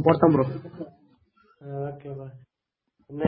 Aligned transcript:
போட்டேன் 0.00 0.32
ப்ரோ 0.32 0.44
ஆ, 1.60 1.68
ஓகேவா 1.86 2.28
என்ன 3.10 3.22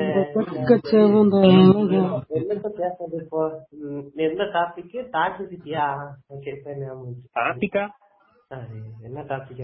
டாபிக் 4.52 4.97
டாக்ஸிசிட்டியா 5.13 5.84
ஓகே. 6.28 6.52
டாபிக்கா 7.34 7.84
ஆ, 8.50 8.59
என்ன 9.02 9.23
டாபிக் 9.23 9.62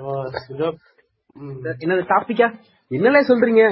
ஓ 0.00 0.10
ம். 1.36 1.56
என்னது 1.80 2.02
டாபிக்கா 2.08 2.48
என்னலே 2.90 3.20
சொல்றீங்க 3.28 3.62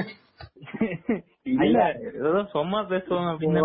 இல்ல 1.57 1.79
ஏதோ 2.19 2.43
சும்மா 2.45 2.79
பேசுவோம் 2.85 3.29
அப்படின்னு 3.31 3.61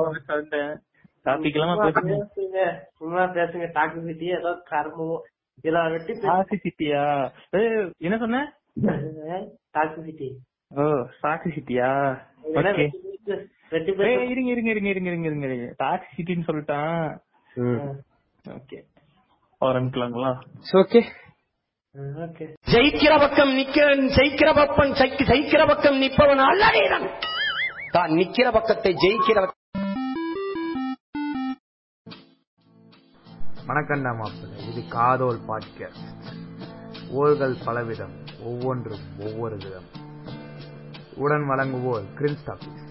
டாபிக் 1.27 1.57
பேசுங்க 1.79 2.13
பேசுங்க 2.13 2.61
சும்மா 2.99 3.23
பேசுங்க 3.31 3.67
டாக்ஸிசிட்டி 3.75 4.29
ஏதோ 4.37 4.53
கர்மம் 4.71 5.17
இதெல்லாம் 5.61 5.91
வெட்டி 5.91 6.13
டாக்ஸிசிட்டியா 6.27 7.03
என்ன 7.99 8.19
சொன்ன? 8.19 8.41
டாக்ஸிசிட்டி 9.75 10.29
ஓ 10.71 10.85
டாக்ஸிசிட்டியா 11.23 11.91
ஓகே. 12.55 12.87
வெட்டி 13.71 13.93
ஏய், 14.05 14.31
இருங்க 14.31 14.51
இருங்க 14.51 14.71
இருங்க 14.71 14.89
இருங்க 14.89 15.09
இருங்க 15.09 15.27
இருங்க 15.27 15.47
இருங்க. 15.47 15.69
டாக்ஸிசிட்டின்னு 15.79 16.47
சொல்லிட்டான். 16.47 17.09
ஓகே. 18.45 18.79
ஆரம்பிக்கலாங்களா? 19.61 20.31
Okay 20.73 21.01
okay. 22.25 22.45
ஜெயிக்கிற 22.73 23.19
பக்கம் 23.19 23.53
நிக்க 23.57 23.79
ஜெயிக்கிற 24.17 24.51
பக்கம் 24.55 24.93
ஜெயிக்க- 24.93 25.27
ஜெயிக்கிற 25.31 25.67
பக்கம் 25.67 26.01
நிற்பவன் 26.03 26.43
அல்லடேதான் 26.45 27.07
தான் 27.91 28.11
நிக்கிற 28.11 28.53
பக்கத்தை 28.53 28.93
ஜெயிக்கிற 28.95 29.39
பக்கம் 33.71 34.05
வணக்கம்டா 34.05 34.17
மாப்பிள்ளை 34.17 34.73
இது 34.73 34.89
காதோல் 34.89 35.39
பாட்காஸ்ட். 35.49 36.11
ஓர்கள் 37.15 37.55
பலவிதம் 37.67 38.45
ஒவ்வொன்றும் 38.45 39.01
ஒவ்வொரு 39.21 39.57
விதம். 39.57 39.85
உடன் 41.17 41.41
வழங்குவோர் 41.41 42.05
கிரின்ஸ் 42.19 42.45
டாபிக்ஸ் 42.47 42.89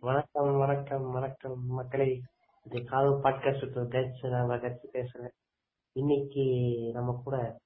வணக்கம் 0.00 0.58
வணக்கம் 0.58 1.10
வணக்கம் 1.10 1.66
மக்களே. 1.66 2.20
இது 2.64 2.84
காதல் 2.84 3.20
பாட்காஸ்ட் 3.22 4.46
நான் 4.46 4.60
கட்சி 4.60 4.88
பேசுறேன். 4.92 5.32
இன்னைக்கு 5.92 6.44
நம்ம 6.92 7.20
கூட 7.24 7.58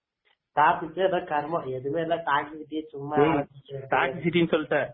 டாபிக் 0.60 1.06
ஏதோ 1.06 1.16
கர்மம் 1.16 1.72
எதுவுமே 1.72 2.00
இல்ல 2.00 2.16
டாக்ஸிசிட்டி 2.16 2.86
சும்மா 2.88 3.16
டாக்ஸிசிட்டின்னு 3.16 4.54
சொல்லிட்டேன் 4.54 4.90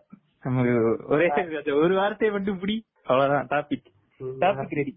ஒரே 1.14 1.26
ஒரு 1.82 1.94
வார்த்தையை 2.00 2.30
மட்டும் 2.36 2.58
பிடி. 2.62 2.76
அவ்வளவுதான் 3.10 3.46
டாபிக் 3.52 3.90
டாபிக் 4.44 4.78
ரெடி 4.80 4.92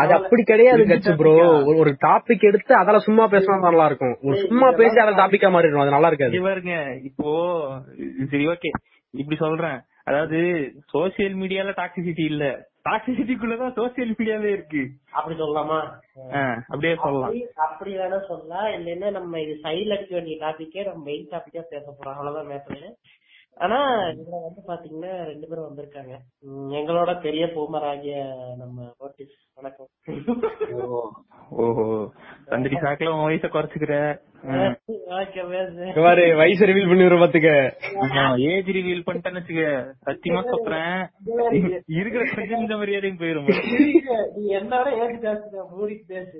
அது 0.00 0.12
அப்படி 0.16 0.42
கிடையாது 0.50 0.82
கட்சி 0.90 1.12
ப்ரோ 1.18 1.32
ஒரு 1.80 1.90
டாபிக் 2.04 2.46
எடுத்து 2.48 2.72
அதெல்லாம் 2.78 3.06
சும்மா 3.06 3.24
பேசினா 3.34 3.58
நல்லா 3.66 3.84
இருக்கும். 3.90 4.14
ஒரு 4.26 4.36
சும்மா 4.46 4.68
பேசி 4.80 4.98
அதை 5.02 5.12
டாபிக்கா 5.20 5.48
மாறிடும் 5.56 5.82
அது 5.84 5.94
நல்லா 5.96 6.10
இருக்காது. 6.10 6.40
பாருங்க. 6.48 6.74
இப்போ 7.08 7.28
சரி 8.32 8.46
ஓகே 8.54 8.70
இப்படி 9.14 9.38
சொல்றேன். 9.44 9.78
அதாவது 10.08 10.38
சோசியல் 10.94 11.36
மீடியால 11.42 11.74
டாக்ஸிசிட்டி 11.80 12.24
இல்ல. 12.32 12.44
டாக்ஸிசிட்டிக்குள்ளதான் 12.88 13.72
சோசியல் 13.72 14.12
மீடியாவே 14.18 14.52
இருக்கு. 14.52 14.90
அப்படி 15.10 15.38
சொல்லலாமா? 15.38 15.88
அப்படியே 16.68 16.94
சொல்லலாம். 16.94 17.34
அப்படி- 17.34 17.46
வேணா 17.80 18.26
சொல்லலாம். 18.26 18.64
இல்லைன்னா 18.64 19.10
நம்ம 19.10 19.40
இது 19.40 19.58
சைடுல 19.62 19.96
அடிக்க 19.96 20.14
வேண்டிய 20.14 20.46
டாபிக்கே 20.46 20.86
நம்ம 20.86 21.02
மெயின் 21.02 21.28
டாபிக்கா 21.28 21.60
பேச 21.60 21.94
போறோம். 21.96 22.12
அவ்வளவுதான் 22.12 22.46
மேட்டர் 22.46 22.92
ஆனா 23.64 23.78
இதுல 24.10 24.36
வந்து 24.44 24.60
பாத்தீங்கன்னா 24.68 25.10
ரெண்டு 25.30 25.46
பேரும் 25.48 25.66
வந்திருக்காங்க. 25.68 26.14
உம், 26.46 26.70
எங்களோட 26.78 27.10
பெரிய 27.24 27.44
பூமர் 27.54 27.86
ஆகிய 27.90 28.14
நம்ம 28.60 28.86
நோட்டீஸ் 29.00 29.34
வணக்கம். 29.58 29.90
ஓஹோ. 31.64 31.84
தந்திரி 32.50 32.76
சாக்குல 32.84 33.12
உன் 33.14 33.26
வயசை 33.26 33.48
குறைச்சுக்கிற. 33.56 33.94
பாரு 36.04 36.24
வயசு 36.40 36.68
ரிவீல் 36.70 36.90
பண்ணி 36.90 37.06
வர 37.06 37.16
பாத்துக்க 37.22 37.50
ஏஜ் 38.50 38.70
ரிவீல் 38.78 39.06
பண்ணிட்டேன்னு 39.08 39.40
வச்சுக்க 39.40 39.64
சத்தியமா 40.06 40.42
சொல்றேன். 40.52 40.96
இருக்கிற 42.00 42.22
கொஞ்சம் 42.34 42.62
இந்த 42.64 42.76
மரியாதையும் 42.82 43.20
போயிரும். 43.22 43.50
நீ 44.36 44.44
என்னோட 44.60 44.86
ஏஜ் 45.02 45.18
ஜாஸ்தி 45.26 45.66
மூடிக்கு 45.74 46.06
பேசு. 46.14 46.38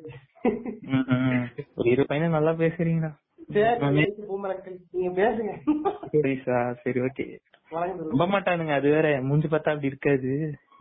இரு 1.92 2.04
பையனை 2.12 2.30
நல்லா 2.38 2.54
பேசுறீங்கடா. 2.64 3.12
சரி 6.82 7.00
ஓகே 7.00 7.24
வணக்கம் 7.70 8.08
நம்ப 8.10 8.26
மாட்டானுங்க 8.26 8.72
அது 8.72 8.90
வேற. 8.90 9.22
மூஞ்சி 9.22 9.48
பார்த்தா 9.48 9.70
அப்படி 9.70 9.86
இருக்காது. 9.86 10.30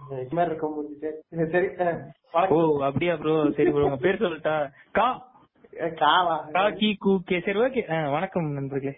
சரி. 0.10 0.26
சரி 1.52 1.66
அஹ், 1.66 2.00
ஓ 2.34 2.58
வணக்கம். 2.58 2.80
அப்படியா 2.80 3.16
ப்ரோ 3.16 3.52
சரி 3.52 3.72
ப்ரோ 3.72 3.84
உங்க 3.84 3.96
பேர் 3.96 4.22
சொல்லட்டா? 4.22 4.56
கா. 4.92 5.08
கா 6.52 6.70
கி 6.72 6.98
கு 7.02 7.20
கே. 7.26 7.42
சரி 7.46 7.60
ஓகே 7.60 7.84
வணக்கம் 8.12 8.52
நண்பர்களே. 8.52 8.94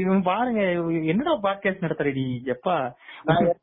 இவன் 0.00 0.22
பாருங்க 0.22 0.60
என்னடா 1.04 1.40
பாட்காஸ்ட் 1.40 1.80
நடத்துறடி? 1.80 2.24
எப்பா? 2.46 2.76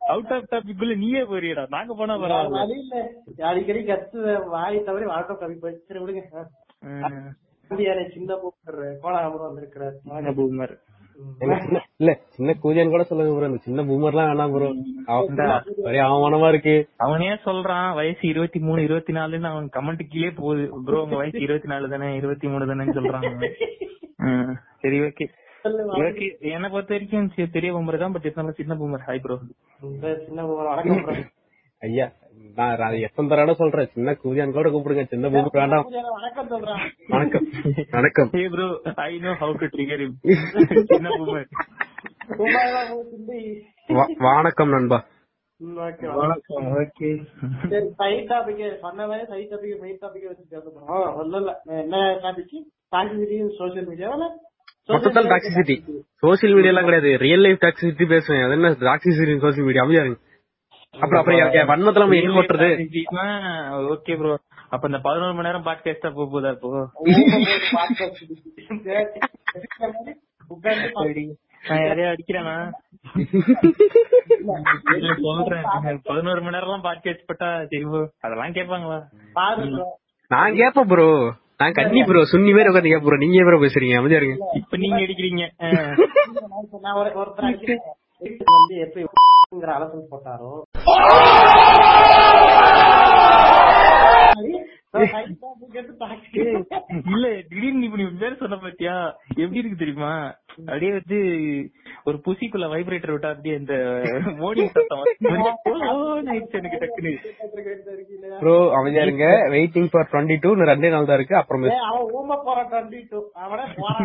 அவுட் 0.07 0.31
ஆஃப் 0.31 0.49
டாபிக் 0.51 0.77
குள்ள 0.77 0.95
நீயே 0.95 1.21
போறியடா. 1.23 1.65
நாங்க 1.69 1.93
போனா 1.93 2.17
பரவாயில்ல. 2.17 3.03
அடிக்கடி 3.41 3.83
கத்து 3.85 4.47
வாய் 4.47 4.83
தவிர 4.83 5.05
வாழ்க்கை 5.05 5.35
சரி 5.87 5.99
விடுங்க. 5.99 6.23
சின்ன 7.69 8.35
பூக்கர் 8.35 8.81
கோலாபுரம் 9.03 9.47
வந்திருக்கிறார். 9.47 9.95
பூமர் 10.35 10.75
இல்ல, 11.41 11.55
சின்ன- 12.29 12.53
கூட 12.89 13.03
சொல்லுங்க 13.03 13.35
ப்ரோ 13.35 13.45
இந்த 13.45 13.57
சின்ன 13.57 13.83
பூமர்லாம் 13.83 14.29
வேணாம் 14.29 14.51
ப்ரோ 14.51 14.67
ஒரே 15.83 15.99
அவமானமா 15.99 16.47
இருக்கு. 16.47 16.75
அவனே 16.97 17.29
சொல்றான் 17.45 17.95
வயசு 17.95 18.27
இருபத்தி 18.27 18.59
மூணு 18.59 18.83
இருபத்தி 18.83 19.13
நாலுன்னு 19.13 19.43
அவன் 19.43 19.69
கமெண்ட் 19.73 20.07
கீழே 20.07 20.29
போகுது. 20.31 20.69
ப்ரோ 20.85 21.01
உங்க 21.01 21.15
வயசு 21.15 21.39
இருபத்தி 21.39 21.67
நாலு 21.67 21.89
தானே 21.89 22.15
இருபத்தி 22.15 22.47
மூணு 22.47 22.65
தானே. 22.65 22.85
ம், 24.17 24.53
சரி 24.81 24.99
ஓகே 25.01 25.27
என்ன 26.51 26.69
பொறுத்த 26.69 26.93
வரைக்கும் 26.93 27.51
பெரிய 27.51 27.73
பூமர் 27.73 27.97
தான் 27.97 28.11
பட் 28.11 28.21
இருந்தாலும் 28.21 28.53
சின்ன 28.53 28.75
பூமர் 28.75 29.05
ஹாய் 29.07 29.19
ப்ரோ 29.19 29.37
இந்த 29.81 30.23
சின்ன 30.27 30.43
பூமர் 30.43 30.69
வணக்கம். 30.69 31.25
ஐயா 31.81 32.07
நான் 32.55 32.77
அது 32.77 32.99
எத்தனை 32.99 33.29
தடவை 33.29 33.53
சொல்றேன். 33.53 33.87
சின்ன 33.87 34.11
கூஜன் 34.11 34.51
கூட 34.51 34.69
கூப்பிடுங்க. 34.69 35.05
சின்ன 35.05 35.29
பூமர் 35.29 35.47
வேண்டாம். 35.51 35.89
வணக்கம் 36.13 36.49
சொல்றான். 36.49 36.91
வணக்கம். 37.07 37.47
வணக்கம். 37.91 38.29
Hey 38.29 38.47
bro 38.47 38.81
I 38.95 39.19
know 39.19 39.29
how 39.29 39.57
to 39.57 39.65
trigger 39.65 40.11
him 40.23 40.83
சின்ன. 40.83 41.09
வ- 43.87 44.13
வணக்கம் 44.17 44.69
நண்பா. 44.69 45.05
வணக்கம். 45.57 46.77
ஓகே. 46.77 47.25
சரி 47.69 47.89
சைட் 47.95 48.29
டாபிக் 48.29 48.79
மாதிரி 48.81 49.25
சைட் 49.25 49.51
டாபிக் 49.51 49.79
மெயின் 49.79 49.97
டாபிக் 49.97 50.25
வச்சு 50.25 50.45
பேச 50.49 50.71
போறோம். 50.75 51.15
ஒண்ணும் 51.15 51.39
இல்ல 51.39 51.61
என்ன 51.65 51.97
டாபிக் 51.97 52.63
டாக்ஸிசிட்டி 52.95 53.49
சோசியல் 53.59 53.87
மீடியாவில் 53.89 54.29
மொத்தத்தில் 54.85 55.23
டாக்ஸிசிட்டி 55.23 55.81
சோசியல் 56.21 56.53
மீடியா 56.53 56.67
எல்லாம் 56.67 56.83
கிடையாது. 56.83 57.17
ரியல் 57.17 57.39
லைஃப் 57.39 57.57
டாக்ஸிசிட்டி 57.61 58.07
பேசுவேன். 58.07 58.43
அது 58.43 58.51
என்ன 58.51 58.69
டாக்ஸிசிட்டி 58.69 59.37
சோசியல் 59.37 59.63
மீடியா 59.63 59.81
அமைதியா 59.81 60.05
இருங்க. 60.05 60.19
அப்புறம் 60.93 61.19
அப்புறம் 61.21 61.69
வன்மத்துல 61.71 62.03
நம்ம 62.03 62.17
எங்க 62.19 62.39
ஓட்டுறது? 62.39 62.67
ஓகே 63.93 64.13
ப்ரோ 64.19 64.31
அப்ப 64.69 64.87
இந்த 64.87 64.99
பதினோரு 64.99 65.33
மணி 65.33 65.47
நேரம் 65.47 65.65
பாட்காஸ்டா 65.65 66.09
போக 66.11 66.27
போதா 66.31 66.49
இப்போ? 66.51 66.69
நான் 71.63 71.83
யாரையா 71.83 72.09
அடிக்கிறேனா? 72.11 72.55
சொல்றேன் 75.23 75.65
பதினோரு 76.05 76.39
மணி 76.39 76.55
நேரம் 76.55 76.67
எல்லாம் 76.67 76.85
பாட்காஸ்ட் 76.85 77.27
பட்டா 77.27 77.49
சரி 77.65 77.85
bro. 77.85 78.01
அதெல்லாம் 78.21 78.53
கேட்பாங்களா. 78.53 78.99
நான் 80.31 80.57
கேப்பேன் 80.57 80.89
ப்ரோ 80.91 81.07
நான் 81.59 81.75
கன்னி 81.77 82.01
ப்ரோ 82.03 82.21
சுன்னி 82.31 82.51
பேர் 82.53 82.69
உட்காந்து 82.69 82.91
கேப்ப 82.91 83.07
ப்ரோ 83.07 83.21
நீங்க 83.23 83.43
ப்ரோ 83.45 83.59
பேசுறீங்க? 83.63 83.97
அமைதியா 83.99 84.19
இருங்க. 84.21 84.37
இப்ப 84.61 84.77
நீங்க 84.77 84.99
அடிக்கிறீங்க. 85.05 85.43
அடிக்கிறேன். 88.21 88.55
வந்து 88.55 88.75
எப்படி 88.77 89.03
அலசல் 89.73 90.09
போட்டாரோ 90.11 90.53
இல்ல 97.11 97.27
திடீர்னு 97.49 97.85
இப்ப 97.87 97.97
நீ 97.99 98.05
பேர் 98.21 98.41
சொன்ன 98.41 98.57
பாத்தியா? 98.59 98.95
எப்படி 99.35 99.61
இருக்கு 99.61 99.81
தெரியுமா? 99.81 100.11
அப்படியே 100.67 100.91
வந்து 100.91 101.17
ஒரு 102.07 102.17
புசிக்குள்ள 102.25 102.65
வைப்ரேட்டர் 102.71 103.13
விட்டா 103.13 103.31
அப்படியே 103.33 103.55
இந்த 103.59 103.73
மோடி 104.41 104.61
எனக்கு 106.51 106.79
டக்குனு 106.83 107.11
ப்ரோ 108.41 108.55
அமைதியா 108.77 109.03
இருங்க. 109.05 109.25
வெயிட்டிங் 109.53 109.89
ஃபார் 109.91 110.09
டுவெண்ட்டி 110.11 110.37
டூ 110.43 110.51
ரெண்டே 110.71 110.89
நாள் 110.95 111.09
தான் 111.09 111.19
இருக்கு. 111.19 111.35
அப்புறம் 111.41 111.65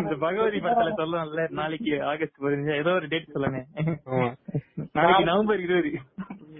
இந்த 0.01 0.15
பகவதி 0.23 0.59
படத்துல 0.59 0.93
சொல்லலாம்ல 0.99 1.45
நாளைக்கு 1.59 1.93
ஆகஸ்ட் 2.11 2.41
பதினஞ்சு 2.43 2.77
ஏதோ 2.81 2.93
ஒரு 2.99 3.07
டேட் 3.13 3.33
சொல்லுங்க. 3.35 3.61
நாளைக்கு 4.95 5.25
நவம்பர் 5.31 5.63
இருபது. 5.65 5.91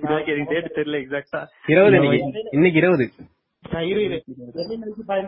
எனக்கு 0.03 0.49
டேட் 0.51 0.75
தெரியல 0.77 0.99
எக்ஸாக்டா 1.03 1.41
இருபது 1.67 1.97
இன்னைக்கு 1.99 2.19
இன்னைக்கு 2.57 2.79
இருபது. 2.81 3.05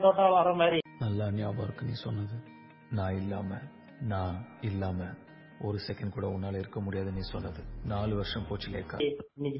தோட்டம் 0.03 0.35
வர 0.37 0.49
மாதிரி. 0.61 0.79
நல்லா 0.99 1.25
ஞாபகம் 1.37 1.65
இருக்கு 1.65 1.87
நீ 1.89 1.95
சொன்னது. 2.05 2.35
நான் 2.97 3.15
இல்லாம 3.21 3.49
நான் 4.13 4.35
இல்லாம 4.69 4.99
ஒரு 5.67 5.77
செகண்ட் 5.87 6.13
கூட 6.15 6.25
உன்னால 6.35 6.59
இருக்க 6.61 6.79
முடியாது 6.85 7.09
நீ 7.17 7.21
சொன்னது. 7.33 7.61
நாலு 7.91 8.13
வருஷம் 8.19 8.47
போச்சு 8.49 8.67
லேக்கா 8.73 8.97
இன்னைக்கு 9.37 9.59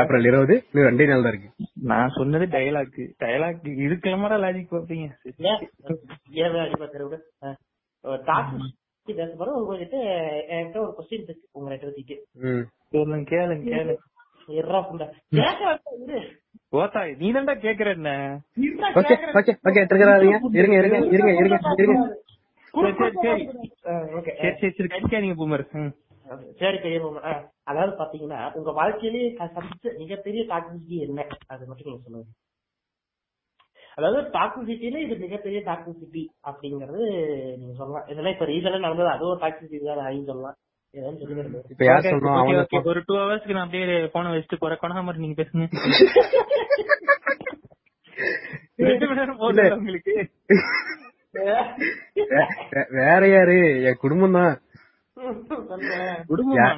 ஏப்ரல் 0.00 0.28
இருபது 0.30 0.54
இன்னும் 0.72 0.88
ரெண்டே 0.88 1.06
நாள் 1.10 1.24
தான் 1.26 1.34
இருக்கு. 1.34 1.50
நான் 1.90 2.14
சொன்னது 2.18 2.46
டயலாக் 2.56 2.98
டயலாக் 3.24 3.68
இது 3.84 3.94
கிளம்புற 4.06 4.38
லாஜிக் 4.44 4.74
டாக்டர் 8.30 8.74
பேச 9.06 9.30
போறோம் 9.38 9.58
உங்ககிட்ட 9.60 9.96
என்கிட்ட 10.54 10.78
ஒரு 10.84 10.92
கொஸ்டின் 10.98 11.26
இருக்கு. 11.26 11.46
உங்க 11.52 11.68
ரெண்டு. 11.74 12.16
சொல்லுங்க 12.94 13.26
கேளுங்க. 13.34 13.94
ஓத்தா 16.72 17.00
நீ 17.20 17.26
தான்டா 17.32 17.54
கேக்குற 17.64 17.88
என்ன? 17.96 18.10
ஓகே 18.90 19.02
கேட்கறேன். 19.10 19.36
ஓகே 19.38 19.52
ஓகே 19.66 19.80
எடுத்துக்கிறாதீங்க 19.82 20.38
இருங்க 20.60 20.76
இருங்க 20.80 20.96
இருங்க 21.14 21.30
இருங்க 21.36 21.58
இருங்க. 21.82 21.98
சரி 24.54 24.72
சரி 24.78 24.88
கடிக்காதீங்க 24.94 25.34
பூமர். 25.34 25.64
சரி 26.60 26.78
பெரிய. 26.78 26.98
ஆ, 27.28 27.32
அதாவது 27.64 27.92
பாத்தீங்கன்னா 27.98 28.40
உங்க 28.54 28.70
வாழ்க்கையிலேயே 28.72 29.28
சந்திச்ச 29.56 29.92
மிகப்பெரிய 29.98 30.42
டாக்ஸிசிட்டி 30.52 30.96
என்ன? 31.06 31.26
அது 31.48 31.66
மட்டும் 31.66 31.88
நீங்க 31.88 32.02
சொல்லுங்க. 32.06 32.26
அதாவது 33.98 34.20
டாக்ஸிசிட்டில 34.30 35.02
இது 35.04 35.14
மிகப்பெரிய 35.16 35.60
டாக்ஸிசிட்டி 35.66 36.22
அப்படிங்கறது 36.44 37.04
நீங்க 37.60 37.74
சொல்லலாம். 37.74 38.06
இதெல்லாம் 38.08 38.34
இப்ப 38.34 38.46
ரீசனா 38.46 38.78
நடந்தது. 38.78 39.08
அது 39.08 39.26
ஒரு 39.26 39.40
டாக்ஸிசிட்டி 39.40 39.78
தான் 39.84 40.26
சொல்லலாம். 40.26 40.58
இப்ப 41.70 41.84
யார் 41.84 42.06
அவங்க. 42.06 42.80
ஒரு 42.90 43.00
டூ 43.06 43.14
ஹவர்ஸ்க்கு 43.14 43.54
நான் 43.56 43.64
அப்படியே 43.64 44.06
போன 44.14 44.30
வச்சுட்டு 44.34 44.58
போறேன். 44.58 44.80
கொணாமர் 44.82 45.22
நீங்க 45.22 45.36
பேசுங்க. 45.40 45.66
உங்களுக்கு? 49.38 50.14
வேற 53.00 53.22
யாரு? 53.28 53.56
என் 53.88 54.00
குடும்பம் 54.00 54.36
தான். 54.38 54.54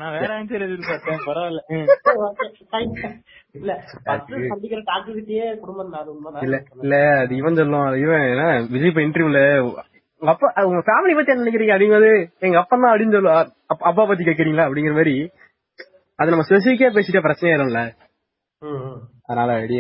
நான் 0.01 0.15
வேற 0.17 0.31
ஆன்சர் 0.39 0.65
எதிர்பார்த்தேன். 0.67 1.23
பரவாயில்ல. 1.27 1.61
இல்ல 3.59 3.73
அது 4.07 4.35
இல்ல 6.45 6.57
இல்ல 6.83 6.95
அது 7.23 7.33
இவன் 7.37 7.59
சொல்லுவான். 7.61 7.97
இவன் 8.05 8.27
என்ன 8.33 8.45
விஜய் 8.75 8.91
இப்ப 8.93 9.03
இன்டர்வியூல 9.07 9.41
உங்க 10.23 10.31
அப்பா 10.33 10.49
உங்க 10.69 10.81
ஃபேமிலி 10.87 11.15
பத்தி 11.17 11.33
என்ன 11.33 11.45
நினைக்கிறீங்க 11.45 11.75
அப்படிங்கிறது 11.75 12.11
எங்க 12.47 12.57
அப்பா 12.61 12.77
தான் 12.77 12.93
அப்படின்னு 12.93 13.17
சொல்லுவா 13.17 13.37
அப்பா 13.87 14.05
பத்தி 14.05 14.25
கேக்குறீங்களா 14.29 14.67
அப்படிங்கிற 14.67 14.95
மாதிரி 14.97 15.15
அது 16.19 16.33
நம்ம 16.33 16.45
ஸ்பெசிபிக்கா 16.47 16.89
பேசிட்டா 16.95 17.21
பிரச்சனை 17.25 17.51
ஆயிரும்ல. 17.51 17.81
அதனால 19.29 19.51
அடி 19.59 19.77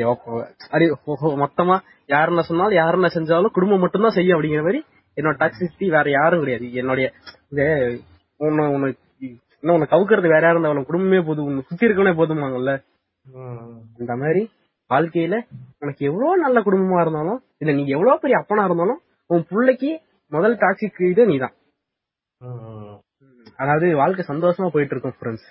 அடி 0.75 0.85
ஓஹோ, 1.12 1.29
மொத்தமா 1.40 1.76
யார் 2.08 2.31
என்ன 2.32 2.43
சொன்னாலும் 2.49 2.79
யார் 2.79 2.96
என்ன 2.99 3.08
செஞ்சாலும் 3.14 3.55
குடும்பம் 3.56 3.82
மட்டும்தான் 3.85 4.17
செய்யும் 4.17 4.37
அப்படிங்கிற 4.37 4.62
மாதிரி 4.67 4.81
என்னோட 5.17 5.35
டாக்ஸிசிட்டி 5.40 5.87
வேற 5.94 6.08
யாரும் 6.12 6.43
கிடையாது 6.43 6.67
என்னுடைய 6.81 7.06
இந்த 7.50 7.62
உன்னை 8.41 8.64
உன்னை 8.75 8.88
இன்னும் 9.62 9.75
உன்னை 9.76 9.88
கவுக்கிறது 9.93 10.29
வேற 10.29 10.43
யாரும் 10.43 10.58
இருந்தாலும் 10.58 10.88
குடும்பமே 10.91 11.20
போதும் 11.29 11.49
உன்னை 11.49 11.64
சுத்தி 11.64 11.87
இருக்கவனே 11.87 12.14
போதுமாங்கல்ல 12.19 12.75
ம். 13.26 13.73
இந்த 14.00 14.12
மாதிரி 14.20 14.43
வாழ்க்கையில 14.91 15.37
உனக்கு 15.82 16.02
எவ்வளவு 16.11 16.43
நல்ல 16.44 16.58
குடும்பமா 16.67 17.00
இருந்தாலும் 17.02 17.41
இல்ல 17.62 17.73
நீ 17.73 17.82
எவ்வளவு 17.96 18.23
பெரிய 18.23 18.37
அப்பனா 18.41 18.67
இருந்தாலும் 18.69 19.00
உன் 19.31 19.44
பிள்ளைக்கு 19.50 19.91
முதல் 20.33 20.57
டாக்ஸிக் 20.57 21.11
இது 21.11 21.27
நீதான். 21.27 21.53
ம். 22.41 22.99
அதாவது 23.57 23.97
வாழ்க்கை 23.97 24.25
சந்தோஷமா 24.29 24.69
போயிட்டு 24.69 24.95
இருக்கும் 24.95 25.15
ஃப்ரெண்ட்ஸ். 25.19 25.49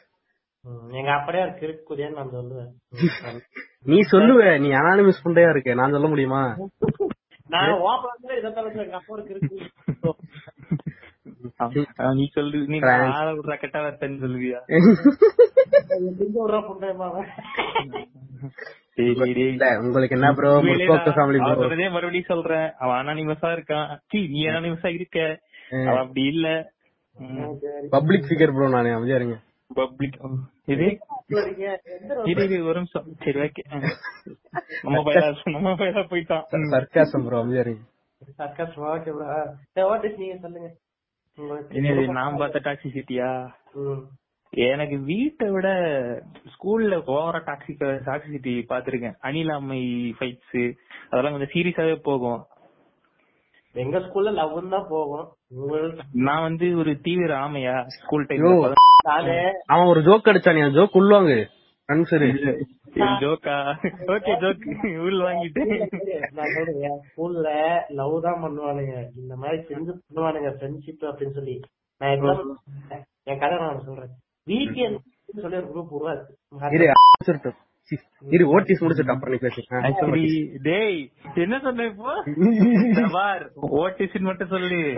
எங்க 0.92 1.12
அப்படியே 1.12 1.44
ஒரு 1.44 1.54
கிறுக்குதியான்னு 1.54 2.12
நான் 2.12 2.30
சொல்லுவேன். 2.30 2.92
நீ 3.84 4.00
சொல்லுவ 4.12 4.60
நீ 4.60 4.74
அனானிமஸ் 4.74 5.24
புண்டையா 5.24 5.50
இருக்க 5.50 5.74
நான் 5.74 5.92
சொல்ல 5.92 6.08
முடியுமா? 6.08 6.56
நீ 12.14 12.30
சொல்லு 12.30 12.68
நீ. 12.68 12.80
ஆள 13.12 13.34
விடுற 13.34 13.58
கெட்ட 13.58 13.80
வார்த்தைன்னு 13.80 14.24
சொல்லுவியா? 14.24 14.60
உங்களுக்கு 18.98 20.16
என்ன 20.18 20.30
ப்ரோ 20.34 20.52
முற்போக்கு 20.68 21.12
ஃபேமிலி 21.18 21.40
ப்ரோ 21.42 21.90
மறுபடியும் 21.96 22.32
சொல்றேன். 22.32 22.68
அவன் 22.78 23.00
அனானிமஸா 23.02 23.50
இருக்கான். 23.58 23.90
சீ 24.10 24.20
நீ 24.28 24.42
அனானிமஸா 24.46 24.90
இருக்க. 24.94 25.20
அவன் 25.72 26.02
அப்படி 26.04 26.24
இல்ல. 26.28 26.48
பப்ளிக் 27.90 28.28
ஃபிகர் 28.30 28.54
ப்ரோ 28.56 28.70
நானே 28.70 28.90
அமைதியா 28.90 29.16
இருங்க. 29.16 29.38
பப்ளிக் 29.74 30.18
இது? 30.66 30.88
இது 32.26 32.66
ஒரு 32.66 32.80
நிமிஷம். 32.80 33.08
சரி 33.24 33.40
ஓகே 33.40 33.64
நம்ம 34.84 35.00
பையலா 35.08 35.30
நம்ம 35.46 35.72
பையலா 35.72 36.04
போயிட்டான். 36.14 36.46
சர்க்காசம் 36.76 37.26
ப்ரோ 37.28 37.40
அமைதியா 37.40 37.64
இருங்க. 37.66 37.84
சர்க்கஸ் 38.38 38.78
ஓகே 38.92 39.12
ப்ரோ 39.18 39.26
சரி 39.74 39.88
ஓகே 39.88 40.12
நீங்க 40.18 40.38
சொல்லுங்க. 40.42 40.70
நான் 42.12 42.38
பார்த்த 42.38 42.66
டாக்ஸிசிட்டியா. 42.68 43.30
எனக்கு 44.52 44.98
வீட்டை 45.00 45.48
விட 45.50 45.68
ஸ்கூல்ல 46.54 46.96
ஓவரா 47.16 47.40
டாக்ஸிக் 47.48 47.84
டாக்ஸிசிட்டி 48.08 48.54
பாத்திருக்கேன் 48.70 49.18
அணிலாமை 49.22 49.82
ஃபைட்ஸ் 50.20 50.62
அதெல்லாம் 51.10 51.36
கொஞ்சம் 51.36 51.54
சீரியஸாவே 51.56 51.96
போகும். 51.96 52.42
எங்க 53.76 53.98
ஸ்கூல்ல 54.00 54.32
லவ் 54.40 54.70
தான் 54.70 54.88
போகும். 54.90 55.28
நான் 56.28 56.42
வந்து 56.42 56.78
ஒரு 56.78 56.92
தீவிர 57.02 57.34
ஆமையா 57.38 57.76
ஸ்கூல் 57.98 58.26
நானு. 59.08 59.36
அவன் 59.66 59.88
ஒரு 59.88 60.02
ஜோக் 60.08 60.30
அடிச்சான் 60.32 60.62
என் 60.64 60.76
ஜோக் 60.78 60.98
உள்ளாங்க 61.02 61.34
கன்சரு 61.90 62.30
ஜோக்கா 63.22 63.56
ஓகே 64.14 64.34
ஜோக் 64.44 64.66
உள் 65.06 65.20
வாங்கிட்டு. 65.26 65.64
நான் 66.38 66.54
சொல்றேன் 66.56 66.98
ஸ்கூல்ல 67.10 67.50
லவ் 68.00 68.16
தான் 68.22 68.42
பண்ணுவானுங்க. 68.44 68.96
இந்த 69.16 69.36
மாதிரி 69.36 69.62
செஞ்சு 69.70 69.94
பண்ணுவானுங்க 70.00 70.52
ஃப்ரெண்ட்ஷிப் 70.58 71.06
அப்படின்னு 71.10 71.38
சொல்லி. 71.40 71.56
நான் 72.02 72.14
என் 73.32 73.40
கதை 73.44 73.58
நான் 73.58 73.86
சொல்றேன். 73.86 74.14
வீக்கெண்ட் 74.48 74.98
சொல்லி 75.42 75.58
ஒரு 75.58 75.68
குரூப் 75.68 75.94
உருவாச்சு 75.94 77.52
இரு 78.30 78.60
ஓட்டிஸ் 78.60 78.80
முடிச்சிட்டு 78.80 79.12
அப்புறம் 79.14 80.12
நீ 80.12 80.42
பேசு. 80.44 80.60
டேய் 80.62 81.10
என்ன 81.36 81.60
சொன்ன 81.60 81.84
இப்போ? 81.86 82.24
ஓட்டிஸ் 83.62 84.20
மட்டும் 84.20 84.48
சொல்லு. 84.48 84.94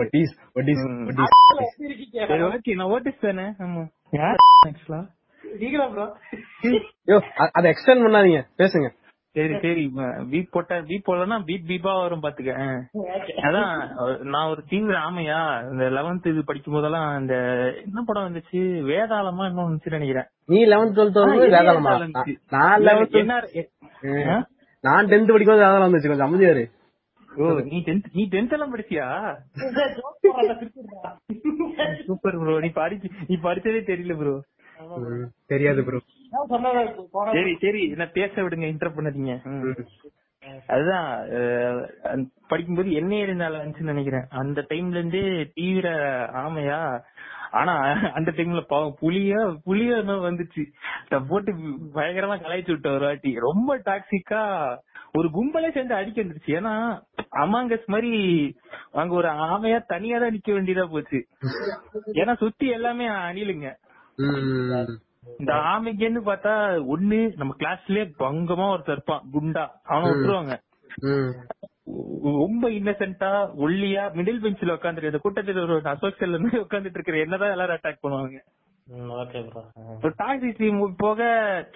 ம். 0.74 1.08
ஒட்டிஸ் 1.08 2.26
சரி 2.26 2.42
ஓகே 2.42 2.74
நான் 2.74 2.86
ஓட்டிஸ் 2.86 3.20
தானே? 3.20 3.42
ஆமா. 3.42 3.86
யார்? 4.10 4.36
ஆக்சுவலா 4.66 5.06
நீங்களா 5.58 5.86
ப்ரோ 5.86 6.16
யோ 7.06 7.22
அ- 7.40 7.50
அதை 7.52 7.70
எக்ஸ்டெண்ட் 7.70 8.04
பண்ணாதீங்க. 8.06 8.46
பேசுங்க. 8.58 8.88
சரி 9.36 9.54
சரி. 9.62 9.82
பீப் 10.30 10.50
போட்டா 10.50 10.74
பீப் 10.88 11.04
போடலன்னா 11.06 11.36
பீப் 11.48 11.66
பீப்பா 11.68 11.92
வரும் 11.96 12.22
பாத்துக்க. 12.24 12.52
அதான் 13.44 13.68
நான் 14.32 14.48
ஒரு 14.52 14.62
தீவிர 14.70 14.96
ஆமையா 15.04 15.38
இந்த 15.68 15.88
லெவன்த் 15.96 16.26
இது 16.26 16.44
படிக்கும் 16.44 16.76
போதெல்லாம் 16.76 17.20
இந்த 17.20 17.34
என்ன 17.82 18.02
படம் 18.08 18.26
வந்துச்சு? 18.28 18.60
வேதாளமா 18.88 19.48
இன்னும் 19.48 19.68
வந்துச்சு 19.68 19.90
நினைக்கிறேன். 19.90 20.26
நீ 20.48 20.64
லெவன்த் 20.72 20.96
டுவெல்த் 20.96 21.46
வேதாளமா. 21.46 21.92
நான் 22.56 22.82
லெவன்த் 22.88 23.20
என்ன? 23.22 23.38
நான் 24.84 25.08
டென்த் 25.08 25.32
படிக்கும்போது 25.32 25.64
வேதாளம் 25.64 25.88
வந்துச்சு. 25.88 26.08
கொஞ்சம் 26.08 26.28
அமைதியாரு 26.28 26.66
ஓ 27.30 27.48
நீ 27.66 27.76
டென்த் 27.86 28.06
நீ 28.12 28.22
டென்த் 28.30 28.52
எல்லாம் 28.54 28.70
படிச்சியா? 28.72 29.04
சூப்பர் 32.06 32.36
ப்ரோ 32.38 32.54
நீ 32.64 32.68
படிச்சு 32.78 33.08
நீ 33.28 33.34
படிச்சதே 33.44 33.80
தெரியல 33.88 34.14
ப்ரோ 34.18 34.32
தெரியாது 35.52 35.80
ப்ரோ 35.86 36.00
சரி 37.36 37.52
சரி. 37.62 37.82
என்ன 37.94 38.04
பேச 38.18 38.32
விடுங்க 38.42 38.66
இன்டர் 38.72 38.94
பண்ணாதீங்க. 38.96 39.34
அதுதான் 40.74 41.08
படிக்கும்போது 42.50 42.90
என்ன 43.00 43.12
இருந்தால 43.24 43.58
வந்துச்சுன்னு 43.60 43.92
நினைக்கிறேன். 43.94 44.28
அந்த 44.42 44.60
டைம்ல 44.70 45.00
இருந்தே 45.00 45.22
தீவிர 45.58 45.88
ஆமையா? 46.42 46.78
ஆனா 47.60 47.74
அந்த 48.18 48.30
டைம்ல 48.36 48.62
பாவம் 48.72 48.96
புலியா 49.02 49.40
புலியா 49.66 49.96
வந்துச்சு. 50.28 50.62
போட்டு 51.30 51.52
பயங்கரமா 51.96 52.36
கலாய்ச்சி 52.42 52.72
விட்ட 52.74 52.90
ஒரு 52.96 53.04
வாட்டி. 53.08 53.32
ரொம்ப 53.48 53.76
டாக்ஸிக்கா 53.88 54.42
ஒரு 55.18 55.28
கும்பலே 55.36 55.68
சேர்ந்து 55.74 55.98
அடிக்க 55.98 56.22
வந்துருச்சு. 56.22 56.56
ஏன்னா 56.60 56.74
அமாங்கஸ் 57.44 57.92
மாதிரி 57.94 58.12
அங்க 59.02 59.14
ஒரு 59.14 59.30
ஆமையா 59.50 59.78
தனியா 59.94 60.18
தான் 60.18 60.34
நிக்க 60.36 60.50
வேண்டியதா 60.56 60.84
போச்சு. 60.94 61.20
ஏன்னா 62.22 62.34
சுத்தி 62.44 62.68
எல்லாமே 62.78 63.08
அணிலுங்க. 63.28 63.70
இந்த 65.34 65.52
ஆமைக்குன்னு 65.70 66.20
பார்த்தா 66.24 66.52
ஒண்ணு 66.94 67.18
நம்ம 67.36 67.54
கிளாஸ்லயே 67.58 68.04
பங்கமா 68.18 68.66
ஒருத்தர் 68.72 68.96
இருப்பான் 68.96 69.24
குண்டா. 69.34 69.64
அவனை 69.86 70.08
விட்டுருவாங்க. 70.10 70.54
ரொம்ப 72.40 72.64
இன்னசென்ட்டா 72.70 73.30
ஒல்லியா 73.64 74.02
மிடில் 74.16 74.42
பெஞ்ச்ல 74.42 74.74
உட்காந்துட்டு 74.74 75.10
இந்த 75.10 75.20
கூட்டத்தில் 75.20 75.60
ஒரு 75.66 75.92
அசோசியல் 75.92 76.34
இருந்து 76.34 76.64
உட்காந்துட்டு 76.64 76.98
இருக்கிற 76.98 77.18
என்னதான் 77.18 77.54
எல்லாரும் 77.54 77.76
அட்டாக் 77.76 78.02
பண்ணுவாங்க 78.02 78.40
ஓகே 79.16 79.40
ப்ரோ 79.46 79.60
ஒரு 80.02 80.12
டாக்ஸி 80.18 80.68
போக 80.98 81.20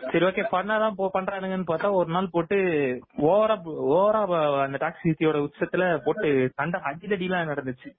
சரி 0.04 0.24
ஓகே 0.26 0.44
பண்ணாதான் 0.52 0.96
போ 0.96 1.10
பண்றானுங்கன்னு 1.14 1.68
பார்த்தா 1.68 1.90
ஒரு 1.92 2.10
நாள் 2.12 2.32
போட்டு 2.32 2.56
ஓவரா 3.24 3.56
ஓவரா 3.92 4.22
அந்த 4.64 4.78
டாக்ஸி 4.80 5.04
சிட்டியோட 5.04 5.40
உச்சத்துல 5.46 5.86
போட்டு 6.04 6.30
சண்டை 6.54 6.80
அடிதடி 6.84 7.28
எல்லாம் 7.28 7.50
நடந்துச்சு 7.52 7.90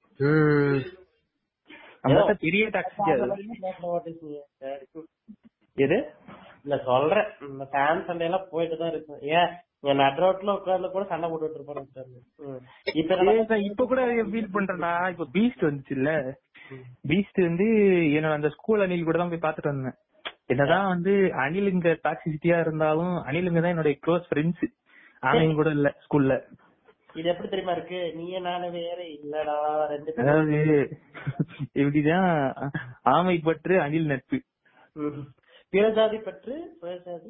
பெரிய 2.44 2.66
டாக்ஸி 2.76 3.12
எது? 5.78 5.98
இல்ல 6.66 6.76
சொல்றேன். 6.88 7.28
இந்த 7.48 7.64
ஃபேன் 7.72 8.06
சண்டை 8.08 8.26
எல்லாம் 8.28 8.48
போயிட்டு 8.52 8.76
தான் 8.78 8.92
இருக்கு. 8.94 9.16
ஏன்? 9.38 9.50
என் 9.90 10.00
நட் 10.02 10.20
ரோட்ல 10.24 10.54
உட்கார்ந்து 10.58 10.90
கூட 10.94 11.04
சண்டை 11.10 11.28
போட்டுட்டு 11.32 11.58
இருப்பானு 11.58 11.82
இப்ப 13.66 13.86
கூட 13.86 14.02
ஃபீல் 14.32 14.54
பண்றேன்டா. 14.56 14.94
இப்ப 15.14 15.28
பீஸ்ட் 15.36 15.68
வந்துச்சுல்ல. 15.68 16.12
பீஸ்ட் 17.10 17.40
வந்து 17.48 17.68
என்னோட 18.18 18.34
அந்த 18.38 18.50
ஸ்கூல் 18.56 18.84
அணில் 18.86 19.08
கூட 19.08 19.18
தான் 19.20 19.32
போய் 19.34 19.46
பாத்துட்டு 19.46 19.74
வந்தேன். 19.74 19.98
என்னதான் 20.54 20.88
வந்து 20.94 21.14
அனிலுங்க 21.44 21.92
டாக்ஸிசிட்டியா 22.06 22.58
இருந்தாலும் 22.66 23.14
அனிலுங்க 23.30 23.62
தான் 23.62 23.74
என்னோட 23.74 23.92
க்ளோஸ் 24.06 24.26
ஃப்ரெண்ட்ஸ் 24.30 24.66
அவன் 25.24 25.58
கூட 25.60 25.70
இல்ல 25.78 25.90
ஸ்கூல்ல 26.06 26.34
இது 27.16 27.28
எப்படி 27.32 27.48
தெரியுமா 27.50 27.74
இருக்கு? 27.76 28.00
நீயே 28.18 28.40
நானு 28.46 28.68
வேற. 28.74 28.98
இல்லடா 29.18 29.56
ரெண்டு 29.92 30.10
பேரும் 30.12 30.24
அதாவது 30.26 30.58
இப்படிதான் 31.80 32.30
ஆமை 33.14 33.36
பற்று 33.46 33.76
அணில் 33.86 34.12
நட்பு. 34.12 34.38
பிறஜாதி 35.74 36.18
பற்று 36.26 36.54
பிறஜாதி 36.82 37.30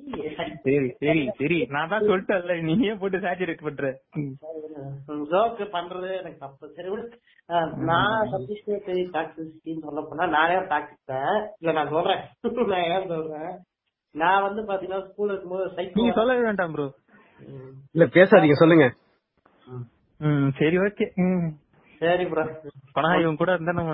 சரி 0.66 0.90
சரி 1.00 1.22
சரி. 1.40 1.58
நான் 1.76 1.92
தான் 1.94 2.08
சொல்லிட்டேன்ல 2.10 2.56
நீ 2.68 2.74
ஏன் 2.90 3.00
போட்டு 3.02 3.22
சேச்சுரேட் 3.26 3.66
பண்ற. 3.68 3.86
ஜோக் 5.32 5.62
பண்றது 5.76 6.10
எனக்கு 6.20 6.40
தப்பு. 6.40 6.66
சரி 6.78 6.90
விடு. 6.92 7.06
நான் 7.90 8.28
சந்திஷ்டே 8.34 8.76
டாக்ஸிசிட்டின்னு 9.16 9.86
சொல்ல 9.88 10.02
போனா 10.04 10.28
நானே 10.36 10.58
டாக்ஸிக் 10.74 11.12
தான் 11.14 11.32
இல்ல 11.62 11.74
நான் 11.80 11.94
சொல்றேன். 11.96 12.22
நான் 12.74 12.88
ஏன் 12.92 13.10
சொல்றேன்? 13.14 13.50
நான் 14.16 14.44
வந்து 14.44 14.62
பாத்தீங்கன்னா 14.68 15.02
ஸ்கூல் 15.08 15.32
இருக்கும்போது 15.32 15.64
நீங்க 15.64 15.78
சைக்கிள் 15.80 16.20
சொல்லவே 16.20 16.44
வேண்டாம் 16.44 16.76
ப்ரோ 16.76 16.86
இல்ல 17.96 18.06
பேசாதீங்க 18.14 18.56
சொல்லுங்க. 18.60 18.86
ம் 20.22 20.50
சரி 20.58 20.78
ஓகே. 20.80 21.06
ம் 21.24 21.48
சரி 22.02 22.24
ப்ரோ 22.26 22.44
ஆனா 22.94 23.10
இவன் 23.16 23.38
கூட 23.38 23.52
இருந்தா 23.54 23.74
நம்ம 23.74 23.94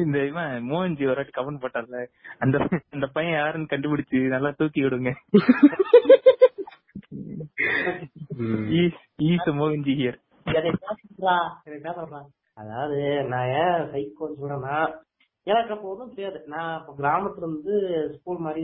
இந்த 0.00 0.18
இவன் 0.24 0.52
மோகன்ஜி 0.70 1.04
ஒரு 1.06 1.18
வாட்டி 1.18 1.34
கமெண்ட் 1.36 1.62
போட்டார்ல. 1.62 1.98
அந்த 2.38 2.56
அந்த 2.92 3.06
பையன் 3.06 3.36
யாருன்னு 3.36 3.70
கண்டுபிடிச்சு 3.70 4.20
நல்லா 4.26 4.50
தூக்கி 4.50 4.82
விடுங்க. 4.82 5.12
ம். 8.38 8.64
Is 9.28 9.48
Mohanji 9.60 9.94
here? 10.00 10.18
அதாவது 12.56 12.98
நான் 13.28 13.50
ஏன் 13.56 13.80
சைக்கோன்னு 13.92 14.38
சொல்றேன்னா 14.40 14.76
எனக்கு 15.46 15.72
அப்போ 15.74 15.86
ஒன்றும் 15.88 16.12
தெரியாது. 16.12 16.38
நான் 16.46 16.72
அப்போ 16.76 16.92
கிராமத்துல 16.98 17.44
இருந்து 17.44 17.74
ஸ்கூல் 18.14 18.38
மாதிரி 18.38 18.62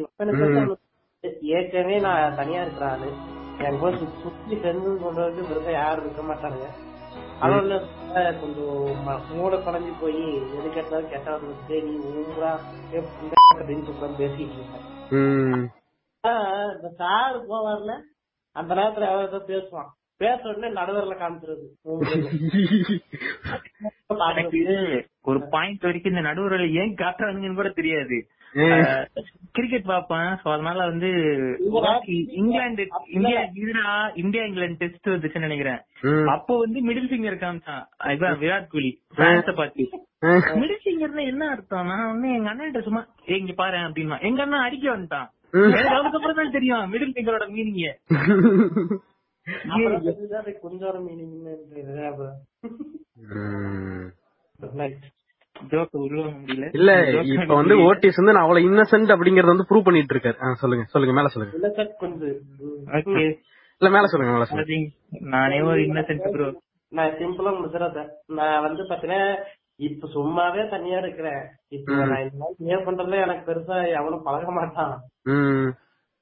ஏற்கனவே 1.57 1.97
நான் 2.01 2.37
தனியா 2.37 2.63
இருக்கிற 2.63 2.87
ஆளு. 2.91 3.11
என் 3.67 3.79
கூட 3.79 3.91
சுத்தி 4.23 4.55
ஃப்ரெண்ட்ஸ் 4.57 5.03
சொல்றதுக்கு 5.05 5.49
பெருசா 5.51 5.73
யாரும் 5.73 6.05
இருக்க 6.07 6.23
மாட்டாங்க 6.23 6.65
அதனால 7.41 7.79
கொஞ்சம் 8.41 8.79
மூட 9.39 9.57
குறைஞ்சு 9.57 9.93
போய் 10.01 10.21
எது 10.57 10.69
கேட்டாலும் 10.77 11.11
கெட்டவர்களுக்கு 11.13 11.79
நீ 11.87 11.95
ஊரா 12.13 12.53
அப்படின்னு 12.93 13.93
உட்கார்ந்து 13.93 14.21
பேசிட்டு 14.23 14.57
இருக்கேன் 14.59 15.67
இந்த 16.75 16.91
சார் 17.03 17.37
போவார்ல 17.51 17.95
அந்த 18.57 18.71
நேரத்துல 18.75 19.09
அவன் 19.11 19.29
ஏதோ 19.29 19.39
பேசுவான். 19.49 19.91
பேச 20.21 20.41
உடனே 20.49 20.69
நடுவரில் 20.79 21.21
காமிச்சிருது 21.21 21.67
ஒரு 25.25 25.39
பாயிண்ட் 25.55 25.87
வரைக்கும் 25.87 26.13
இந்த 26.13 26.25
நடுவர்களை 26.29 26.67
ஏன் 26.83 26.95
காட்டுறானுங்கன்னு 26.95 27.55
கூட 27.55 27.71
தெரியாது. 27.71 28.19
கிரிக்கெட் 29.53 29.85
பாப்பேன். 29.85 30.37
சோ 30.43 30.53
அதனால 30.53 30.85
வந்து 30.85 31.09
England 32.33 32.89
India 33.09 33.41
India 34.15 34.45
England 34.45 34.77
test 34.79 35.09
வந்துச்சுன்னு 35.09 35.39
நினைக்கிறேன். 35.39 35.81
அப்போ 36.27 36.59
வந்து 36.59 36.81
மிடில் 36.89 37.11
ஃபிங்கர் 37.11 37.43
காமிச்சான். 37.43 37.85
இவன் 38.13 38.39
விராட் 38.39 38.67
கோலி 38.67 39.01
பிரான்ஸ. 39.17 39.55
மிடில் 40.61 40.83
ஃபிங்கர்னா 40.85 41.27
என்ன 41.27 41.49
அர்த்தம்? 41.49 41.87
நான் 41.87 42.09
வந்து 42.09 42.29
எங்க 42.35 42.49
அண்ணன் 42.49 42.83
சும்மா 42.83 43.07
"ஏய், 43.27 43.39
இங்க 43.39 43.53
பாரு 43.53 43.77
அப்படின்னா. 43.77 44.21
எங்க 44.23 44.43
அண்ணன் 44.43 44.61
அடிக்க 44.61 44.97
வந்துட்டான். 44.97 45.29
எனக்கு 45.55 45.97
அதுக்கப்புறம் 45.97 46.37
தான் 46.37 46.51
தெரியும் 46.51 46.93
மிடில் 46.93 47.15
ஃபிங்கரோட 47.15 47.47
மீனிங்க 47.49 47.89
கொஞ்சம் 50.61 51.07
மீனிங் 51.07 51.39
ம். 55.57 55.69
ஜோக்க 55.69 55.95
உருவாக 55.99 56.31
முடியல. 56.35 56.67
இல்ல 56.73 56.91
இப்ப 57.33 57.55
வந்து 57.55 57.75
ஓட்டிஸ் 57.83 58.21
வந்து 58.21 58.33
நான் 58.33 58.45
அவ்வளவு 58.45 58.67
இன்னசென்ட் 58.69 59.15
அப்படிங்கறத 59.15 59.53
வந்து 59.55 59.69
ப்ரூவ் 59.69 59.85
பண்ணிட்டு 59.85 60.15
இருக்காரு. 60.15 60.39
சொல்லுங்க 60.55 60.85
சொல்லுங்க 60.87 61.15
மேல 61.15 61.29
சொல்லுங்க. 61.29 61.55
இல்ல 61.55 61.71
சார் 61.71 61.91
கொஞ்சம் 61.97 62.37
ஓகே 62.99 63.25
இல்ல 63.81 63.91
மேல 63.91 64.07
சொல்லுங்க 64.07 64.33
மேல 64.33 64.45
சொல்லுங்க. 64.45 64.77
நானே 65.35 65.59
ஒரு 65.63 65.81
இன்னசென்ட் 65.87 66.29
ப்ரோ 66.31 66.49
நான் 66.93 67.17
சிம்பிளா 67.19 67.53
முடிச்சிடறேன் 67.53 68.09
நான் 68.33 68.63
வந்து 68.63 68.83
பாத்தீங்கன்னா 68.83 69.29
இப்ப 69.81 70.09
சும்மாவே 70.09 70.63
தனியா 70.69 70.99
இருக்கிறேன். 70.99 71.43
இப்ப. 71.69 71.93
நான் 72.03 72.23
இந்த 72.23 72.37
மாதிரி 72.37 72.57
பிஹேவ் 72.61 72.87
பண்றதுல 72.87 73.21
எனக்கு 73.23 73.45
பெருசா 73.49 73.77
எவனும் 73.93 74.23
பழக 74.23 74.51
மாட்டான். 74.53 74.95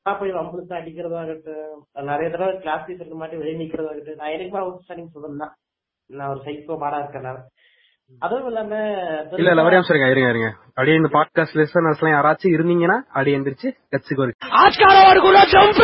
போய் 0.06 0.30
வம்பளுக்கு 0.32 0.74
அடிக்கிறதாகட்டும் 0.74 1.74
நிறைய 2.06 2.28
தடவை 2.30 2.52
கிளாஸ் 2.58 2.86
டீச்சருக்கு 2.86 3.18
மாட்டி 3.18 3.36
வெளியே 3.36 3.58
நிக்கிறதாகட்டும் 3.58 4.16
நான் 4.16 4.32
எனக்கு 4.32 4.56
அவுட் 4.56 4.80
ஸ்டாண்டிங் 4.80 5.12
சொல்லணும் 5.14 5.52
நான் 6.10 6.30
ஒரு 6.30 6.40
சைக்கோ 6.44 6.76
பாடா 6.78 6.98
இருக்கேன் 6.98 7.42
அதுவும் 8.10 8.48
இல்லாம 8.48 8.72
இல்ல 9.34 9.50
இல்ல 9.50 9.62
ஒரே 9.62 9.76
நிமிஷம் 9.76 9.94
இருங்க 9.94 10.08
இருங்க. 10.10 10.30
இருங்க 10.30 10.48
அப்படியே 10.68 10.96
இந்த 10.96 11.10
பாட்காஸ்ட் 11.14 11.58
லிசனர்ஸ் 11.58 12.00
எல்லாம் 12.00 12.16
யாராச்சும் 12.16 12.54
இருந்தீங்கன்னா 12.56 12.98
அப்படியே 13.08 13.36
எந்திரிச்சு 13.38 13.68
கட்சிக்கு 13.92 14.24
ஒரு 14.24 14.32
ஆஸ்கார 14.60 14.94
அவார்டு 14.98 15.22
குடுறா 15.22 15.42
ஜம்ப்! 15.52 15.82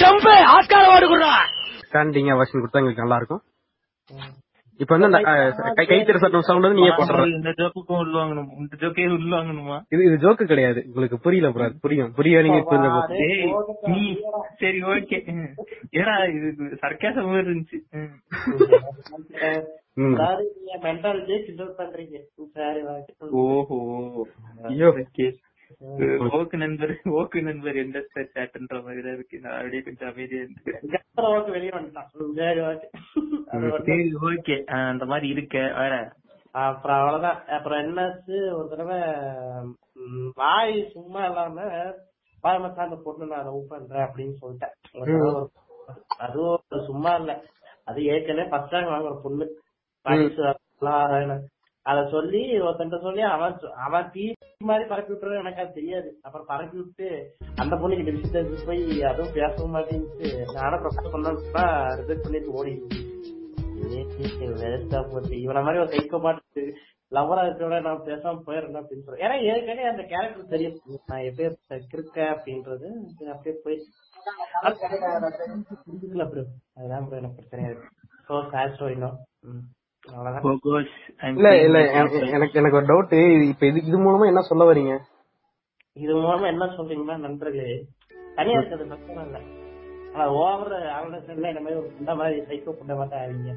ஜம்ப்! 0.00 0.28
ஆஸ்கார 0.54 0.82
அவார்டு 0.86 1.08
குடுறா! 1.08 1.32
ஸ்டாண்டிங் 1.82 2.30
அவசியம் 2.34 2.62
கொடுத்தா 2.62 2.80
எங்களுக்கு 2.80 3.04
நல்லா 3.04 3.20
இருக்கும் 3.20 3.42
இப்ப 4.80 4.92
வந்து 4.94 5.08
அந்த 5.08 5.18
அஹ், 5.30 5.48
கை 5.78 5.84
கைத்தறி 5.86 6.20
சட்டம் 6.20 6.44
சவுண்ட் 6.44 6.66
வந்து 6.66 6.78
நீங்க 6.78 6.92
போட்டுற. 6.92 7.24
இந்த 7.32 7.50
ஜோக்குக்கும் 7.58 7.98
உள்வாங்கணும் 8.00 8.46
இந்த 8.58 8.74
ஜோக்கே 8.80 9.04
உள்வாங்கணுமா 9.16 9.76
இது 9.92 10.02
இது 10.06 10.16
ஜோக்கு 10.22 10.44
கிடையாது. 10.46 10.80
உங்களுக்கு 10.86 11.16
புரியல 11.18 11.48
ப்ரோ 11.52 11.66
புரியும். 11.82 12.08
புரிய 12.14 12.42
நீங்க 12.46 12.60
புரிஞ்ச 12.64 12.88
போது. 12.94 13.18
ஏய் 13.26 13.50
நீ 13.90 14.00
சரி 14.62 14.80
ஓகே. 14.92 15.18
ஏடா 15.98 16.14
இது 16.30 16.48
சர்க்காசம் 16.82 17.28
மாதிரி 17.28 17.46
இருந்துச்சு 17.46 17.80
ஓஹோ 23.42 23.78
ஐயோ. 24.70 24.88
ஓக்கு 26.36 26.56
நண்பர் 26.58 26.92
ஓக்கு 27.18 27.40
நண்பர் 27.42 27.76
சேட்டுன்ற 28.30 28.76
மாதிரி 28.84 29.02
தான் 29.02 29.16
இருக்கு 29.16 29.36
நான் 29.42 29.58
அப்படியே 29.58 29.82
கொஞ்சம் 29.82 30.10
அமைதியா 30.10 30.42
வெளியே 31.50 31.72
வந்துட்டான் 31.74 32.08
சரி 33.88 34.02
ஓகே 34.30 34.56
அந்த 34.84 35.04
மாதிரி 35.06 35.28
இருக்க 35.34 35.58
வேற 35.78 35.94
அப்புறம் 36.60 36.98
அவ்வளவுதான் 36.98 37.38
அப்புறம் 37.56 37.80
என்னாச்சு 37.82 38.36
ஒரு 38.54 38.66
தடவை 38.68 38.98
வாய் 40.36 40.74
சும்மா 40.92 41.22
இல்லாம 41.26 41.66
வாய் 42.44 42.60
மச்சான் 42.60 42.86
அந்த 42.86 42.98
பொண்ணு 43.04 43.32
நான் 43.32 43.46
லவ் 43.48 43.70
பண்றேன் 43.70 44.06
அப்படின்னு 44.06 44.36
சொல்லிட்டேன் 44.40 44.74
அதுவும் 46.24 46.60
சும்மா 46.86 47.12
இல்ல 47.16 47.32
அது 47.86 48.00
ஏற்கனவே 48.12 48.50
ஃபர்ஸ்ட் 48.50 48.74
ரேங்க் 48.74 48.92
வாங்குற 48.92 49.14
பொண்ணு. 49.22 49.44
அத 51.86 51.98
சொல்லி 52.14 52.40
ஒருத்தன்ட்ட 52.64 52.98
சொல்லி 53.04 53.22
அவன் 53.34 53.54
அவன் 53.86 54.10
தீ 54.14 54.24
மாதிரி 54.68 54.84
பரப்பி 54.88 55.12
விட்டுறது 55.12 55.40
எனக்கு 55.42 55.62
அது 55.62 55.76
தெரியாது. 55.78 56.08
அப்புறம் 56.26 56.48
பரப்பி 56.50 56.76
விட்டு 56.80 57.06
அந்த 57.62 57.74
பொண்ணுக்கு 57.80 58.14
டிஸ்டன்ஸ் 58.18 58.66
போய் 58.68 58.82
அதுவும் 59.10 59.34
பேசவும் 59.38 59.74
மாட்டேங்குது. 59.76 60.28
நானும் 60.58 60.82
ப்ரொபோஸ் 60.82 61.14
பண்ணா 61.14 61.64
ரிஜெக்ட் 62.00 62.26
பண்ணிட்டு 62.26 62.56
ஓடி. 62.60 62.74
வேஸ்டா 64.62 65.00
போச்சு. 65.10 65.34
இவன 65.44 65.62
மாதிரி 65.66 65.82
ஒரு 65.82 65.92
சைக்கோ 65.94 66.20
பாட்டு 66.24 66.62
லவரா 67.12 67.44
இருக்கிறோட 67.46 67.76
நான் 67.86 68.04
பேசாம 68.08 68.42
போயிடுறேன் 68.46 68.80
அப்படின்னு 68.80 69.04
சொல்றேன். 69.06 69.24
ஏன்னா 69.26 69.36
ஏற்கனவே 69.50 69.88
அந்த 69.92 70.02
கேரக்டர் 70.12 70.52
தெரியும். 70.54 70.76
நான் 71.10 71.26
எப்படியே 71.28 71.48
இருக்கேன் 71.96 72.32
அப்படின்றது 72.34 72.88
அப்படியே 73.34 73.56
போய் 73.64 73.78
புரிஞ்சுக்கல 75.86 76.26
ப்ரோ 76.32 76.44
அதுதான் 76.78 77.06
ப்ரோ 77.08 77.20
எனக்கு 77.22 77.38
பிரச்சனையா 77.38 77.70
இருக்கு. 77.72 77.90
ஸோ 78.28 78.42
சேட் 78.54 78.74
ஸ்டோரினோ 78.76 79.10
இல்ல 81.30 81.48
இல்ல 81.64 81.78
எனக்கு- 81.92 82.28
எனக்கு 82.30 82.58
எனக்கு 82.58 82.76
ஒரு 82.76 82.86
டவுட் 82.86 83.12
இப்ப 83.48 83.64
இது 83.66 83.78
இது 83.82 83.98
மூலமா 83.98 84.26
என்ன 84.26 84.42
சொல்ல 84.42 84.64
வரீங்க 84.64 84.92
இது 85.96 86.12
மூலமா 86.16 86.46
என்ன 86.46 86.66
சொல்றீங்கன்னா 86.76 87.16
நண்பர்களே 87.18 87.70
தனியா 88.36 88.58
இருக்கிறது 88.58 88.86
பிரச்சனை 88.90 89.24
இல்ல. 89.26 89.38
ஆனா 90.14 90.24
ஓவர் 90.38 90.74
ஆர்கனைசேஷன்ல 90.92 91.50
இந்த 91.52 91.60
மாதிரி 91.60 91.78
ஒரு 91.80 91.88
இந்த 92.00 92.12
மாதிரி 92.14 92.38
சைக்கோ 92.48 92.72
புண்ட 92.78 92.94
மாட்டேன் 92.94 93.22
ஆவீங்க 93.22 93.52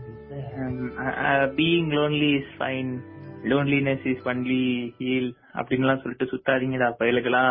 being 1.56 1.90
lonely 1.96 2.32
is 2.36 2.54
fine 2.58 2.92
loneliness 3.52 4.06
is 4.12 4.26
only 4.26 4.62
heal 4.98 5.30
அப்படின்லாம் 5.56 6.02
சொல்லிட்டு 6.04 6.26
சுத்தாதீங்கடா 6.26 6.88
பயலுகளா. 7.00 7.44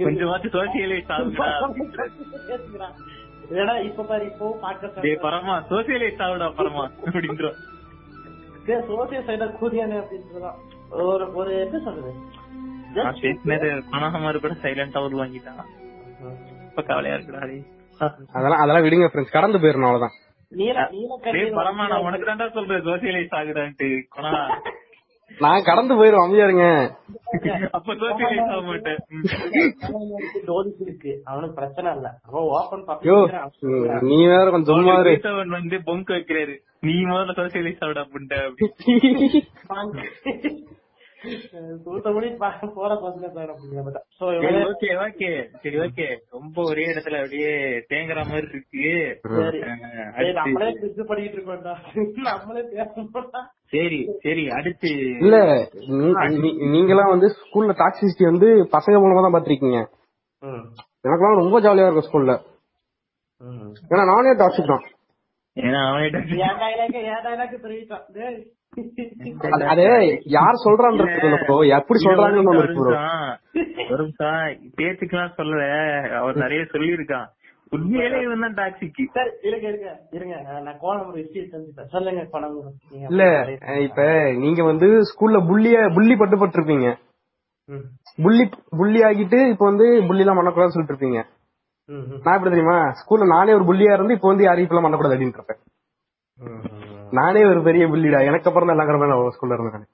கொஞ்சமாச்சும் 0.00 0.54
சோசியலைஸ் 0.54 1.10
ஆகுதா. 1.14 1.48
ஏன்னா 3.54 3.74
இப்ப 3.88 4.04
பாரு 4.04 4.24
இப்போ 4.26 4.46
பாக்க 4.60 5.14
பரமா 5.24 5.54
சோசியலைஸ் 5.70 6.22
ஆகுடா 6.26 6.48
பரமா 6.58 6.84
அப்படின்றோம். 7.06 7.58
சோசியல் 8.88 9.26
சைட 9.28 9.44
கூதியானே 9.60 9.96
அப்படின்றதுதான் 10.02 10.58
ஒரு 11.06 11.24
ஒரு 11.34 11.52
என்ன 11.60 11.78
சொல்றது? 11.78 12.12
பேசினது 13.20 13.68
கூட 14.40 14.54
சைலண்டா 14.62 15.02
ஒரு 15.02 15.16
வாங்கிட்டான் 15.22 15.70
இப்ப 16.66 16.82
கவலையா 16.82 17.16
இருக்குடா. 17.16 17.42
அதெல்லாம் 18.32 18.62
அதெல்லாம் 18.62 18.84
விடுங்க 18.84 19.08
ஃப்ரெண்ட்ஸ் 19.08 19.36
கடந்து 19.36 19.58
போயிடணும் 19.58 19.88
அவ்வளவுதான். 19.88 20.14
நீல 20.52 20.78
நீல 20.90 21.12
டேய் 21.26 21.56
பரமா 21.58 21.84
நான் 21.88 22.04
உனக்கு 22.04 22.26
தான்டா 22.26 22.48
சொல்றேன் 22.52 22.86
சோசியலைஸ் 22.88 23.36
ஆகுடான்ட்டு 23.38 23.88
கொனா. 24.08 24.32
நான் 25.38 25.62
கடந்து 25.62 25.94
போயிருவேன் 25.94 26.24
அமைதியா 26.24 26.44
இருங்க 26.44 26.96
அப்ப 27.70 27.94
சோசியலைஸ் 27.94 28.48
ஆக 28.48 28.60
மாட்டேன். 28.60 28.98
ம். 29.08 29.22
டோன்ஸ் 30.46 30.80
இருக்கு. 30.80 31.20
அவனுக்கு 31.24 31.54
பிரச்சனை 31.54 31.94
இல்ல. 31.94 32.14
அவன் 32.22 32.42
ஓபன் 32.42 32.84
நீ 34.00 34.26
வேற 34.26 34.50
கொஞ்சம் 34.50 34.76
கேட்டவன் 34.76 35.46
வந்து 35.46 35.82
பொங்கு 35.84 36.12
வைக்கிறாரு. 36.12 36.56
நீ 36.80 36.92
முதல்ல 36.92 37.30
சோசியலைஸ் 37.30 37.84
ஆவிட 37.84 38.04
அப்படின்ட்டு 38.04 38.46
அப்படி. 38.46 39.44
தூத்துக்குடி 41.84 42.28
பா- 42.28 42.72
போற 42.74 42.94
பசங்க 42.94 43.30
சார் 43.30 43.50
அப்படிங்கிற 43.50 43.92
சோ 44.20 44.40
சரி 44.40 44.56
ஓகே 44.56 45.00
ஓகே 45.00 45.48
சரி 45.62 45.76
ஓகே 45.76 46.18
ரொம்ப 46.30 46.62
ஒரே 46.62 46.84
இடத்துல 46.84 47.16
அப்படியே 47.16 47.56
தேங்குற 47.90 48.14
மாதிரி 48.14 48.46
இருக்கு. 48.48 49.20
நம்மளே 50.32 50.76
பண்ணிட்டு 51.06 51.36
இருக்கோம்டா. 51.36 51.76
நம்மளே 52.14 52.60
பேசணும்டா 52.60 53.46
சரி 53.72 53.98
சரி 54.22 54.44
அடுத்து 54.50 54.88
இல்ல 55.20 55.36
நீ- 55.90 56.14
நீ- 56.42 56.58
நீங்கெல்லாம் 56.72 57.08
வந்து 57.08 57.28
ஸ்கூல்ல 57.36 57.74
டாக்ஸிசிட்டி 57.78 58.24
வந்து 58.24 58.48
பசங்க 58.72 58.96
மூலமா 58.98 59.22
தான் 59.22 59.34
பாத்திருக்கீங்க 59.34 59.80
ம். 60.42 60.64
எனக்கெல்லாம் 61.04 61.40
ரொம்ப 61.42 61.60
ஜாலியா 61.60 61.86
இருக்கும் 61.86 62.08
ஸ்கூல்ல 62.08 62.34
ம். 63.42 63.70
ஏன்னா 63.90 64.04
நானே 64.06 64.32
டாக்ஸிக் 64.34 64.72
தான். 64.72 64.84
ஏன்னா 65.56 65.80
அது- 69.68 69.88
யார் 70.30 70.64
சொல்றான்றது 70.64 71.16
எப்படி 71.70 71.98
சொல்றாங்கன்னு 72.04 72.52
ஒரு 73.88 74.02
நிமிஷம் 74.02 74.46
பேச்சுக்கெல்லாம் 74.76 75.34
சொல்லல. 75.36 75.64
அவர் 76.14 76.36
நிறைய 76.36 76.62
சொல்லியிருக்கான். 76.72 77.26
உண்மையிலே 77.72 78.18
இவன் 78.24 78.42
தான் 78.44 78.56
டாக்ஸிக்கு 78.56 79.04
சரி 79.14 79.30
இருங்க 79.48 79.66
இருங்க 79.68 79.88
இருங்க. 80.12 80.34
நான் 80.64 80.80
கோலம் 80.80 81.06
ஒரு 81.08 81.18
விஷயம் 81.20 81.52
தெரிஞ்சுட்டேன் 81.52 81.92
சொல்லுங்க 81.94 82.22
கோலம் 82.32 82.56
இல்ல 83.08 83.22
இப்ப 83.86 84.02
நீங்க 84.42 84.62
வந்து 84.68 84.88
ஸ்கூல்ல 85.10 85.40
புள்ளிய 85.48 85.78
புள்ளி 85.96 86.16
பட்டு 86.16 86.38
பட்டிருப்பீங்க 86.38 86.88
ம். 87.68 87.86
புள்ளி 88.18 88.44
புள்ளி 88.78 89.00
ஆகிட்டு 89.08 89.38
இப்ப 89.52 89.64
வந்து 89.70 89.86
புள்ளி 90.08 90.24
எல்லாம் 90.24 90.40
பண்ணக்கூடாதுன்னு 90.40 90.76
சொல்லிட்டு 90.76 90.94
இருப்பீங்க 90.94 91.20
ம் 91.88 92.02
ம். 92.04 92.18
நான் 92.24 92.36
எப்படி 92.36 92.52
தெரியுமா? 92.52 92.78
ஸ்கூல்ல 93.00 93.32
நானே 93.32 93.54
ஒரு 93.54 93.64
புள்ளியா 93.68 93.94
இருந்து 93.96 94.16
இப்ப 94.16 94.28
வந்து 94.30 94.46
யாரையும் 94.46 94.66
இப்பெல்லாம் 94.66 94.86
பண்ணக்கூடாது 94.86 95.16
அப்படின்னு 95.16 95.38
இருப்பேன் 95.38 95.60
நானே 97.12 97.40
ஒரு 97.48 97.60
பெரிய 97.64 97.84
புள்ளிடா. 97.88 98.20
எனக்கு 98.28 98.48
அப்புறம் 98.48 98.68
தான் 98.68 98.76
எல்லாம் 98.76 98.88
கிடமே 98.90 99.08
நான் 99.08 99.34
ஸ்கூல்ல 99.34 99.56
இருந்தேன். 99.56 99.88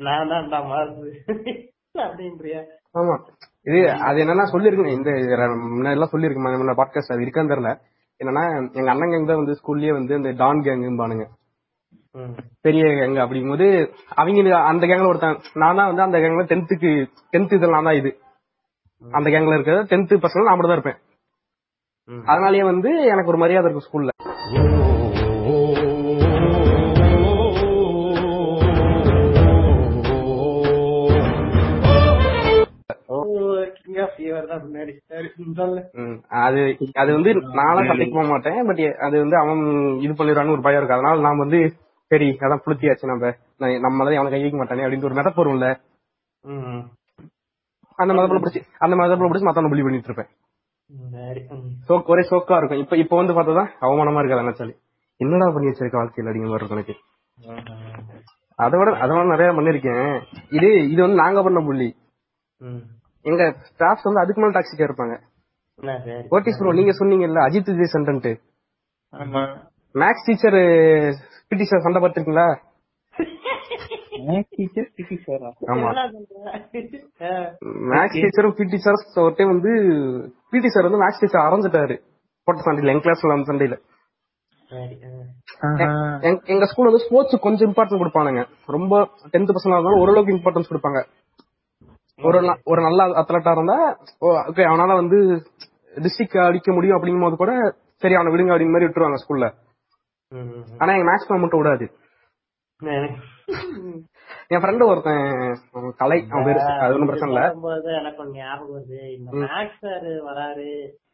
நான். 0.00 0.28
தான்டா 0.30 0.58
மாறுது. 0.68 1.08
அப்படின்றியா? 2.04 2.60
ஆமா. 2.94 3.16
இது 3.66 3.78
அது 4.06 4.18
என்னன்னா 4.22 4.44
சொல்லிருக்கேன் 4.52 4.96
இந்த 4.96 5.10
முன்னாடி 5.72 5.96
எல்லாம் 5.96 6.12
சொல்லிருக்கேன் 6.12 6.80
பாட்காஸ்ட் 6.80 7.14
அது 7.14 7.24
இருக்கான்னு 7.24 7.52
தெரியல. 7.52 7.72
என்னன்னா 8.20 8.42
எங்க 8.78 8.88
அண்ணன் 8.90 9.12
கேங் 9.12 9.28
தான் 9.28 9.40
வந்து 9.40 9.56
ஸ்கூல்லயே 9.60 9.92
வந்து 9.92 10.14
இந்த 10.14 10.30
டான் 10.32 10.64
கேங்கும்பானுங்க 10.64 11.24
பெரிய 12.64 12.84
கேங் 12.90 13.16
அப்படிங்கும்போது 13.22 13.66
அவங்க 14.16 14.40
அந்த 14.70 14.84
கேங்ல 14.86 15.08
ஒருத்தன் 15.08 15.38
நான் 15.54 15.78
தான் 15.78 15.88
வந்து 15.88 16.02
அந்த 16.02 16.18
கேங்ல 16.18 16.44
டென்த்துக்கு 16.50 16.90
டென்த் 17.32 17.54
இதுல 17.56 17.74
நான் 17.76 17.88
தான் 17.88 17.98
இது. 18.00 18.10
அந்த 19.02 19.28
கேங்ல 19.30 19.56
இருக்கிறது 19.56 19.88
டென்த் 19.90 20.12
பர்சனல் 20.22 20.48
நான் 20.48 20.56
மட்டும் 20.56 20.72
தான் 20.72 20.78
இருப்பேன். 20.78 20.98
அதனாலயே 22.26 22.64
வந்து 22.64 22.90
எனக்கு 23.12 23.30
ஒரு 23.30 23.38
மரியாதை 23.38 23.66
இருக்கும் 23.66 23.86
ஸ்கூல்ல 23.86 24.10
அது 36.42 36.60
அது 36.96 37.10
வந்து 37.12 37.30
நானும் 37.58 37.88
சண்டைக்கு 37.90 38.16
போக 38.16 38.26
மாட்டேன். 38.28 38.58
பட் 38.68 38.82
அது 39.06 39.16
வந்து 39.18 39.36
அவன் 39.38 39.62
இது 40.00 40.12
பண்ணிடுறான்னு 40.14 40.54
ஒரு 40.56 40.64
பயம் 40.66 40.80
இருக்கு. 40.80 40.98
அதனால 40.98 41.24
நான் 41.26 41.42
வந்து 41.42 41.60
சரி 42.10 42.28
அதான் 42.40 42.64
புளுத்தியாச்சு 42.64 43.10
நம்ம. 43.10 43.32
நம்ம 43.80 44.04
தான் 44.04 44.18
அவனை 44.18 44.32
கை 44.32 44.42
வைக்க 44.42 44.58
மாட்டானே 44.58 44.84
அப்படின்னு 44.84 45.08
ஒரு 45.10 45.18
மெதப்பு 45.18 45.42
வரும்ல. 45.42 45.68
அந்த 47.98 48.12
மதப்புல 48.14 48.40
பிடிச்சி 48.40 48.60
அந்த 48.80 48.94
மதப்புல 48.96 49.28
பிடிச்சி 49.28 49.48
மத்தவன 49.48 49.70
புள்ளி 49.72 49.84
பண்ணிட்டு 49.84 50.10
இருப்பேன். 50.10 50.30
ஒரே 52.08 52.22
சோக்கா 52.30 52.56
இருக்கும். 52.58 52.82
இப்ப 52.82 52.96
இப்ப 52.96 53.16
வந்து 53.16 53.34
பார்த்தா 53.34 53.64
அவமானமா 53.82 54.20
இருக்காது 54.20 54.44
நினைச்சாலே 54.44 54.74
என்னடா 55.20 55.48
பண்ணி 55.50 55.70
வச்சிருக்க 55.70 55.96
வாழ்க்கையில் 55.98 56.28
அப்படிங்கிற 56.28 56.50
மாதிரி 56.50 56.62
இருக்கும் 56.62 56.78
எனக்கு 56.78 56.96
அதை 58.58 58.76
விட 58.78 58.90
அதை 58.98 59.12
விட 59.12 59.24
நிறைய 59.28 59.50
பண்ணிருக்கேன் 59.52 60.08
இது 60.52 60.68
இது 60.92 61.00
வந்து 61.02 61.20
நாங்க 61.20 61.42
பண்ண 61.42 61.60
புள்ளி 61.60 61.88
ம். 62.60 62.82
எங்க 63.22 63.42
ஸ்டாஃப்ஸ் 63.44 64.02
வந்து 64.02 64.20
அதுக்கு 64.20 64.40
மேல 64.40 64.60
டாக்ஸிக்கா 64.60 64.80
இருப்பாங்க. 64.80 65.20
என்ன 65.74 65.98
சரி. 65.98 66.12
ஓட்டிஸ் 66.12 66.58
ப்ரோ 66.58 66.72
நீங்க 66.72 66.90
சொன்னீங்கல்ல 66.90 67.44
அஜித் 67.44 67.76
விஜய் 67.76 68.02
சண்டன்ட்டு. 68.02 68.40
ஆமா. 69.12 69.58
மேக்ஸ் 69.94 70.26
டீச்சர் 70.26 70.52
பிடி 71.48 71.64
சார் 71.64 71.80
சண்டை 71.80 72.02
பார்த்திருக்கீங்களா. 72.02 72.56
மேக்ஸ் 77.60 78.26
டீச்சரும் 78.26 78.52
பிடி 78.52 78.76
சார் 78.76 79.24
ஒரு 79.24 79.34
டைம் 79.36 79.60
வந்து 79.60 79.70
பிடி 80.50 80.68
சார் 80.68 80.82
வந்து 80.82 81.02
மேக்ஸ் 81.02 81.20
டீச்சர் 81.20 81.40
அரைஞ்சிட்டாரு. 81.40 82.00
போட்ட 82.44 82.62
சண்டையில 82.62 82.86
எங்க 82.86 83.10
கிளாஸ்ல 83.10 83.32
அந்த 83.32 83.52
சண்டையில. 83.52 83.78
எங்க- 86.20 86.66
ஸ்கூல் 86.66 86.86
வந்து 86.86 87.04
ஸ்போர்ட்ஸ் 87.04 87.40
கொஞ்சம் 87.40 87.72
இம்பார்ட்டன்ஸ் 87.72 88.02
கொடுப்பானுங்க. 88.02 88.46
ரொம்ப 88.66 89.02
டென்த் 89.02 89.46
பர்சன்ட் 89.46 89.64
இருந்தாலும் 89.64 90.00
ஓரளவுக்கு 90.00 90.36
இம்பார்ட்டன்ஸ் 90.36 90.70
கொடுப்பாங்க. 90.70 91.04
ஒரு 92.28 92.38
ஒரு 92.72 92.80
நல்ல 92.86 93.02
அத்லட்டா 93.20 93.52
இருந்தா 93.56 93.78
ஓகே 94.28 94.64
அவனால 94.70 94.96
வந்து 95.00 95.18
டிஸ்ட்ரிக்ட் 96.04 96.46
அடிக்க 96.48 96.70
முடியும் 96.76 96.96
அப்படிங்கும் 96.98 97.26
போது 97.26 97.36
கூட 97.42 97.52
சரி 98.02 98.16
அவனை 98.18 98.32
விடுங்க 98.32 98.52
அப்படிங்கிற 98.52 98.74
மாதிரி 98.74 98.88
விட்டுருவாங்க 98.88 99.20
ஸ்கூல்ல. 99.22 99.48
ஆனா 100.80 100.90
எங்க 100.94 101.06
மேக்ஸ் 101.10 101.42
மட்டும் 101.42 101.62
விடாது. 101.62 101.86
என் 104.52 104.62
ஃப்ரெண்டு 104.62 104.88
ஒருத்தன் 104.90 105.24
கலை 106.00 106.18
அவன் 106.30 106.46
பேரு 106.46 106.60
அது 106.84 106.94
ஒன்றும் 106.94 107.10
பிரச்சனை 107.10 107.30
இல்ல. 107.32 107.42
எனக்கு 108.00 108.24
ஞாபகம் 108.38 108.74
வருது. 108.76 109.00
இந்த 109.16 109.30
மேக்ஸ் 109.44 109.82
சார் 109.84 110.08
வராரு 110.28 110.68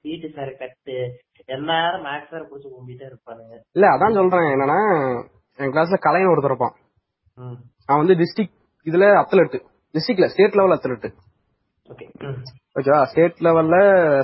பிடி 0.05 0.29
சார் 0.37 0.53
கட்டு 0.61 0.97
எல்லாரும் 1.57 2.05
மேக்ஸ் 2.09 2.31
சார் 2.33 2.49
புடிச்சு 2.51 2.69
கும்பிட்டே 2.75 3.07
இருப்பானுங்க. 3.11 3.55
இல்ல 3.77 3.87
அதான் 3.95 4.19
சொல்றேன் 4.21 4.53
என்னன்னா 4.55 4.79
என் 5.59 5.73
கிளாஸ்ல 5.75 5.99
கலைன்னு 6.07 6.33
ஒருத்தர் 6.33 6.53
இருப்பான். 6.53 6.77
அவன் 7.89 8.03
வந்து 8.03 8.19
டிஸ்ட்ரிக்ட் 8.23 8.57
இதுல 8.87 9.07
அத்லெட் 9.23 9.59
டிஸ்ட்ரிக்ட்ல 9.99 10.27
ஸ்டேட் 10.27 10.55
லெவல் 10.55 10.79
அத்லெட். 10.79 11.09
ஓகேவா 12.75 13.03
ஸ்டேட் 13.03 13.37
லெவல்ல 13.39 13.77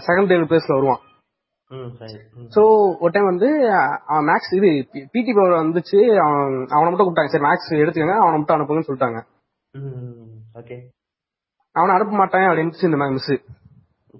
செகண்ட் 0.06 0.48
பிளேஸ்ல 0.50 0.74
வருவான். 0.74 1.02
சோ 2.54 2.62
ஒரு 3.00 3.10
டைம் 3.10 3.24
வந்து 3.24 3.48
அவன் 4.06 4.26
மேக்ஸ் 4.26 4.56
இது 4.56 4.70
பிடி 5.12 5.32
பவர் 5.32 5.66
வந்துச்சு 5.66 5.98
அவன் 6.24 6.66
அவனை 6.68 6.90
மட்டும் 6.90 7.06
கூப்பிட்டாங்க. 7.06 7.26
சரி 7.26 7.44
மேக்ஸ் 7.44 7.84
எடுத்துக்கங்க 7.84 8.16
அவனை 8.16 8.38
மட்டும் 8.38 8.56
அனுப்புங்கன்னு 8.56 8.88
சொல்லிட்டாங்க. 8.88 9.20
அவனை 11.76 11.94
அனுப்ப 11.94 12.16
மாட்டேன் 12.16 12.40
அப்படின்னு 12.40 12.84
இந்த 12.84 12.96
மிஸ் 12.96 13.32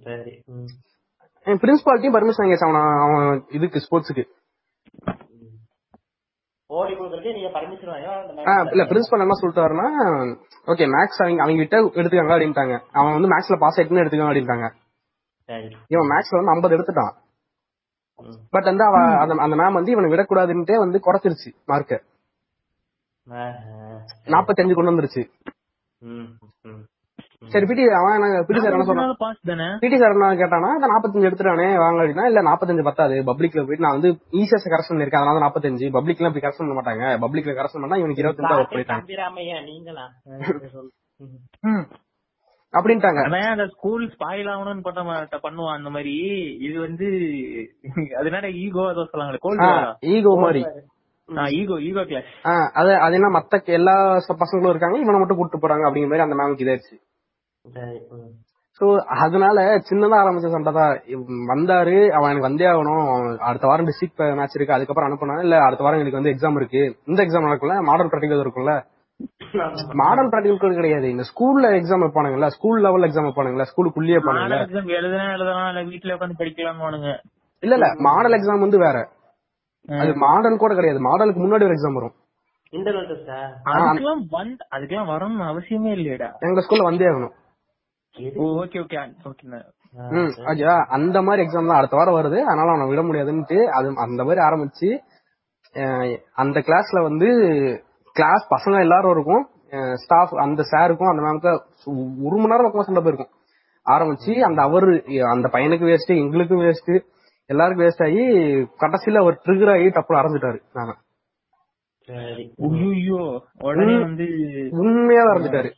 சரி. 0.05 0.33
ம். 0.47 0.71
என் 1.47 1.61
பிரின்சிபாலிட்டியும் 1.61 2.17
பர்மிஷன் 2.17 2.51
கேஸ் 2.51 2.64
அவன் 2.64 2.81
அவன் 3.05 3.45
இதுக்கு 3.49 3.79
ஸ்போர்ட்ஸுக்கு 3.79 4.25
ஓடி 6.64 6.64
கொடுக்கறதுக்கு 6.64 6.64
நீங்க 6.64 6.64
பர்மிஷன் 6.64 6.64
வாங்க 6.64 6.64
அந்த 6.64 6.64
ஆ, 6.64 6.64
maths 6.64 6.64
இல்ல. 8.67 8.85
பிரின்சிபல் 8.91 9.25
என்ன 9.25 9.37
சொல்லிட்டாருன்னா 9.41 9.87
ஓகே 10.67 10.85
மேக்ஸ் 10.95 11.21
அவங்க 11.23 11.43
அவங்க 11.43 11.61
கிட்ட 11.61 11.79
எடுத்துக்காங்க 11.99 12.33
அப்படின்ட்டாங்க 12.35 12.77
அவன் 12.93 13.17
வந்து 13.17 13.31
மேக்ஸ்ல 13.33 13.59
பாஸ் 13.59 13.77
ஆயிட்டுன்னு 13.77 14.03
எடுத்துக்காங்க 14.03 14.33
அப்படின்ட்டாங்க 14.33 14.69
இவன் 15.91 16.11
மேக்ஸ்ல 16.13 16.39
வந்து 16.41 16.53
50 16.55 16.77
எடுத்துட்டான். 16.77 17.13
பட் 18.53 18.69
வந்து 18.71 18.85
அவ 18.85 18.97
அந்த 19.45 19.55
மேம் 19.55 19.79
வந்து 19.79 19.91
இவனை 19.91 20.11
விடக்கூடாதுன்ட்டே 20.13 20.77
வந்து 20.79 20.99
குறைச்சிருச்சு 21.01 21.51
மார்க்க 21.67 22.01
ஆ, 23.27 23.43
நாற்பத்தஞ்சு 24.27 24.75
கொண்டு 24.75 24.93
வந்துருச்சு. 24.93 25.23
சரி 27.52 27.66
பிடி 27.70 27.83
அவன் 27.98 28.24
பிடி 28.48 28.61
சார் 28.61 28.74
என்ன 28.76 28.87
சொன்னான்? 28.88 29.74
பிடி 29.83 29.96
சார் 30.00 30.14
என்ன 30.14 30.28
கேட்டானா 30.40 30.70
45 30.85 31.28
எடுத்துட்டானே 31.28 31.68
வாங்க 31.83 31.98
அப்படின்னா 32.02 32.26
இல்ல 32.30 32.42
45 32.46 32.87
பத்தாது 32.88 33.16
பப்ளிக்ல 33.28 33.64
போயிட்டு 33.64 33.87
நான் 33.87 33.96
வந்து 33.98 34.11
ஈஸியஸ் 34.40 34.70
கரெக்ஷன் 34.72 35.02
இருக்கேன் 35.02 35.22
அதனால 35.22 35.42
45 35.44 35.90
பப்ளிக்ல 35.96 36.30
இப்படி 36.30 36.44
கரெக்ஷன் 36.46 36.64
பண்ண 36.64 36.78
மாட்டாங்க. 36.78 37.04
பப்ளிக்ல 37.24 37.54
கரெக்ஷன் 37.59 37.85
பண்ணா 37.85 38.00
இவனுக்கு 38.02 38.24
25 38.24 38.59
ஒர்க் 38.59 38.74
பண்ணிட்டாங்க 38.74 39.04
தம்பிராமையா 39.04 39.59
நீங்களா? 39.68 40.07
சொல்லு. 40.74 40.90
ம். 41.70 41.85
அப்படின்ட்டாங்க. 42.74 43.20
அதான் 43.26 43.52
அந்த 43.52 43.66
ஸ்கூல் 43.74 44.04
ஸ்பாயில் 44.14 44.48
ஆகணும்னு 44.52 44.87
பண்ண 44.87 45.00
பண்ணுவான் 45.44 45.78
அந்த 45.78 45.90
மாதிரி. 45.90 46.14
இது 46.66 46.76
வந்து 46.80 47.07
அதனால 48.20 48.46
ஈகோ 48.64 48.85
அதோ 48.88 49.04
சொல்லாங்களே 49.12 49.92
ஈகோ 50.14 50.33
மாதிரி. 50.44 50.62
ஈகோ 51.59 51.76
ஈகோ 51.80 52.02
கிளாஸ் 52.04 52.30
அது 52.78 52.90
அது 53.04 53.14
என்ன 53.18 53.28
மத்த 53.37 53.61
எல்லா 53.76 53.94
பசங்களும் 54.40 54.72
இருக்காங்க 54.72 54.98
இவனை 54.98 55.20
மட்டும் 55.20 55.38
கூட்டு 55.38 55.59
போறாங்க 55.59 55.87
அப்படிங்கிற 55.87 56.11
மாதிரி 56.11 56.26
அந்த 56.26 56.37
மேமுக்கு 56.40 56.64
இதாயிருச்சு. 56.64 56.96
சோ 58.81 58.87
அதனால 59.24 59.59
சின்னதா 59.88 60.16
ஆரம்பிச்ச 60.22 60.48
சண்டை 60.55 60.70
தான். 60.79 60.94
வந்தாரு 61.50 61.96
அவன் 62.16 62.31
எனக்கு 62.31 62.48
வந்தே 62.48 62.66
ஆகணும். 62.70 63.03
அவன் 63.11 63.29
அடுத்த 63.48 63.66
வாரம் 63.70 63.88
டிஸ்ட்ரிக்ட் 63.88 64.22
மேட்ச் 64.38 64.57
இருக்கு 64.59 64.74
அதுக்கப்புறம் 64.77 65.09
அனுப்புனா 65.09 65.37
இல்ல 65.44 65.57
அடுத்த 65.66 65.85
வாரம் 65.87 66.03
எனக்கு 66.03 66.20
வந்து 66.20 66.33
எக்ஸாம் 66.33 66.59
இருக்கு. 66.61 66.83
இந்த 67.11 67.20
எக்ஸாம் 67.24 67.46
நடக்கும்ல 67.48 67.77
மாடல் 67.90 68.11
ப்ராக்டிகல் 68.12 68.42
இருக்கும்ல. 68.44 68.74
மாடல் 70.00 70.31
ப்ராக்டிகல் 70.33 70.79
கிடையாது. 70.81 71.07
இந்த 71.14 71.24
ஸ்கூல்ல 71.31 71.70
எக்ஸாம் 71.79 72.05
வைப்பானுங்கல்ல 72.05 72.48
ஸ்கூல் 72.57 72.83
லெவல் 72.87 73.07
எக்ஸாம் 73.09 73.29
வைப்பானுங்கல்ல 73.29 73.66
ஸ்கூலுக்குள்ளேயே 73.70 74.18
வைப்பானுங்கல்ல 74.18 74.57
மாடல் 74.57 74.66
எக்ஸாம் 74.68 74.90
எழுதுனா 74.98 75.29
எழுதலாம் 75.37 75.68
இல்ல 75.72 75.85
வீட்டுல 75.90 76.16
உட்காந்து 76.16 76.40
படிக்கலாம்னுவானுங்க 76.42 77.11
இல்ல 77.62 77.74
இல்ல 77.79 77.88
மாடல் 78.09 78.37
எக்ஸாம் 78.38 78.64
வந்து 78.66 78.81
வேற. 78.87 78.96
அது 79.88 80.12
மாடல் 80.24 80.62
கூட 80.62 80.72
கிடையாது. 80.74 81.00
மாடலுக்கு 81.09 81.40
முன்னாடி 81.42 81.66
ஒரு 81.68 81.77
எக்ஸாம் 81.77 81.98
வரும். 82.00 82.14
இன்டர்னல் 82.72 83.09
டெஸ்டா 83.11 83.38
அதுக்கெல்லாம் 83.72 84.22
வந்து 84.37 84.62
அதுக்கெல்லாம் 84.74 85.11
வரணும்னு 85.12 85.46
அவசியமே 85.53 85.90
இல்லையடா. 85.98 86.29
எங்க 86.48 86.61
ஸ்கூல்ல 86.66 86.88
வந்தே 86.88 87.09
ஆகணும். 87.11 87.35
Okay 88.62 88.79
okay. 88.85 88.96
அந்த 90.96 91.18
மாதிரி 91.22 91.40
எக்ஸாம் 91.44 91.70
தான் 91.70 91.81
அடுத்த 91.81 91.96
வாரம் 91.98 92.18
வருது. 92.18 92.38
அதனால 92.50 92.68
அவனை 92.72 92.87
விட 92.90 93.03
முடியாதுன்ட்டு 93.09 93.59
அது 93.79 93.88
அந்த 94.07 94.20
மாதிரி 94.24 94.42
ஆரம்பிச்சு 94.48 94.88
அந்த 96.42 96.59
கிளாஸ்ல 96.66 96.98
வந்து 97.03 97.29
கிளாஸ் 98.16 98.44
பசங்க 98.55 98.81
எல்லாரும் 98.87 99.14
இருக்கும். 99.16 99.44
ஸ்டாஃப் 100.03 100.35
அந்த 100.44 100.62
சாருக்கும் 100.72 101.11
அந்த 101.12 101.22
மேம்க்கு 101.24 101.53
ஒரு 102.27 102.37
மணி 102.40 102.50
நேரம் 102.53 102.66
பக்கமா 102.66 102.87
சண்டை 102.88 103.03
போயிருக்கும். 103.03 103.33
ஆரம்பிச்சு 103.87 104.33
அந்த 104.48 104.61
அவரு 104.62 104.92
அந்த 105.33 105.46
பையனுக்கு 105.55 105.88
வேஸ்ட் 105.90 106.12
எங்களுக்கும் 106.22 106.62
வேஸ்ட் 106.66 106.92
எல்லாருக்கும் 107.50 107.87
வேஸ்ட் 107.87 108.05
ஆகி 108.07 108.22
கடைசியில 108.83 109.22
அவர் 109.22 109.40
ட்ரிகர் 109.46 109.72
ஆகி 109.74 109.88
டப்புல 109.96 110.20
அரைஞ்சிட்டாரு 110.20 110.61
நாங்க 110.79 110.92
உண்மையா 114.83 115.24
அரைஞ்சிட்டாரு. 115.33 115.70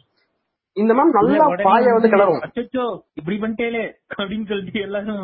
இந்த 0.77 0.93
மேம் 0.97 1.13
நல்லா 1.17 1.45
பாய 1.67 1.93
வந்து 1.97 2.09
கிளறும். 2.13 2.41
அச்சச்சோ 2.47 2.83
இப்படி 3.19 3.37
பண்ணிட்டேலே 3.43 3.83
அப்படின்னு 4.19 4.49
சொல்லிட்டு 4.51 4.81
எல்லாரும் 4.87 5.23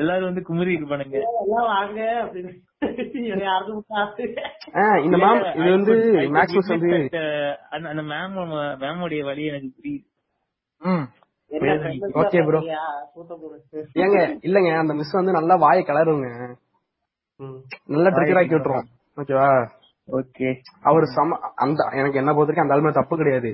எல்லாரும் 0.00 0.28
வந்து 0.30 0.42
குமுறி 0.42 0.72
இருப்பானுங்க. 0.76 1.16
எல்லாம் 1.40 1.68
வாங்க 1.72 2.00
இந்த 5.06 5.16
மேம் 5.22 5.42
இது 5.58 5.68
வந்து 5.76 5.94
மேக்ஸிமஸ் 6.36 6.72
வந்து 6.74 6.90
அந்த 7.90 8.02
மேம் 8.12 8.38
மேமோடைய 8.82 9.22
வழி 9.28 9.44
எனக்கு 9.50 9.70
புரியுது? 9.78 10.04
சூத்த 12.14 12.38
போடு. 12.42 13.56
ஏங்க 14.04 14.18
இல்லங்க 14.48 14.70
அந்த 14.82 14.94
மிஸ் 15.00 15.18
வந்து 15.18 15.36
நல்லா 15.38 15.54
வாயை 15.64 15.82
கிளறுங்க 15.84 16.28
ம். 17.40 17.58
நல்லா 17.94 18.10
ட்ரிகர் 18.16 18.40
ஆக்கி 18.40 18.54
விட்டுரும். 18.56 18.88
ஓகேவா 19.16 19.48
ஓகே 20.08 20.48
அவர் 20.88 21.06
சம 21.14 21.36
அந்த 21.64 21.80
எனக்கு 22.00 22.20
என்ன 22.22 22.30
பொறுத்த 22.32 22.50
வரைக்கும் 22.50 22.66
அந்த 22.66 22.76
ஆளுமே 22.76 22.92
தப்பு 22.98 23.14
கிடையாது. 23.20 23.50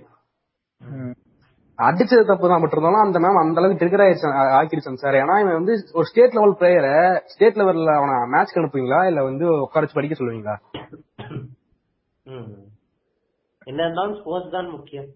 அடிச்சது 1.80 2.22
தப்பு 2.24 2.46
தான் 2.46 2.62
பட் 2.62 2.74
இருந்தாலும் 2.74 3.04
அந்த 3.04 3.18
மேம் 3.18 3.40
அந்த 3.40 3.60
அளவுக்கு 3.60 3.80
ட்ரிகர் 3.80 4.04
ஆயிருச்சு 4.04 4.28
ஆக்கிருச்சு 4.58 5.02
சார் 5.02 5.20
ஏன்னா 5.20 5.36
இவன் 5.42 5.58
வந்து 5.58 5.74
ஒரு 5.94 6.06
ஸ்டேட் 6.10 6.36
லெவல் 6.36 6.56
பிளேயரை 6.58 6.94
ஸ்டேட் 7.32 7.58
லெவல்ல 7.60 7.94
அவனை 7.98 8.16
மேட்ச் 8.32 8.58
அனுப்புவீங்களா 8.58 9.00
இல்ல 9.10 9.22
வந்து 9.28 9.46
உட்கார 9.64 9.84
வச்சு 9.84 9.98
படிக்க 9.98 10.16
சொல்லுவீங்களா 10.16 10.56
ம். 12.26 12.48
என்ன 13.66 13.80
இருந்தாலும் 13.84 14.16
ஸ்போர்ட்ஸ் 14.18 14.52
தான் 14.52 14.68
முக்கியம். 14.70 15.08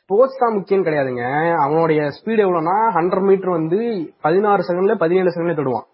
ஸ்போர்ட்ஸ் 0.00 0.40
தான் 0.40 0.54
முக்கியம் 0.56 0.84
கிடையாதுங்க 0.86 1.24
அவனுடைய 1.64 2.00
ஸ்பீடு 2.16 2.44
எவ்வளவுனா 2.44 2.74
ஹண்ட்ரட் 2.96 3.26
மீட்டர் 3.28 3.56
வந்து 3.56 3.78
பதினாறு 4.22 4.62
செகண்ட்ல 4.68 4.94
பதினேழு 5.02 5.32
செகண்ட்ல 5.32 5.56
தொடுவான். 5.58 5.86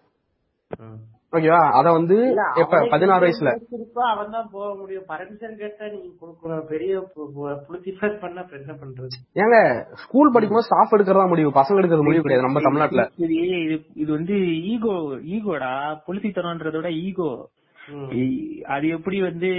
ஓகேவா? 1.33 1.61
அத 1.77 1.87
வந்து 1.97 2.17
எப்ப 2.61 2.79
பதினாறு 2.91 3.23
வயசுல. 3.25 3.49
அவன் 4.11 4.31
தான் 4.35 4.47
போக 4.53 4.67
முடியும். 4.79 5.05
பர்மிஷன் 5.09 5.57
கேட்டா 5.61 5.85
நீங்க 5.93 6.09
கொடுக்கணும் 6.21 6.63
பெரிய 6.71 6.93
புளுத்திஃபர் 7.67 8.15
பண்ண 8.21 8.45
என்ன 8.59 8.75
பண்றது? 8.81 9.17
ஏங்க 9.43 9.57
ஸ்கூல் 10.03 10.33
படிக்கும்போது 10.35 10.67
ஸ்டாஃப் 10.69 10.95
எடுக்கிறதா 10.97 11.27
முடிவு 11.33 11.51
பசங்க 11.59 11.81
எடுக்கிறது 11.81 12.07
முடிவு 12.09 12.25
கிடையாது 12.25 12.47
நம்ம 12.47 12.63
தமிழ்நாட்டுல. 12.67 13.05
இது 13.25 13.37
இது 14.03 14.09
வந்து 14.17 14.37
ஈகோ 14.73 14.95
ஈகோடா 15.35 15.73
விட 16.77 16.89
ஈகோ. 17.07 17.31
அது 18.75 18.85
எப்படி 18.95 19.17
வந்து 19.21 19.49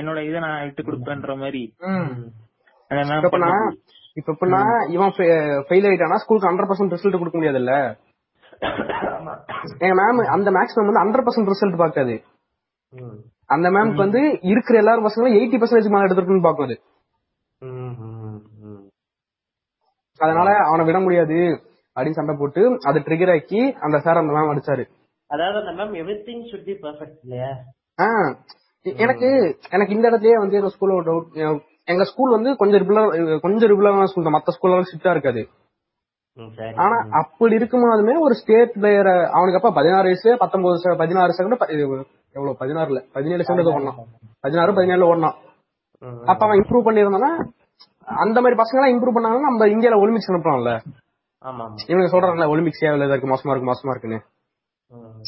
என்னோட 0.00 0.18
இதை 0.28 0.40
நான் 0.46 0.64
விட்டு 0.64 0.82
கொடுப்பேன்ற 0.82 1.34
மாதிரி. 1.42 1.62
இப்ப 4.18 4.32
எப்படின்னா 4.32 4.62
இவன் 4.94 5.12
ஃபெயில் 5.68 5.88
ஆயிட்டானா 5.90 6.20
ஸ்கூலுக்கு 6.22 6.48
ஹண்ட்ரட் 6.48 6.70
பர்சன்ட் 6.70 6.94
ரிசல்ட் 6.96 7.20
கொடுக்க 7.20 7.36
முடியாதுல்ல? 7.38 7.74
எங்க 9.80 9.94
மேம் 10.00 10.20
அந்த 10.34 10.48
மேக்ஸ் 10.50 10.76
மேம் 10.76 10.88
வந்து 10.88 11.02
ஹண்ட்ரட் 11.02 11.26
பர்சன்ட் 11.26 11.50
ரிசல்ட் 11.52 11.76
பார்க்காது. 11.76 12.14
ம். 12.92 13.16
அந்த 13.46 13.66
மேம்க்கு 13.70 13.94
வந்து 13.96 14.20
இருக்கிற 14.42 14.78
எல்லாரும் 14.78 15.06
பசங்களும் 15.06 15.36
எயிட்டி 15.38 15.58
பர்சன்டேஜ் 15.60 15.92
மேல 15.92 16.06
எடுத்துருக்குன்னு 16.06 16.46
பாக்கும் 16.48 16.66
அது. 16.68 16.76
அதனால 20.20 20.48
அவனை 20.66 20.84
விட 20.84 21.00
முடியாது. 21.00 21.38
அப்படின்னு 21.96 22.18
சண்டை 22.18 22.34
போட்டு 22.38 22.62
அது 22.82 22.98
ட்ரிகர் 22.98 23.32
ஆக்கி 23.32 23.60
அந்த 23.80 23.96
சார் 23.98 24.16
அந்த 24.16 24.32
மேம் 24.32 24.52
அடிச்சாரு. 24.52 24.84
அதாவது 25.30 25.58
அந்த 25.62 25.72
ma'am 25.78 25.94
everything 26.26 26.44
should 26.50 26.64
be 26.64 26.74
perfect 26.84 27.18
இல்லையா 27.22 27.50
எனக்கு 28.86 29.28
எனக்கு 29.70 29.94
இந்த 29.94 30.06
இடத்துலயே 30.10 30.36
வந்து 30.38 30.56
எங்க 30.56 30.70
ஸ்கூல்ல 30.74 30.94
ஒரு 30.94 31.06
டவுட் 31.08 31.58
எங்க 31.84 32.04
ஸ்கூல் 32.04 32.30
வந்து 32.30 32.50
கொஞ்சம் 32.56 32.80
ரெகுலர் 32.82 33.08
கொஞ்சம் 33.40 33.70
ரெகுலரான 33.70 34.04
ஸ்கூல் 34.04 34.26
தான். 34.26 34.36
மத்த 34.36 34.54
ஸ்கூல்ல 34.56 34.84
ஸ்ட்ரிக்டா 34.88 35.10
இருக்காது. 35.10 35.42
ஆனா 36.76 36.96
அப்படி 37.20 37.56
இருக்கும்போதுமே 37.56 38.14
ஒரு 38.20 38.34
ஸ்டேட் 38.34 38.72
பிளேயரை 38.76 39.14
அவனுக்கு 39.30 39.58
அப்ப 39.60 39.72
பதினாறு 39.72 40.02
வயசு 40.02 40.36
பத்தொன்பது 40.38 40.96
பதினாறு 40.96 41.32
செகண்ட் 41.38 42.04
எவ்வளவு 42.34 42.56
பதினாறுல 42.60 42.98
பதினேழு 43.12 43.42
செகண்ட் 43.42 43.70
ஓடணும். 43.70 43.96
பதினாறு 44.40 44.72
பதினேழுல 44.72 45.08
ஓடணும். 45.10 45.36
ம். 46.02 46.20
அப்ப 46.24 46.46
அவன் 46.46 46.60
இம்ப்ரூவ் 46.60 46.86
பண்ணியிருந்தானா 46.86 47.30
அந்த 48.08 48.40
மாதிரி 48.40 48.58
பசங்க 48.60 48.78
எல்லாம் 48.78 48.94
இம்ப்ரூவ் 48.94 49.16
பண்ணாங்கன்னா 49.16 49.48
நம்ம 49.48 49.66
இந்தியால 49.66 49.98
ஒலிம்பிக்ஸ் 50.02 50.30
அனுப்பலாம்ல 50.30 50.72
இவங்க 51.88 52.06
சொல்றாங்கல்ல 52.06 52.46
ஒலிம்பிக்ஸ் 52.52 52.84
ஏன் 52.86 52.96
இருக்கு 53.08 53.30
மோசமா 53.32 53.50
இருக்கு 53.50 53.70
மோசமா 53.70 53.92
இருக்குன்னு. 53.94 54.18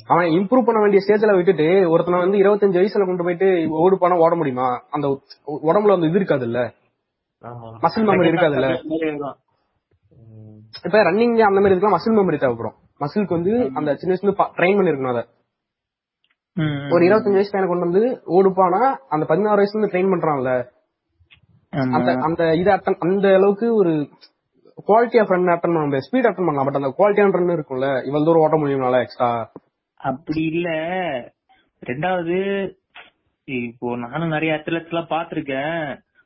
அவன் 0.07 0.27
இம்ப்ரூவ் 0.31 0.67
பண்ண 0.67 0.79
வேண்டிய 0.81 1.01
ஸ்டேஜ்ல 1.05 1.35
விட்டுட்டு 1.37 1.67
ஒருத்தனை 1.89 2.21
வந்து 2.21 2.39
இருபத்தஞ்சு 2.39 2.81
வயசுல 2.81 3.07
கொண்டு 3.07 3.23
போயிட்டு 3.23 3.49
ஓடு 3.83 3.99
போனா 3.99 4.17
ஓட 4.17 4.35
முடியுமா? 4.35 4.67
அந்த 4.91 5.07
உடம்புல 5.69 5.97
அந்த 5.97 6.07
இது 6.07 6.19
இருக்காதுல்ல. 6.19 6.61
மசில் 7.85 8.09
மெமரி 8.09 8.31
இருக்காதுல்ல. 8.33 8.69
இப்ப 10.85 11.03
ரன்னிங் 11.09 11.35
அந்த 11.49 11.59
மாதிரி 11.61 11.73
இருக்கலாம் 11.73 11.97
மசில் 11.97 12.19
மெமரி 12.19 12.39
தேவைப்படும். 12.43 12.77
மசிலுக்கு 13.03 13.37
வந்து 13.39 13.53
அந்த 13.79 13.91
சின்ன 14.01 14.13
வயசுல 14.15 14.33
ட்ரைன் 14.59 14.79
பண்ணிருக்கணும் 14.79 15.15
அதை. 15.15 15.23
ஒரு 16.95 17.03
இருபத்தஞ்சு 17.09 17.39
வயசு 17.39 17.53
பையனை 17.53 17.69
கொண்டு 17.71 17.87
வந்து 17.89 18.03
ஓடுப்பானா 18.37 18.83
அந்த 19.15 19.25
பதினாறு 19.31 19.61
வயசுல 19.61 19.77
இருந்து 19.77 19.93
ட்ரெயின் 19.93 20.13
பண்றான்ல. 20.13 20.51
அந்த 21.97 22.11
அந்த 22.27 22.43
இது 22.61 22.71
அட்டன் 22.75 23.03
அந்த 23.07 23.27
அளவுக்கு 23.39 23.67
ஒரு 23.81 23.93
குவாலிட்டி 24.89 25.19
ஆஃப் 25.23 25.33
ரன் 25.35 25.53
அட்டன் 25.55 25.73
பண்ண 25.73 25.85
முடியாது. 25.85 26.07
ஸ்பீட் 26.09 26.29
அட்டன் 26.29 26.49
பண்ணலாம் 26.49 26.69
பட் 26.69 26.81
அந்த 26.81 26.91
குவாலிட்டியான 26.99 27.37
ரன் 27.39 27.57
இருக்கும்ல. 27.57 27.89
இவ்வளவு 28.09 28.27
தூரம் 28.29 28.45
ஓட்ட 28.47 28.59
முடியும்னால 28.63 29.01
எக்ஸ்ட்ரா 29.07 29.31
அப்படி 30.01 30.43
இல்ல. 30.53 30.69
ரெண்டாவது 31.83 32.37
இப்போ 33.49 33.89
நானும் 34.05 34.35
நிறைய 34.35 34.53
அத்லெட்ஸ் 34.59 34.93
எல்லாம் 34.93 35.13
பாத்திருக்கேன் 35.15 35.79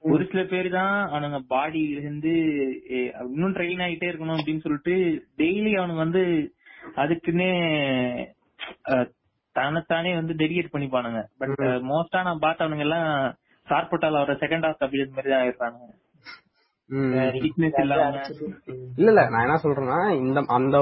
ஒரு 0.07 0.25
சில 0.27 0.41
பேர் 0.45 0.69
தான் 0.73 0.95
அவனுங்க 1.09 1.39
பாடி 1.49 1.83
இருந்து 1.95 2.33
இன்னும் 3.29 3.55
ட்ரெயின் 3.57 3.83
ஆகிட்டே 3.85 4.09
இருக்கணும் 4.11 4.39
அப்படின்னு 4.39 4.65
சொல்லிட்டு 4.65 4.95
டெய்லி 5.39 5.73
அவனுங்க 5.79 6.03
வந்து 6.05 6.23
அதுக்குன்னே 6.97 7.51
அஹ், 8.91 9.07
தன்னைத்தானே 9.57 10.13
வந்து 10.15 10.35
டெடிகேட் 10.35 10.73
பண்ணிப்பானுங்க. 10.73 11.21
பட் 11.41 11.55
மோஸ்டா 11.89 12.21
நான் 12.25 12.45
பார்த்தவனுங்க 12.45 12.87
எல்லாம் 12.87 13.09
சார்பட்டால 13.69 14.23
வர 14.23 14.35
செகண்ட் 14.43 14.67
ஹாஃப் 14.67 14.85
அப்படி 14.85 15.05
மாதிரி 15.11 15.31
தான் 15.61 15.77
ம். 16.91 17.13
இல்ல 18.99 19.11
இல்ல 19.11 19.23
நான் 19.29 19.45
என்ன 19.47 19.59
சொல்றேன்னா 19.63 19.97
இந்த 20.21 20.41
அந்த 20.57 20.77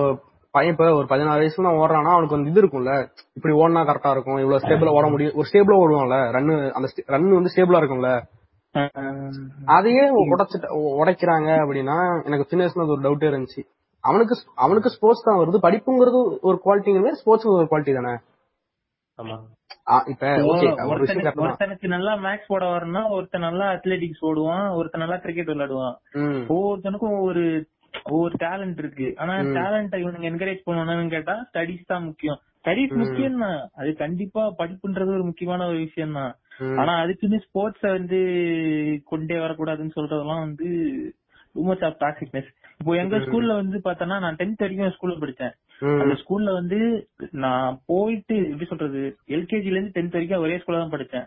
பையன் 0.55 0.73
இப்ப 0.75 0.89
ஒரு 0.97 1.07
பதினாறு 1.11 1.41
வயசுல 1.41 1.67
நான் 1.67 1.79
ஓடுறான்னா 1.79 2.11
அவனுக்கு 2.13 2.37
வந்து 2.37 2.51
இது 2.51 2.61
இருக்கும்ல. 2.63 2.93
இப்படி 3.37 3.53
ஓடினா 3.61 3.81
கரெக்டா 3.87 4.11
இருக்கும். 4.11 4.39
இவ்வளவு 4.39 4.63
ஸ்டேபிளா 4.65 4.93
ஓட 4.93 5.07
முடியும். 5.09 5.35
ஒரு 5.35 5.49
ஸ்டேபிளா 5.49 5.79
ஓடுவான்ல. 5.79 6.19
ரன் 6.37 6.51
அந்த 6.77 6.87
ரன் 7.15 7.27
வந்து 7.33 7.53
ஸ்டேபிளா 7.55 7.81
இருக்கும்ல. 7.81 8.11
அதையே 9.77 10.05
உடைச்சிட்டு 10.33 10.69
உடைக்கிறாங்க 11.01 11.51
அப்படின்னா 11.63 11.97
எனக்கு 12.29 12.49
சின்ன 12.51 12.63
வயசுல 12.65 12.87
ஒரு 12.95 13.05
டவுட்டே 13.07 13.31
இருந்துச்சு. 13.31 13.63
அவனுக்கு 14.05 14.35
அவனுக்கு 14.65 14.95
ஸ்போர்ட்ஸ் 14.95 15.27
தான் 15.27 15.41
வருது. 15.41 15.59
படிப்புங்கிறது 15.67 16.19
ஒரு 16.49 16.57
குவாலிட்டிங்கிறது 16.65 17.21
ஸ்போர்ட்ஸ் 17.21 17.51
ஒரு 17.59 17.69
குவாலிட்டி 17.71 17.95
தானே? 17.99 18.15
ஒருத்தனுக்கு 21.43 21.87
நல்லா 21.95 22.13
மேக்ஸ் 22.25 22.51
போட 22.53 22.65
வரணும்னா 22.73 23.03
ஒருத்தன் 23.17 23.47
நல்லா 23.49 23.67
அத்லெட்டிக்ஸ் 23.75 24.25
ஓடுவான் 24.31 24.67
ஒருத்தன் 24.79 25.03
நல்லா 25.05 25.19
கிரிக்கெட் 25.25 25.53
விளையாடுவான். 25.53 25.95
ஒவ்வொருத்தனுக்கும் 26.55 27.17
ஒவ்வொரு 27.19 27.45
ஒவ்வொரு 28.13 28.35
டேலண்ட் 28.45 28.79
இருக்கு. 28.83 29.09
ஆனா 29.23 29.35
டேலண்ட் 29.59 29.95
இவனுங்க 30.03 30.27
என்கரேஜ் 30.31 30.63
பண்ணணும்னு 30.69 31.15
கேட்டா 31.17 31.35
ஸ்டடிஸ் 31.51 31.91
தான் 31.93 32.07
முக்கியம். 32.09 32.39
ஸ்டடிஸ் 32.61 32.95
முக்கியம் 33.03 33.43
தான் 33.45 33.59
அது 33.81 33.91
கண்டிப்பா 34.05 34.43
படிப்புன்றது 34.61 35.11
ஒரு 35.19 35.25
முக்கியமான 35.31 35.67
ஒரு 35.71 35.79
விஷயம் 35.87 36.17
தான். 36.21 36.33
ஆனா 36.79 36.93
அதுக்குன்னு 37.03 37.45
ஸ்போர்ட்ஸ 37.47 37.85
வந்து 37.97 38.21
கொண்டே 39.07 39.39
வரக்கூடாதுன்னு 39.41 39.97
சொல்றதெல்லாம் 39.97 40.45
வந்து 40.47 40.69
டூ 41.55 41.65
மச் 41.67 41.85
ஆஃப் 41.89 42.01
டாக்ஸிக்னஸ் 42.01 42.51
இப்போ 42.81 42.93
எங்க 43.01 43.17
ஸ்கூல்ல 43.25 43.53
வந்து 43.59 43.79
பார்த்தோன்னா 43.85 44.17
நான் 44.23 44.39
டென்த் 44.39 44.63
வரைக்கும் 44.63 44.95
ஸ்கூல்ல 44.95 45.17
படிச்சேன் 45.21 45.53
அந்த 46.01 46.15
ஸ்கூல்ல 46.21 46.51
வந்து 46.57 46.79
நான் 47.43 47.77
போயிட்டு 47.91 48.37
எப்படி 48.45 48.67
சொல்றது 48.71 49.01
எல்கேஜில 49.37 49.77
இருந்து 49.77 49.95
டென்த் 49.97 50.17
வரைக்கும் 50.17 50.45
ஒரே 50.45 50.57
ஸ்கூல்ல 50.61 50.81
தான் 50.81 50.95
படிச்சேன் 50.95 51.27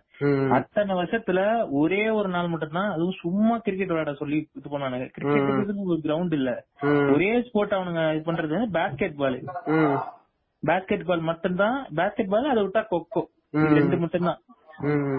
அத்தனை 0.57 0.93
வருஷத்துல 0.99 1.39
ஒரே 1.81 2.01
ஒரு 2.17 2.29
நாள் 2.35 2.51
மட்டும் 2.53 2.77
தான் 2.77 2.91
அதுவும் 2.93 3.19
சும்மா 3.21 3.55
கிரிக்கெட் 3.65 3.91
விளையாட 3.91 4.13
சொல்லி 4.21 4.39
இது 4.57 4.67
பண்ணானுங்க. 4.67 5.07
கிரிக்கெட்டுக்கு 5.15 5.55
ஒரு 5.87 6.01
கிரவுண்ட் 6.05 6.35
இல்ல. 6.39 6.51
ஒரே 7.13 7.31
ஸ்போர்ட் 7.47 7.77
அவனுங்க 7.77 8.03
இது 8.13 8.27
பண்றது 8.29 8.59
பேஸ்கெட் 8.77 9.17
பால் 9.21 9.39
பேஸ்கெட் 10.63 11.07
பால் 11.09 11.27
மட்டும்தான் 11.29 11.77
பேஸ்கெட் 11.97 12.31
பால் 12.33 12.51
அதை 12.53 12.61
விட்டா 12.65 12.83
கொக்கோ. 12.91 13.23
ரெண்டு 13.77 13.97
மட்டும்தான். 14.03 14.39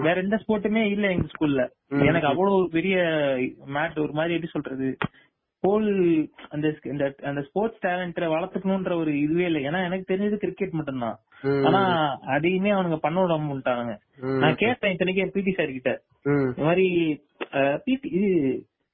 வேற 0.01 0.21
எந்த 0.21 0.35
ஸ்போர்ட்டுமே 0.35 0.83
இல்ல 0.87 1.11
எங்க 1.11 1.27
ஸ்கூல்ல 1.27 1.63
எனக்கு 2.05 2.27
அவ்வளவு 2.27 2.69
பெரிய 2.69 2.97
மேட் 3.73 3.99
ஒரு 3.99 4.11
மாதிரி 4.11 4.33
எப்படி 4.33 4.51
சொல்றது? 4.51 4.89
ஹோல் 5.63 5.87
அந்த 6.49 6.67
அந்த 7.21 7.41
ஸ்போர்ட்ஸ் 7.41 7.81
டேலண்ட 7.85 8.27
வளர்த்துக்கணும்ன்ற 8.27 8.93
ஒரு 8.95 9.19
இதுவே 9.19 9.45
இல்லை. 9.45 9.61
ஏன்னா 9.65 9.83
எனக்கு 9.83 10.13
தெரிஞ்சது 10.13 10.35
கிரிக்கெட் 10.35 10.71
மட்டும்தான். 10.71 11.17
ம். 11.43 11.63
ஆனா 11.65 11.81
அதையுமே 12.27 12.71
அவனுங்க 12.71 12.95
பண்ண 12.97 13.25
விடாம 13.25 13.51
விட்டானுங்க 13.51 13.95
ம். 14.21 14.39
நான் 14.39 14.55
கேட்டேன் 14.55 14.93
இத்தனைக்கு 14.93 15.31
பிடி 15.31 15.51
சார் 15.51 15.71
கிட்ட. 15.71 15.93
இந்த 16.25 16.63
மாதிரி 16.63 16.87
பிடி 17.85 18.09
இது 18.09 18.29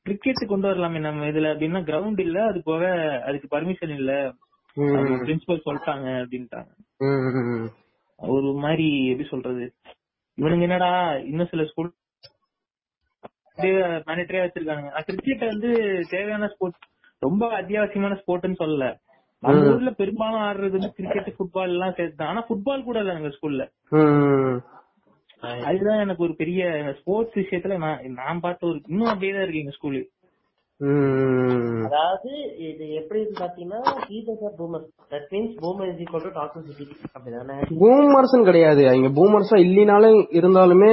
கிரிக்கெட் 0.06 0.47
கொண்டு 0.47 0.67
வரலாமே 0.67 0.99
நம்ம 0.99 1.25
இதுல 1.25 1.51
அப்படின்னா 1.54 1.82
கிரவுண்ட் 1.84 2.19
இல்ல 2.19 2.43
அது 2.43 2.63
போக 2.63 2.84
அதுக்கு 3.25 3.58
பர்மிஷன் 3.58 3.95
இல்ல. 3.95 4.13
பிரின்சிபல் 5.21 5.65
சொல்லிட்டாங்க 5.65 6.08
அப்படின்ட்டாங்க. 6.21 6.71
ஒரு 8.19 8.54
மாதிரி 8.58 9.06
எப்படி 9.08 9.28
சொல்றது? 9.30 9.65
இவனுங்க 10.38 10.65
என்னடா 10.67 10.91
இன்னும் 11.30 11.52
சில 11.52 11.63
ஸ்கூல் 11.69 11.91
மேனிட்டரியா 14.08 14.43
வச்சிருக்காங்க 14.43 15.04
கிரிக்கெட் 15.08 15.52
வந்து 15.52 15.69
தேவையான 16.10 16.48
ஸ்போர்ட்ஸ் 16.54 16.84
ரொம்ப 17.21 17.43
அத்தியாவசியமான 17.60 18.15
ஸ்போர்ட்னு 18.21 18.62
சொல்லல 18.63 18.88
நம்ம 19.43 19.71
ஊர்ல 19.71 19.91
பெரும்பாலும் 20.00 20.43
ஆடுறது 20.45 20.78
வந்து 20.78 20.95
கிரிக்கெட் 20.98 21.36
ஃபுட்பால் 21.36 21.74
எல்லாம் 21.74 21.95
சேர்த்து. 21.98 22.24
ஆனா 22.26 22.41
ஃபுட்பால் 22.48 22.88
கூட 22.88 22.98
இல்ல 23.00 23.15
எங்க 23.19 23.32
ஸ்கூல்ல. 23.36 23.63
அதுதான் 25.69 26.02
எனக்கு 26.04 26.26
ஒரு 26.28 26.36
பெரிய 26.36 26.62
ஸ்போர்ட்ஸ் 27.00 27.39
விஷயத்துல 27.41 27.78
நான் 27.84 28.04
நான் 28.21 28.43
பார்த்த 28.45 28.69
ஒரு 28.69 28.80
இன்னும் 28.91 29.12
அப்படியே 29.12 29.34
தான் 29.34 29.43
இருக்கு 29.43 29.63
எங்க 29.63 29.76
ஸ்கூலு. 29.78 30.02
அதாவது 31.88 32.32
இது 32.70 32.86
எப்படி 33.00 33.20
இருக்கு 33.20 33.42
பாத்தீங்கன்னா 33.42 33.80
teachers 34.08 34.44
are 34.48 34.56
boomer 34.60 34.84
that 35.14 35.28
means 35.34 35.54
boomer 35.62 35.90
is 35.92 36.02
equal 36.04 36.26
to 36.26 36.32
toxicity 36.40 36.86
அப்படிதானே? 37.16 37.56
பூமர்ஸ்னு 37.82 38.48
கிடையாது. 38.50 38.82
அவங்க 38.92 39.10
பூமர்ஸா 39.20 39.58
இல்லைனாலும் 39.66 40.20
இருந்தாலுமே 40.40 40.92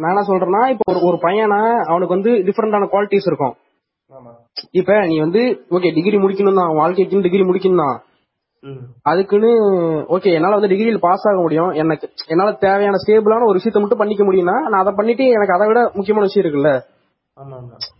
நான் 0.00 0.12
என்ன 0.12 0.24
சொல்றேன்னா 0.30 0.62
இப்ப 0.74 0.90
ஒரு 0.92 1.02
ஒரு 1.10 1.18
பையனா 1.26 1.60
அவனுக்கு 1.90 2.16
வந்து 2.16 2.32
டிஃபரெண்டான 2.48 2.88
குவாலிட்டிஸ் 2.92 3.28
இருக்கும். 3.30 3.54
இப்ப 4.80 4.98
நீ 5.10 5.16
வந்து 5.24 5.40
ஓகே 5.76 5.90
டிகிரி 5.96 6.18
முடிக்கணும் 6.24 6.60
தான் 6.60 6.76
வாழ்க்கைக்குன்னு 6.80 7.26
டிகிரி 7.26 7.46
முடிக்கணும் 7.48 7.82
தான் 7.84 7.96
அதுக்குன்னு 9.10 9.50
ஓகே 10.14 10.30
என்னால 10.36 10.56
வந்து 10.58 10.70
டிகிரியில் 10.72 11.04
பாஸ் 11.06 11.26
ஆக 11.30 11.40
முடியும். 11.46 11.72
எனக்கு 11.82 12.06
என்னால 12.34 12.52
தேவையான 12.66 13.00
ஸ்டேபிளான 13.02 13.48
ஒரு 13.50 13.58
விஷயத்த 13.60 13.82
மட்டும் 13.82 14.02
பண்ணிக்க 14.02 14.24
முடியும்னா 14.28 14.56
நான் 14.70 14.82
அதை 14.84 14.92
பண்ணிட்டு 15.00 15.26
எனக்கு 15.38 15.56
அதை 15.56 15.66
விட 15.70 15.82
முக்கியமான 15.98 16.28
விஷயம் 16.28 16.44
இருக்குல்ல? 16.44 16.72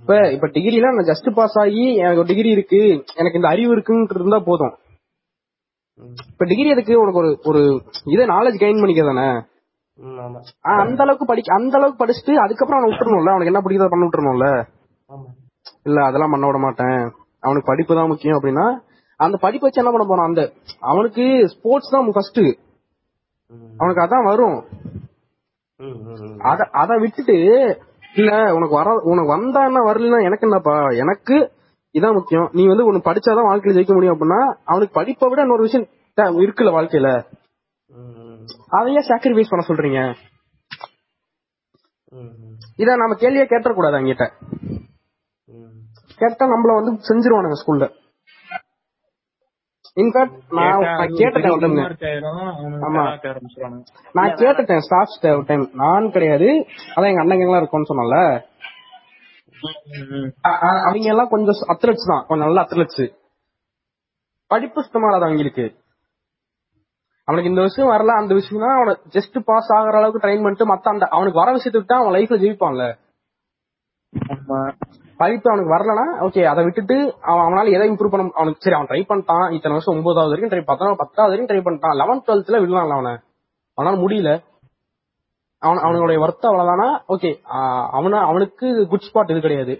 இப்ப 0.00 0.12
இப்ப 0.34 0.46
டிகிரில 0.54 0.90
நான் 0.90 1.08
ஜஸ்ட் 1.08 1.28
பாஸ் 1.38 1.56
ஆகி 1.62 1.82
எனக்கு 2.00 2.22
ஒரு 2.22 2.30
டிகிரி 2.30 2.50
இருக்கு. 2.56 2.80
எனக்கு 3.20 3.38
இந்த 3.40 3.48
அறிவு 3.54 3.72
இருக்குன்னு 3.74 4.20
இருந்தா 4.20 4.38
போதும். 4.48 4.74
இப்ப 6.30 6.46
டிகிரி 6.50 6.68
எதுக்கு? 6.74 6.94
உனக்கு 7.02 7.20
ஒரு 7.22 7.30
ஒரு 7.50 7.60
இதை 8.14 8.24
நாலேஜ் 8.32 8.62
கெயின் 8.62 8.80
பண்ணிக்க 8.82 9.04
தானே 9.10 9.28
அந்த 10.76 11.00
அளவுக்கு 11.04 11.26
படிக்க 11.30 11.58
அந்த 11.58 11.74
அளவுக்கு 11.78 12.02
படிச்சுட்டு 12.02 12.32
அதுக்கப்புறம் 12.44 12.78
அவனை 12.78 12.90
விட்டுறணும்ல? 12.90 13.32
அவனுக்கு 13.34 13.52
என்ன 13.52 13.62
பிடிக்குதோ 13.64 13.92
பண்ண 13.92 14.06
விட்டுறணும்ல? 14.06 14.48
இல்ல 15.88 15.98
அதெல்லாம் 16.08 16.32
பண்ண 16.34 16.46
விட 16.48 16.58
மாட்டேன். 16.64 17.00
அவனுக்கு 17.42 17.70
படிப்பு 17.70 17.96
தான் 17.98 18.10
முக்கியம் 18.12 18.38
அப்படின்னா 18.38 18.66
அந்த 19.20 19.36
படிப்பு 19.44 19.66
வச்சு 19.66 19.82
என்ன 19.82 19.92
பண்ண 19.92 20.06
போறான்? 20.08 20.30
அந்த 20.30 20.42
அவனுக்கு 20.90 21.24
ஸ்போர்ட்ஸ் 21.54 21.94
தான் 21.94 22.12
ஃபர்ஸ்ட். 22.16 22.42
அவனுக்கு 23.80 24.04
அதான் 24.04 24.28
வரும். 24.30 24.58
அத 26.50 26.60
அத 26.82 26.92
விட்டுட்டு 27.02 27.36
இல்ல 28.16 28.30
உனக்கு 28.54 28.74
வர 28.74 28.90
உனக்கு 29.02 29.30
வந்தா 29.30 29.64
என்ன 29.64 29.80
வரலன்னா 29.80 30.22
எனக்கு 30.22 30.46
என்னப்பா? 30.48 30.74
எனக்கு 30.94 31.36
இதான் 31.94 32.14
முக்கியம். 32.14 32.48
நீ 32.52 32.66
வந்து 32.66 32.84
உனக்கு 32.84 33.08
படிச்சாதான் 33.10 33.48
வாழ்க்கையில 33.48 33.76
ஜெயிக்க 33.76 33.92
முடியும் 33.92 34.14
அப்படின்னா 34.14 34.40
அவனுக்கு 34.64 34.94
படிப்பை 34.94 35.28
விட 35.28 35.40
இன்னொரு 35.40 35.62
விஷயம் 35.62 35.88
இருக்குல்ல 36.38 36.72
வாழ்க்கையில. 36.76 37.10
அதையே 38.68 39.00
சாக்ரிஃபைஸ் 39.08 39.50
பண்ண 39.50 39.64
சொல்றீங்க. 39.68 40.00
இத 42.76 42.96
நம்ம 42.96 43.14
கேள்வியே 43.14 43.46
கேட்டக்கூடாது 43.52 43.96
அவங்கிட்ட. 43.98 44.26
ம். 45.48 45.72
கேட்டா 46.16 46.44
நம்மள 46.46 46.74
வந்து 46.74 46.92
செஞ்சிருவானுங்க 47.08 47.58
ஸ்கூல்ல 47.62 47.86
இன்ஃபேக்ட் 49.96 50.34
நான் 50.56 50.82
கேட்டுட்டேன் 51.20 51.54
ஒரு 51.54 51.68
நான் 54.14 54.34
கேட்டுட்டேன் 54.42 54.82
ஸ்டாஃப்ஸ் 54.86 55.18
டைம் 55.48 55.64
நான் 55.82 56.06
கிடையாது. 56.16 56.48
அதான் 56.94 57.10
எங்க 57.12 57.22
அண்ணங்க 57.24 57.60
இருக்கும்னு 57.60 57.90
சொன்னல 57.92 58.18
அவங்க 60.86 61.06
எல்லாம் 61.14 61.32
கொஞ்சம் 61.32 61.70
அத்லட்ஸ் 61.74 62.10
தான். 62.10 62.24
கொஞ்சம் 62.28 62.46
நல்ல 62.46 62.60
அத்லட்ஸ் 62.66 63.04
படிப்பு 64.50 64.84
சுத்தமானது 64.84 65.26
அவங்களுக்கு. 65.28 65.66
அவனுக்கு 67.28 67.50
இந்த 67.50 67.62
விஷயம் 67.62 67.90
வரல 67.92 68.16
அந்த 68.20 68.32
விஷயம் 68.34 68.64
தான் 68.64 68.76
அவனை 68.78 68.92
ஜஸ்ட் 69.14 69.38
பாஸ் 69.48 69.70
ஆகுற 69.76 69.98
அளவுக்கு 70.00 70.22
ட்ரைன் 70.24 70.44
பண்ணிட்டு 70.44 70.66
மத்த 70.70 70.92
அந்த 70.92 71.06
அவனுக்கு 71.16 71.40
வர 71.40 71.50
விஷயத்தை 71.56 71.80
விட்டா 71.80 71.96
அவன் 72.00 72.14
லைஃப்ல 72.16 72.36
ஜெயிப்பான்ல 72.44 72.84
படிப்பு 75.20 75.48
அவனுக்கு 75.50 75.74
வரலனா 75.74 76.04
ஓகே 76.26 76.42
அதை 76.52 76.62
விட்டுட்டு 76.64 76.96
அவன் 77.30 77.44
அவனால 77.46 77.72
எதை 77.76 77.84
இம்ப்ரூவ் 77.90 78.12
பண்ண 78.14 78.30
அவனுக்கு 78.40 78.64
சரி 78.64 78.76
அவன் 78.76 78.90
ட்ரை 78.90 79.00
பண்ணிட்டான். 79.10 79.46
இத்தனை 79.56 79.74
வருஷம் 79.76 79.94
ஒன்பதாவது 79.94 80.32
வரைக்கும் 80.32 80.52
ட்ரை 80.52 80.62
பத்தாவது 80.70 81.00
பத்தாவது 81.02 81.32
வரைக்கும் 81.32 81.50
ட்ரை 81.52 81.62
பண்ணிட்டான். 81.66 81.96
லெவன்த் 82.00 82.26
டுவெல்த்ல 82.26 82.60
விடலாம்ல 82.64 82.96
அவனை 82.98 83.14
அவனால 83.78 84.00
முடியல. 84.04 84.30
அவன் 85.62 85.80
அவனுடைய 85.86 86.18
ஒர்த் 86.24 86.48
அவ்வளவுதானா 86.48 86.88
ஓகே 87.14 87.30
அவன 87.98 88.18
அவனுக்கு 88.30 88.66
குட் 88.90 89.06
ஸ்பாட் 89.08 89.30
இது 89.32 89.40
கிடையாது. 89.46 89.74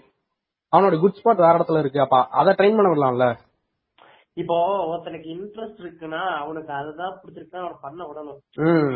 அவனோட 0.73 0.95
குட் 1.03 1.19
ஸ்பாட் 1.19 1.43
வேற 1.45 1.53
இடத்துல 1.57 1.81
இருக்கு. 1.83 1.99
அப்ப 2.05 2.17
அதை 2.39 2.53
ட்ரெயின் 2.59 2.77
பண்ண 2.77 2.89
விடலாம்ல. 2.93 3.27
இப்போ 4.37 4.55
ஒருத்தனுக்கு 4.89 5.29
இன்ட்ரெஸ்ட் 5.35 5.79
இருக்குன்னா 5.83 6.19
அவனுக்கு 6.41 6.71
அதுதான் 6.73 7.13
பிடிச்சிருக்கா 7.19 7.59
அவனை 7.61 7.77
பண்ண 7.81 8.01
விடணும். 8.03 8.39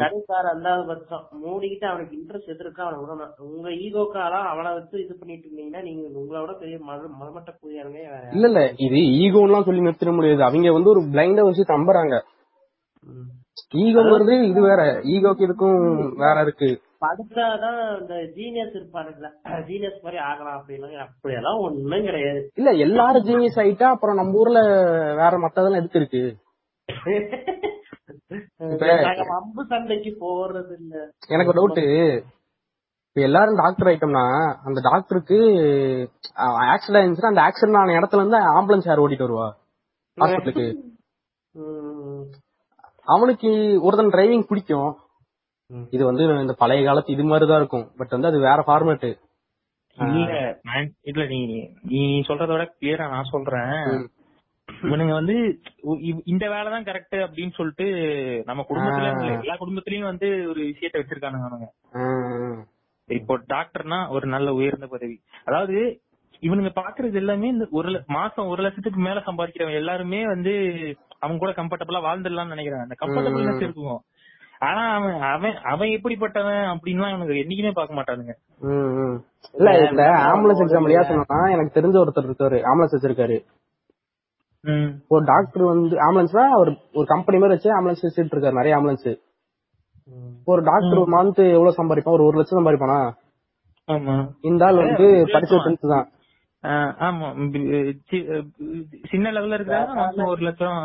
கடைசார் 0.02 0.48
ரெண்டாவது 0.50 0.84
பட்சம். 0.90 1.24
மூடிக்கிட்டு 1.44 1.88
அவனுக்கு 1.92 2.18
இன்ட்ரெஸ்ட் 2.18 2.52
எது 2.54 2.64
இருக்கா 2.66 2.84
அவனை 2.86 3.00
விடணும். 3.04 3.32
உங்க 3.48 3.70
ஈகோக்காலாம் 3.86 4.48
அவனை 4.52 4.72
வச்சு 4.78 4.96
இது 5.04 5.16
பண்ணிட்டு 5.20 5.48
இருந்தீங்கன்னா 5.48 5.82
நீங்க 5.88 6.04
உங்களை 6.22 6.42
விட 6.42 6.54
பெரிய 6.62 6.78
கூடியாருங்க 7.58 8.00
வேற 8.14 8.24
இல்ல 8.36 8.48
இல்ல 8.52 8.62
இது 8.88 9.00
ஈகோலாம் 9.24 9.68
சொல்லி 9.68 9.88
நிறுத்திட 9.88 10.14
முடியாது. 10.18 10.44
அவங்க 10.50 10.78
வந்து 10.78 10.94
ஒரு 10.96 11.04
பிளைண்டா 11.14 11.46
வச்சு 11.50 11.74
நம்புறாங்க 11.76 12.16
ம். 13.08 13.30
ஈகோங்கிறது 13.84 14.36
இது 14.52 14.62
வேற. 14.62 14.82
ஈகோக்கு 15.14 15.46
இதுக்கும் 15.48 15.80
வேற 16.24 16.36
இருக்கு. 16.48 16.70
படிச்சாதான் 17.02 17.80
இந்த 18.00 18.16
ஜீனியஸ் 18.36 18.76
இருப்பானுங்களா 18.78 19.30
ஜீனியஸ் 19.70 20.04
மாதிரி 20.04 20.20
ஆகலாம் 20.26 20.58
அப்படிலாம் 20.58 21.04
அப்படியெல்லாம் 21.06 21.60
ஒண்ணும் 21.66 22.08
கிடையாது. 22.08 22.42
இல்ல 22.60 22.72
எல்லாரும் 22.86 23.28
ஜீனியஸ் 23.28 23.62
ஆயிட்டா 23.64 23.88
அப்புறம் 23.94 24.20
நம்ம 24.20 24.40
ஊர்ல 24.42 24.62
வேற 25.22 25.34
மத்ததெல்லாம் 25.44 25.82
எதுக்கு 25.82 26.02
இருக்கு? 26.02 26.24
நாங்க 29.04 29.24
வம்பு 29.30 29.62
சண்டைக்கு 29.70 30.12
போறது 30.22 30.74
இல்ல 30.80 30.96
எனக்கு 31.30 31.56
டவுட் 31.58 31.82
இப்ப 33.06 33.22
எல்லாரும் 33.22 33.60
டாக்டர் 33.62 33.90
ஆயிட்டோம்னா 33.90 34.26
அந்த 34.66 34.80
டாக்டருக்கு 34.88 35.38
ஆக்சிடென்ட் 36.66 36.98
ஆயிருந்துச்சுன்னா 36.98 37.32
அந்த 37.32 37.44
ஆக்சிடென்ட் 37.46 37.80
ஆன 37.80 37.96
இடத்துல 38.00 38.22
இருந்து 38.22 38.40
ஆம்புலன்ஸ் 38.54 38.90
யார் 38.90 39.04
ஓட்டிட்டு 39.04 39.28
வருவா? 39.28 39.48
ஹாஸ்பிட்டலுக்கு. 40.22 40.68
அவனுக்கு 43.08 43.50
ஒருத்தன் 43.82 44.14
டிரைவிங் 44.14 44.48
பிடிக்கும். 44.48 44.90
இது 45.90 46.04
வந்து 46.06 46.24
இந்த 46.44 46.56
பழைய 46.58 46.82
காலத்து 46.86 47.14
இது 47.14 47.24
மாதிரிதான் 47.24 47.62
இருக்கும். 47.64 47.86
பட் 47.98 48.16
வந்து 48.16 48.28
அது 48.28 48.40
வேற 48.40 48.60
ஃபார்மேட் 48.68 49.06
இல்ல 49.98 50.34
இல்ல 51.02 51.24
நீ 51.26 51.40
நீ 51.92 52.02
சொல்றத 52.28 52.52
விட 52.52 52.66
கிளியரா 52.74 53.06
நான் 53.10 53.32
சொல்றேன். 53.32 53.74
இவனுங்க 54.68 55.14
வந்து 55.14 55.36
இந்த 56.26 56.46
வேலைதான் 56.50 56.86
கரெக்ட் 56.90 57.18
அப்படின்னு 57.26 57.54
சொல்லிட்டு 57.56 57.88
நம்ம 58.46 58.66
குடும்பத்துல 58.70 59.42
எல்லா 59.42 59.56
குடும்பத்திலயும் 59.56 60.10
வந்து 60.12 60.30
ஒரு 60.50 60.62
விஷயத்த 60.72 61.02
வச்சிருக்கானுங்க 61.02 61.70
இப்போ 63.10 63.36
டாக்டர்னா 63.54 64.00
ஒரு 64.10 64.26
நல்ல 64.28 64.50
உயர்ந்த 64.54 64.88
பதவி. 64.88 65.18
அதாவது 65.44 65.78
இவனுங்க 66.42 66.70
பாக்குறது 66.76 67.14
எல்லாமே 67.14 67.48
இந்த 67.48 67.66
ஒரு 67.72 67.90
மாசம் 68.08 68.48
ஒரு 68.48 68.62
லட்சத்துக்கு 68.64 69.00
மேல 69.00 69.20
சம்பாதிக்கிறவன் 69.20 69.80
எல்லாருமே 69.82 70.22
வந்து 70.26 70.54
அவங்க 71.20 71.40
கூட 71.40 71.52
கம்ஃபர்டபுளா 71.52 72.00
வாழ்ந்துடலாம்னு 72.08 72.54
நினைக்கிறான். 72.56 72.86
அந்த 72.86 72.96
கம்ஃபர்டபுள்னஸ் 73.02 73.64
இருக்கும் 73.66 74.00
ஆனா 74.62 74.82
அவன் 74.98 75.16
அவன் 75.34 75.56
அவன் 75.72 75.94
எப்படிப்பட்டவன் 75.96 76.64
அப்படின்லாம் 76.72 77.14
அவனுக்கு 77.14 77.42
என்னைக்குமே 77.44 77.72
பார்க்க 77.78 77.98
மாட்டானுங்க. 77.98 78.34
இல்ல 79.58 79.70
இந்த 79.86 80.04
ஆம்புலன்ஸ் 80.30 80.62
எக்ஸாம் 80.64 80.86
இல்லையா 80.88 81.04
சொன்னா 81.10 81.40
எனக்கு 81.56 81.76
தெரிஞ்ச 81.78 81.98
ஒருத்தர் 82.02 82.30
இருக்காரு 82.30 82.60
ஆம்புலன்ஸ் 82.70 82.96
வச்சிருக்காரு. 82.96 83.38
ஒரு 85.14 85.24
டாக்டர் 85.32 85.64
வந்து 85.72 85.96
ஆம்புலன்ஸ்னா 86.08 86.46
ஒரு 86.62 86.72
ஒரு 86.98 87.06
கம்பெனி 87.14 87.40
மாதிரி 87.42 87.56
வச்சு 87.56 87.76
ஆம்புலன்ஸ் 87.78 88.06
வச்சுட்டு 88.06 88.36
இருக்காரு 88.36 88.60
நிறைய 88.60 88.78
ஆம்புலன்ஸ் 88.78 89.10
ஒரு 90.52 90.62
டாக்டர் 90.70 91.02
ஒரு 91.04 91.12
மந்த் 91.16 91.42
எவ்வளவு 91.56 91.78
சம்பாதிப்பான்? 91.80 92.16
ஒரு 92.18 92.24
ஒரு 92.30 92.38
லட்சம் 92.40 92.60
சம்பாதிப்பானா? 92.60 93.00
இந்த 94.50 94.66
ஆள் 94.68 94.84
வந்து 94.86 95.08
படிச்ச 95.34 95.60
டென்த் 95.66 95.94
தான். 95.94 96.08
ஆமா. 96.64 97.28
சின்ன 99.10 99.32
லெவல்ல 99.32 99.56
இருக்கிறாங்க 99.58 99.94
மாசம் 99.94 100.26
ஒரு 100.26 100.42
லட்சம் 100.42 100.76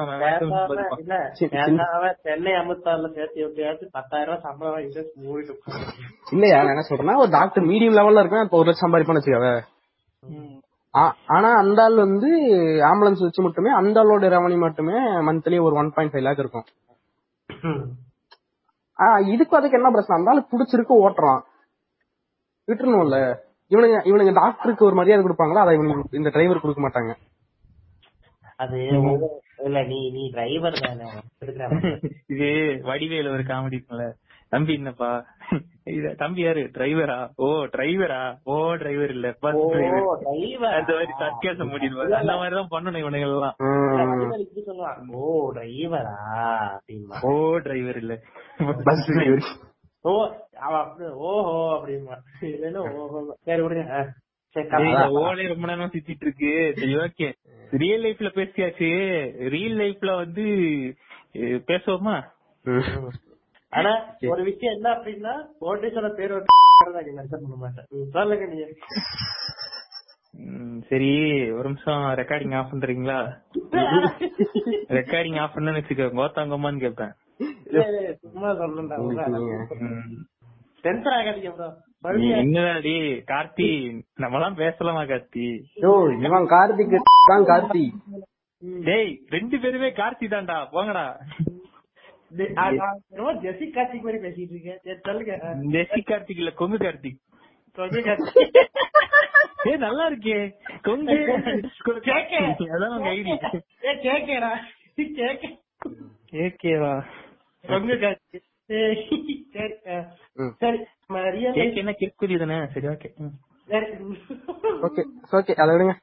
சென்னை 2.22 2.52
சேர்த்து 3.14 3.40
எப்படியாச்சும் 3.40 3.88
பத்தாயிரம் 3.92 4.34
ரூபாய் 4.34 4.50
சம்பளம் 4.50 4.76
வாங்கிட்டு 4.76 5.04
மூடிட்டு. 5.22 5.54
இல்லையா? 6.32 6.62
நான் 6.62 6.74
என்ன 6.74 6.84
சொல்றேன்னா 6.88 7.16
ஒரு 7.16 7.30
டாக்டர் 7.30 7.64
மீடியம் 7.64 7.96
லெவல்ல 7.98 8.22
இருக்கான் 8.22 8.44
இப்ப 8.44 8.58
ஒரு 8.58 8.66
லட்சம் 8.66 8.92
சம்பாதிப்பான்னு 8.92 9.20
வச்சுக்கவே. 9.20 9.60
ஆனா 11.26 11.50
அந்த 11.54 11.82
ஆள் 11.82 11.96
வந்து 11.96 12.30
ஆம்புலன்ஸ் 12.90 13.22
வச்சு 13.26 13.42
மட்டுமே 13.42 13.70
அந்த 13.70 14.00
ஆளோட 14.00 14.30
ரெவன்யூ 14.34 14.58
மட்டுமே 14.58 14.98
மந்த்லி 15.28 15.60
ஒரு 15.62 15.74
ஒன் 15.74 15.92
பாயிண்ட் 15.94 16.14
ஃபைவ் 16.14 16.22
லேக் 16.22 16.38
இருக்கும். 16.38 16.66
இதுக்கு 19.28 19.56
அதுக்கு 19.56 19.76
என்ன 19.78 19.90
பிரச்சனை? 19.90 20.18
அந்த 20.18 20.30
ஆளு 20.30 20.42
புடிச்சிருக்கு 20.50 20.94
ஓட்டுறான். 21.06 21.42
விட்டுறணும்ல. 22.66 23.44
இவனுங்க 23.70 23.96
இவனுங்க 24.04 24.32
டாக்டருக்கு 24.40 24.88
ஒரு 24.88 24.96
மரியாதை 24.98 25.22
கொடுப்பாங்களா? 25.24 25.62
அதை 25.64 25.72
இவனுக்கு 25.78 26.18
இந்த 26.20 26.30
டிரைவர் 26.30 26.62
கொடுக்க 26.64 26.82
மாட்டாங்க. 26.82 27.12
அது 28.56 28.78
இல்ல 29.66 29.78
நீ 29.90 29.98
நீ 30.10 30.22
டிரைவர் 30.34 30.76
தானே. 30.84 31.06
இது 32.34 32.48
வடிவேல 32.88 33.32
ஒரு 33.36 33.44
காமெடி 33.50 33.76
இருக்குல்ல 33.78 34.06
தம்பி 34.52 34.72
என்னப்பா? 34.74 35.08
இது 35.92 36.08
தம்பி 36.16 36.40
யாரு? 36.42 36.62
டிரைவரா 36.74 37.16
ஓ 37.36 37.46
டிரைவரா 37.72 38.20
ஓ 38.44 38.56
டிரைவர் 38.82 39.12
இல்ல. 39.16 39.28
பஸ் 39.44 39.58
ஓ 39.60 39.64
டிரைவர் 40.22 40.76
அந்த 40.78 40.92
மாதிரி 40.96 41.14
சர்க்கேசம் 41.22 41.70
முடியும் 41.74 41.98
அந்த 42.20 42.34
மாதிரிதான் 42.40 42.72
பண்ணணும் 42.74 43.02
இவனுங்க 43.02 43.28
எல்லாம். 43.30 43.56
ஓ 45.20 45.24
டிரைவரா 45.56 46.14
அப்படிமா 46.76 47.18
ஓ 47.30 47.32
டிரைவர் 47.66 48.00
இல்ல. 48.02 48.16
பஸ் 48.88 49.04
டிரைவர் 49.10 49.44
ஓ 50.06 50.12
ஓஹோ 51.28 51.54
அப்படிமா 51.74 52.16
இல்லைன்னா 52.48 52.80
ஓஹோ 52.94 53.20
சரி 53.46 53.62
விடுங்க. 53.62 53.96
ஓலே 55.20 55.46
ரொம்ப 55.48 55.66
நேரம் 55.66 55.92
சுத்திட்டு 55.94 56.24
இருக்கு 56.26 56.50
சரி 56.76 56.94
ஓகே. 56.98 57.28
ரியல் 57.72 58.04
லைஃப்ல 58.04 58.28
பேசியாச்சு. 58.36 58.88
ரியல் 59.54 59.76
லைஃப்ல 59.76 60.10
வந்து 60.16 60.44
பேசுவோமா? 61.70 62.16
ஆனா 63.72 63.92
ஒரு 64.28 64.42
விஷயம் 64.44 64.76
என்ன 64.76 64.88
அப்படின்னா 64.96 65.32
கோட்டீஸ்வர 65.60 66.08
பேர் 66.14 66.36
வந்து 66.36 66.52
மென்ஷன் 67.18 67.42
பண்ண 67.42 67.56
மாட்டேன். 67.56 67.86
ம், 67.94 68.08
சொல்லுங்க 68.12 68.46
நீங்க. 68.46 68.66
ம், 70.34 70.80
சரி 70.88 71.10
ஒரு 71.52 71.66
நிமிஷம் 71.68 72.02
ரெக்கார்டிங் 72.20 72.56
ஆஃப் 72.58 72.72
பண்றீங்களா? 72.72 73.18
ரெக்கார்டிங் 74.98 75.38
ஆஃப் 75.42 75.54
பண்ணு 75.54 75.76
வச்சுக்கோ 75.78 76.08
கோத்தாங்கம்மான்னு 76.18 76.80
கேட்பேன் 76.80 77.14
சும்மா 78.20 78.50
ம். 79.80 80.16
டென்ஷன் 80.84 81.16
ஆகாதீங்க 81.16 81.50
ப்ரோ 81.54 81.68
நீ 82.16 82.26
என்னடாடி 82.32 82.92
கார்த்தி 83.30 83.68
நம்மலாம் 84.18 84.56
பேசலாமா 84.56 85.02
கார்த்தி? 85.04 85.46
யோ 85.82 85.92
இவன் 86.26 86.46
கார்த்திக் 86.46 86.96
தான் 87.26 87.46
கார்த்தி. 87.46 87.84
டேய் 88.84 89.10
ரெண்டு 89.28 89.56
பேருமே 89.60 89.88
கார்த்தி 89.92 90.26
தான்டா 90.28 90.56
போங்கடா. 90.72 91.04
ஜெசி 93.44 93.66
கார்த்திக் 93.68 94.06
மாதிரி 94.06 94.20
பேசிட்டு 94.24 94.54
இருக்கேன் 94.54 95.00
சொல்லுங்க 95.00 95.34
கார்த்திக் 96.10 96.38
இல்ல 96.38 96.52
கொங்கு 96.52 96.78
கார்த்திக். 96.78 97.18
கார்த்திக். 97.78 98.52
ஏய் 99.68 99.78
நல்லா 99.78 100.04
இருக்கே. 100.10 100.38
கொங்கு 100.82 101.16
கேக்க. 102.00 102.34
அதான் 102.74 102.96
உங்க 102.96 103.10
ஐடி. 103.10 103.34
ஏ, 103.84 103.92
கேக்கேடா. 104.06 104.52
கேக்க. 105.18 105.44
ஏகேவா 106.44 106.94
ரொம்ப 107.66 107.94
சரி 107.96 109.74
சரி 110.58 110.78
நம்ம 111.06 111.20
என்ன 111.74 111.92
கேக்குறி 112.00 112.36
தானே? 112.38 112.56
சரி 112.72 112.86
ஓகே. 112.86 113.08
Okay 114.86 115.02
okay. 115.32 115.52
அதை 115.54 115.70
விடுங்க. 115.74 115.94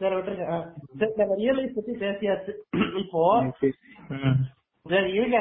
விட்டுருங்க. 0.00 0.44
ஆ. 0.52 0.56
சரி 0.98 1.12
நம்ம 1.16 1.34
ரியல் 1.34 1.56
லைஃப் 1.56 1.74
பத்தி 1.74 1.92
பேசியாச்சு. 1.96 2.52
இப்போ 2.98 3.22
சரி. 4.84 5.10
இருங்க. 5.12 5.38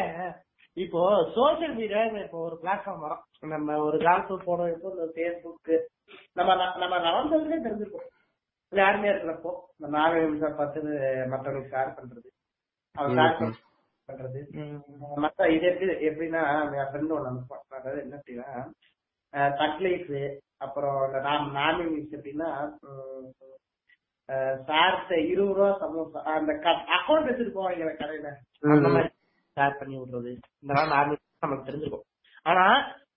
இப்போ 0.78 1.02
சோசியல் 1.36 1.76
மீடியா 1.76 2.02
இப்போ 2.24 2.38
ஒரு 2.40 2.60
பிளாட்ஃபார்ம் 2.62 3.00
வரும். 3.00 3.24
நம்ம 3.48 3.78
ஒரு 3.80 3.98
காலத்துல 3.98 4.38
போனோம் 4.48 4.72
இப்போ 4.74 4.90
இந்த 4.90 5.08
பேஸ்புக் 5.16 5.72
நம்ம 6.34 6.52
நம்ம 6.78 6.96
நடந்ததுலேயே 7.00 7.60
தெரிஞ்சிருக்கோம் 7.66 8.08
யாருமே 8.72 9.10
இருக்கிறப்போ 9.10 9.52
நாலு 9.90 10.22
நிமிஷம் 10.22 10.56
பார்த்து 10.56 10.82
மற்றவங்களுக்கு 11.32 11.74
ஷேர் 11.74 11.98
பண்றது. 12.00 12.30
அவன் 12.96 13.18
ஷேர் 13.18 13.54
பண்றது. 14.10 14.40
மத்த 15.24 15.50
இது 15.56 15.68
எப்படி 15.72 15.94
எப்படின்னா 16.10 16.44
என் 16.80 16.90
ஃப்ரெண்ட் 16.92 17.16
ஒன்று 17.16 17.32
அனுப்புவான் 17.32 17.80
அதாவது 17.80 18.04
என்ன 18.06 18.18
அப்படின்னா 18.20 18.50
கட்லைஸ் 19.60 20.14
அப்புறம் 20.66 21.00
இந்த 21.08 21.20
நாம் 21.28 21.46
நாமினிஸ் 21.60 22.16
எப்படின்னா 22.18 22.50
சார்ட்ட 24.70 25.14
இருபது 25.32 25.54
ரூபா 25.58 25.70
சமோசா 25.82 26.20
அந்த 26.34 26.52
அக்கௌண்ட் 26.98 27.30
வச்சிருக்கோம் 27.30 27.72
எங்க 27.76 27.94
கடையில. 28.02 28.32
அந்த 28.74 28.90
மாதிரி 28.96 29.10
ஷேர் 29.58 29.80
பண்ணி 29.80 29.96
விடுறது. 30.00 30.32
இதெல்லாம் 30.64 30.92
நார்மல் 30.96 31.24
நமக்கு 31.46 31.68
தெரிஞ்சிருக்கும். 31.70 32.06
ஆனா 32.50 32.66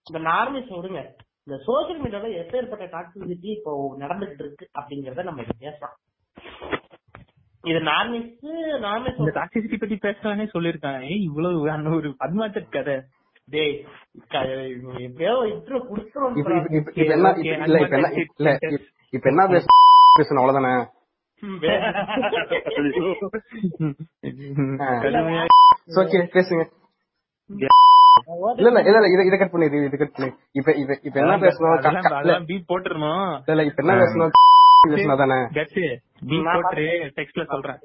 இந்த 0.09 0.21
நார்மல்ஸ் 0.31 0.73
விடுங்க. 0.77 1.03
இந்த 1.47 1.57
சோசியல் 1.67 2.01
மீடியால 2.05 2.31
எப்பேற்பட்ட 2.43 2.87
டாக்ஸிசிட்டி 2.95 3.51
இப்போ 3.59 3.73
நடந்துகிட்டு 4.03 4.45
இருக்கு 4.45 4.65
அப்படிங்கறத 4.79 5.25
நம்ம 5.31 5.45
பேசலாம். 5.65 5.97
இது 7.65 7.81
நார்மல்ஸ் 7.89 8.31
நார்மல்ஸ் 8.85 9.19
இந்த 9.19 9.31
டாக்ஸிசிட்டி 9.35 9.79
பத்தி 9.79 9.99
பேசுறானே 10.03 10.49
சொல்லிருக்கான் 10.55 11.09
ஏய் 11.09 11.23
இவ்வளவு 11.23 11.71
அந்த 11.71 11.99
ஒரு 11.99 12.17
அட்வான்டட் 12.21 12.69
கதை. 12.69 13.01
டேய் 13.49 13.85
எப்படியோ 15.03 15.45
இன்ட்ரோ 15.51 15.79
குடுத்துறோம் 15.89 16.37
இப்ப 16.37 16.51
என்ன 17.09 17.35
இப்ப 17.39 17.67
இல்ல 17.67 17.81
இப்ப 17.81 17.97
என்ன 17.99 18.09
இல்ல 18.39 18.59
இப்ப- 18.67 18.81
இப்ப 19.13 19.33
என்ன 19.33 19.49
பேச 19.49 19.65
பேசணும் 20.17 20.43
அவ்வளவுதானே? 20.43 20.87
பேசுங்க. 26.35 26.65
இல்ல 28.59 28.71
இல்ல 28.71 28.81
இல்ல 28.91 29.07
இத 29.07 29.25
இத 29.25 29.37
கட் 29.37 29.53
பண்ணி 29.53 29.69
இது 29.69 29.83
இத 29.83 29.97
கட் 29.97 30.13
பண்ணி. 30.17 30.33
இப்ப 30.53 30.75
இப்ப 30.75 30.99
இப்ப 31.03 31.21
என்ன 31.23 31.37
பேசணும் 31.43 32.47
பீப் 32.51 32.69
போட்டுறணும். 32.69 33.43
இல்ல 33.49 33.65
இப்ப 33.65 33.83
என்ன 33.85 33.93
பேசணும் 34.03 34.33
பீப் 36.31 36.73
டெக்ஸ்ட்ல 37.19 37.45
சொல்றேன். 37.53 37.81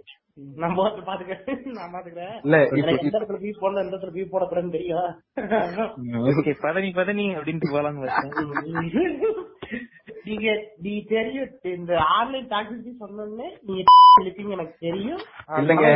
நான் 0.62 0.76
பாத்துக்கிறேன். 0.78 1.44
நான் 1.78 1.94
பாத்துக்கிறேன். 1.94 2.36
இல்ல 2.46 2.58
எந்த 2.80 3.18
இடத்துல 3.20 3.38
பீ 3.44 3.52
போடணும் 3.62 3.84
எந்த 3.84 3.94
இடத்துல 3.96 4.14
பீ 4.16 4.24
போடக்கூடாதுன்னு 4.34 4.76
தெரியும் 4.78 5.10
ஓகே 6.40 6.54
பதனி 6.66 6.90
பதனி 7.00 7.26
அப்படின்ட்டு 7.38 7.72
போலான்னு 7.76 8.04
பார்த்தேன். 8.04 8.34
நீங்க 10.28 10.48
நீ 10.86 10.94
தெரியும் 11.14 11.52
இந்த 11.78 11.94
ஆன்லைன் 12.18 12.48
டாக்ஸிசிட்டி 12.54 12.94
சொன்னோடனே 13.04 13.48
நீங்க 13.68 13.82
எனக்கு 14.58 14.76
தெரியும். 14.88 15.22
இல்லங்க 15.62 15.88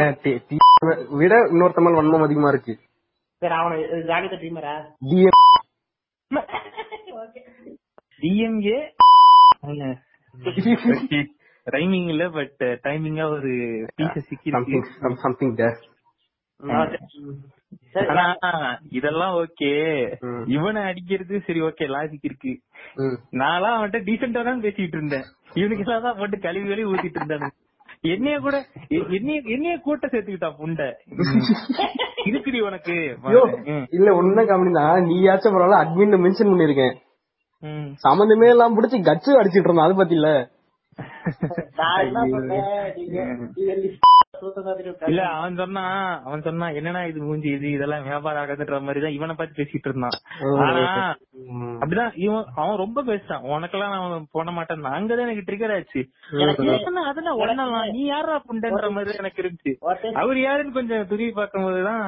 விட 1.21 1.33
இன்னொருத்தமல் 1.51 1.97
வன்மம் 1.99 2.25
அதிகமா 2.27 2.51
இருக்கு. 2.53 2.73
சரி 3.41 3.55
அவனை 3.59 3.77
ஜாகித 4.09 4.35
டீமரா 4.43 4.73
டிஎம் 5.09 5.39
ஓகே 7.23 7.41
டிஎம்ஏ 8.21 8.79
ரைமிங் 11.67 12.09
இல்ல 12.13 12.23
பட் 12.35 12.61
டைமிங்கா 12.85 13.25
ஒரு 13.33 13.51
பீஸ் 13.97 14.27
சிக்கி 14.29 14.51
சம்திங் 14.55 14.85
சம்திங் 15.23 15.55
தேர் 15.59 15.79
சரி. 17.93 18.07
ஆனா 18.11 18.23
இதெல்லாம் 18.91 19.33
ஓகே. 19.41 19.69
இவனை 20.55 20.81
அடிக்கிறது 20.89 21.35
சரி 21.47 21.61
ஓகே 21.67 21.85
லாஜிக் 21.93 22.27
இருக்கு. 22.29 22.51
நான்லாம் 23.41 23.75
அவன்கிட்ட 23.77 23.99
டீசெண்டா 24.07 24.41
தான் 24.49 24.63
பேசிட்டு 24.65 24.97
இருந்தேன். 24.97 25.25
இவனுக்கு 25.59 25.85
எல்லாம் 25.85 26.05
தான் 26.07 26.17
போட்டு 26.19 26.37
கழுவி 26.45 26.67
கழுவி 26.67 26.89
ஊத்திட்டு 26.91 27.19
இருந்தானு. 27.21 27.49
என்னைய 28.11 28.35
கூட 28.39 28.55
என்னைய 29.13 29.37
என்னைய 29.55 29.75
கூட்ட 29.87 30.05
சேர்த்துக்கிட்டா 30.13 30.51
புண்டை? 30.59 30.89
இருக்குடி 32.29 32.59
உனக்கு. 32.69 32.95
இல்ல 33.97 34.09
ஒண்ணு 34.19 34.43
கம்பெனினா 34.49 34.85
நீயாச்சும் 35.09 35.55
பரவாயில்ல 35.55 35.81
அட்மின் 35.83 36.23
மென்ஷன் 36.25 36.51
பண்ணிருக்கேன். 36.51 36.95
சம்பந்தமே 38.04 38.47
எல்லாம் 38.50 38.76
பிடிச்சி 38.78 38.97
கச்சு 39.02 39.32
அடிச்சிட்டு 39.39 39.67
இருந்தான் 39.69 39.88
அது 39.88 39.95
பத்தி 39.95 40.15
இல்ல 40.15 40.30
இல்ல 45.08 45.21
அவன் 45.34 45.56
சொன்னா 45.56 45.84
அவன் 46.25 46.41
சொன்னா 46.41 46.67
என்னன்னா 46.77 47.01
இது 47.08 47.19
மூஞ்சி 47.21 47.49
இது 47.49 47.67
இதெல்லாம் 47.71 48.06
வியாபாரம் 48.06 48.41
ஆகாதுன்ற 48.43 48.77
மாதிரி 48.82 49.01
தான் 49.01 49.15
இவனை 49.15 49.34
பத்தி 49.36 49.54
பேசிட்டு 49.58 49.88
இருந்தான். 49.88 50.17
ஆனா 50.62 50.84
அப்படிதான் 51.77 52.13
இவன் 52.21 52.45
அவன் 52.56 52.82
ரொம்ப 52.82 52.99
பேசுறான். 53.04 53.43
உனக்கெல்லாம் 53.51 53.93
நான் 53.95 54.27
பண்ண 54.32 54.51
மாட்டேன். 54.51 54.69
அங்கதான் 54.93 55.25
எனக்கு 55.27 55.47
ட்ரிகர் 55.47 55.75
ஆச்சு. 55.75 56.01
அதெல்லாம் 57.10 57.39
ஒண்ணலாம் 57.41 57.91
நீ 57.91 58.04
யாரா 58.08 58.38
புண்டன்ற 58.45 58.89
மாதிரி 58.91 59.19
எனக்கு 59.19 59.43
இருந்துச்சு 59.43 59.73
அவர் 60.21 60.39
யாருன்னு 60.41 60.77
கொஞ்சம் 60.77 61.08
துருவி 61.12 61.32
பார்க்கும்போதுதான் 61.34 62.06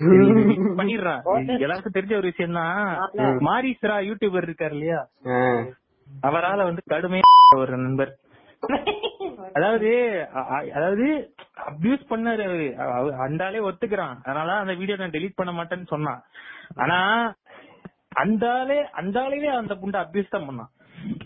சரி, 0.00 0.16
இது 0.52 0.70
பண்ணிடுறான். 0.78 1.22
எல்லாருக்கும் 1.58 1.96
தெரிஞ்ச 1.96 2.14
ஒரு 2.16 2.30
விஷயம் 2.30 2.58
தான் 2.58 2.80
மாரிஸ்ரா 3.46 3.96
யூடியூபர் 4.08 4.48
இருக்காரு 4.48 4.74
இல்லையா? 4.76 5.00
அவரால 6.26 6.64
வந்து 6.64 6.82
கடுமையா 6.90 7.24
ஒரு 7.62 7.74
நண்பர். 7.78 8.12
அதாவது 9.52 9.90
அதாவது 10.74 11.34
அபியூஸ் 11.70 12.04
பண்ணாரு 12.10 12.44
அவரு. 12.44 12.76
அவ- 12.78 13.28
அந்தாலே 13.28 13.70
ஒத்துக்கிறான். 13.70 14.16
அதனால 14.22 14.52
அந்த 14.52 14.74
வீடியோ 14.74 14.96
நான் 14.96 15.10
டெலீட் 15.10 15.32
பண்ண 15.34 15.64
மாட்டேன்னு 15.64 15.86
சொன்னான். 15.86 16.22
ஆனா 16.74 17.34
அந்தாலே 18.16 18.86
அந்தாலே 18.92 19.46
அந்த 19.46 19.74
புண்டை 19.74 20.06
அபியூஸ் 20.06 20.30
தான் 20.30 20.48
பண்ணான். 20.48 20.72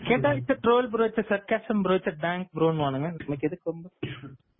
கேட்டா 0.07 0.33
it's 0.33 0.59
troll 0.67 0.87
bro 0.87 1.03
it's 1.03 1.31
sarcasm 1.31 1.81
bro 1.81 1.93
it's 1.93 2.19
bank 2.19 2.49
ப்ரோன்னு 2.55 2.83
வானுங்க. 2.83 3.09
நமக்கு 3.09 3.47
எதுக்கு 3.47 3.71
ரொம்ப? 3.71 3.89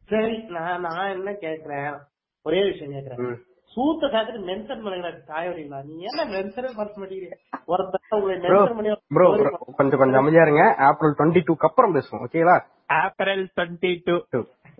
சரி 0.07 0.37
நான் 0.37 0.81
நான் 0.81 1.09
என்ன 1.09 1.31
கேக்குறேன்? 1.31 1.97
ஒரே 2.41 2.63
விஷயம் 2.65 2.93
கேக்குறேன். 2.93 3.35
சூத்த 3.75 4.11
சாத்திரம் 4.11 4.47
மென்ஷன் 4.47 4.83
பண்ணுங்க 4.83 5.09
காயோரிங்களா 5.27 5.83
நீ 5.83 5.95
என்ன 5.99 6.39
மென்ஷனே 6.39 6.69
பண்ண 6.75 6.91
மாட்டேங்கிறீங்க 6.97 7.37
ஒருத்தர் 7.67 8.19
உங்களை 8.19 8.39
மென்ஷன் 8.39 8.75
பண்ணி 8.75 8.95
ப்ரோ 9.07 9.49
கொஞ்சம் 9.75 9.99
கொஞ்சம் 9.99 10.19
அமைதியா 10.21 10.41
இருங்க. 10.41 10.75
ஏப்ரல் 10.79 11.15
டுவெண்ட்டி 11.17 11.43
டூக்கு 11.47 11.67
அப்புறம் 11.69 11.95
பேசுவோம் 11.95 12.25
ஓகேங்களா 12.25 12.59
ஏப்ரல் 12.99 13.49
டுவெண்ட்டி 13.55 14.01
டூ 14.05 14.15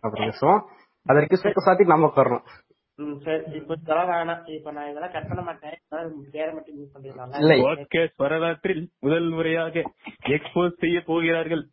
அப்புறம் 0.04 0.24
பேசுவோம் 0.24 0.62
அது 1.06 1.18
வரைக்கும் 1.18 1.44
சுத்த 1.44 1.62
சாத்தி 1.66 1.86
நாம 1.86 2.08
உட்காரணும். 2.08 2.44
ம், 3.00 3.18
சரி. 3.26 3.44
இப்ப 3.60 3.76
இதெல்லாம் 3.82 4.10
வேணாம். 4.10 4.42
இப்ப 4.56 4.72
நான் 4.72 4.90
இதெல்லாம் 4.90 5.12
கட் 5.12 5.28
பண்ண 5.28 5.42
மாட்டேன். 5.42 5.78
பேர 6.34 6.54
மட்டும் 6.54 6.76
யூஸ் 6.80 6.94
பண்ணிடலாம் 6.96 7.42
இல்லை. 7.42 7.58
ஓகே. 7.70 8.10
வரலாற்றில் 8.18 8.90
முதல் 9.00 9.30
முறையாக 9.30 9.84
எக்ஸ்போஸ் 10.36 10.82
செய்ய 10.84 11.02
போகிறார்கள். 11.10 11.64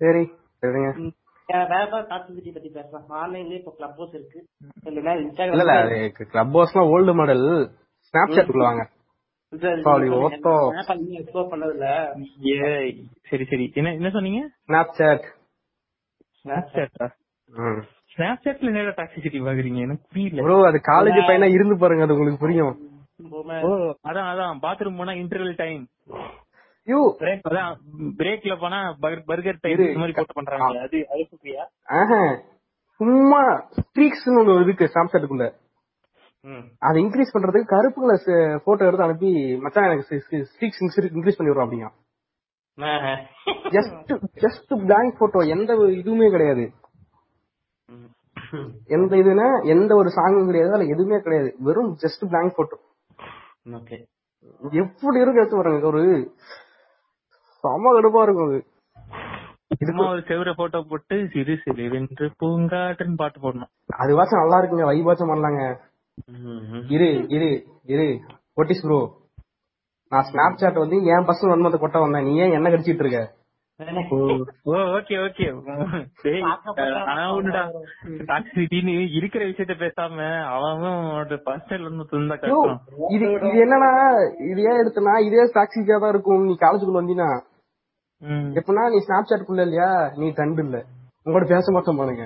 சரி 0.00 0.24
சரிங்க 0.62 0.90
கிளப் 1.48 1.94
ஹவுஸ் 3.96 4.14
இருக்கு 4.14 4.38
இல்லைன்னா 4.84 4.86
இல்ல 4.86 4.96
இல்ல. 4.96 5.14
இன்ஸ்டாகிராம் 5.24 5.80
அது 5.80 6.12
கிளப் 6.30 6.56
ஹவுஸ்லாம் 6.56 6.90
ஓல்டு 6.94 7.14
மாடல் 7.14 7.70
ஸ்னாப் 8.06 8.34
சாட்டுக்குள்ள 8.34 8.86
சரி 13.28 13.44
சரி 13.46 13.64
என்ன 13.74 13.92
என்ன 13.98 14.10
சொன்னீங்க 14.10 14.40
ஸ்னாப் 14.64 14.94
சாட் 14.98 15.26
ஸ்னாப் 16.40 16.70
சாட்டா 16.74 17.06
ஸ்னாப் 18.12 18.42
சாட்ல 18.44 18.70
என்ன 18.72 18.94
டாக்ஸிசிட்டி 18.98 19.40
பாக்குறீங்க 19.46 19.80
எனக்கு 19.86 20.04
புரியல 20.10 20.44
ப்ரோ 20.46 20.58
அது 20.68 20.80
காலேஜ் 20.90 21.20
பையனா 21.28 21.48
இருந்து 21.54 21.76
பாருங்க 21.76 22.06
அது 22.06 22.16
உங்களுக்கு 22.16 22.44
புரியும். 22.44 22.74
ஓ 23.62 23.70
அதான் 24.08 24.28
அதான். 24.30 24.54
பாத்ரூம் 24.64 24.98
போனா 24.98 25.12
இன்டர்வல் 25.20 25.58
டைம் 25.60 25.82
யூ 26.88 26.98
பிரேக் 27.20 27.44
அதான். 27.50 27.74
பிரேக்ல 28.18 28.54
போனா 28.62 28.78
பர்கர் 29.28 29.60
டைம். 29.62 29.82
இந்த 29.84 30.00
மாதிரி 30.00 30.16
போட்டு 30.18 30.38
பண்றாங்க. 30.38 30.80
அது 30.86 30.98
அது 31.10 32.18
சும்மா 33.00 33.42
ஸ்ட்ரீக்ஸ்னு 33.78 34.40
ஒண்ணு 34.40 34.56
இருக்கு 34.60 34.90
ஸ்னாப் 34.90 35.12
சாட்டுக்குள்ள 35.12 35.46
அதை 36.86 36.96
இன்க்ரீஸ் 37.02 37.34
பண்றதுக்கு 37.34 37.72
கருப்பு 37.74 38.00
கலர் 38.02 38.62
போட்டோ 38.64 38.86
எடுத்து 38.88 39.06
அனுப்பி 39.06 39.30
மச்சான் 39.64 39.86
எனக்கு 39.88 40.18
ஸ்ட்ரீக்ஸ் 40.52 40.80
இன்க்ரீஸ் 41.16 41.38
பண்ணி 41.38 41.52
விடுறோம் 41.52 41.66
அப்படிங்க 41.66 41.90
ஜஸ்ட் 43.76 44.12
ஜஸ்ட் 44.44 44.72
பிளாங்க் 44.86 45.20
போட்டோ 45.20 45.40
எந்த 45.54 45.70
ஒரு 45.82 45.90
இதுவுமே 46.00 46.28
கிடையாது. 46.34 46.64
எந்த 48.96 49.12
இதுனா 49.22 49.46
எந்த 49.74 49.92
ஒரு 50.00 50.08
சாங்கும் 50.16 50.48
கிடையாது 50.50 50.72
அதுல 50.74 50.90
எதுவுமே 50.94 51.18
கிடையாது. 51.26 51.50
வெறும் 51.66 51.92
ஜஸ்ட் 52.04 52.24
பிளாங்க் 52.32 52.56
போட்டோ 52.58 52.76
எப்படி 54.82 55.22
இருக்கு 55.22 55.40
எடுத்து 55.42 55.58
பாருங்க 55.58 55.90
ஒரு 55.92 56.02
செம 57.64 57.92
கடுப்பா 57.96 58.22
இருக்கும் 58.26 58.48
அது. 58.48 58.60
சும்மா 59.88 60.04
ஒரு 60.14 60.22
செவர 60.28 60.50
போட்டோ 60.58 60.80
போட்டு 60.90 61.16
சிறு 61.32 61.54
சிறு 61.62 61.84
வென்று 61.94 62.26
பூங்காட்டுன்னு 62.40 63.20
பாட்டு 63.22 63.38
போடணும். 63.44 63.70
அதுவாச்சும் 64.02 64.42
நல்லா 64.42 64.58
இருக்குங்க 64.60 64.86
வைபாச்சும் 64.90 65.32
பண்ணலாங்க. 65.32 65.62
இரு 66.94 67.08
இரு 67.28 67.48
இரு. 67.86 68.06
ஒட்டிஸ் 68.56 68.82
ப்ரோ 68.82 68.98
நான் 70.12 70.26
ஸ்னாப் 70.28 70.60
சாட் 70.60 70.82
வந்து 70.82 70.96
என் 71.12 71.26
பர்சனல் 71.28 71.52
வன்மத்தை 71.52 71.78
கொட்ட 71.80 71.98
வந்தேன். 72.00 72.26
நீ 72.26 72.32
ஏன் 72.36 72.56
என்ன 72.58 72.70
கடிச்சிட்டு 72.70 73.04
இருக்க? 73.04 73.22
ஓ 74.70 74.74
ஓகே 74.96 75.14
இருக்கிற 79.18 79.42
விஷயத்த 79.44 79.74
பேசாம 79.74 80.26
அவன் 80.56 80.84
பர்சனல் 81.48 81.88
இது 83.14 83.24
இது 83.48 83.56
என்னன்னா 83.64 83.90
இது 84.50 84.60
ஏன் 84.62 84.80
எடுத்தனா? 84.82 85.14
இதே 85.28 85.46
டாக்ஸிக்கா 85.56 85.98
தான் 85.98 86.14
இருக்கும். 86.14 86.44
நீ 86.44 86.54
காலேஜுக்குள்ள 86.60 87.02
வந்தீங்கன்னா 87.02 87.30
ம். 88.22 88.48
எப்படின்னா 88.58 88.84
நீ 88.88 88.98
ஸ்னாப் 89.06 89.28
சாட்டுக்குள்ள 89.30 89.62
இல்லையா? 89.62 89.90
நீ 90.16 90.28
ட்ரெண்ட் 90.28 90.62
இல்ல. 90.64 90.78
உங்களோட 91.26 91.46
பேச 91.48 91.72
மாட்டோம் 91.72 91.96
பாருங்க. 91.96 92.24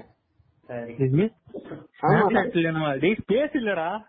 டேய் 2.99 3.51
இல்லடா. 3.53 4.01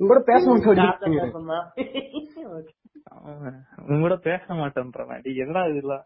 உங்களோட 0.00 0.18
பேச 0.18 0.44
மாட்டோம் 0.46 1.60
அவன் 3.04 3.64
உன் 3.88 4.00
கூட 4.00 4.16
பேச 4.16 4.42
மாட்டேன்றான் 4.48 5.22
டேய் 5.22 5.36
என்னடா 5.36 5.64
இதெல்லாம்? 5.66 6.04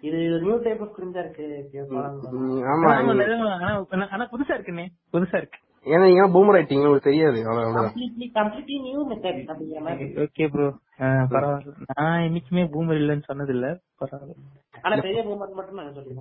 இது 0.00 0.40
நியூ 0.40 0.62
டைப் 0.62 0.82
ஆஃப் 0.82 0.94
கிரிஞ்சா 0.98 1.18
இருக்கு. 1.18 1.68
ம், 1.72 1.96
ஆமா. 1.96 2.86
ஆமா, 2.86 3.14
நிஜமா. 3.14 3.50
ஆனா 3.50 4.08
ஆனா 4.10 4.28
புதுசா 4.30 4.50
இருக்குண்ணே 4.50 4.86
புதுசா 5.12 5.36
இருக்கு. 5.36 5.58
ஏன்னா 5.84 6.04
நீங்க 6.04 6.28
பூமர் 6.28 6.56
ஆயிட்டீங்க. 6.56 6.86
உங்களுக்கு 6.86 7.10
தெரியாது. 7.10 7.38
அவ்வளவு- 7.38 7.64
அவ்வளவுதான் 7.64 7.92
கம்ப்ளீட்லி 7.92 8.26
கம்ப்ளீட்லி 8.34 8.80
நியூ 8.80 9.10
மெத்தட் 9.10 9.44
அப்படிங்கிற 9.46 9.80
மாதிரி. 9.80 10.04
ஓகே 10.04 10.48
ப்ரோ 10.48 10.78
பரவாயில்ல. 10.98 11.74
நான் 11.94 12.20
என்னைக்குமே 12.20 12.64
பூமர் 12.74 12.98
இல்லைன்னு 12.98 13.22
சொன்னது 13.22 13.52
இல்ல 13.52 13.80
பரவாயில்ல. 14.00 14.62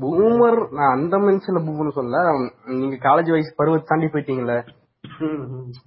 பூமர் 0.01 0.60
நான் 0.72 0.93
அந்த 0.95 1.16
மென்ஷன்ல 1.18 1.62
பூமர்னு 1.68 1.97
சொல்ல 1.97 2.22
நீங்க 2.74 2.97
காலேஜ் 3.08 3.32
வயசு 3.32 3.51
பருவத்தை 3.58 3.88
தாண்டி 3.88 4.08
போயிட்டீங்கல்ல. 4.08 4.56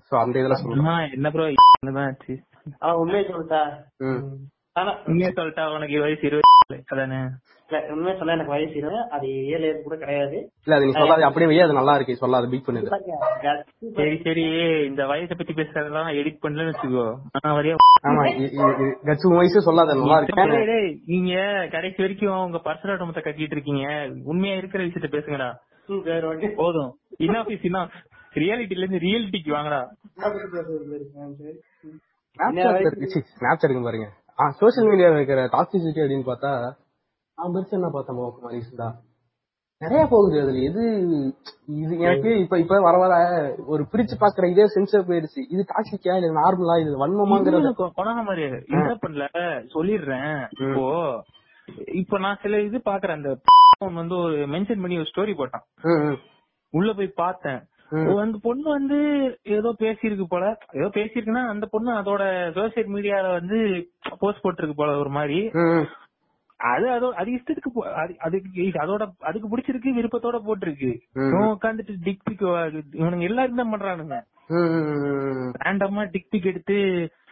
சோ 0.08 0.14
அந்த 0.22 0.36
இதுல 0.42 0.56
சொல்லுங்க 0.60 0.94
என்ன 1.16 1.30
ப்ரோ 1.30 1.46
என்னதான் 1.50 2.08
ஆச்சு? 2.10 2.34
உண்மையை 3.02 3.24
சொல்லிட்டா. 3.30 3.62
உண்மையா 5.08 5.30
சொல்லிட்டா 5.38 5.64
உனக்கு 5.76 5.98
வயசு 6.00 6.26
இருபது 6.28 6.78
அதானே 6.92 7.20
உண்மையை 7.92 8.14
சொல்ல 8.18 8.34
எனக்கு 8.34 8.52
வயசு 8.54 8.74
இருபது 8.80 8.98
அது 9.16 9.28
ஏழு 9.54 9.68
கூட 9.84 9.96
கிடையாது. 10.02 10.36
இல்ல 10.64 10.76
அது 10.76 10.86
நீ 10.88 10.92
சொல்லாத 10.98 11.24
அப்படியே 11.28 11.48
வையே 11.50 11.64
அது 11.66 11.78
நல்லா 11.78 11.94
இருக்கு. 11.98 12.14
சொல்லாத 12.16 12.48
பீட் 12.52 12.66
பண்ணுது 12.66 12.90
சரி 13.98 14.16
சரி. 14.26 14.44
இந்த 14.90 15.02
வயசை 15.12 15.34
பத்தி 15.40 15.54
பேசுறதெல்லாம் 15.60 16.10
எடிட் 16.20 16.42
பண்ணலன்னு 16.44 16.72
வச்சுக்கோ. 16.72 17.06
ஆமா 18.08 18.24
கட்சி 19.08 19.34
வயசு 19.38 19.66
சொல்லாத 19.68 19.94
நல்லா 19.94 20.18
இருக்கு. 20.20 20.46
டேய், 20.52 20.66
டேய், 20.72 20.90
நீங்க 21.06 21.34
கடைசி 21.74 22.02
வரைக்கும் 22.02 22.42
உங்க 22.44 22.60
பர்சனல் 22.68 23.00
டொமத்தை 23.02 23.24
கட்டிட்டு 23.26 23.56
இருக்கீங்க. 23.58 23.84
உண்மையா 24.24 24.56
இருக்கிற 24.56 24.84
விஷயத்த 24.84 25.10
பேசுங்கடா. 25.16 25.50
போதும். 26.62 26.90
இனாஃப் 27.26 27.50
இஸ் 27.56 27.66
இனாஃப் 27.70 27.96
ரியாலிட்டில 28.34 28.82
இருந்து 28.84 29.04
ரியாலிட்டிக்கு 29.06 29.50
வாங்கடா. 29.50 29.82
ஸ்னாப்சாட்ல 32.36 33.68
இருக்கு. 33.68 33.84
பாருங்க. 33.88 34.08
ஆ 34.40 34.46
சோசியல் 34.60 34.88
மீடியால 34.90 35.18
இருக்கிற 35.20 35.42
டாக்ஸிசிட்டி 35.52 36.00
அப்படின்னு 36.02 36.26
பார்த்தா 36.32 36.50
நான் 37.38 37.54
பெருசா 37.54 37.76
என்ன 37.78 37.88
பார்த்தேன் 37.94 38.18
பாப்போம் 38.18 38.54
ரீசெண்டா 38.54 38.88
நிறைய 39.82 40.02
போகுது 40.10 40.36
அதுல. 40.42 40.60
எது 40.68 40.82
இது 41.80 41.94
எனக்கு 42.04 42.30
இப்ப 42.42 42.58
இப்ப 42.62 42.76
வர 42.86 42.96
வர 43.02 43.14
ஒரு 43.72 43.82
பிரிச்சு 43.92 44.14
பாக்குற 44.22 44.44
இதே 44.52 44.66
சென்சர் 44.74 45.08
போயிடுச்சு. 45.08 45.40
இது 45.54 45.62
டாக்ஸிக்கா 45.72 46.14
இல்ல 46.18 46.30
நார்மலா 46.38 46.76
இது 46.82 46.94
வன்மமாங்கிறது? 47.02 47.70
கொண்டாட 47.80 48.22
மாதிரி 48.28 48.44
என்ன 48.76 48.94
பண்ணல 49.02 49.26
சொல்லிடுறேன். 49.74 50.38
இப்போ 50.64 50.86
இப்போ 52.00 52.16
நான் 52.24 52.40
சில 52.44 52.60
இது 52.68 52.78
பாக்குறேன் 52.90 53.18
அந்த 53.18 53.32
வந்து 54.00 54.16
ஒரு 54.24 54.36
மென்ஷன் 54.54 54.82
பண்ணி 54.82 55.00
ஒரு 55.02 55.10
ஸ்டோரி 55.12 55.34
போட்டான். 55.40 55.66
உள்ள 56.72 56.90
போய் 56.98 57.18
பார்த்தேன். 57.22 57.60
அந்த 58.22 58.36
பொண்ணு 58.46 58.66
வந்து 58.76 58.98
ஏதோ 59.56 59.70
பேசியிருக்கு 59.82 60.26
போல. 60.30 60.44
ஏதோ 60.78 60.88
பேசியிருக்குன்னா 60.98 61.44
அந்த 61.52 61.64
பொண்ணு 61.74 61.90
அதோட 62.00 62.22
சோசியல் 62.58 62.90
மீடியால 62.94 63.26
வந்து 63.38 63.58
போஸ்ட் 64.22 64.44
போட்டிருக்கு 64.46 64.80
போல 64.80 64.96
ஒரு 65.04 65.12
மாதிரி. 65.18 65.38
அது 66.56 66.90
அதோ 66.90 67.12
அது 67.16 67.30
இஷ்டத்துக்கு 67.30 67.70
போ- 67.74 67.92
அது- 67.94 68.16
அதுக்கு 68.16 68.62
அதோட 68.62 69.12
அதுக்கு 69.18 69.56
பிடிச்சிருக்கு 69.56 69.90
விருப்பத்தோட 69.96 70.38
போட்டிருக்கு. 70.38 70.90
ம். 71.12 71.28
இவன் 71.28 71.56
உட்காந்துட்டு 71.56 71.96
டிக் 72.02 72.24
பிக் 72.24 72.42
இவனுங்க 72.42 73.20
எல்லாரும் 73.20 73.54
தான் 73.54 73.72
பண்றானுங்க. 73.72 74.16
ம், 74.48 74.54
ம், 74.54 74.86
ம், 74.88 75.52
ரேண்டமா 75.64 76.10
டிக் 76.10 76.30
பிக் 76.30 76.44
எடுத்து 76.44 76.76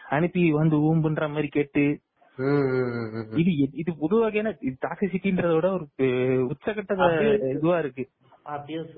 அனுப்பி 0.09 0.51
வந்து 0.51 0.75
ஊம்புன்ற 0.77 1.29
மாதிரி 1.29 1.47
கேட்டு. 1.47 1.99
ம், 2.37 2.43
ம், 2.43 2.89
ம், 2.93 3.27
ம். 3.31 3.37
இது 3.37 3.51
இது 3.73 3.95
புது 3.97 4.19
வகையான 4.19 4.57
டாக்ஸிசிட்டின்றதோட 4.81 5.67
ஒரு 5.73 5.87
அஹ், 5.97 6.51
உச்சகட்ட 6.51 7.49
இதுவா 7.49 7.79
இருக்கு. 7.79 8.09
அபியூஸ் 8.45 8.93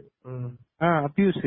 அபியூஸ் 0.80 1.46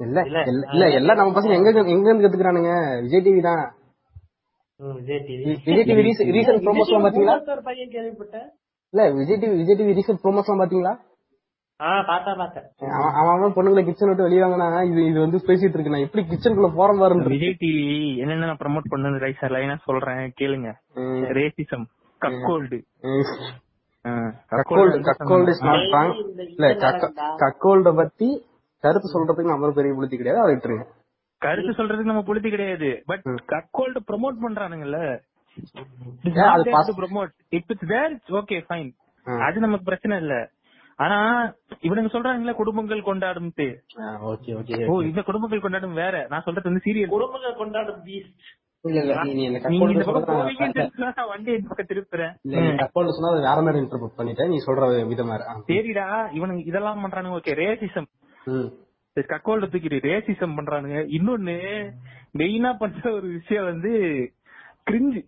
இல்ல 0.00 0.20
இல்ல. 0.22 0.42
இல்ல 0.72 0.88
எல்லாம் 0.90 1.16
நம்ம 1.16 1.40
பசங்க 1.40 1.54
எங்க 1.54 1.70
எங்க 1.88 2.08
இருந்து 2.08 2.26
கத்துக்கிறானுங்க? 2.26 2.72
விஜய் 3.02 3.24
டிவி 3.24 3.42
தான். 3.42 3.64
Vijay 4.80 5.20
TV 5.26 5.52
Vijay 5.66 5.86
TV 5.88 6.02
recent 6.06 6.64
பாத்தீங்களா? 7.04 7.34
ஒரு 7.54 7.62
பையன் 7.68 7.92
கேள்விப்பட்டேன். 7.94 8.48
இல்ல 8.94 9.02
Vijay 9.18 9.38
TV 9.42 9.54
Vijay 9.60 9.78
TV 9.78 9.92
recent 9.98 10.20
promos 10.24 10.48
எல்லாம் 10.48 10.62
பாத்தீங்களா? 10.62 10.92
ஆ 11.80 11.88
பார்த்தா 12.10 12.32
பார்த்தேன். 12.40 12.66
அவன் 13.20 13.54
பொண்ணுங்களை 13.56 13.82
கிச்சன் 13.86 14.10
விட்டு 14.10 14.26
வெளியே 14.26 14.42
வாங்கினா 14.42 14.68
இது 14.90 15.00
இது 15.10 15.18
வந்து 15.24 15.38
பேசிட்டு 15.48 15.76
இருக்கு. 15.76 15.92
நான் 15.94 16.04
எப்படி 16.06 16.22
கிச்சனுக்குள்ள 16.30 16.70
போறேன் 16.78 17.00
பாருன்னு 17.02 17.32
விஜய் 17.34 17.56
டிவி 17.62 17.86
என்னென்ன 18.22 18.48
நான் 18.50 18.60
ப்ரோமோட் 18.62 18.92
பண்ணது 18.92 19.32
லைனா 19.54 19.76
சொல்றேன் 19.88 20.22
கேளுங்க. 20.40 20.70
ரேசிசம் 21.38 21.86
கக்கோல்டு 22.20 22.78
கக்கோல்டு 24.52 24.98
கக்கோல்டு 25.08 25.54
இல்ல 26.56 26.68
கக்கோல்ட 27.44 27.92
பத்தி 28.02 28.30
கருத்து 28.84 29.08
சொல்றதுக்கு 29.14 29.52
நம்ம 29.52 29.72
பெரிய 29.78 29.92
புளுத்தி 29.96 30.16
கிடையாது. 30.18 30.42
அதை 30.42 30.52
விட்டுருங்க. 30.54 30.86
கருத்து 31.38 31.70
சொல்றதுக்கு 31.70 32.02
நம்ம 32.02 32.20
புளுத்தி 32.20 32.48
கிடையாது. 32.48 33.02
பட் 33.06 33.22
கக்கோல்டு 33.24 33.96
ப்ரோமோட் 34.12 34.36
பண்றானுங்கல்ல. 34.48 35.18
ஏன் 36.22 36.34
அது 36.34 36.62
pass- 36.62 36.96
promote 36.96 37.28
if 37.48 37.64
it's 37.66 37.86
there 37.86 38.16
okay 38.28 38.64
fine. 38.68 38.92
அது 39.40 39.60
நமக்கு 39.60 39.84
பிரச்சனை 39.84 40.18
இல்ல. 40.18 40.50
ஆனா 40.96 41.46
இவனுங்க 41.82 42.08
சொல்றாங்கல்ல 42.08 42.52
குடும்பங்கள் 42.52 43.00
கொண்டாடும்ட்டு 43.00 43.76
ஓகே 43.98 44.46
ஓகே 44.46 44.86
ஓ 44.86 45.00
இந்த 45.00 45.22
குடும்பங்கள் 45.22 45.60
கொண்டாடும் 45.60 45.94
வேற. 45.94 46.26
நான் 46.28 46.42
சொல்றது 46.44 46.70
வந்து 46.70 46.92
சீரியல் 46.92 47.08
குடும்பங்கள் 47.08 47.54
கொண்டாடும் 47.54 48.04
பீஸ்ட் 48.04 48.34
இதெல்லாம் 56.58 57.08
பண்றானுங்க. 57.08 57.40
Okay 57.40 57.54
racism. 57.54 58.06
கக்கோல்ட 59.22 59.66
தூக்கிட்டு 59.66 60.08
ரேசிசம் 60.08 60.56
பண்றானுங்க. 60.56 60.98
இன்னொன்னு 61.08 61.56
மெயினா 62.38 62.78
பண்ற 62.78 63.12
ஒரு 63.12 63.26
விஷயம் 63.28 63.64
வந்து 63.64 63.92
கிரிஞ்சு 64.90 65.20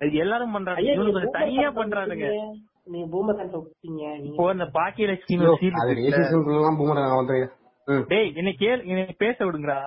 அது 0.00 0.12
எல்லாரும் 0.14 0.52
பண்றாங்க. 0.52 0.80
இவனுங்க 0.82 1.12
கொஞ்சம் 1.12 1.30
தனியா 1.30 1.68
பண்றானுங்க. 1.70 2.26
நீங்க 2.84 3.06
பூமர் 3.12 3.36
கண்ட 3.36 3.56
விட்டீங்க 3.56 4.02
நீங்க 4.14 4.28
இப்போ 4.30 4.50
அந்த 4.50 4.64
பாக்கியலட்சுமி 4.74 5.36
ஐயோ, 5.36 5.48
ஒரு 5.48 5.58
scene 5.60 5.78
அது 5.82 5.92
இருக்குல்ல. 5.92 6.18
ரேசிசம் 6.18 6.78
பூமர் 6.80 7.16
வந்து 7.16 7.38
ம். 7.88 8.04
டேய் 8.08 8.32
என்னை 8.34 8.52
கேள் 8.54 8.82
என்னை 8.82 9.14
பேச 9.18 9.44
விடுங்கடா. 9.44 9.78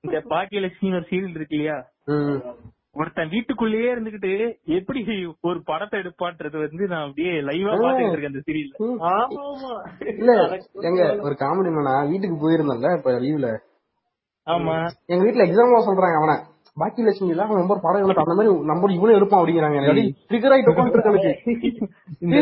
இந்த 0.00 0.18
பாக்கியலட்சுமி 0.32 0.94
ஒரு 0.94 1.06
சீரியல் 1.10 1.34
இருக்கு 1.34 1.56
இல்லையா. 1.56 1.78
ஒருத்தன் 2.94 3.32
வீட்டுக்குள்ளேயே 3.32 3.88
இருந்துகிட்டு 3.92 4.32
எப்படி 4.76 5.00
ஒரு 5.44 5.58
படத்தை 5.66 5.96
எடுப்பான்றது 6.02 6.56
வந்து 6.62 6.84
நான் 6.90 7.04
அப்படியே 7.06 7.32
லைவா 7.48 7.74
பாத்துட்டு 7.78 8.14
இருக்கேன் 8.14 8.32
அந்த 8.32 8.42
சீரியல்ல 8.46 8.80
இல்ல 10.14 10.32
எங்க 10.88 11.00
ஒரு 11.26 11.36
காமெடி 11.40 11.70
நான் 11.82 12.10
வீட்டுக்கு 12.10 12.36
போயிருந்தேன்ல 12.42 12.90
இப்ப 12.98 13.18
லீவ்ல 13.24 13.50
ஆமா. 14.46 14.74
எங்க 15.10 15.22
வீட்ல 15.26 15.44
எக்ஸாம் 15.46 15.86
சொல்றாங்க 15.86 16.16
அவன. 16.18 16.32
பாக்கி 16.76 17.02
லட்சுமி 17.04 17.30
இல்ல 17.32 17.44
அவன் 17.44 17.60
நம்பர் 17.60 17.82
படம் 17.84 18.00
எடுத்து 18.00 18.22
அந்த 18.22 18.34
மாதிரி 18.34 18.52
நம்பர் 18.70 18.94
இவனும் 18.94 19.16
எடுப்பான் 19.18 19.40
அப்படிங்கிறாங்க 19.40 19.78
எனக்கு. 19.80 20.02
ட்ரிகர் 20.30 20.54
ஆயிட்டு 20.54 20.72
உட்காந்துருக்கு 20.72 21.32
இந்த 22.24 22.40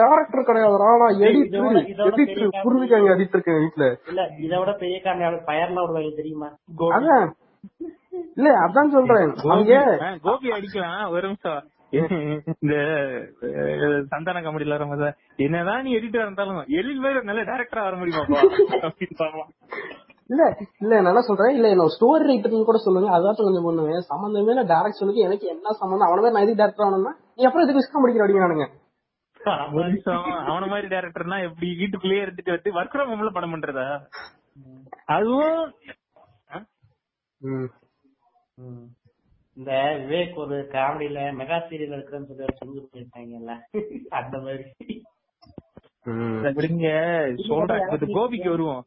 டேரக்டர் 0.00 0.48
கிடையாதுடா 0.48 0.90
நான் 1.02 1.18
எடிட்டர் 1.26 1.80
இதோட 1.92 2.12
எடிட்டர் 2.12 2.62
புரிஞ்சுக்காங்க 2.64 3.10
எடிட்டர் 3.14 3.38
இருக்கேன் 3.38 3.60
வீட்ல 3.64 3.86
இல்ல 4.10 4.24
இத 4.44 4.52
விட 4.60 4.74
பெரிய 4.82 4.98
காரணம் 5.02 5.42
பயர்லாம் 5.50 5.86
விடுவாங்க 5.86 6.12
தெரியுமா. 6.20 6.50
அதான். 6.92 7.26
இல்ல 8.38 8.48
அதான் 8.64 8.92
சொல்றேன். 8.96 9.32
கோபி 10.26 10.48
அடிக்கலாம் 10.56 11.02
ஒரு 11.14 11.24
நிமிஷம். 11.28 11.62
இந்த 12.52 12.74
சந்தான 14.12 14.40
காமெடியில 14.44 14.76
வர 14.76 14.86
மாதிரி 14.90 15.10
என்னதான் 15.44 15.84
நீ 15.86 15.90
எடிட்டர் 15.98 16.24
இருந்தாலும் 16.24 16.58
எழில் 16.78 17.04
ஒரு 17.10 17.20
நல்ல 17.28 17.42
டேரக்டரா 17.50 17.84
வர 17.86 17.96
அப்படின்னு 18.88 19.18
பாக்கலாம். 19.20 19.50
இல்ல 20.30 20.42
இல்ல 20.82 20.92
நான் 21.00 21.10
என்ன 21.12 21.22
சொல்றேன்? 21.28 21.52
இல்ல 21.56 21.66
என்ன 21.74 21.84
ஸ்டோரி 21.96 22.24
ரைட்டர்னு 22.30 22.68
கூட 22.70 22.78
சொல்லுங்க. 22.86 23.10
அதான் 23.16 23.38
கொஞ்சம் 23.40 23.66
பண்ணுவேன் 23.68 24.08
சம்பந்தமே 24.12 24.52
இல்ல 24.54 24.64
டேரக்ஷனுக்கு 24.72 25.26
எனக்கு 25.26 25.46
என்ன 25.54 25.74
சம்பந்தம்? 25.80 26.08
அவனவே 26.08 26.32
நான் 26.34 26.44
எதுக்கு 26.46 26.62
டேரக்டர் 26.62 26.86
ஆகணும்னா 26.86 27.12
நீ 27.36 27.46
அப்புறம் 27.48 27.64
இதுக்கு 27.64 27.82
விஸ்கம் 27.82 28.04
படிக்கிற 28.04 28.24
அப்படிங்கிறானுங்க 28.24 28.66
அவன 30.50 30.66
மாதிரி 30.70 30.86
டேரக்டர்னா 30.92 31.38
எப்படி 31.48 31.66
வீட்டுக்குள்ளேயே 31.80 32.22
இருந்துட்டு 32.24 32.54
வந்து 32.54 32.76
ஒர்க் 32.78 32.94
ஃப்ரம் 32.94 33.10
ஹோம்ல 33.12 33.30
படம் 33.36 33.52
பண்றதா? 33.54 33.84
அதுவும்? 35.16 35.62
ம். 38.58 38.84
இந்த 39.56 39.70
விவேக் 40.00 40.36
ஒரு 40.36 40.56
காமெடியில 40.72 41.18
மெகா 41.38 41.56
சீரியல் 41.66 41.94
இருக்கிறேன்னு 41.96 42.28
சொல்லி 42.58 42.78
ஒரு 42.78 42.88
போயிருக்காங்கல்ல. 42.92 43.52
அந்த 44.18 44.36
மாதிரி. 44.38 44.66
ம். 46.06 46.40
அப்படிங்க 46.48 46.88
சொல்றேன் 47.48 48.14
கோபிக்கு 48.16 48.48
வருவோம். 48.50 48.84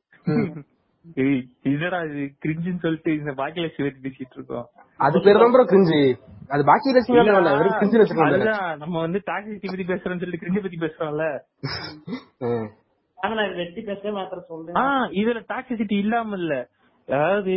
என்னடா 1.65 1.99
இது? 2.07 2.23
கிரிஞ்சுன்னு 2.43 2.83
சொல்லிட்டு 2.83 3.11
இந்த 3.13 3.31
பாக்கியலட்சுமி 3.37 3.85
பத்தி 3.87 4.01
பேசிட்டு 4.05 4.35
இருக்கோம். 4.37 4.65
அது 4.99 5.17
பேர் 5.25 5.41
தான் 5.41 5.53
ப்ரோ 5.53 5.63
கிரிஞ்சு. 5.69 5.99
அது 6.49 6.61
பாக்கி 6.65 6.93
லட்சுமி 6.95 7.19
இல்ல 7.21 7.53
வெறும் 7.53 7.77
கிரிஞ்சு 7.79 7.99
வச்சுக்கோங்க. 8.01 8.37
அதுதான் 8.37 8.79
நம்ம 8.79 8.95
வந்து 8.99 9.19
டாக்ஸி 9.27 9.55
பத்தி 9.65 9.85
பேசுறோம்னு 9.91 10.21
சொல்லிட்டு 10.23 10.43
கிரிஞ்சு 10.43 10.63
பத்தி 10.65 10.79
பேசுறோம்ல. 10.85 11.25
ஆனா 13.17 13.33
நான் 13.35 13.55
வெட்டி 13.55 13.81
பேசவே 13.83 14.11
மாத்திரம் 14.11 14.43
ஆ 14.43 14.51
சொல்றேன் 14.51 15.15
இதுல 15.19 15.39
டாக்ஸிசிட்டி 15.49 15.95
இல்லாம 16.03 16.37
இல்ல 16.37 16.53
அதாவது 17.07 17.55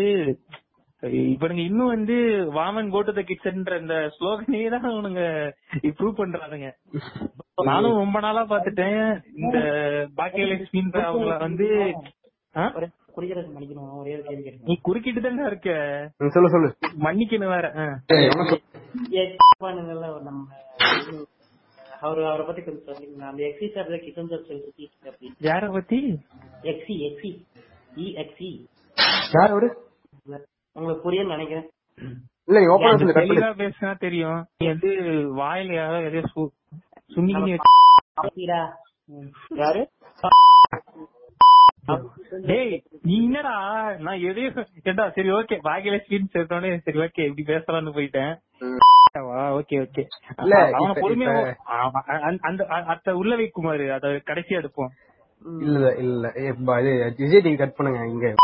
இப்ப 1.28 1.46
நீங்க 1.48 1.62
இன்னும் 1.62 1.92
வந்து 1.92 2.16
வாமன் 2.56 2.90
கோட்டு 2.90 3.12
த 3.12 3.22
கிச்சன்ற 3.22 3.78
இந்த 3.80 3.94
ஸ்லோகனே 4.14 4.60
தான் 4.74 4.86
அவனுங்க 4.90 5.22
இம்ப்ரூவ் 5.82 6.20
பண்றானுங்க. 6.20 6.68
நானும் 7.68 7.98
ரொம்ப 7.98 8.18
நாளா 8.20 8.42
பாத்துட்டேன் 8.44 9.00
இந்த 9.36 9.56
பாக்கியலட்சுமின்ற 10.18 11.00
அவங்கள 11.08 11.36
வந்து 11.40 11.68
நீ 14.64 14.74
குறுக்கிட்டு 14.82 15.20
தானே 15.22 15.44
இருக்க? 15.46 15.70
சொல்லு 16.28 16.52
சொல்லு. 16.54 16.68
மன்னிக்கணும் 17.04 17.54
வேற 17.54 17.66
அவரு 22.02 22.22
அவரை 22.28 22.44
பத்தி 22.46 22.62
கொஞ்சம் 22.62 22.86
சொல்லுங்க 22.88 23.26
அந்த 23.28 23.42
எக்ஸி 23.48 23.66
சார் 23.74 23.90
கிஷன் 24.04 24.30
சார் 24.30 24.46
சொல்லி 24.46 24.86
யார 25.40 25.64
பத்தி? 25.74 25.98
எக்ஸி 26.72 26.94
எக்ஸி 27.08 27.30
இ 27.96 28.06
எக்ஸி 28.22 28.50
யார் 29.34 29.52
அவரு? 29.54 29.68
உங்களுக்கு 30.72 31.10
புரியும்னு 31.10 31.26
நினைக்கிறேன். 31.26 31.70
இல்ல 32.44 32.60
கட் 33.12 33.24
தெளிவா 33.24 33.54
பேசினா 33.58 33.98
தெரியும். 33.98 34.46
நீ 34.58 34.66
வந்து 34.66 34.88
வாயில 35.36 35.74
யாரோ 35.74 36.02
எதையோ 36.02 36.24
சு- 36.36 36.50
அப்படிடா. 38.22 38.68
யாரு? 39.48 39.88
டேய் 42.42 42.82
நீ 43.02 43.24
என்னடா? 43.24 43.84
நான் 43.96 44.18
எதையும் 44.18 44.66
ஏண்டா 44.82 45.10
சரி 45.10 45.30
ஓகே 45.30 45.58
பாகியலட்சுமின்னு 45.64 46.28
சொல்லிட்டோன்னே 46.32 46.76
சரி 46.76 46.98
ஓகே 46.98 47.36
இப்படி 47.36 47.44
பேசலாம்னு 47.46 47.92
போயிட்டேன். 47.92 48.36
ஓகே 49.18 49.86
ஓகே 49.86 50.06
இல்ல, 50.36 50.70
அவன 50.70 50.88
இப்ப- 50.88 51.10
பொறுமையா 51.10 51.50
இப்ப- 51.50 51.56
அவன் 51.64 52.02
அந்த- 52.06 52.48
அந்த 52.48 52.64
அத்த 52.66 53.12
உள்ள 53.12 53.36
வைக்குமாரு 53.36 53.90
அத 53.92 54.08
கடைசியா 54.08 54.64
எடுப்போம். 54.64 54.88
இல்ல 55.60 55.94
இல்ல. 55.94 56.32
ஏ, 56.36 56.52
பா, 56.64 56.78
இது 56.78 57.14
விஜய் 57.16 57.52
டிவி 57.52 57.56
கட் 57.56 57.76
பண்ணுங்க 57.76 58.06
இங்க. 58.06 58.34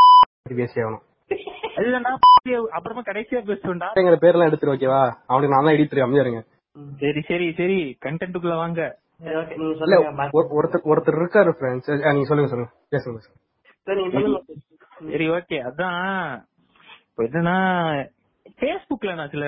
பேசி 0.43 0.81
ஆகணும். 0.81 1.07
அதுதான்டா 1.79 2.13
அப்புறமா 2.77 3.03
கடைசியா 3.05 3.41
பேசுவேன்டா. 3.49 3.89
எங்க 4.01 4.15
பேர்லாம் 4.23 4.49
எடுத்துரு 4.49 4.73
ஓகேவா 4.75 5.03
அவனுக்கு 5.29 5.55
நான் 5.55 5.67
தான் 5.67 5.77
எடிட்டர் 5.77 6.03
இருங்க 6.23 6.41
சரி 7.01 7.21
சரி 7.29 7.47
சரி. 7.53 7.79
கண்டென்ட்டுக்குள்ள 8.03 8.57
வாங்க. 8.57 8.81
ஒருத்தர் 10.55 10.89
ஒருத்தர் 10.91 11.19
இருக்காரு 11.21 11.51
ஃப்ரெண்ட்ஸ் 11.57 11.89
நீங்க 12.09 12.29
சொல்லுங்க 12.31 12.51
சொல்லுங்க. 12.53 12.73
பேசுங்க 12.93 13.21
சரி, 13.87 14.01
நீங்க 14.05 14.15
சொல்லுங்க 14.17 14.59
சரி 15.09 15.27
ஓகே 15.37 15.59
அதான் 15.69 16.03
இப்ப 17.09 17.23
என்னன்னா 17.29 17.57
பேஸ்புக்ல 18.61 19.15
நான் 19.15 19.33
சில 19.33 19.45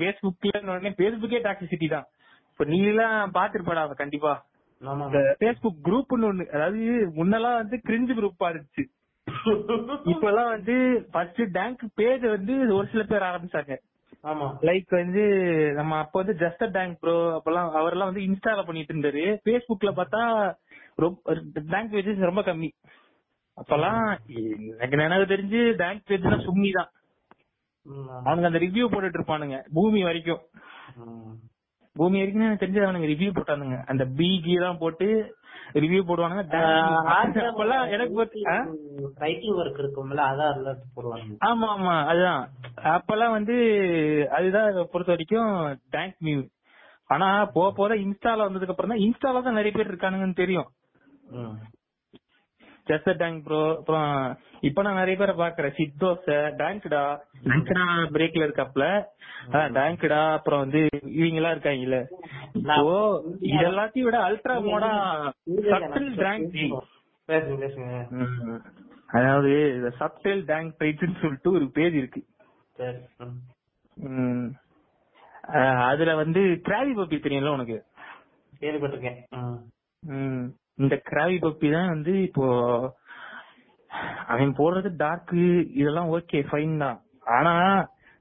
பேஸ்புக்ல 0.00 0.52
உடனே 0.66 0.92
பேஸ்புக்கே 1.00 1.40
டாக்ஸிசிட்டி 1.44 1.88
தான். 1.88 2.06
இப்ப 2.52 2.64
நீ 2.64 2.78
எல்லாம் 2.84 3.32
பாத்துருப்படா 3.34 3.82
அவ 3.82 3.94
கண்டிப்பா. 3.94 4.32
பேஸ்புக் 5.42 5.78
குரூப்னு 5.86 6.28
ஒண்ணு 6.28 6.44
அதாவது 6.54 6.80
முன்னெல்லாம் 7.16 7.60
வந்து 7.60 7.76
கிரிஞ்சு 7.86 8.12
குரூப்பா 8.14 8.48
இருந்துச்சு. 8.50 8.84
இப்பெல்லாம் 10.12 10.50
வந்து 10.54 10.74
ஃபர்ஸ்ட் 11.12 11.42
டேங்க் 11.56 11.82
பேஜ் 12.00 12.24
வந்து 12.36 12.54
ஒரு 12.78 12.86
சில 12.92 13.02
பேர் 13.10 13.28
ஆரம்பிச்சாங்க. 13.30 13.74
ஆமா. 14.30 14.46
லைக் 14.68 14.90
வந்து 15.00 15.22
நம்ம 15.78 15.98
அப்ப 16.02 16.14
வந்து 16.20 16.34
ஜஸ்ட் 16.44 16.64
டேங்க் 16.76 16.96
ப்ரோ 17.02 17.14
அப்பெல்லாம் 17.36 17.68
அவரெல்லாம் 17.80 18.10
வந்து 18.10 18.26
இன்ஸ்டால 18.28 18.62
பண்ணிட்டு 18.68 18.94
இருந்தாரு. 18.94 19.24
பேஸ்புக்ல 19.46 19.90
பார்த்தா 19.98 20.22
ரொம்ப 21.04 21.34
டேங்க் 21.74 21.92
பேஜஸ் 21.94 22.28
ரொம்ப 22.30 22.42
கம்மி. 22.48 22.70
அப்பெல்லாம் 23.56 24.02
எனக்கு 24.74 25.02
நினைவு 25.02 25.32
தெரிஞ்சு 25.34 25.60
டேங்க் 25.82 26.02
பேஜ்னா 26.10 26.38
சும்மி 26.46 26.70
தான். 26.78 26.90
அவனுங்க 28.26 28.50
அந்த 28.50 28.60
ரிவ்யூ 28.64 28.86
போட்டுட்டு 28.92 29.18
இருப்பானுங்க 29.20 29.58
பூமி 29.76 30.00
வரைக்கும். 30.08 30.42
பூமி 31.96 32.18
வரைக்கும் 32.20 32.46
எனக்கு 32.46 32.62
தெரிஞ்சு 32.64 32.84
அவனுங்க 32.86 33.08
ரிவ்யூ 33.12 33.30
போட்டானுங்க. 33.36 33.78
அந்த 33.90 34.04
பிகி 34.18 34.54
தான் 34.64 34.80
போட்டு 34.82 35.08
ரிவ்யூ 35.74 36.00
அப்பெல்லாம் 36.00 37.82
எனக்கு? 37.94 38.24
ரைட்டிங் 39.16 39.56
ஒர்க் 39.56 39.80
இருக்கும்ல 39.80 40.22
அதான் 40.28 40.62
போடுவாங்க 40.94 41.36
ஆமா 41.48 41.68
ஆமா 41.68 41.96
அதுதான். 42.06 42.44
அப்பெல்லாம் 42.92 43.30
வந்து 43.30 43.56
அதுதான் 44.30 44.70
பொறுத்த 44.92 45.10
வரைக்கும் 45.10 45.50
டேங்க் 45.90 46.16
நியூ 46.20 46.40
ஆனா 47.10 47.28
போக 47.52 47.68
போக 47.72 47.96
இன்ஸ்டால 48.04 48.46
வந்ததுக்கு 48.46 48.74
அப்புறம் 48.74 48.92
தான் 48.92 49.04
இன்ஸ்டால 49.04 49.42
தான் 49.42 49.54
நிறைய 49.54 49.72
பேர் 49.74 49.90
இருக்கானுங்கன்னு 49.90 50.34
தெரியும். 50.34 50.68
ஜஸ்ட் 52.88 53.10
டேங்க் 53.16 53.40
ப்ரோ 53.44 53.60
அப்புறம் 53.72 54.10
இப்ப 54.60 54.82
நான் 54.82 55.00
நிறைய 55.00 55.16
பேரை 55.18 55.34
பாக்குறேன் 55.36 55.76
சித்தோச 55.78 56.26
டேங்க்டா 56.60 57.02
லஞ்சனா 57.44 57.84
பிரேக்ல 58.14 58.46
இருக்காப்ல? 58.46 58.86
டேங்க்டா 59.76 60.20
அப்புறம் 60.32 60.62
வந்து 60.64 60.80
இவங்க 61.18 61.40
எல்லாம் 61.40 61.54
இருக்காங்கல்ல 61.56 61.98
இப்போ 62.60 62.94
இது 63.48 63.62
எல்லாத்தையும் 63.70 64.08
விட 64.08 64.18
அல்ட்ரா 64.28 64.56
மோடா 64.66 64.92
சட்டில் 65.72 66.10
டேங்க் 66.22 66.56
அதாவது 69.10 69.50
சப்டைல் 70.00 70.42
டேங்க் 70.44 70.82
ரைட்ஸ்னு 70.82 71.20
சொல்லிட்டு 71.20 71.50
ஒரு 71.50 71.66
பேஜ் 71.70 71.94
இருக்கு. 71.94 72.20
அதுல 75.88 76.14
வந்து 76.14 76.40
கிராவி 76.66 76.92
பப்பி 76.94 77.18
தெரியும்ல 77.18 77.54
உனக்கு? 77.56 77.78
கேள்விப்பட்டிருக்கேன். 78.60 79.18
இந்த 80.82 80.94
கிராவி 81.08 81.36
பப்பி 81.44 81.68
தான் 81.76 81.92
வந்து 81.94 82.12
இப்போ 82.28 82.46
அவன் 84.32 84.50
போடுறது 84.58 84.90
டார்க் 85.02 85.36
இதெல்லாம் 85.80 86.10
ஓகே 86.16 86.40
ஃபைன் 86.48 86.74
தான். 86.84 86.98
ஆனா 87.36 87.52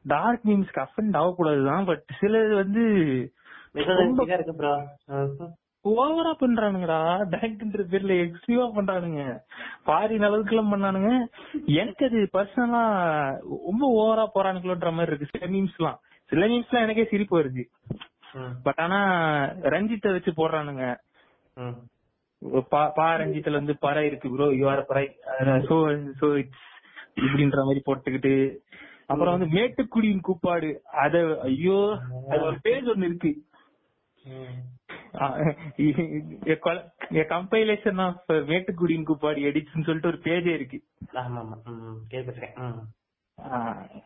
டார்க் 0.05 0.45
மீம்ஸ்க்கு 0.49 0.83
அஃபெண்ட் 0.85 1.17
ஆகக்கூடாதுதான் 1.21 1.87
பட் 1.89 2.03
சிலது 2.19 2.53
வந்து 2.63 2.83
ஓவரா 5.85 6.31
பண்றானுங்கடா. 6.41 6.99
டேங்க்ன்ற 7.33 7.83
பேர்ல 7.91 8.13
எக்ஸ்ட்ரீவா 8.23 8.65
பண்றானுங்க. 8.77 9.21
பாரின் 9.89 10.25
அளவுக்கு 10.27 10.53
எல்லாம் 10.53 10.71
பண்ணானுங்க. 10.73 11.11
எனக்கு 11.81 12.03
அது 12.07 12.19
பர்சனலா 12.35 12.81
ரொம்ப 13.67 13.83
ஓவரா 13.99 14.25
போறானுங்களோன்ற 14.35 14.91
மாதிரி 14.97 15.11
இருக்கு. 15.11 15.31
சில 15.35 15.47
மீம்ஸ் 15.53 15.77
எல்லாம் 15.79 15.99
சில 16.31 16.47
மீம்ஸ் 16.51 16.71
எல்லாம் 16.71 16.85
எனக்கே 16.87 17.05
சிரிப்பு 17.11 17.35
வருது 17.39 17.65
பட் 18.65 18.81
ஆனா 18.85 18.99
ரஞ்சித்தை 19.75 20.11
வச்சு 20.15 20.33
போடுறானுங்க. 20.39 20.85
பா- 22.45 22.91
ரஞ்சித்துல 22.95 23.51
வந்து 23.51 23.77
பறை 23.77 24.05
இருக்கு 24.05 24.29
ப்ரோ 24.29 24.45
யூஆர் 24.45 24.81
பறை. 24.81 25.15
சோ 25.39 26.07
சோ 26.21 26.35
இட்ஸ் 26.35 26.65
இப்படின்ற 27.15 27.55
மாதிரி 27.55 27.81
போட்டுக்கிட்டு 27.85 28.55
அப்புறம் 29.05 29.39
வந்து 29.39 29.59
மேட்டுக்குடியின் 29.59 30.21
கூப்பாடு. 30.21 30.81
அத 30.91 31.39
ஐயோ 31.41 31.99
அது 32.29 32.41
ஒரு 32.41 32.57
பேஜ் 32.61 32.83
ஒண்ணு 32.83 33.03
இருக்கு. 33.03 33.45
கம்பைலேஷன் 37.11 38.01
ஆஃப் 38.01 38.23
மேட்டுக்குடியின் 38.27 39.03
கூப்பாடு 39.03 39.39
எடிட்ஸ்னு 39.41 39.83
சொல்லிட்டு 39.83 40.07
ஒரு 40.07 40.17
பேஜே 40.17 40.53
இருக்கு. 40.53 40.83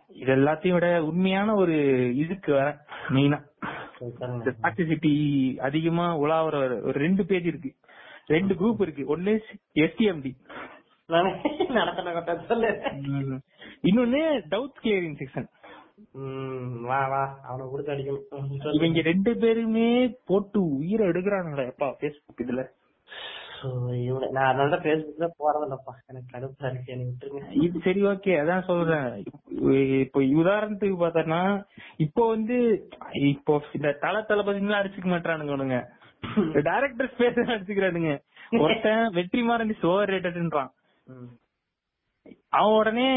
இது 0.07 0.35
எல்லாத்தையும் 0.35 0.73
விட 0.73 1.03
உண்மையான 1.05 1.55
ஒரு 1.55 1.75
இதுக்கு 2.15 2.53
வர 2.53 2.85
மெயினா 3.09 3.43
டாக்ஸிசிட்டி 4.61 5.13
அதிகமா 5.57 6.19
உலாவுற 6.19 6.81
ஒரு 6.81 6.91
ரெண்டு 6.91 7.25
பேஜ் 7.25 7.45
இருக்கு. 7.45 7.75
ரெண்டு 8.27 8.53
குரூப் 8.53 8.81
இருக்கு. 8.81 9.05
ஒன்னு 9.05 9.33
எஸ்டிஎம்டி 9.85 10.33
இன்னொன்னு 13.89 14.21
டவுட் 14.51 14.77
கிளியரிங் 14.83 15.17
செக்ஷன் 15.21 15.49
வா 16.89 16.99
வா. 17.07 17.23
அவனை 17.47 17.65
கொடுத்து 17.69 17.93
அடிக்கணும். 17.93 18.71
இவங்க 18.77 19.01
ரெண்டு 19.01 19.31
பேருமே 19.37 19.89
போட்டு 20.25 20.59
உயிரை 20.77 21.07
எடுக்கிறானுங்களே. 21.07 21.65
எப்பா 21.71 21.89
பேஸ்புக் 22.01 22.43
இதுல. 22.45 22.63
நான் 24.35 24.47
அதனால 24.49 24.69
தான் 24.69 24.85
பேஸ்புக்ல 24.85 25.27
போறதில்லப்பா. 25.39 25.93
எனக்கு 26.09 26.31
கடுப்பா 26.35 26.69
இருக்கு. 26.69 26.93
எனக்கு 26.93 27.11
விட்டுருங்க. 27.11 27.51
இது 27.65 27.79
சரி 27.83 28.03
ஓகே. 28.11 28.33
அதான் 28.43 28.67
சொல்றேன். 28.69 29.07
இப்போ 30.05 30.21
உதாரணத்துக்கு 30.41 30.97
பார்த்தோன்னா 31.03 31.41
இப்போ 32.05 32.27
வந்து 32.29 32.87
இப்போ 33.13 33.61
இந்த 33.73 33.91
தல 34.05 34.25
தளபதிலாம் 34.29 34.81
அடிச்சுக்க 34.81 35.09
மாட்டானுங்க 35.13 35.81
டைரக்டர் 36.67 37.09
ஸ்பேஸ் 37.13 37.39
அடிச்சுக்கிறானுங்க 37.45 38.11
ஒருத்தன் 38.59 39.03
வெற்றிமாறன் 39.15 39.71
இஸ் 39.73 39.85
ஓவர் 39.89 40.11
ரேட்டட்ன்றான் 40.13 40.71
அவன் 42.53 42.75
உடனே 42.77 43.07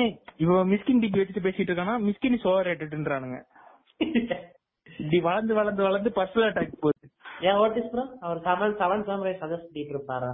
இவன் 0.44 0.70
மிஸ்கின் 0.72 1.02
டிபி 1.02 1.20
வச்சுட்டு 1.20 1.44
பேசிட்டு 1.46 1.70
இருக்கானா 1.70 1.96
மிஸ்கின் 2.06 2.36
இஸ் 2.38 2.48
ஓவர் 2.50 2.68
ரேட்டட்ன்றானுங்க 2.70 3.38
இப்படி 4.86 5.18
வளர்ந்து 5.26 5.54
வளர்ந்து 5.54 5.86
வளர்ந்து 5.86 6.10
பர்சனல் 6.18 6.48
அட்டாக் 6.48 6.82
போகுது 6.82 7.08
ஏன் 7.44 7.58
ஓட்டிஸ் 7.62 7.90
ப்ரோ 7.92 8.04
அவர் 8.22 8.40
செவன் 8.46 8.76
செவன் 8.80 9.06
சாமுரை 9.08 9.34
சஜஸ்ட் 9.40 9.68
பண்ணிட்டு 9.68 9.94
இருப்பாரா 9.96 10.32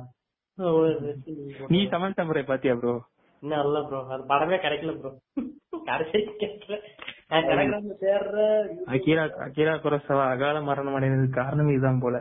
நீ 1.71 1.81
சமன் 1.93 2.19
சமுறை 2.19 2.45
பாத்தியா 2.45 2.75
ப்ரோ 2.81 2.97
இன்னும் 3.43 3.63
இல்ல 3.67 3.81
ப்ரோ 3.87 4.01
அது 4.15 4.25
படமே 4.33 4.59
கிடைக்கல 4.65 4.95
ப்ரோ 4.99 5.13
கடைசி 5.87 6.19
கிடைக்கல 6.35 6.77
அகிரா 8.93 9.25
அகிரா 9.45 9.75
குரோசவா 9.83 10.25
அகால 10.33 10.61
மரணம் 10.69 10.97
அடைந்ததுக்கு 10.99 11.39
காரணம் 11.39 11.71
இதுதான் 11.71 12.03
போல. 12.05 12.17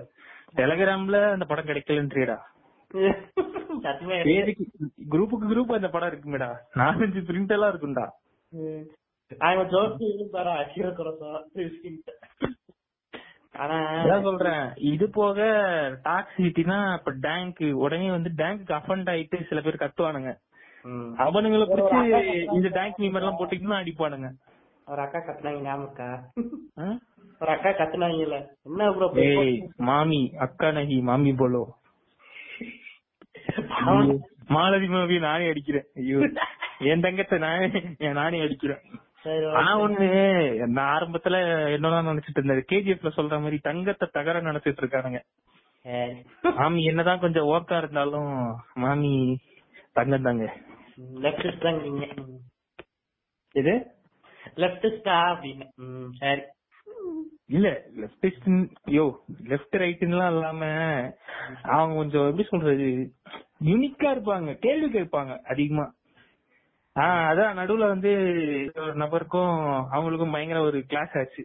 டெலகிராம்ல 0.55 1.31
அந்த 1.31 1.45
படம் 1.45 1.65
கிடைக்கலன்றியடா. 1.65 2.37
குரூப்புக்கு 5.09 5.47
குரூப் 5.51 5.75
அந்த 5.75 5.89
படம் 5.89 6.09
இருக்குமேடா. 6.09 6.55
நாலஞ்சு 6.75 7.21
பிரிண்ட் 7.29 7.51
எல்லாம் 7.51 7.71
இருக்கும்டா. 7.71 8.05
அவன் 9.39 9.69
அதான் 14.03 14.21
சொல்றேன். 14.21 14.73
இது 14.75 15.09
போக 15.09 15.39
டாக்ஸிட்டினா 16.03 16.97
இப்ப 16.97 17.11
டேங்க் 17.11 17.73
உடனே 17.73 18.09
வந்து 18.09 18.29
டேங்க் 18.35 18.69
அஃபண்ட் 18.69 19.09
ஆயிட்டு 19.09 19.47
சில 19.47 19.61
பேர் 19.61 19.75
கத்துவானுங்க. 19.75 20.33
அவனுங்களை 21.17 21.65
பிடிச்சு 21.65 22.53
இந்த 22.53 22.67
டேங்க் 22.67 22.99
மீமர் 22.99 23.15
எல்லாம் 23.15 23.37
போட்டுக்கிட்டு 23.39 23.79
அடிப்பானுங்க. 23.81 24.29
ஒரு 24.85 25.01
அக்கா 25.01 25.19
கத்துனாங்க 25.19 25.61
ஞாபகம் 25.61 25.83
இருக்கா? 25.83 26.31
ஆ? 26.79 26.97
ஒரு 27.41 27.51
அக்கா 27.55 27.71
கத்துனாங்கல்ல. 27.79 28.37
என்ன 28.67 28.87
ப்ரோ 28.95 29.07
மாமி 29.89 30.21
அக்கா 30.45 30.69
நகி 30.77 30.97
மாமி 31.09 31.31
போலோ. 31.33 31.61
மாலதி 34.55 34.87
மாமி 34.87 35.17
நானே 35.27 35.45
அடிக்கிறேன். 35.51 35.87
ஐயோ 35.95 36.19
என் 36.91 37.03
தங்கத்தை 37.05 37.37
நானே 37.39 37.67
நானே 38.19 38.37
அடிக்கிறேன். 38.45 38.81
ஆனா 39.59 39.71
ஒண்ணு 39.79 40.07
நான் 40.75 40.91
ஆரம்பத்துல 40.95 41.37
என்னதான் 41.75 42.09
நினைச்சிட்டு 42.09 42.39
இருந்தேன். 42.39 42.69
கேஜிஎஃப்ல 42.71 43.11
சொல்ற 43.15 43.37
மாதிரி 43.41 43.57
தங்கத்தை 43.69 44.07
தகர 44.11 44.41
நினைச்சிட்டு 44.41 44.81
இருக்கானுங்க. 44.83 45.21
மாமி 46.59 46.81
என்னதான் 46.83 47.23
கொஞ்சம் 47.25 47.49
ஓக்கா 47.55 47.77
இருந்தாலும் 47.77 48.31
மாமி 48.83 49.13
தங்கம் 49.93 50.27
தாங்க. 50.27 50.45
நீங்க. 51.83 52.05
இது 53.55 53.73
லெப்டிஸ்டா 54.63 55.15
அப்படின்னு. 55.33 55.65
ம், 55.85 56.09
சரி. 56.21 56.43
இல்ல 57.49 57.67
லெப்டிஸ்ட் 57.97 58.47
யோ 58.87 59.05
லெப்ட் 59.47 59.75
ரைட்லாம் 59.75 60.33
இல்லாம 60.33 60.61
அவங்க 61.63 61.95
கொஞ்சம் 61.95 62.27
எப்படி 62.27 62.47
சொல்றது 62.47 62.87
யூனிக்கா 63.63 64.09
இருப்பாங்க 64.11 64.57
கேள்வி 64.59 64.99
கேட்பாங்க 64.99 65.41
அதிகமா. 65.43 65.85
ஆஹ் 66.95 67.25
அதான் 67.29 67.57
நடுவுல 67.57 67.87
வந்து 67.87 68.11
ஒரு 68.75 68.95
நபருக்கும் 68.95 69.53
அவங்களுக்கும் 69.91 70.31
பயங்கர 70.31 70.61
ஒரு 70.61 70.85
கிளாஸ் 70.85 71.17
ஆச்சு. 71.17 71.43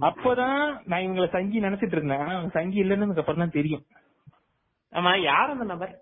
அப்பதான் 0.00 0.58
நான் 0.86 1.00
இவங்கள 1.00 1.30
சங்கி 1.30 1.60
நினைச்சிட்டு 1.60 1.96
இருந்தேன். 1.96 2.18
ஆனா 2.18 2.34
அவங்க 2.34 2.52
சங்கி 2.52 2.84
இல்லைன்னு 2.84 3.18
அப்புறம் 3.18 3.38
தான் 3.38 3.50
தெரியும். 3.50 3.84
ஆமா 4.92 5.22
யார் 5.22 5.50
அந்த 5.50 5.64
நபர்? 5.64 5.92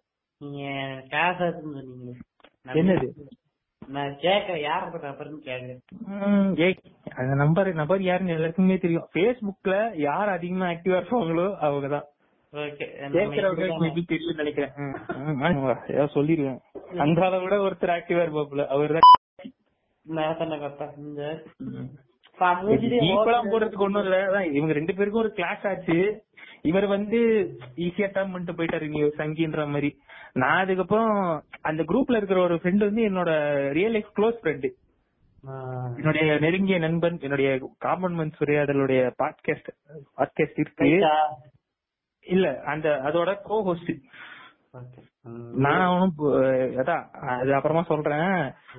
நீங்க 0.40 0.62
கிளாஸ் 1.08 1.42
என்னது? 2.74 3.08
நான் 3.97 4.12
கேக்குறேன் 4.22 4.62
யார் 4.68 4.84
அந்த 4.84 6.62
ஏய் 6.66 6.76
நம்பர் 7.43 7.68
நபர் 7.74 8.03
யாருன்னு 8.03 8.34
எல்லாருக்குமே 8.34 8.76
தெரியும். 8.78 9.07
Facebookல 9.16 9.74
யார் 10.07 10.28
அதிகமா 10.28 10.66
ஆக்டிவா 10.72 10.99
இருப்பாங்களோ 11.01 11.47
மேபி 13.84 14.03
தெரியும் 14.12 14.41
நினைக்கிறேன். 14.43 14.72
சொல்லிருவேன். 16.16 16.61
அந்த 17.05 17.28
விட 17.45 17.57
ஒருத்தர் 17.66 17.97
ஆக்டிவா 17.97 18.24
இருப்பாப்புல. 18.26 18.66
அவர் 18.76 18.95
தான் 23.28 23.51
போடுறதுக்கு 23.53 23.86
ஒண்ணும் 23.86 24.05
இல்ல. 24.05 24.18
இவங்க 24.59 24.72
ரெண்டு 24.78 24.95
பேருக்கும் 24.95 25.22
ஒரு 25.22 25.32
கிளாஸ் 25.39 25.66
ஆச்சு. 25.70 25.99
இவர் 26.62 26.86
வந்து 26.86 27.18
ஈஸியா 27.86 28.09
டேர்ம் 28.14 28.32
பண்ணிட்டு 28.32 28.59
போயிட்டாரு 28.59 28.86
நீ 28.95 29.01
சங்கின்ற 29.20 29.66
மாதிரி. 29.74 29.91
நான் 30.43 30.62
அதுக்கப்புறம் 30.64 31.12
அந்த 31.61 31.82
குரூப்ல 31.82 32.18
இருக்கிற 32.20 32.41
ஒரு 32.41 32.55
ஃப்ரெண்ட் 32.55 32.86
வந்து 32.89 33.03
என்னோட 33.09 33.30
ரியல் 33.72 33.95
லைஃப் 33.97 34.12
க்ளோஸ் 34.16 34.39
ஃப்ரெண்டு 34.41 34.70
என்னுடைய 35.97 36.24
நெருங்கிய 36.39 36.78
நண்பன் 36.78 37.18
என்னுடைய 37.20 37.51
காமன் 37.78 38.16
உரையாடலுடைய 38.41 39.03
பாட்காஸ்ட் 39.22 39.70
பாட்காஸ்ட் 40.16 40.62
இருக்கு? 40.62 40.89
இல்ல 42.26 42.47
அந்த 42.64 42.89
அதோட 43.05 43.30
கோ 43.43 43.59
ஹோஸ்ட். 43.62 43.93
நான் 45.64 45.84
அவனும் 45.86 46.14
அதான் 46.82 47.05
அது 47.34 47.51
அப்புறமா 47.55 47.82
சொல்றேன். 47.82 48.34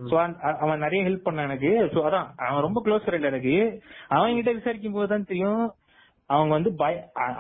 சோ 0.09 0.15
அவன் 0.63 0.83
நிறைய 0.85 1.01
ஹெல்ப் 1.07 1.27
பண்ணான் 1.27 1.47
எனக்கு. 1.49 1.71
சோ 1.93 1.99
அதான் 2.07 2.27
அவன் 2.47 2.65
ரொம்ப 2.67 2.81
க்ளோஸ் 2.85 3.05
ஃப்ரெண்ட் 3.05 3.29
எனக்கு. 3.31 3.55
அவன் 4.07 4.35
கிட்ட 4.35 4.51
விசாரிக்கும் 4.51 4.97
போது 4.97 5.07
தான் 5.07 5.29
தெரியும் 5.31 5.63
அவங்க 6.29 6.53
வந்து 6.57 6.71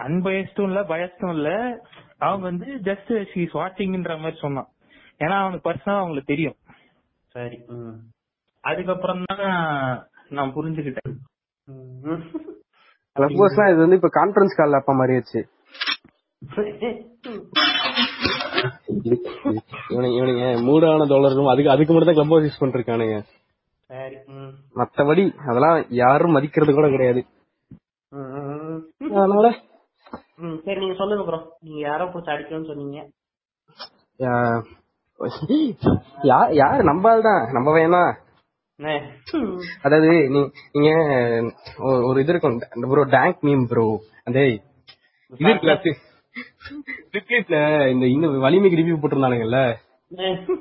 அன்பயஸ்டும் 0.07 0.69
இல்ல 0.69 0.81
பயஸ்டும் 0.93 1.33
இல்ல. 1.37 1.49
அவங்க 2.25 2.43
வந்து 2.51 2.67
ஜஸ்ட் 2.87 3.11
ஷீஸ் 3.31 3.53
வாட்சிங்ன்ற 3.59 4.15
மாதிரி 4.23 4.37
சொன்னான். 4.45 4.69
ஏன்னா 5.23 5.35
அவனுக்கு 5.41 5.67
பர்சனலா 5.67 6.01
அவங்களுக்கு 6.01 6.31
தெரியும். 6.33 6.57
சரி. 7.35 7.57
அதுக்கப்புறம் 8.63 9.23
தான் 9.31 9.43
நான் 10.37 10.53
புரிஞ்சுக்கிட்டேன். 10.57 11.15
இது 13.71 13.83
வந்து 13.83 13.99
இப்ப 13.99 14.11
கான்பரன்ஸ் 14.19 14.59
கால்ல 14.59 14.81
அப்ப 14.81 14.93
மாறிடுச்சு 14.99 15.41
இவனுங்க 19.89 20.15
இவனுங்க 20.19 20.45
மூடான 20.67 21.07
டாலரும் 21.11 21.51
அதுக்கு 21.53 21.73
அதுக்கு 21.73 21.93
மட்டும் 21.93 22.09
தான் 22.09 22.19
கிளப் 22.19 22.33
ஹவுஸ் 22.33 22.47
யூஸ் 22.47 22.61
பண்ணிருக்கானுங்க. 22.61 23.17
மத்தபடி 24.79 25.23
அதெல்லாம் 25.49 25.77
யாரும் 26.01 26.35
மதிக்கிறது 26.37 26.73
கூட 26.77 26.87
கிடையாது. 26.95 27.21
அதனால 29.19 29.47
ம், 30.39 30.57
சரி 30.65 30.79
நீங்க 30.79 30.95
சொல்லுங்க 30.95 31.23
ப்ரோ 31.25 31.39
நீங்க 31.59 31.79
யாரோ 31.79 32.05
புடிச்சு 32.05 32.33
அடிக்கணும்னு 32.33 32.65
சொன்னீங்க. 32.65 32.99
யா- 34.19 34.63
யா- 36.23 36.53
யாரு? 36.53 36.83
நம்பால் 36.83 37.21
தான் 37.21 37.51
நம்ப 37.51 37.75
வேணாம் 37.75 38.13
என்ன? 38.79 38.99
ம். 39.33 39.59
அதாவது 39.81 40.29
நீ 40.29 40.39
நீங்க 40.71 40.89
ஒரு- 41.77 42.05
ஒரு 42.05 42.21
இது 42.21 42.29
இருக்கும். 42.29 42.59
ப்ரோ 42.89 43.03
டேங்க் 43.03 43.43
மீம் 43.43 43.65
ப்ரோ 43.67 43.85
அந்த 44.23 44.39
இது 44.45 45.49
இருக்குல்ல 47.11 47.89
இந்த 47.89 48.05
இன்னும் 48.05 48.39
வலிமைக்கு 48.39 48.79
ரிவ்யூ 48.79 48.99
போட்டிருந்தானுங்கல்ல? 48.99 49.59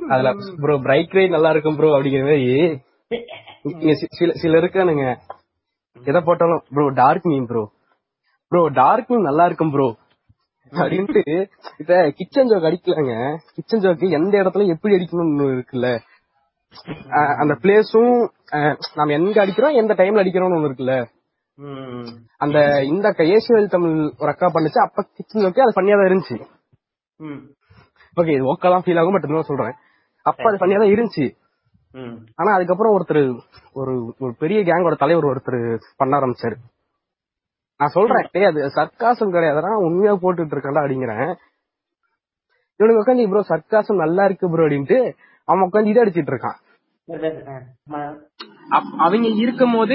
அதுல 0.09 0.33
ப்ரோ 0.61 0.79
பிரைட் 0.79 1.11
ரைட் 1.11 1.31
நல்லா 1.31 1.51
இருக்கும் 1.51 1.77
ப்ரோ 1.77 1.99
அப்படிங்கிற 1.99 2.23
மாதிரி. 2.23 3.97
சில 4.19 4.33
சில 4.33 4.61
இருக்கானுங்க. 4.61 5.05
எதை 6.05 6.21
போட்டாலும் 6.21 6.63
bro 6.75 6.89
dark 6.89 7.27
meme 7.27 7.45
bro 7.45 7.63
bro 8.53 8.61
dark 8.81 9.11
meme 9.13 9.29
நல்லா 9.29 9.45
இருக்கும் 9.49 9.73
ப்ரோ 9.75 9.89
அப்படின்ட்டு 10.73 11.23
இப்ப 11.81 11.99
கிச்சன் 12.19 12.49
ஜோக் 12.51 12.67
அடிக்கலாங்க. 12.69 13.13
கிச்சன் 13.57 13.83
ஜோக்கு 13.85 14.07
எந்த 14.19 14.35
இடத்துல 14.43 14.67
எப்படி 14.75 14.97
அடிக்கணும்னு 14.97 15.47
இருக்குல்ல? 15.57 15.89
அந்த 17.43 17.55
பிளேஸும் 17.63 18.15
நாம 18.99 19.15
எங்க 19.19 19.37
அடிக்கிறோம் 19.43 19.79
எந்த 19.83 19.93
டைம்ல 20.01 20.23
அடிக்கிறோம்னு 20.23 20.57
ஒண்ணு 20.59 20.71
இருக்குல்ல. 20.71 20.97
அந்த 22.45 22.59
இந்த 22.93 23.07
ஏசியல் 23.37 23.73
தமிழ் 23.75 23.97
ஒரு 24.23 24.31
அக்கா 24.33 24.49
பண்ணுச்சு 24.57 24.81
அப்ப 24.85 25.07
கிச்சன் 25.17 25.45
ஜோக்கே 25.45 25.65
அது 25.67 25.77
பண்ணியா 25.79 25.99
தான் 26.01 26.11
இருந்துச்சு. 26.11 26.37
ஓகே 28.17 28.35
இது 28.37 28.51
ஓக்கா 28.53 28.69
தான் 28.75 28.85
ஃபீல் 28.85 29.01
ஆகும் 29.01 29.17
பட் 29.17 29.27
இன்னும் 29.29 29.51
சொல்றேன். 29.51 29.75
அப்ப 30.27 30.47
அது 30.51 30.63
பண்ணியா 30.63 30.81
தான் 30.83 30.95
இருந்துச்சு. 30.95 31.27
ஆனா 32.41 32.51
அதுக்கப்புறம் 32.57 32.95
ஒருத்தர் 32.97 33.23
ஒரு 33.81 33.93
ஒரு 34.25 34.33
பெரிய 34.43 34.59
கேங்கோட 34.69 34.97
தலைவர் 35.05 35.31
ஒருத்தர் 35.31 35.61
பண்ண 36.01 36.13
ஆரம்பிச்சாரு. 36.21 36.57
நான் 37.79 37.89
சொல்றேன். 37.89 38.29
டேய் 38.33 38.45
அது 38.45 38.61
சர்க்காசம் 38.63 39.31
கிடையாது. 39.31 39.59
அதெல்லாம் 39.59 39.79
உண்மையா 39.79 40.15
போட்டுட்டு 40.15 40.55
இருக்கேன்டா 40.55 40.83
அப்படிங்கிறேன் 40.85 41.35
இவனுக்கு 42.77 43.03
உட்காந்து 43.03 43.29
ப்ரோ 43.29 43.45
சர்க்காசம் 43.49 43.97
நல்லா 43.97 44.25
இருக்கு 44.25 44.51
ப்ரோ 44.51 44.67
அப்படின்ட்டு 44.67 45.13
அவன் 45.45 45.71
உட்காந்து 45.73 45.89
இது 45.89 46.05
அடிச்சிட்டு 46.05 46.35
இருக்கான். 46.35 46.59
அப்- 48.71 48.97
அவங்க 48.99 49.29
இருக்கும்போது 49.29 49.95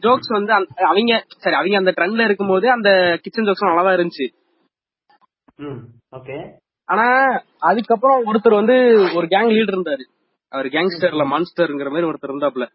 ஜோக்ஸ் 0.00 0.32
வந்து 0.32 0.52
அந்த- 0.52 0.86
அவங்க 0.86 1.24
சரி 1.26 1.56
அவங்க 1.56 1.76
அந்த 1.76 1.92
ட்ரெண்ட்ல 1.96 2.24
இருக்கும்போது 2.24 2.70
அந்த 2.70 3.18
கிச்சன் 3.22 3.44
ஜோக்ஸ் 3.44 3.66
நல்லா 3.66 3.82
தான் 3.82 3.96
இருந்துச்சு. 3.96 4.26
ஓகே 6.16 6.52
ஆனா 6.84 7.04
அதுக்கப்புறம் 7.58 8.24
ஒருத்தர் 8.26 8.54
வந்து 8.54 8.74
ஒரு 9.14 9.26
கேங் 9.26 9.50
லீடர் 9.50 9.74
இருந்தாரு. 9.74 10.04
அவர் 10.48 10.66
கேங்ஸ்டர்ல 10.66 11.24
மான்ஸ்டர்ங்கிற 11.24 11.90
மாதிரி 11.90 12.06
ஒருத்தர் 12.06 12.30
இருந்தாப்ல. 12.30 12.66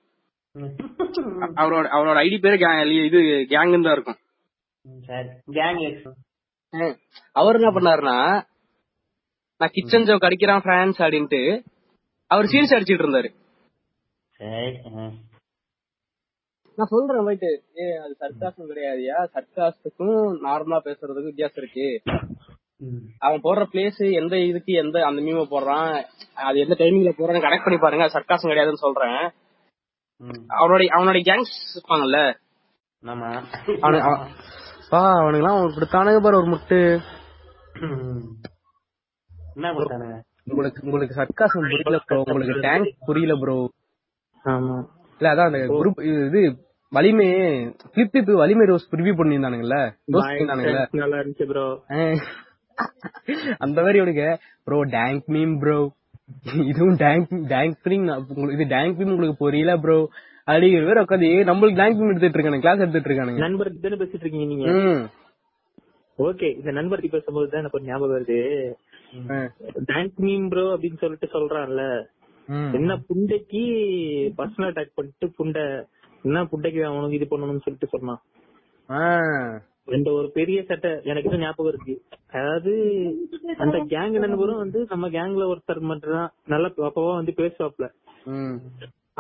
அவரோட 1.56 1.88
அவரோட 1.96 2.20
ஐடி 2.20 2.42
பேரு 2.42 2.56
gang- 2.56 3.06
இது 3.06 3.20
கேங்னு 3.50 3.84
தான் 3.84 3.94
இருக்கும். 3.94 4.16
அவர் 7.32 7.58
என்ன 7.60 7.72
பண்ணாருன்னா 7.72 8.18
நான் 9.62 9.74
கிச்சன் 9.74 10.08
ஜோக் 10.10 10.28
அடிக்கிறான் 10.28 10.64
பிரான்ஸ் 10.68 11.00
அப்படின்ட்டு 11.02 11.42
அவர் 12.32 12.46
சீரியஸ் 12.46 12.76
அடிச்சிட்டு 12.78 13.04
இருந்தாரு. 13.06 13.30
நான் 16.78 16.92
சொல்றேன் 16.94 17.24
போயிட்டு. 17.24 17.52
ஏ 17.80 17.86
அது 18.04 18.14
சர்க்காசம் 18.20 18.70
கிடையாதுயா? 18.72 19.18
சர்க்காசத்துக்கும் 19.36 20.22
நார்மலா 20.46 20.80
பேசுறதுக்கும் 20.88 21.32
வித்தியாசம் 21.32 21.64
இருக்கு. 21.64 21.88
அவன் 23.18 23.44
போடுற 23.44 23.64
பிளேஸ் 23.74 24.00
எந்த 24.22 24.36
இதுக்கு 24.50 24.74
எந்த 24.84 24.98
அந்த 25.06 25.22
மீம 25.22 25.44
போடுறான். 25.54 25.94
அது 26.48 26.60
எந்த 26.60 26.76
டைமிங்ல 26.80 27.12
போடுறான்னு 27.18 27.46
கனெக்ட் 27.46 27.68
பண்ணி 27.68 27.80
பாருங்க. 27.82 28.06
அது 28.06 28.18
சர்க்காசம் 28.18 28.52
கிடையாதுன்னு 28.52 28.86
சொல்றேன். 28.86 29.22
அவனுடைய 30.48 30.90
அவனுடைய 30.98 31.24
கேங்ஸ் 31.30 31.54
இருப்பாங்கல்ல? 31.76 32.20
ஆமா 34.92 35.02
அவனு- 35.14 35.40
அவன்- 35.42 35.42
பா 35.42 35.42
அவனுக்கு 35.42 35.42
எல்லாம் 35.42 35.76
கொடுத்தானுங்க 35.76 36.20
பாரு 36.24 36.38
ஒரு 36.38 36.50
முட்டு. 36.52 36.80
என்ன 39.56 39.70
கொடுத்தானுங்க? 39.76 40.16
உங்களுக்கு 40.48 40.82
உங்களுக்கு 40.86 41.18
சர்க்காசம் 41.18 41.66
புரியல 41.66 42.00
ப்ரோ 42.08 42.18
உங்களுக்கு 42.26 42.56
டேங்க் 42.66 42.90
புரியல 43.08 43.34
ப்ரோ 43.42 43.56
ஆமா. 44.46 44.76
இல்ல 45.22 45.32
அதான் 45.32 45.50
அந்த 45.50 45.60
குரூப் 45.74 46.00
இது 46.22 46.42
Valimai 46.92 47.28
flip 47.94 48.12
flip 48.14 48.32
Valimai 48.40 48.66
roast 48.66 48.88
review 48.94 49.14
பண்ணியிருந்தானுங்கல்ல? 49.18 49.78
Roast 50.08 50.24
பண்ணியிருந்தானுங்கல்ல? 50.24 50.82
நல்லா 51.02 51.20
இருந்துச்சு 51.22 51.48
ப்ரோ 51.52 51.66
அந்த 53.60 53.78
மாதிரி 53.82 53.98
இவனுக்கு 53.98 54.28
ப்ரோ 54.68 54.80
டேங்க் 54.96 55.26
மீம் 55.30 55.56
ப்ரோ 55.60 55.78
இதுவும் 56.66 56.98
டேங்க் 56.98 57.32
டேங்க் 57.50 57.78
மீம் 57.86 58.06
இது 58.56 58.66
டேங்க் 58.68 59.00
மீம் 59.00 59.14
உங்களுக்கு 59.14 59.42
புரியல 59.42 59.74
ப்ரோ 59.80 59.98
அப்படிங்கிற 60.52 60.86
பேர் 60.88 61.04
உட்காந்து 61.04 61.30
நம்மளுக்கு 61.50 61.80
மீம் 61.82 62.12
எடுத்துட்டு 62.12 62.38
இருக்கானுங்க 62.38 62.66
கிளாஸ் 62.66 62.84
எடுத்துட்டு 62.84 63.10
இருக்கானுங்க 63.10 63.44
நண்பருக்கு 63.46 63.84
தானே 63.86 64.00
பேசிட்டு 64.02 64.26
இருக்கீங்க 64.26 64.48
நீங்க. 64.54 64.68
ஓகே 66.20 66.48
இந்த 66.60 66.72
நண்பர் 66.78 67.00
பத்தி 67.00 67.12
பேசும்போது 67.16 67.48
தான் 67.52 67.62
எனக்கு 67.64 67.88
ஞாபகம் 67.90 68.16
வருது. 68.16 68.40
டேங்க் 69.92 70.20
மீம் 70.26 70.48
ப்ரோ 70.52 70.66
அப்படின்னு 70.74 71.02
சொல்லிட்டு 71.04 71.28
சொல்றான்ல. 71.36 71.84
என்ன 72.78 72.92
புண்டைக்கு 73.08 73.64
பர்சனல் 74.38 74.70
அட்டாக் 74.72 74.98
பண்ணிட்டு 74.98 75.28
புண்டை 75.40 75.66
என்ன 76.26 76.44
புண்டைக்கு 76.52 76.82
அவனுக்கு 76.90 77.18
இது 77.20 77.28
பண்ணணும்னு 77.32 77.66
சொல்லிட்டு 77.66 77.94
சொன்னான். 77.96 78.22
இந்த 79.98 80.10
ஒரு 80.20 80.28
பெரிய 80.38 80.60
சட்டை 80.70 80.90
எனக்கு 81.12 81.28
இன்னும் 81.30 81.46
ஞாபகம் 81.46 81.72
இருக்கு 81.72 81.96
அதாவது 82.38 82.74
அந்த 83.64 83.78
கேங் 83.94 84.18
நண்பரும் 84.26 84.64
வந்து 84.64 84.80
நம்ம 84.92 85.10
கேங்ல 85.16 85.48
ஒருத்தர் 85.52 85.90
மட்டும் 85.92 86.18
தான் 86.18 86.32
நல்லா 86.54 86.70
அப்பவா 86.90 87.14
வந்து 87.20 87.34
பேசுவாப்ல. 87.42 87.88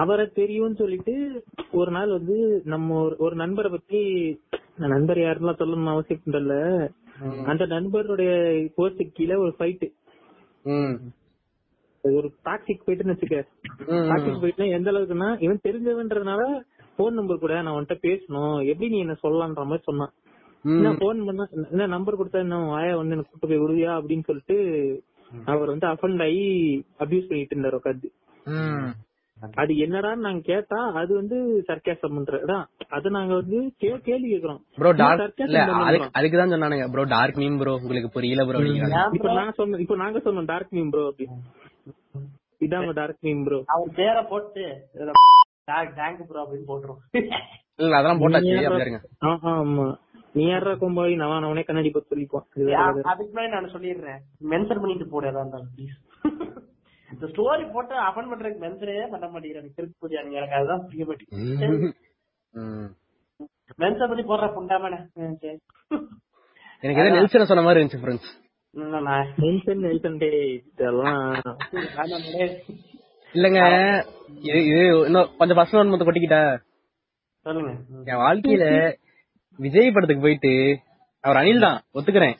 அவரை 0.01 0.27
தெரியும்னு 0.33 0.75
சொல்லிட்டு 0.75 1.43
ஒரு 1.71 1.91
நாள் 1.91 2.09
வந்து 2.09 2.61
நம்ம 2.65 3.05
ஒரு- 3.05 3.17
ஒரு 3.17 3.35
நண்பரை 3.35 3.71
பத்தி 3.71 4.01
நண்பர் 4.77 5.17
யாருலாம் 5.17 5.59
சொல்லணும்னு 5.59 5.87
அவசியம் 5.87 6.21
இல்ல 6.25 6.53
அந்த 7.45 7.65
நண்பருடைய 7.65 8.31
போஸ்ட் 8.75 9.01
கீழே 9.13 9.35
ஒரு 9.35 9.55
ஃபைட். 9.59 9.91
ஒரு 12.01 12.31
டாக்ஸிக் 12.45 12.87
போயிட்டுன்னு 12.87 13.13
வச்சுக்க. 13.13 13.43
டாக்ஸிக் 13.87 14.39
போயிட்டுனா 14.41 14.71
எந்த 14.71 14.91
அளவுக்குன்னா 14.91 15.41
இவன் 15.41 15.59
தெரிஞ்சவன்றதுனால 15.67 16.61
போன் 16.97 17.13
நம்பர் 17.13 17.39
கூட 17.39 17.61
நான் 17.61 17.83
உன்கிட்ட 17.83 17.97
பேசணும் 18.01 18.65
எப்படி 18.65 18.89
நீ 18.89 18.99
என்ன 18.99 19.15
சொல்லலான்ற 19.23 19.55
மாதிரி 19.55 19.81
சொன்னான். 19.81 20.11
நான் 20.81 20.97
போன் 20.99 21.25
பண்ணா 21.25 21.47
என்ன 21.71 21.85
நம்பர் 21.87 22.17
கொடுத்தா 22.17 22.31
என்ன 22.31 22.57
வாயா 22.57 22.95
வந்து 22.95 23.11
எனக்கு 23.11 23.37
கூட்டு 23.39 23.47
போய் 23.47 23.57
விடுவியா 23.57 23.89
அப்படின்னு 23.89 24.23
சொல்லிட்டு 24.23 24.57
அவர் 25.45 25.67
வந்து 25.67 25.87
அஃபண்ட் 25.87 26.21
ஆகி 26.21 26.45
அபியூஸ் 26.99 27.27
பண்ணிட்டு 27.27 27.55
இருந்தாரு 27.55 27.79
உட்காந்து. 27.83 28.09
அது 29.61 29.73
என்னடான்னு 29.83 30.25
நாங்க 30.25 30.41
கேட்டா 30.47 30.79
அது 30.99 31.11
வந்து 31.15 31.37
சர்க்காசம் 31.67 32.15
பண்றதுதான் 32.15 32.65
அது 32.89 33.09
நாங்க 33.09 33.33
வந்து 33.35 33.57
கே- 33.81 34.01
கேள்வி 34.01 34.27
கேக்குறோம். 34.31 34.59
ப்ரோ 34.77 34.91
டார்க் 34.99 35.41
இல்ல. 35.45 35.61
அதுக்கு 36.13 36.37
தான் 36.37 36.53
சொன்னானுங்க 36.53 36.87
ப்ரோ 36.93 37.05
டார்க் 37.13 37.39
மீம் 37.39 37.57
ப்ரோ 37.61 37.73
உங்களுக்கு 37.79 38.11
புரியல 38.11 38.45
ப்ரோ 38.47 38.61
இப்ப 39.17 39.33
நான் 39.39 39.57
சொன்னோம் 39.59 39.83
இப்ப 39.85 39.97
நாங்க 40.03 40.19
சொன்னோம் 40.19 40.49
டார்க் 40.51 40.75
மீம் 40.77 40.91
ப்ரோ 40.91 41.05
அப்படி. 41.07 41.27
இதாங்க 42.61 42.93
டார்க் 42.99 43.23
மீம் 43.23 43.43
ப்ரோ 43.45 43.59
அவன் 43.75 43.95
பேரை 43.95 44.23
போட்டு 44.27 44.63
டேங்க் 45.97 46.21
ப்ரோ 46.29 46.41
அப்படின்னு 46.43 46.69
போட்டுரும் 46.69 47.01
இல்ல 47.79 47.97
அதெல்லாம் 47.97 48.21
போட்டாச்சு 48.21 48.55
அப்படியா 48.61 48.87
இருங்க 48.87 49.01
ஆமா 49.53 49.85
நீ 50.35 50.43
யாரா 50.45 50.73
கொம்பாடி 50.81 51.15
நான் 51.17 51.45
அவனே 51.45 51.63
கண்ணாடி 51.63 51.89
பத்தி 51.89 52.09
சொல்லிப்பான். 52.11 52.45
அதுக்கு 53.07 53.31
முன்னாடி 53.31 53.51
நான் 53.55 53.73
சொல்லிடுறேன். 53.73 54.19
மென்ஷன் 54.51 54.81
பண்ணிட்டு 54.81 55.07
போடு 55.07 55.27
இருந்தாலும் 55.31 55.71
ப்ளீஸ் 55.73 55.97
இந்த 57.11 57.25
ஸ்டோரி 57.31 57.63
போட்டு 57.73 57.95
அஃபன் 58.05 58.29
பண்றதுக்கு 58.31 58.63
மென்ஷனே 58.63 58.95
பண்ண 59.11 59.25
மாட்டேங்கிறேன் 59.27 59.75
திருப்பி 59.77 59.95
புரியா 60.03 60.21
எனக்கு 60.31 60.57
அதுதான் 60.59 60.83
புரிய 60.85 61.05
மாட்டேங்குது. 61.05 61.89
ம். 62.53 62.89
மென்ஷன் 63.79 64.09
பண்ணி 64.11 64.23
போடுற 64.25 64.47
புண்டாமனே 64.55 64.99
எனக்கு 66.83 67.01
ஏதோ 67.01 67.11
நெல்சன் 67.15 67.49
சொன்ன 67.49 67.63
மாதிரி 67.63 67.79
இருந்துச்சு 67.79 68.03
ஃப்ரெண்ட்ஸ் 68.03 68.31
நெல்சன் 69.43 69.81
நெல்சன் 69.85 70.19
டேய் 70.19 70.43
இதெல்லாம். 70.71 71.33
இல்லங்க. 73.33 73.59
இது 74.45 74.59
இது 74.69 74.79
இன்னும் 75.07 75.31
கொஞ்சம் 75.39 75.57
பர்சனல் 75.59 75.91
மொத்தம் 75.91 76.07
கொட்டிக்கிட்ட. 76.07 76.39
சொல்லுங்க. 77.45 77.71
ம். 77.91 78.05
என் 78.09 78.21
வாழ்க்கையில 78.23 78.65
விஜய் 79.59 79.93
படத்துக்கு 79.93 80.25
போயிட்டு 80.25 80.53
அவர் 81.23 81.39
அனில் 81.41 81.65
தான். 81.65 81.79
ஒத்துக்கிறேன். 81.95 82.37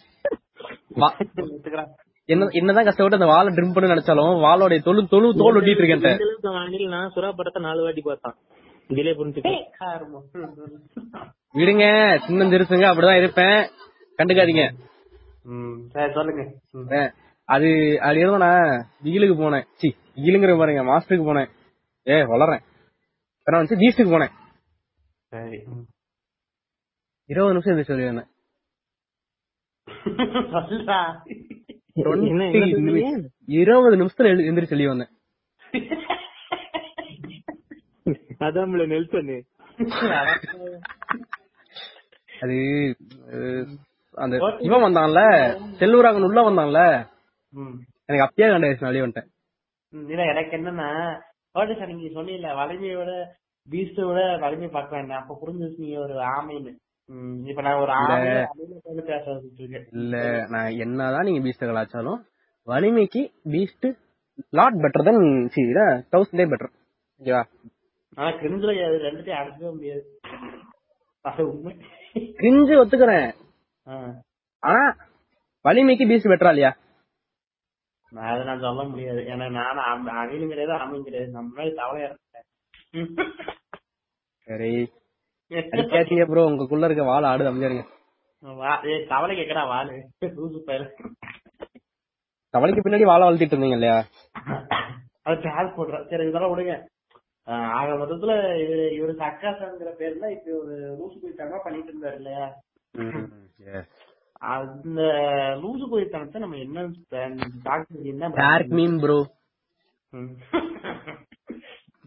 என்ன 2.32 2.48
என்னதான் 2.52 2.84
கஷ்டப்பட்டு 2.84 3.20
அந்த 3.20 3.26
வாழை 3.26 3.54
ட்ரிம் 3.54 3.74
பண்ண 3.74 3.94
நினைச்சாலும் 3.94 4.42
வாளோட 4.46 4.84
தொழு 4.84 5.08
தொழு 5.08 5.34
தோல் 5.38 5.56
ஒட்டிட்டு 5.56 5.84
இருக்கேன் 5.84 6.88
நான் 6.88 7.12
சுறா 7.12 7.32
படத்தை 7.36 7.64
நாலு 7.64 7.82
வாட்டி 7.82 8.02
பார்த்தான். 8.02 8.38
ம், 10.34 10.50
ம். 10.56 11.30
விடுங்க 11.54 11.86
சின்ன 12.28 12.46
திருசுங்க 12.46 12.86
அப்படிதான் 12.92 13.18
இருப்பேன். 13.18 13.70
கண்டுக்காதீங்க. 14.18 14.64
சொல்லுங்க. 16.14 17.14
அது 17.46 17.70
அது 18.02 18.38
நான் 18.38 18.90
விகிலுக்கு 19.04 19.36
போனேன். 19.36 19.66
சி 19.74 19.96
விகிலுங்கிற 20.16 20.58
பாருங்க 20.58 20.84
மாஸ்டருக்கு 20.84 21.28
போனேன். 21.30 21.50
ஏ 22.08 22.24
வளர்றேன். 22.26 22.62
அப்புறம் 23.40 23.66
வந்து 23.66 23.76
பீஸ்டுக்கு 23.76 24.10
போனேன். 24.10 24.32
இருபது 27.30 27.54
நிமிஷம் 27.54 27.76
எந்திரிச்சு 27.76 27.84
சொல்லி 27.84 28.30
இருபது 33.60 33.98
நிமிஷத்துல 34.02 34.32
எந்திரிச்சு 34.50 34.74
சொல்லி 34.74 34.88
வந்தேன். 34.92 35.12
அதான்ல 38.46 38.86
நெல்சன். 38.92 39.34
அது 42.44 42.58
அந்த 44.24 44.36
இவன் 44.68 44.86
வந்தான்ல 44.86 45.22
செல்வராகன் 45.82 46.28
உள்ள 46.30 46.40
வந்தான்ல. 46.48 46.80
எனக்கு 48.08 48.26
அப்பயே 48.26 48.48
கண்டாச்சு 48.52 48.88
வெளியே 48.88 49.04
வந்துட்டேன். 49.06 49.30
இல்ல 50.12 50.24
எனக்கு 50.34 50.54
என்னன்னா 50.58 50.90
நீங்க 51.92 52.08
சொன்னீங்கல்ல 52.18 52.50
வலிமையோட 52.60 53.12
பீஸ்ட 53.68 54.06
விட 54.08 54.20
வலிமை 54.44 54.68
பார்க்க 54.76 54.98
வேண்டாம். 54.98 55.22
அப்ப 55.22 55.40
புரிஞ்சிச்சு 55.42 55.84
நீங்க 55.84 55.98
ஒரு 56.06 56.16
ஆமைன்னு. 56.36 56.74
இப்ப 57.50 57.62
நான் 57.66 57.80
ஒரு 57.82 57.94
இல்ல. 60.02 60.16
நான் 60.54 60.78
என்னதான் 60.84 61.28
நீங்க 61.28 61.42
பீஸ்ட 61.46 61.70
கலாச்சாலும் 61.70 62.20
வலிமைக்கு 62.68 63.22
பீஸ்ட் 63.54 63.88
லாட் 64.60 64.82
பெட்டர் 64.84 65.08
தென் 65.08 65.24
சி 65.56 65.64
தௌசண்டே 66.14 66.46
பெட்டர் 66.52 66.72
ஓகேவா? 67.22 67.42
ஆனா 68.18 68.30
கிரிஞ்சுல 68.42 68.72
ரெண்டுத்தையும் 69.08 69.40
அடக்கவே 69.42 69.72
முடியாது. 69.76 70.04
கிரிஞ்சு 72.40 72.74
ஒத்துக்கிறேன். 72.82 73.30
ஆனா 74.64 74.86
வலிமைக்கு 75.66 76.06
பீஸ்ட் 76.12 76.32
பெட்டரா 76.32 76.54
இல்லையா? 76.56 76.72
நான் 78.12 78.32
அதை 78.32 78.42
நான் 78.46 78.64
சொல்ல 78.66 78.84
முடியாது. 78.84 79.22
ஏன்னா 79.32 79.46
நானும் 79.60 80.08
அணிலும் 80.22 80.52
கிடையாது 80.54 80.74
அமையும் 80.84 81.06
கிடையாது. 81.08 81.30
நம்ம 81.38 81.64
தவளையா 81.80 82.08
இருக்கேன் 82.10 82.48
சரி. 84.48 84.74
அடிக்காதீங்க 85.52 86.26
ப்ரோ 86.28 86.46
உங்களுக்குள்ள 86.48 86.88
இருக்க 86.88 87.04
வாழ 87.08 87.24
ஆடு 87.28 87.50
அமைஞ்சாருங்க 87.50 87.86
தவளை 89.12 89.34
கேக்குறா 89.40 89.64
வாழு 89.72 89.96
தவளைக்கு 92.54 92.82
பின்னாடி 92.82 93.06
வாழ 93.08 93.22
வளர்த்திட்டு 93.24 93.56
இருந்தீங்க 93.56 93.78
இல்லையா? 93.78 93.98
அது 95.26 95.36
டேக் 95.44 95.76
போடுறேன் 95.76 96.08
சரி 96.10 96.24
இதெல்லாம் 96.24 96.54
விடுங்க. 96.54 96.74
ஆக 97.78 97.92
மொத்தத்துல 98.00 98.34
இவரு 98.64 98.86
இவரு 98.98 99.14
சக்காசங்கிற 99.22 99.92
பேர்ல 100.00 100.26
இப்ப 100.34 100.52
ஒரு 100.60 100.74
லூசு 100.98 101.16
போயிட்டாங்க 101.22 101.60
பண்ணிட்டு 101.64 101.92
இருந்தாரு 101.92 102.18
இல்லையா? 102.22 102.46
அந்த 104.52 105.02
லூசு 105.62 105.86
போயிட்டானத்தை 105.92 106.40
நம்ம 106.44 106.60
என்ன 106.66 106.86
டாக்டர் 107.64 108.10
என்ன 108.14 108.32
டார்க் 108.42 108.74
மீம் 108.80 108.98
ப்ரோ 109.04 109.20
ம். 110.14 110.32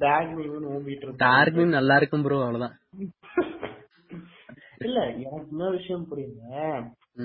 டார்க்வின் 0.01 0.65
ஓம்பிட்டு 0.71 1.05
இருக்கு 1.05 1.21
டார்க்வின் 1.21 1.77
நல்லா 1.77 1.95
இருக்கும் 1.97 2.25
ப்ரோ 2.25 2.39
அவ்வளவுதான். 2.43 2.75
இல்ல 4.87 5.01
எனக்கு 5.25 5.51
இன்னொரு 5.53 5.77
விஷயம் 5.79 6.09
புரியல 6.11 6.43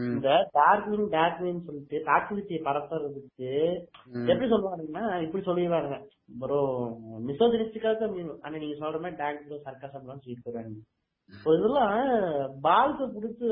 இந்த 0.09 0.29
டார்க்வின் 0.57 1.07
டார்க்வின் 1.15 1.63
சொல்லிட்டு 1.67 1.97
டாக்ஸிசிட்டியை 2.09 2.59
பரப்புறதுக்கு. 2.67 3.49
எப்படி 4.31 4.47
சொல்லுவாங்கன்னா 4.51 5.03
இப்படி 5.25 5.41
சொல்லிடுவாங்க. 5.47 5.95
ப்ரோ 6.41 6.59
மிசோஜனிஸ்டிக்காக 7.29 8.09
ஆனா 8.43 8.55
நீங்க 8.61 8.75
சொல்ற 8.81 8.99
மாதிரி 9.03 9.19
டாக் 9.23 9.41
ப்ரோ 9.47 9.59
சர்க்காசம்லாம் 9.67 10.23
சொல்லிட்டு 10.23 10.47
போறாங்க 10.47 10.77
இதெல்லாம் 11.55 11.97
பால்ஸ 12.63 13.07
புடிச்சு 13.15 13.47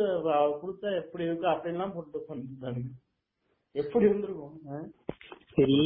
புடிச்சா 0.61 0.89
எப்படி 1.01 1.27
இருக்கும் 1.27 1.53
அப்படின்லாம் 1.53 1.95
போட்டு 1.95 2.27
பண்ணிருந்தாங்க 2.29 2.83
எப்படி 3.75 4.07
இருந்திருக்கும்? 4.07 4.85
சரி 5.55 5.81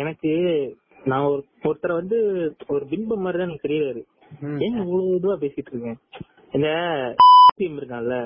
எனக்கு 0.00 0.32
நான் 1.10 1.28
ஒரு 1.30 1.42
ஒருத்தரை 1.68 1.94
வந்து 2.00 2.18
ஒரு 2.74 2.84
பிம்பம் 2.90 3.22
மாதிரி 3.24 3.38
தான் 3.40 3.48
எனக்கு 3.48 3.66
தெரியாது. 3.66 4.00
ஏன் 4.64 4.76
இவ்வளவு 4.82 5.16
இதுவா 5.18 5.36
பேசிட்டு 5.44 5.72
இருக்கேன்? 5.72 5.98
இந்த 6.56 6.68
team 7.60 7.72
இருக்கான்ல. 7.80 8.16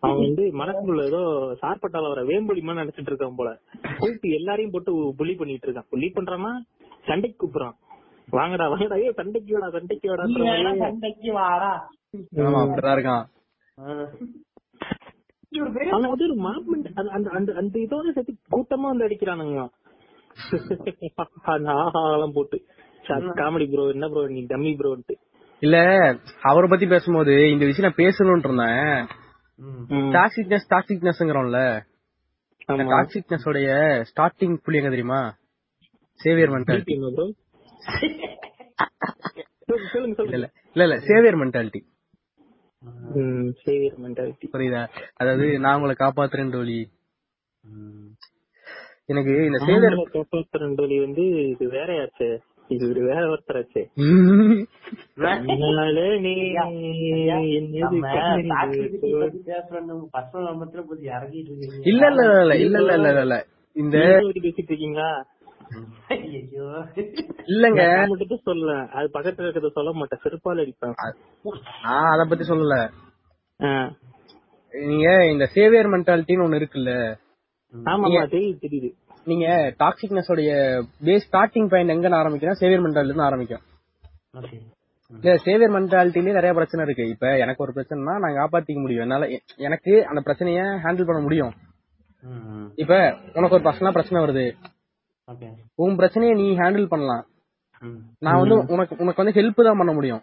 அவன் 0.00 0.22
வந்து 0.24 0.44
மனசுக்குள்ள 0.60 1.02
ஏதோ 1.10 1.20
சார்பட்டால 1.62 2.10
வர 2.12 2.22
வேம்புலிமா 2.24 2.78
நினைச்சிட்டு 2.78 3.10
இருக்கான் 3.12 3.38
போல. 3.40 3.50
கூப்பிட்டு 3.98 4.28
எல்லாரையும் 4.38 4.74
போட்டு 4.74 4.92
புலி 5.20 5.34
பண்ணிட்டு 5.34 5.68
இருக்கான். 5.68 5.90
புலி 5.90 6.08
பண்றான்னா 6.16 6.52
சண்டைக்கு 7.06 7.38
கூப்பிடுறான். 7.40 7.76
வாங்கடா 8.28 8.66
வாங்கடா. 8.72 8.98
ஏ 9.04 9.12
சண்டைக்கு 9.12 9.54
வாடா 9.54 9.70
சண்டைக்கு 9.76 10.08
மாதிரி 10.10 10.80
சண்டைக்கு 10.80 11.32
வாடா. 11.32 11.72
ஆமா 12.44 12.60
அப்படிதான் 12.64 12.96
இருக்கான். 12.96 13.24
ஆ. 13.78 14.06
இவரு 15.52 15.70
பெரிய 15.72 15.92
அவன் 15.94 16.12
வந்து 16.12 16.26
ஒரு 16.28 16.36
மாப்மெண்ட் 16.44 16.86
அந்த 17.14 17.30
அந்த 17.38 17.50
அந்த 17.60 17.74
இதோட 17.78 18.12
சேர்த்து 18.16 18.34
கூட்டமா 18.54 18.86
வந்து 18.92 19.06
அடிக்கிறானுங்க. 19.08 19.62
அந்த 21.52 21.68
ஆஹாலாம் 21.78 22.36
போட்டு. 22.36 22.58
காமெடி 23.38 23.66
ப்ரோ 23.70 23.84
என்ன 23.88 24.06
ப்ரோ 24.08 24.22
நீ 24.28 24.40
டம்மி 24.44 24.72
ப்ரோன்ட்டு 24.80 25.14
இல்ல 25.62 25.76
அவரை 26.50 26.66
பத்தி 26.68 26.86
பேசும்போது 26.88 27.34
இந்த 27.52 27.64
விஷயம் 27.66 27.86
நான் 27.88 28.00
பேசணும்னு 28.00 28.46
இருந்தேன். 28.46 29.02
டாக்ஸிக்னஸ் 30.14 30.66
டாக்ஸிக்னஸ்ங்கிறோம்ல 30.72 31.60
டாக்ஸிக்னஸ் 32.92 33.46
உடைய 33.50 33.70
ஸ்டார்டிங் 34.10 34.56
புள்ளி 34.64 34.80
எங்க 34.80 34.92
தெரியுமா? 34.94 35.20
சேவியர் 36.20 36.52
மென்டாலிட்டி 36.54 36.94
இல்ல 40.28 40.46
இல்ல 40.76 40.84
இல்ல 40.86 40.96
சேவியர் 41.06 41.38
மென்டாலிட்டி 41.40 41.80
சேவியர் 43.62 43.96
மென்டாலிட்டி 44.04 44.46
புரியுதா? 44.54 44.82
அதாவது 45.20 45.46
நான் 45.64 45.76
உங்களை 45.78 45.94
காப்பாத்துறேன் 45.98 46.52
டோலி 46.54 46.80
எனக்கு 49.12 49.34
இந்த 49.48 49.58
சேவியர் 49.66 49.96
காப்பாத்துறேன் 50.16 50.76
வந்து 51.04 51.24
இது 51.52 51.64
வேறையாச்சே 51.76 52.30
இது 52.30 52.51
இவரு 52.74 53.02
வேற 53.06 53.22
ஒருத்தராச்சு 53.28 53.82
இல்ல 61.86 62.02
இல்ல 62.10 62.22
இல்ல 62.22 62.54
இல்ல 62.58 62.78
இல்ல 62.80 62.94
இல்ல 62.98 63.22
இல்ல 63.22 63.38
இந்த 63.76 63.96
பேசிட்டு 64.36 64.70
இருக்கீங்களா 64.70 65.10
இல்லங்க 67.48 67.82
மட்டும் 68.10 68.44
சொல்ல 68.44 68.72
அது 68.92 69.06
பக்கத்துல 69.12 69.46
இருக்கிறத 69.46 69.72
சொல்ல 69.72 69.92
மாட்டேன் 69.92 70.22
செருப்பால் 70.22 70.62
அடிப்பேன் 70.62 70.96
ஆஹ் 71.90 72.10
அத 72.12 72.24
பத்தி 72.24 72.44
சொல்லல 72.44 72.76
நீங்க 74.74 75.08
இந்த 75.26 75.44
சேவியர் 75.54 75.92
மென்டாலிட்டின்னு 75.92 76.44
ஒண்ணு 76.44 76.60
இருக்குல்ல 76.60 76.92
ஆமா 77.74 78.06
தெரியுது 78.32 78.58
தெரியுது 78.64 78.90
நீங்க 79.30 79.46
டாக்ஸிக்னஸ் 79.82 80.30
உடைய 80.34 80.52
பேஸ் 81.06 81.26
ஸ்டார்டிங் 81.28 81.68
பாயிண்ட் 81.72 81.94
எங்க 81.94 82.16
ஆரம்பிக்கும் 82.20 82.60
சேவியர் 82.60 82.84
மென்டாலிட்டி 82.84 83.12
இருந்து 83.12 83.28
ஆரம்பிக்கும். 83.30 83.62
இல்ல 85.12 85.34
சேவியர் 85.46 85.74
மென்டாலிட்டிலே 85.74 86.36
நிறைய 86.38 86.52
பிரச்சனை 86.58 86.84
இருக்கு. 86.86 87.04
இப்ப 87.14 87.26
எனக்கு 87.38 87.62
ஒரு 87.64 87.72
பிரச்சனைனா 87.76 88.14
நான் 88.24 88.38
காப்பாத்திக்க 88.40 88.80
முடியும். 88.80 89.04
என்னால 89.06 89.28
எனக்கு 89.66 89.92
அந்த 90.10 90.20
பிரச்சனைய 90.26 90.62
ஹேண்டில் 90.84 91.08
பண்ண 91.10 91.20
முடியும். 91.26 91.52
இப்ப 92.82 92.92
உனக்கு 93.38 93.56
ஒரு 93.58 93.64
பர்சனலா 93.66 93.94
பிரச்சனை 93.96 94.18
வருது. 94.24 94.46
உன் 95.84 95.96
பிரச்சனையை 95.96 96.34
நீ 96.40 96.46
ஹேண்டில் 96.62 96.92
பண்ணலாம். 96.92 97.24
நான் 98.18 98.40
வந்து 98.42 98.56
உனக்கு 98.74 98.94
உனக்கு 99.02 99.22
வந்து 99.22 99.36
ஹெல்ப் 99.38 99.66
தான் 99.68 99.80
பண்ண 99.80 99.92
முடியும். 99.92 100.22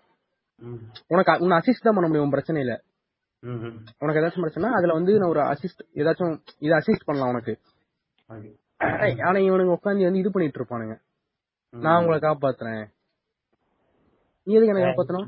உனக்கு 1.14 1.41
உன்னை 1.43 1.58
அசிஸ்ட் 1.60 1.88
தான் 1.88 1.97
பண்ண 1.97 2.08
முடியும் 2.08 2.26
உன் 2.28 2.36
பிரச்சனையில. 2.36 2.74
உனக்கு 4.02 4.22
ஏதாச்சும் 4.22 4.45
பிரச்சனை 4.45 4.70
அதுல 4.78 4.95
வந்து 5.00 5.14
நான் 5.20 5.34
ஒரு 5.34 5.41
அசிஸ்ட் 5.52 5.84
ஏதாச்சும் 6.02 6.34
இதை 6.66 6.74
அசிஸ்ட் 6.80 7.08
பண்ணலாம் 7.10 7.32
உனக்கு. 7.34 7.54
ஆனா 8.80 9.40
இவனுங்க 9.40 9.76
உட்காந்து 9.78 10.08
வந்து 10.08 10.22
இது 10.24 10.32
பண்ணிட்டு 10.32 10.60
இருப்பானுங்க. 10.60 10.96
நான் 11.74 11.98
உங்களை 12.00 12.20
காப்பாத்துறேன். 12.20 12.84
நீ 14.48 14.54
எதுக்கு 14.56 14.74
என்ன 14.74 14.86
காப்பாத்தணும்? 14.86 15.28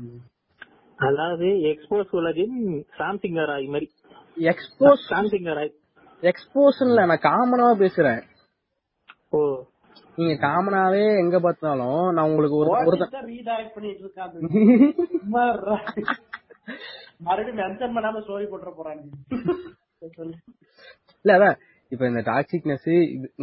அதாவது 0.98 1.46
எக்ஸ்போஸ் 1.70 2.12
உலகின் 2.20 2.56
சாம்சிங் 2.98 3.38
ராய் 3.50 3.66
மாதிரி. 3.66 3.86
எக்ஸ்போஸ் 4.36 5.04
சாம்சிங் 5.10 5.52
ராய் 5.58 5.72
எக்ஸ்போஸ்ல 6.22 7.04
நான் 7.10 7.26
காமனாவா 7.28 7.74
பேசுறேன். 7.78 8.20
ஓ. 9.30 9.38
நீங்க 10.16 10.34
காமனாவே 10.46 11.04
எங்க 11.18 11.36
பார்த்தாலும் 11.40 12.02
நான் 12.12 12.26
உங்களுக்கு 12.26 12.56
ஒரு 12.56 12.70
தான் 13.04 13.26
redirect 13.30 13.70
பண்ணிட்டு 13.74 14.02
இருக்காங்க. 14.04 14.36
மறுபடியும் 17.26 17.60
மென்ஷன் 17.62 17.94
பண்ணாம 17.96 18.22
ஸ்டோரி 18.24 18.46
போட்டுற 18.52 18.70
போறாங்க. 18.78 19.02
இல்ல 21.24 21.32
அதான். 21.38 21.58
இப்ப 21.92 22.04
இந்த 22.10 22.20
டாக்ஸிக்னஸ் 22.28 22.86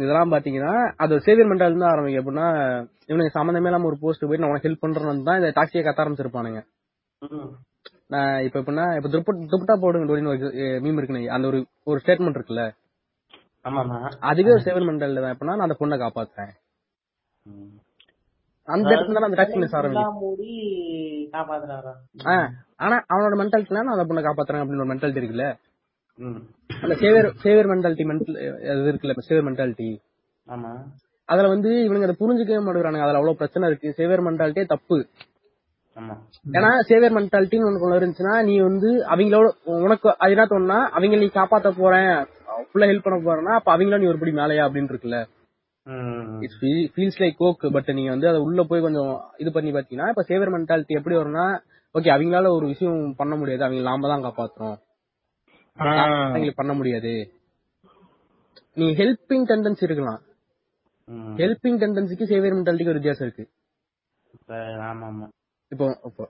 இதெல்லாம் 0.00 0.32
பாத்தீங்கன்னா 0.32 0.72
அது 1.02 1.20
சேவியர் 1.26 1.50
மென்டால் 1.50 1.70
இருந்து 1.70 1.90
ஆரம்பிக்கும். 1.90 2.20
எப்படின்னா 2.20 2.46
இவனுக்கு 3.10 3.36
சம்மந்தமே 3.38 3.68
இல்லாம 3.70 3.88
ஒரு 3.90 3.98
போஸ்ட் 4.02 4.24
போயிட்டு 4.24 4.44
நான் 4.44 4.52
உனக்கு 4.52 4.68
ஹெல்ப் 4.68 4.84
பண்றேன்னு 4.84 5.28
தான் 5.28 5.40
இந்த 5.40 5.50
டாக்ஸியை 5.58 5.82
கத்த 5.86 6.02
ஆரம்பிச்சிருப்பானுங்க. 6.04 6.60
நான் 8.14 8.34
இப்ப 8.46 8.56
எப்படின்னா 8.60 8.86
இப்ப 8.98 9.10
துப்பட் 9.14 9.42
துப்பட்டா 9.52 9.76
போடுங்க 9.82 10.08
டோலின்னு 10.10 10.32
ஒரு 10.34 10.48
மீம் 10.84 10.98
இருக்குன்னு 10.98 11.34
அந்த 11.36 11.46
ஒரு 11.50 11.58
ஒரு 11.90 12.00
ஸ்டேட்மெண்ட் 12.02 12.38
இருக்குல்ல? 12.38 12.64
அதுவே 14.30 14.52
ஒரு 14.56 14.64
சேவியர் 14.66 14.88
மென்டால் 14.88 15.22
தான். 15.24 15.34
எப்படின்னா 15.34 15.56
நான் 15.56 15.68
அந்த 15.68 15.78
பொண்ணை 15.82 15.98
காப்பாத்துறேன். 16.04 16.52
அந்த 18.68 18.88
இடத்துல 18.94 19.26
அந்த 19.28 19.38
டாக்ஸிக்னஸ் 19.40 19.76
ஆரம்பிக்கும் 19.78 20.08
ஆனா 22.84 22.96
அவனோட 23.12 23.34
மென்டாலிட்டினா 23.40 23.84
நான் 23.84 23.96
அந்த 23.96 24.06
பொண்ணை 24.08 24.22
காப்பாத்துறேன் 24.26 24.62
அப்படின்னு 24.62 24.84
ஒரு 24.84 24.92
மென்டாலிட்டி 24.92 25.22
இருக்குல்ல. 25.22 25.46
அந்த 26.82 26.94
சேவியர் 27.02 27.28
சேவியர் 27.44 27.70
மென்டாலிட்டி 27.72 28.04
மென்டல் 28.10 28.36
அது 28.72 28.88
இருக்குல்ல 28.92 29.26
சேவியர் 29.28 29.46
மென்டாலிட்டி 29.48 29.88
ஆமா. 30.48 30.70
அதுல 31.28 31.48
வந்து 31.54 31.70
இவனுங்க 31.86 32.06
அதை 32.08 32.16
புரிஞ்சுக்கவே 32.20 32.60
மாட்டேங்கிறானுங்க. 32.62 33.04
அதுல 33.06 33.18
அவ்வளவு 33.20 33.40
பிரச்சனை 33.40 33.68
இருக்கு. 33.70 33.88
சேவியர் 33.98 34.24
மென்டாலிட்டியே 34.26 34.66
தப்பு. 34.72 34.96
ஏன்னா 36.56 36.70
சேவியர் 36.88 37.16
மென்டாலிட்டின்னு 37.16 37.68
உனக்கு 37.68 37.86
ஒண்ணு 37.86 37.98
இருந்துச்சுன்னா 38.00 38.34
நீ 38.48 38.54
வந்து 38.68 38.90
அவங்களோட 39.12 39.48
உனக்கு 39.86 40.08
அது 40.22 40.34
என்ன 40.36 40.46
தோணுனா 40.52 40.78
அவங்க 40.96 41.20
நீ 41.22 41.28
காப்பாத்த 41.38 41.70
போறேன். 41.80 42.12
ஃபுல்லா 42.68 42.88
ஹெல்ப் 42.90 43.06
பண்ண 43.06 43.18
போறேன்னா 43.26 43.54
அப்ப 43.58 43.68
அவங்கள 43.76 43.98
நீ 44.00 44.08
ஒருபடி 44.12 44.32
மேலையா 44.38 44.64
அப்படின்னு 44.66 44.92
இருக்குல்ல. 44.92 45.18
ஃபீல்ஸ் 46.94 47.20
லைக் 47.22 47.40
கோக் 47.42 47.64
பட் 47.76 47.90
நீங்க 47.98 48.10
வந்து 48.14 48.30
அதை 48.30 48.40
உள்ள 48.46 48.62
போய் 48.70 48.84
கொஞ்சம் 48.86 49.12
இது 49.42 49.50
பண்ணி 49.56 49.70
பாத்தீங்கன்னா 49.76 50.10
இப்ப 50.12 50.24
சேவியர் 50.30 50.54
மென்டாலிட்டி 50.56 50.98
எப்படி 50.98 51.16
வரும்னா 51.20 51.46
ஓகே 51.94 52.10
அவங்களால 52.14 52.50
ஒரு 52.56 52.66
விஷயம் 52.72 53.00
பண்ண 53.20 53.34
முடியாது. 53.36 53.64
அவங்க 53.66 53.82
நாம 53.88 54.08
தான் 54.12 54.24
காப்பாத்துறோம். 54.26 54.76
அவங்களுக்கு 55.76 56.54
பண்ண 56.54 56.72
முடியாது. 56.72 57.12
நீ 58.74 58.86
ஹெல்பிங் 59.00 59.46
டெண்டன்சி 59.50 59.82
இருக்கலாம். 59.82 60.20
ஹெல்பிங் 61.40 61.80
டெண்டன்சிக்கு 61.82 62.24
சேவியர் 62.32 62.56
மென்டாலிட்டிக்கு 62.56 62.92
ஒரு 62.92 63.00
வித்தியாசம் 63.00 63.26
இருக்கு. 63.28 63.44
இப்ப 65.72 65.86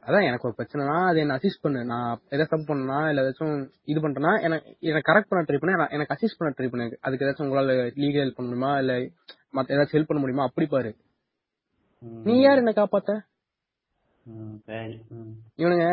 அதான் 0.06 0.26
எனக்கு 0.28 0.46
ஒரு 0.48 0.54
பிரச்சனைனா 0.58 1.06
அதை 1.08 1.20
என்ன 1.20 1.34
அசிஸ்ட் 1.34 1.62
பண்ணு. 1.62 1.84
நான் 1.84 2.20
ஏதாச்சும் 2.30 2.54
தப்பு 2.54 2.64
பண்ணா 2.66 3.08
இல்ல 3.08 3.22
ஏதாச்சும் 3.22 3.70
இது 3.84 4.00
பண்றேன்னா 4.00 4.32
எனக்கு 4.42 5.12
கரெக்ட் 5.12 5.30
பண்ண 5.30 5.44
ட்ரை 5.48 5.58
பண்ணு. 5.60 5.86
எனக்கு 5.90 6.14
அசிஸ்ட் 6.14 6.38
பண்ண 6.38 6.54
ட்ரை 6.56 6.68
பண்ணு. 6.70 6.98
அதுக்கு 7.00 7.26
ஏதாச்சும் 7.26 7.46
உங்களால 7.46 7.76
லீகல் 8.02 8.26
ஹெல்ப் 8.26 8.38
பண்ண 8.38 8.50
முடியுமா? 8.50 8.72
இல்ல 8.78 8.92
மத்த 9.56 9.70
ஏதாச்சும் 9.74 9.96
ஹெல்ப் 9.96 10.10
பண்ண 10.10 10.22
முடியுமா? 10.22 10.44
அப்படி 10.50 10.66
பாரு. 10.74 10.92
நீ 12.28 12.40
யார் 12.40 12.60
என்ன 12.62 12.72
காப்பாத்த. 12.76 13.12
இவனுங்க 15.58 15.86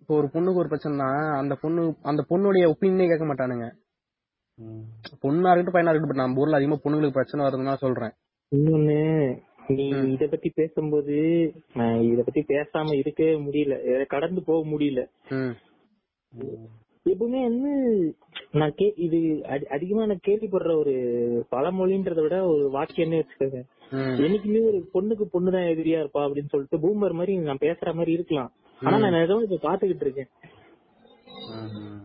இப்போ 0.00 0.14
ஒரு 0.14 0.28
பொண்ணுக்கு 0.32 0.60
ஒரு 0.62 0.70
பிரச்சனைனா 0.70 1.08
அந்த 1.38 1.54
பொண்ணு 1.56 1.82
அந்த 2.02 2.22
பொண்ணுடைய 2.30 2.64
ஒப்பீனியனே 2.72 3.08
கேட்க 3.08 3.26
மாட்டானுங்க 3.26 3.66
ம். 4.58 4.82
பொண்ணா 5.22 5.52
இருக்கட்டும் 5.52 5.76
பையனா 5.76 5.92
இருக்கட்டும் 5.92 6.22
நம்ம 6.22 6.42
ஊர்ல 6.42 6.58
அதிகமா 6.58 6.78
பொண்ணுங்களுக்கு 6.82 7.18
பிரச்சனை 7.18 7.44
வருதுன்னு 7.44 7.70
தான் 7.70 7.84
சொல்றேன் 7.84 8.14
இன்னொன்னு 8.52 8.98
நீ 9.70 9.84
இத 10.10 10.24
பத்தி 10.26 10.48
பேசும்போது 10.54 11.16
நான் 11.74 12.00
இத 12.08 12.22
பத்தி 12.22 12.42
பேசாம 12.48 12.96
இருக்கவே 12.98 13.34
முடியல 13.44 13.76
கடந்து 14.06 14.40
போக 14.42 14.60
முடியல 14.70 15.02
ம். 15.36 15.54
எப்பவுமே 17.06 17.40
வந்து 17.42 17.70
நான் 18.52 18.74
கே 18.74 18.86
இது 19.04 19.18
அதி- 19.46 19.68
அதிகமா 19.68 20.02
நான் 20.06 20.26
கேள்விப்படுற 20.26 20.72
ஒரு 20.76 20.94
பழமொழின்றத 21.50 22.20
விட 22.22 22.36
ஒரு 22.46 22.64
வாக்கியம்னு 22.72 23.20
வச்சுக்கோங்க. 23.20 23.60
என்னைக்குமே 23.90 24.64
ஒரு 24.64 24.90
பொண்ணுக்கு 24.94 25.36
பொண்ணுதான் 25.36 25.58
எதிரியா 25.58 25.98
இருப்பா 26.00 26.18
அப்படின்னு 26.18 26.48
சொல்லிட்டு 26.48 26.78
பூமர் 26.78 27.12
மாதிரி 27.12 27.36
நான் 27.38 27.58
பேசுற 27.60 27.94
மாதிரி 27.94 28.12
இருக்கலாம். 28.12 28.52
ஆனா 28.82 28.98
நான் 28.98 29.22
ஏதோ 29.22 29.46
இப்ப 29.48 29.72
பாத்துக்கிட்டு 29.72 30.00
இருக்கேன். 30.00 30.28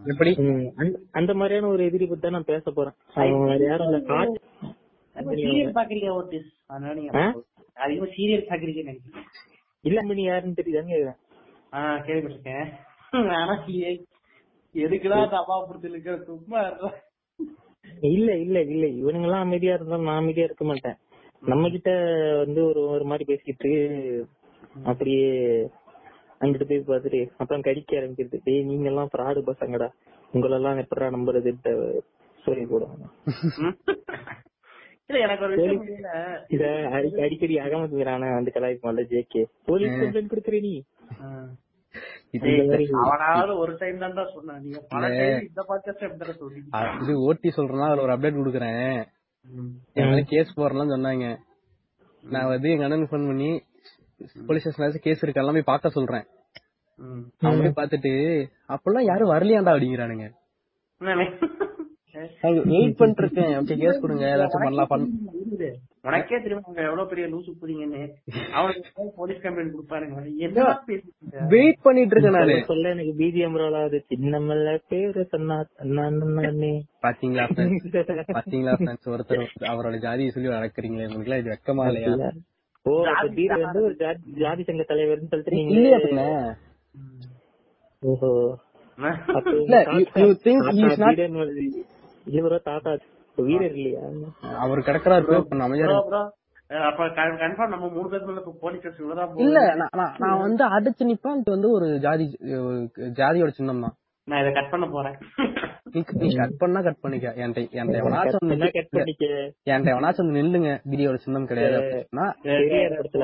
எப்படி? 0.05 0.35
அந்த- 1.11 1.33
மாதிரியான 1.33 1.67
ஒரு 1.67 1.85
எதிரி 1.85 2.05
பத்தி 2.05 2.21
தான் 2.21 2.31
நான் 2.31 2.43
பேச 2.43 2.71
போறேன். 2.71 2.93
வேற 3.15 3.65
யாரும் 3.65 3.87
இல்ல. 3.87 4.39
சீரியல் 5.15 5.73
பாக்குறீங்க 5.73 6.09
ஓட்டிஸ் 6.09 6.63
அதனால 6.67 6.93
நீங்க 6.93 7.19
ஆ? 7.19 7.33
அதிகமா 7.73 8.07
சீரியல் 8.07 8.45
பாக்குறீங்க 8.49 8.83
நினைக்கிறேன். 8.83 9.23
இல்ல 9.81 10.03
மணி 10.03 10.23
யாருன்னு 10.23 10.53
தெரியுதான்னு 10.61 10.91
கேக்குறேன். 10.91 11.17
ஆஹ் 11.71 12.01
கேள்விப்பட்டிருக்கேன். 12.05 12.71
ஆனா 13.11 13.65
எதுக்குதான் 14.73 16.21
சும்மா. 16.23 16.79
இல்ல 18.01 18.37
இல்ல 18.37 18.61
இல்ல. 18.61 18.85
இவனுங்க 18.85 19.23
எல்லாம் 19.23 19.41
அமைதியா 19.41 19.73
இருந்தாலும் 19.73 20.05
நான் 20.05 20.17
அமைதியா 20.17 20.45
இருக்க 20.45 20.65
மாட்டேன். 20.65 20.95
நம்ம 21.41 21.69
கிட்ட 21.69 21.91
வந்து 22.45 22.65
ஒரு 22.65 22.81
ஒரு 22.81 23.03
மாதிரி 23.03 23.33
பேசிட்டு 23.33 24.23
அப்படியே 24.83 25.41
அங்கிட்டு 26.39 26.83
போய் 26.83 26.97
பார்த்துட்டு 26.97 27.29
அப்புறம் 27.37 27.61
கடிக்க 27.61 27.97
ஆரம்பிக்கிறது. 27.97 28.39
டேய் 28.43 28.63
நீங்க 28.63 28.87
எல்லாம் 28.87 29.09
ஃப்ராடு 29.17 29.41
பசங்கடா. 29.47 29.89
உங்களெல்லாம் 30.33 30.85
எப்படா 30.85 30.99
நம்புறதுன்ட்டு 30.99 31.99
சொல்லி 32.43 32.63
போடுவாங்க. 32.63 33.27
இல்ல 35.07 35.21
எனக்கு 35.21 35.45
ஒரு 35.45 35.55
விஷயம் 35.55 35.77
புரியல. 35.77 36.45
இத 36.47 36.65
அடி- 36.65 37.21
அடிக்கடி 37.21 37.55
அகமது 37.55 37.89
மீரான 37.89 38.33
வந்து 38.33 38.51
கலாய்ப்பான்ல 38.55 39.05
ஜேகே 39.05 39.45
போலீஸ் 39.65 39.89
கம்ப்ளைண்ட் 39.89 40.31
கொடுக்குற 40.31 40.61
நீ. 40.61 40.83
இது 47.01 47.19
ஓட்டி 47.19 47.51
சொல்றேன்னா 47.55 47.85
அதுல 47.89 48.01
ஒரு 48.01 48.13
அப்டேட் 48.13 48.33
கொடுக்குறேன். 48.33 49.05
என் 49.93 50.09
மேல 50.09 50.21
கேஸ் 50.27 50.57
போறலாம் 50.57 50.93
சொன்னாங்க 50.93 51.25
நான் 52.23 52.47
வந்து 52.47 52.69
எங்க 52.69 52.87
அண்ணனுக்கு 52.87 53.11
ஃபோன் 53.11 53.29
பண்ணி 53.31 53.49
போலீஸ் 54.47 54.65
ஸ்டேஷன்ல 54.65 54.97
கேஸ் 55.05 55.23
இருக்கு 55.23 55.41
எல்லாமே 55.41 55.61
பார்க்க 55.61 55.89
சொல்றேன். 55.89 56.25
அவன் 57.39 57.59
போய் 57.59 57.77
பார்த்துட்டு 57.79 58.11
அப்பெல்லாம் 58.73 59.09
யாரும் 59.11 59.31
வரலையாண்டா 59.31 59.73
அப்படிங்கிறானுங்க? 59.75 60.25
வெயிட் 62.71 62.97
பண்ணிட்டு 62.97 63.23
இருக்கேன் 63.23 63.79
கேஸ் 63.83 64.01
கொடுங்க 64.01 64.25
ஏதாச்சும் 64.35 64.65
பண்ணலாம். 64.67 65.09
உனக்கே 66.03 66.37
தெரியும் 66.37 66.61
அவங்க 66.61 66.81
எவ்வளவு 66.83 67.09
பெரிய 67.09 67.25
லூசு 67.27 67.51
புரியுங்கன்னு 67.59 68.01
அவனுக்கு 68.53 68.89
போலீஸ் 69.17 69.41
கம்ப்ளைண்ட் 69.41 69.73
கொடுப்பாருங்க 69.73 70.19
என்ன 70.39 70.65
வெயிட் 71.51 71.81
பண்ணிட்டு 71.85 72.13
இருக்கேன் 72.15 72.35
நானு. 72.37 72.55
சொல்ல 72.69 72.93
எனக்கு 72.93 73.13
பிஜிஎம் 73.19 73.57
ரோல் 73.57 73.77
ஆகுது 73.79 73.99
சின்னமல்ல 74.11 74.75
பேரு 74.89 75.23
சொன்னா 75.31 75.57
பாத்தீங்களா? 77.03 77.45
பாத்தீங்களா 78.37 78.75
ஒருத்தர் 79.13 79.43
அவரோட 79.69 79.95
ஜாதியை 80.05 80.31
சொல்லி 80.31 80.49
வளர்க்குறீங்களே 80.51 81.07
உங்களுக்கு 81.09 81.41
இது 81.41 81.53
வெக்கமா 81.53 81.85
இல்லையா? 81.89 82.31
ஓ 82.85 82.91
வந்து 83.63 83.81
ஒரு 83.83 83.95
ஜாதி- 84.01 84.35
ஜாதி 84.39 84.63
சங்க 84.63 84.85
தலைவர்னு 84.89 85.31
சொல்லிட்டு 85.31 85.63
இல்லையா 85.75 85.99
ஓஹோ. 88.03 88.31
இல்ல, 89.59 89.77
இவரோ 92.33 92.57
தாத்தா 92.63 92.91
வீரர் 93.47 93.75
இல்லையா? 93.77 94.01
அவர் 94.65 94.87
கிடக்குறாரு 94.89 95.25
அப்ப 96.89 97.03
கன்ஃபார்ம் 97.43 97.71
நம்ம 97.73 97.85
மூணு 97.93 98.07
பேர் 98.09 98.25
மேல 98.25 98.41
போலீஸ் 98.63 98.99
இல்ல. 99.45 99.59
நான் 100.23 100.43
வந்து 100.45 100.63
அடிச்சு 100.75 101.03
நிப்பேன். 101.11 101.39
இது 101.41 101.49
வந்து 101.55 101.69
ஒரு 101.77 101.87
ஜாதி 102.05 102.25
ஜாதியோட 103.19 103.51
சின்னம் 103.59 103.83
தான். 103.85 103.95
நான் 104.27 104.41
இதை 104.41 104.51
கட் 104.57 104.71
பண்ண 104.73 104.87
போறேன். 104.95 105.15
நீ 105.93 106.27
கட் 106.39 106.57
பண்ணா 106.61 106.79
கட் 106.87 107.01
பண்ணிக்க. 107.03 107.27
என்கிட்ட 107.41 107.61
என்கிட்ட 107.77 108.01
எவனாச்சும் 108.01 108.51
கட் 108.77 108.91
பண்ணிக்க. 108.95 109.25
என்கிட்ட 109.71 109.93
எவனாச்சும் 109.93 110.23
வந்து 110.23 110.39
நில்லுங்க 110.39 110.71
கிரியோட 110.91 111.17
சின்னம் 111.25 111.49
கிடையாது 111.51 111.89
இடத்துல 112.85 113.23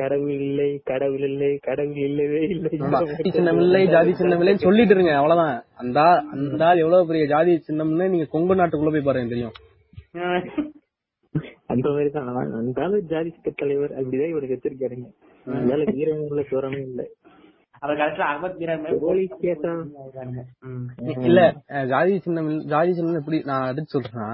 கடவுள் 0.00 0.40
இல்லை 0.46 0.68
கடவுள் 0.90 1.24
இல்லை 1.30 1.50
கடவுள் 1.68 2.02
இல்லவே 2.08 2.40
இல்லை. 2.54 2.70
சின்னம் 3.36 3.60
இல்லை 3.64 3.82
ஜாதி 3.94 4.12
சின்னம் 4.20 4.42
இல்லைன்னு 4.42 4.66
சொல்லிட்டு 4.66 4.94
இருங்க 4.96 5.14
அவ்வளவுதான். 5.20 5.56
அந்த 5.82 5.98
அந்த 6.34 6.62
ஆள் 6.68 6.82
எவ்வளவு 6.84 7.08
பெரிய 7.10 7.26
ஜாதி 7.34 7.54
சின்னம்னு 7.68 8.12
நீங்க 8.14 8.28
கொங்கு 8.34 8.60
நாட்டுக்குள்ள 8.60 8.92
போய் 8.96 9.08
பாருங்க 9.08 9.34
தெரியும். 9.34 9.56
அந்த 11.72 11.86
மாதிரி 11.94 12.10
தான் 12.12 12.28
அந்த 12.60 13.00
ஜாதி 13.12 13.30
தலைவர். 13.62 13.92
அப்படிதான் 13.98 14.32
இவனுக்கு 14.32 14.56
வச்சிருக்காருங்க. 14.56 15.08
அதனால 15.46 15.82
வீரங்கள 15.96 16.42
சுரமே 16.50 16.80
இல்ல. 16.88 17.02
அத 17.82 17.90
கடைசியில 17.94 18.28
அகமத் 18.28 18.58
மீரான் 18.60 18.84
போலீஸ் 19.00 19.34
ம். 20.68 20.86
இல்ல 21.28 21.40
ஜாதி 21.88 22.14
சின்னம் 22.18 22.50
ஜாதி 22.66 22.92
சின்னம் 22.94 23.20
எப்படி 23.20 23.38
நான் 23.44 23.82
சொல்றேன்னா 23.94 24.30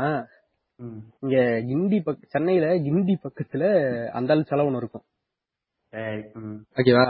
ம். 0.81 1.01
இங்க 1.23 1.37
கிண்டி 1.69 1.99
பக்க 2.03 2.31
சென்னையில 2.31 2.69
கிண்டி 2.87 3.15
பக்கத்துல 3.25 3.65
அந்த 4.13 4.35
ஆள் 4.35 4.49
செலவுன்னு 4.49 4.81
இருக்கும். 4.83 5.05
ஓகேவா? 6.77 7.05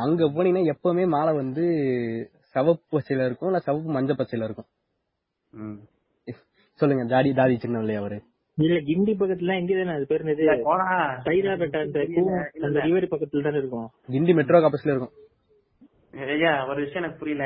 அங்க 0.00 0.24
போனீங்கன்னா 0.34 0.70
எப்பவுமே 0.72 1.04
மாலை 1.08 1.32
வந்து 1.36 1.64
சிவப்பு 2.54 2.84
பச்சையில 2.94 3.26
இருக்கும் 3.26 3.50
இல்ல 3.50 3.60
சிவப்பு 3.60 3.96
மஞ்சள் 3.96 4.18
பச்சையில 4.18 4.48
இருக்கும். 4.48 4.68
சொல்லுங்க 6.80 7.04
ஜாதி 7.04 7.30
ஜாதி 7.32 7.56
சின்னம் 7.56 7.82
இல்லையா 7.82 8.00
அவரு? 8.00 8.18
இல்ல 8.58 8.78
கிண்டி 8.88 9.12
பக்கத்துல 9.20 9.54
எங்க 9.56 9.72
தானே 9.74 9.92
அது 9.92 10.06
பேர் 10.06 10.24
சைதாபேட்டா 11.26 11.80
அந்த 11.82 12.78
ரிவர் 12.86 13.12
பக்கத்துல 13.12 13.42
தானே 13.42 13.58
இருக்கும். 13.58 13.86
கிண்டி 14.08 14.34
மெட்ரோ 14.34 14.58
காப்பஸ்ல 14.58 14.92
இருக்கும். 14.94 15.14
ஐயா 16.14 16.66
ஒரு 16.66 16.80
விஷயம் 16.80 17.02
எனக்கு 17.02 17.18
புரியல. 17.18 17.44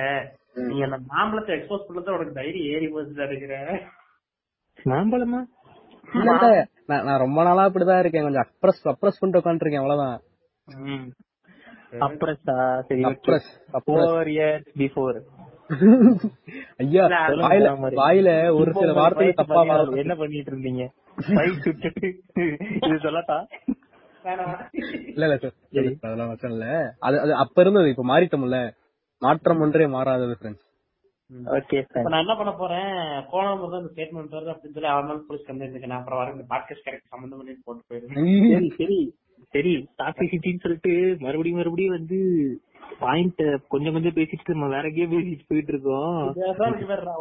நீங்க 0.63 0.85
அந்த 0.85 0.99
மாம்பழத்தை 1.07 1.53
எக்ஸ்போஸ் 1.57 1.87
பண்ணது 1.87 2.15
உனக்கு 2.15 2.33
தைரியம் 2.33 2.73
ஏறி 2.73 2.87
இருக்கிற. 3.29 3.57
மாம்பழமா? 4.87 5.41
நான் 6.89 7.05
நான் 7.05 7.19
ரொம்ப 7.19 7.43
நாளா 7.43 7.63
இப்படிதான் 7.69 7.99
இருக்கேன். 7.99 8.23
கொஞ்சம் 8.23 8.47
அப்ரஸ் 8.47 8.83
அப்ரஸ் 8.93 9.21
பண்ணிட்டு 9.21 9.43
உட்காந்துருக்கேன் 9.43 9.83
அவ்வளவுதான். 9.83 10.19
அப்ரஸா 12.07 12.57
சரி. 12.89 13.03
அப்ரஸ் 13.11 13.51
ஃபோர் 13.85 14.31
இயர்ஸ் 14.35 14.69
பிஃபோர் 14.79 15.19
ஐயா 16.77 17.05
வாயில 17.45 17.69
வாயில 18.01 18.29
ஒரு 18.59 18.71
சில 18.75 18.93
வார்த்தைகள் 18.93 19.41
தப்பா. 19.41 19.63
என்ன 20.05 20.15
பண்ணிட்டு 20.17 20.53
இருந்தீங்க? 20.53 20.85
இது 22.87 22.97
சொல்லட்டா? 23.05 23.39
இல்ல 25.13 25.25
இல்ல 25.27 25.37
சார். 25.39 25.57
அதெல்லாம் 26.03 26.31
வச்சோம் 26.31 26.55
இல்ல. 26.55 26.67
அது 27.07 27.17
அது 27.21 27.33
அப்ப 27.43 27.63
இருந்தது 27.65 27.93
இப்ப 27.93 28.05
மாறிட்டோம்ல. 28.11 28.61
மாற்றம் 29.23 29.63
ஒன்றே 29.65 29.87
மாறாதது 29.93 30.35
ஃப்ரெண்ட்ஸ் 30.39 30.65
ஓகே 31.55 31.77
இப்ப 31.83 32.03
நான் 32.05 32.23
என்ன 32.23 32.35
பண்ண 32.37 32.51
போறேன்? 32.55 32.91
போன 33.31 33.55
முறை 33.55 33.79
அந்த 33.79 33.89
ஸ்டேட்மெண்ட் 33.93 34.35
வருது 34.37 34.53
அப்படின்னு 34.53 34.77
சொல்லி 34.77 34.91
அவன் 34.91 35.09
மேல 35.09 35.23
போலீஸ் 35.29 35.47
கம்ப்ளைண்ட் 35.47 35.73
இருக்கு. 35.73 35.91
நான் 35.93 36.01
அப்புறம் 36.01 36.21
வர 36.21 36.35
இந்த 36.35 36.45
பாட்காஸ்ட் 36.53 36.87
கரெக்ட் 36.87 37.13
சம்பந்தம் 37.13 37.41
பண்ணி 37.41 37.55
போட்டு 37.67 37.83
போயிருவேன் 37.89 38.15
சரி 38.53 38.69
சரி. 38.79 39.01
சரி. 39.55 39.73
டாக்ஸிசிட்டின்னு 39.99 40.63
சொல்லிட்டு 40.63 40.93
மறுபடியும் 41.25 41.59
மறுபடியும் 41.61 41.97
வந்து 41.97 42.19
பாயிண்ட் 43.01 43.41
கொஞ்சம் 43.73 43.95
கொஞ்சம் 43.95 44.17
பேசிட்டு 44.17 44.55
நம்ம 44.55 44.69
வேற 44.75 44.85
எங்கேயோ 44.91 45.09
பேசிட்டு 45.13 45.49
போயிட்டு 45.49 45.73
இருக்கோம். 45.75 46.21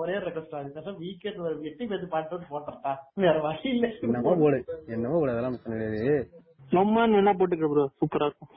ஒரே 0.02 0.16
ரெக்வஸ்ட் 0.26 0.56
ஆகுது 0.58 0.94
வீக்கெண்ட் 1.02 1.40
ஒரு 1.46 1.56
எட்டு 1.70 1.90
பேர் 1.92 2.06
பாட்டு 2.14 2.46
போட்டுறா 2.52 2.94
வேற 3.24 3.36
வழி 3.46 3.70
இல்ல. 3.74 3.88
என்னமோ 4.08 4.34
போடு. 4.44 4.60
என்னமோ 4.96 5.18
போடு. 5.18 5.34
அதெல்லாம் 5.34 5.56
பிரச்சனை 5.58 5.80
கிடையாது. 5.80 6.16
சும்மான்னு 6.72 7.18
வேணா 7.18 7.34
போட்டுக்க 7.40 7.68
ப்ரோ 7.72 7.84
சூப்பரா 8.00 8.26
இருக்கும். 8.26 8.52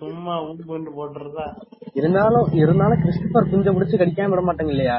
சும்மா 0.00 0.34
ஊம்பு 0.42 0.64
கொண்டு 0.66 0.90
போட்டுறதா? 0.96 1.46
இருந்தாலும் 1.92 2.48
இருந்தாலும் 2.54 3.02
கிறிஸ்டபர் 3.02 3.50
குஞ்ச 3.50 3.72
முடிச்சு 3.72 4.00
கடிக்காம 4.00 4.32
விட 4.32 4.42
மாட்டாங்க 4.42 4.68
இல்லையா? 4.68 4.98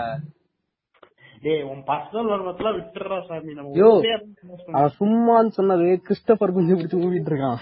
டேய் 1.44 1.64
உன் 1.64 1.84
பர்சனல் 1.88 2.32
வருவத்துல 2.34 2.70
விட்டுறா 2.76 3.18
சாமி. 3.28 3.54
நம்ம 3.54 3.74
யோ. 3.80 3.90
ஊர்லயே 3.94 4.14
இருந்து 4.14 4.76
அவன் 4.78 4.96
சும்மான்னு 5.00 5.58
சொன்னது 5.58 5.88
கிறிஸ்டபர் 6.08 6.54
குஞ்சு 6.54 6.76
பிடிச்சு 6.76 7.02
ஊவிட்டு 7.06 7.32
இருக்கான். 7.32 7.60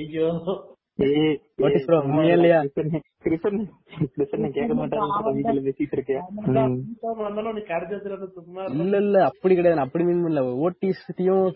ஐயோ. 0.00 0.28
ஏய், 0.98 1.34
What 1.60 1.70
is 1.70 1.76
ஏய், 1.76 1.86
wrong? 1.88 2.04
உண்மையா 2.08 2.34
இல்லையா? 2.36 2.56
கிருஷ்ணன், 2.66 3.04
கிருஷ்ணன், 3.24 3.60
கிருஷ்ணன் 4.14 4.54
கேட்க 4.56 4.72
மாட்டாங்க 4.78 5.30
வீட்டுல 5.36 5.60
பேசிட்டு 5.66 5.94
இருக்கேன். 5.96 6.24
இல்ல 8.82 8.96
இல்ல 8.96 9.16
அப்படி 9.28 9.54
கிடையாது. 9.54 9.78
நான் 9.78 9.86
அப்படி 9.88 10.04
மீன் 10.08 10.22
பண்ணல. 10.24 10.42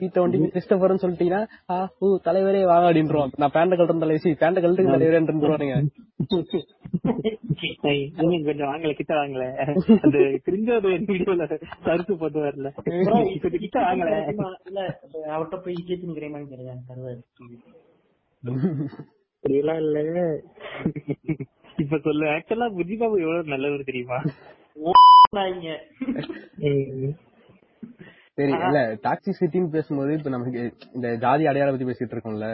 சீத்த 0.00 0.22
வண்டியும் 0.22 0.52
கிறிஸ்டபர்னு 0.54 1.02
சொல்லிட்டீங்கன்னா 1.04 1.42
ஆ 1.70 1.76
ஊ 2.00 2.08
தலைவரே 2.28 2.62
வாங்க 2.70 2.86
அப்படின்றோம். 2.88 3.30
நான் 3.42 3.54
பேண்ட 3.56 3.78
கழட்டும் 3.78 4.02
தலைவசி 4.04 4.32
பேண்ட 4.42 4.62
கழட்டுங்க 4.64 4.94
தலைவரே 4.96 5.18
இருந்துருவானுங்க 5.20 5.76
ஏய், 7.90 8.02
நீங்க 8.28 8.44
கொஞ்சம் 8.48 8.70
வாங்கல 8.70 8.92
கிட்ட 8.94 9.12
வாங்கல 9.14 9.44
அந்த 10.04 10.16
கிரிஞ்சோட 10.46 10.82
வீடியோல 11.10 11.46
கருத்து 11.86 12.14
போட்டு 12.22 12.40
வரல. 12.46 12.70
கொஞ்சம் 13.42 13.62
கிட்ட 13.64 13.78
வாங்கல 13.80 14.14
அவர்கிட்ட 15.34 15.58
போய் 15.66 15.78
இஜித் 15.80 16.08
நிக்கிறேன் 16.10 16.48
தருவாரு 16.90 17.22
அப்படியெல்லாம் 19.46 19.80
இல்ல. 19.82 19.98
இப்ப 21.78 21.98
சொல்லு. 21.98 22.24
ஆக்சுவலா 22.26 22.68
புஜி 22.76 22.94
பாபு 22.98 23.16
எவ்வளவு 23.24 23.52
நல்லவர் 23.54 23.88
தெரியுமா. 23.90 24.18
சரி 28.38 28.52
இல்ல 28.60 28.78
டாக்ஸி 29.04 29.32
சிட்டின்னு 29.38 29.74
பேசும்போது 29.74 30.10
இப்ப 30.16 30.30
நமக்கு 30.30 30.62
இந்த 30.94 31.08
ஜாதி 31.16 31.44
அடையாள 31.46 31.70
பத்தி 31.70 31.86
பேசிட்டு 31.86 32.14
இருக்கோம்ல. 32.16 32.48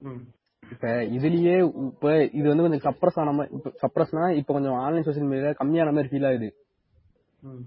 ம். 0.00 0.22
இப்ப 0.62 0.88
இதுலயே 1.16 1.54
இப்ப 1.88 2.10
இது 2.38 2.46
வந்து 2.50 2.64
கொஞ்சம் 2.66 2.84
சப்ரஸ் 2.86 3.18
ஆன 3.22 3.32
மாதிரி 3.32 3.54
இப்ப 3.56 3.72
சப்ரஸ்னா 3.82 4.24
இப்ப 4.36 4.52
கொஞ்சம் 4.52 4.76
ஆன்லைன் 4.78 5.06
சோசியல் 5.06 5.30
மீடியால 5.30 5.56
கம்மியான 5.62 5.92
மாதிரி 5.92 6.10
ஃபீல் 6.12 6.28
ஆகுது. 6.30 6.48
ம். 7.42 7.64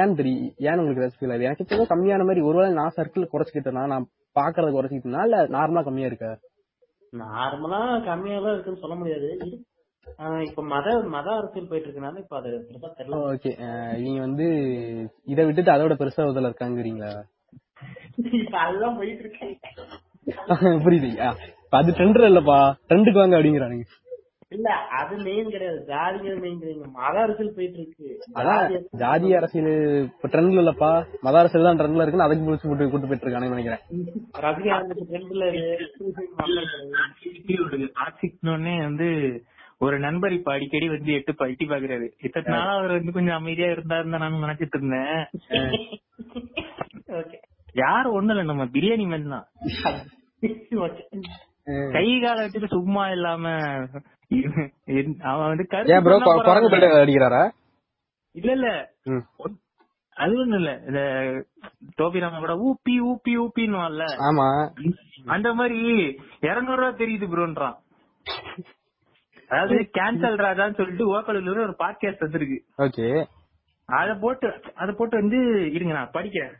ஏன் 0.00 0.14
தெரியும் 0.14 0.52
ஏன் 0.68 0.78
உங்களுக்கு 0.78 1.02
ஏதாச்சும் 1.02 1.22
ஃபீல் 1.22 1.34
ஆகுது? 1.34 1.48
எனக்கு 1.48 1.64
இப்போ 1.66 1.86
கம்மியான 1.94 2.24
மாதிரி 2.24 2.42
ஒருவேளை 2.48 2.70
நான் 2.74 2.96
சர்க்கிள் 2.96 3.32
குறைச்சிக்கிட்டேனா 3.32 3.84
நான் 3.86 4.06
பாக்குறது 4.36 4.76
குறைச்சிக்கிட்டேனா 4.76 5.24
இல்ல 5.28 5.38
நார்மலா 5.56 5.84
கம்மியா 5.88 6.10
இருக்கா? 6.12 6.30
நார்மலா 7.12 7.78
கம்மியாலாம் 8.04 8.54
இருக்குன்னு 8.54 8.82
சொல்ல 8.82 8.94
முடியாது. 8.94 9.28
இப்ப 10.46 10.62
மத 10.64 10.86
மத 11.08 11.28
அரசியல் 11.34 11.68
போயிட்டு 11.68 11.88
இருக்கனால 11.88 12.18
இப்ப 12.18 12.36
அது 12.36 12.50
பெருசா 12.68 12.88
தெரியல. 12.90 13.18
ஓகே 13.28 13.52
நீங்க 13.98 14.20
வந்து 14.20 14.46
இதை 15.26 15.44
விட்டுட்டு 15.44 15.74
அதோட 15.74 15.94
பெருசா 15.94 16.28
உதல 16.30 16.50
இருக்காங்கிறீங்களா? 16.50 17.12
இப்ப 18.38 18.56
அதுதான் 18.58 18.96
போயிட்டு 18.96 19.24
இருக்கேன் 19.26 19.56
புரியுது 20.84 21.10
அது 21.72 21.90
ட்ரெண்ட் 21.92 22.26
இல்லப்பா. 22.26 22.56
ட்ரெண்டுக்கு 22.88 23.20
வாங்க 23.20 23.36
அப்படிங்கிறானுங்க. 23.36 23.84
இல்ல 24.52 24.68
அது 24.98 25.14
மெயின் 25.24 25.50
கிடையாது. 25.50 25.78
ஜாதிங்க 25.88 26.30
மெயின் 26.40 26.58
கிடையாது. 26.60 26.88
மத 26.96 27.14
அரசியல் 27.24 27.52
போயிட்டு 27.56 27.78
இருக்கு 27.78 28.08
அதான் 28.38 28.72
ஜாதி 29.02 29.28
அரசியல் 29.38 29.68
இப்ப 30.06 30.28
ட்ரெண்ட்ல 30.32 30.62
இல்லப்பா. 30.64 30.90
மத 31.22 31.34
அரசியல் 31.40 31.68
தான் 31.68 31.78
ட்ரெண்ட்ல 31.80 32.02
இருக்குன்னு 32.02 32.26
அதுக்கு 32.26 32.46
பிடிச்சி 32.46 32.68
போட்டு 32.68 32.90
கூட்டு 32.90 33.08
போயிட்டு 33.08 33.52
நினைக்கிறேன். 33.52 33.82
ரஜினிகாந்த் 34.44 35.04
ட்ரெண்ட்ல 35.12 35.46
வந்து 38.82 39.08
ஒரு 39.80 39.96
நண்பர் 39.98 40.32
இப்ப 40.32 40.50
அடிக்கடி 40.52 40.86
வந்து 40.88 41.10
எட்டு 41.12 41.32
பட்டி 41.34 41.64
பாக்குறாரு. 41.66 42.06
இத்தனை 42.26 42.48
நாளா 42.54 42.72
அவர் 42.78 42.96
வந்து 42.96 43.12
கொஞ்சம் 43.12 43.38
அமைதியா 43.38 43.68
இருந்தாருன்னு 43.68 44.20
நான் 44.22 44.44
நினைச்சிட்டு 44.44 44.78
இருந்தேன். 44.78 45.20
ஓகே. 47.20 47.38
யாரும் 47.74 48.16
ஒண்ணு 48.18 48.32
இல்ல 48.34 48.44
நம்ம 48.44 48.64
பிரியாணி 48.74 49.06
மேன் 49.06 49.32
தான். 49.34 49.46
கை 51.92 52.20
கால 52.20 52.44
வச்சுட்டு 52.44 52.68
சும்மா 52.68 53.10
இல்லாம 53.10 53.44
அவன் 55.22 55.48
வந்து 55.48 55.66
ஏன் 55.94 56.02
ப்ரோ 56.02 56.16
கருத்து 56.18 56.70
குரங்கு 56.70 57.02
அடிக்கிறாரா 57.02 57.42
இல்ல 58.34 58.50
இல்ல. 58.52 58.68
அது 60.16 60.34
ஒண்ணு 60.42 60.54
இல்ல. 60.54 60.72
இந்த 60.86 61.00
டோபி 61.96 62.20
ராம 62.20 62.38
கூட 62.38 62.54
ஊப்பி 62.66 62.94
ஊப்பி 63.02 63.32
ஊப்பின்னு 63.36 64.08
ஆமா. 64.24 64.46
அந்த 65.26 65.54
மாதிரி 65.54 65.78
இருநூறு 66.40 66.80
ரூபா 66.82 66.98
தெரியுது 66.98 67.26
ப்ரோன்றான். 67.26 67.76
அதாவது 69.50 69.76
கேன்சல் 69.98 70.36
ராஜான்னு 70.38 70.76
சொல்லிட்டு 70.76 71.06
ஓக்கலூர் 71.14 71.62
ஒரு 71.62 71.76
பாட்காஸ்ட் 71.78 72.18
வந்திருக்கு. 72.18 72.58
ஓகே. 72.78 73.06
அத 73.88 74.14
போட்டு 74.14 74.48
அத 74.74 74.92
போட்டு 74.92 75.16
வந்து 75.16 75.38
இருங்க 75.72 75.92
நான் 75.92 76.14
படிக்கிறேன். 76.14 76.54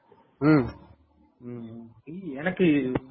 எனக்கு 2.34 2.66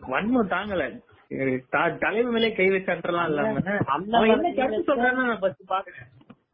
வன்மம் 0.10 0.52
தாங்கல. 0.52 0.84
அஹ் 1.32 1.60
த- 1.70 1.98
தலைவர் 2.00 2.32
மேலே 2.32 2.54
கை 2.54 2.68
வச்சான்றலாம் 2.68 3.28
இல்லாம. 3.28 3.62
அவன் 3.88 4.30
என்ன 4.30 4.52
கருத்து 4.54 4.88
சொல்றான்னு 4.88 5.22
நான் 5.22 5.40
ஃபர்ஸ்ட் 5.40 5.70
பாக்குறேன். 5.70 6.08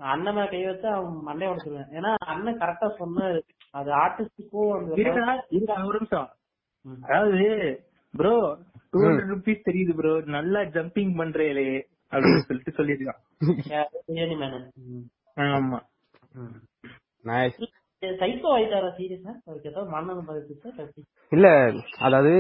அண்ணன் 0.08 0.36
மேல 0.36 0.48
கை 0.48 0.66
வச்சு 0.66 0.88
அவன் 0.90 1.20
மண்டைய 1.28 1.52
உடச்சிருவேன். 1.52 1.92
ஏன்னா 1.92 2.12
அண்ணன் 2.26 2.58
கரெக்டா 2.58 2.88
சொன்னாரு. 3.00 3.40
அது 3.72 3.92
ஆர்டிஸ்டுக்கும் 3.96 4.92
இருக்கா 5.50 5.84
ஒரு 5.86 6.00
நிமிஷம். 6.00 6.30
அதாவது 7.04 7.46
ப்ரோ 8.14 8.34
டூ 8.92 9.00
ஹண்ட்ரட் 9.00 9.32
ருபீஸ் 9.32 9.66
தெரியுது 9.66 9.94
ப்ரோ 9.94 10.22
நல்லா 10.28 10.60
ஜம்பிங் 10.74 11.14
பண்றேலே 11.18 11.68
அப்படின்னு 12.12 12.46
சொல்லிட்டு 12.46 12.76
சொல்லிருக்கான் 12.78 13.22
ஆமா. 15.50 15.80
நைஸ் 17.26 17.58
சைக்கோ 18.20 18.50
ஆயிட்டாரா 18.56 18.90
சீரியஸா 18.98 19.32
அவருக்கு 19.46 19.70
ஏதாவது 19.70 19.92
மன்னன் 19.92 20.28
பாதிச்சு 20.28 21.04
இல்ல 21.32 21.48
அதாவது 22.00 22.34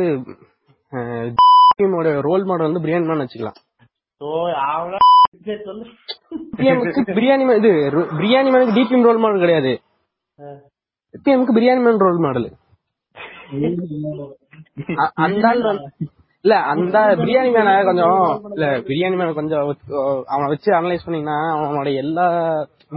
டீமோட 1.80 2.10
ரோல் 2.26 2.44
மாடல் 2.50 2.68
வந்து 2.68 2.82
பிரியாணி 2.84 3.06
மேன் 3.08 3.22
வச்சுக்கலாம். 3.24 3.58
பிரியாணி 7.18 7.44
இது 7.62 7.72
பிரியாணி 8.20 8.50
மேனுக்கு 8.54 8.76
டிபிஎம் 8.78 9.08
ரோல் 9.08 9.20
மாடல் 9.24 9.44
கிடையாது. 9.44 9.74
பிஎம்க்கு 11.26 11.56
பிரியாணி 11.58 11.82
மேன் 11.86 12.04
ரோல் 12.06 12.22
மாடல் 12.26 12.48
அந்த 15.26 15.48
இல்ல 16.46 16.56
அந்த 16.72 16.98
பிரியாணி 17.22 17.50
மேன 17.56 17.70
கொஞ்சம் 17.90 18.18
இல்ல 18.56 18.66
பிரியாணி 18.88 19.16
மேன 19.20 19.34
கொஞ்சம் 19.40 19.62
அவனை 20.34 20.48
வச்சு 20.54 20.70
அனலைஸ் 20.80 21.06
பண்ணீங்கன்னா 21.06 21.38
அவனோட 21.56 21.90
எல்லா 22.04 22.26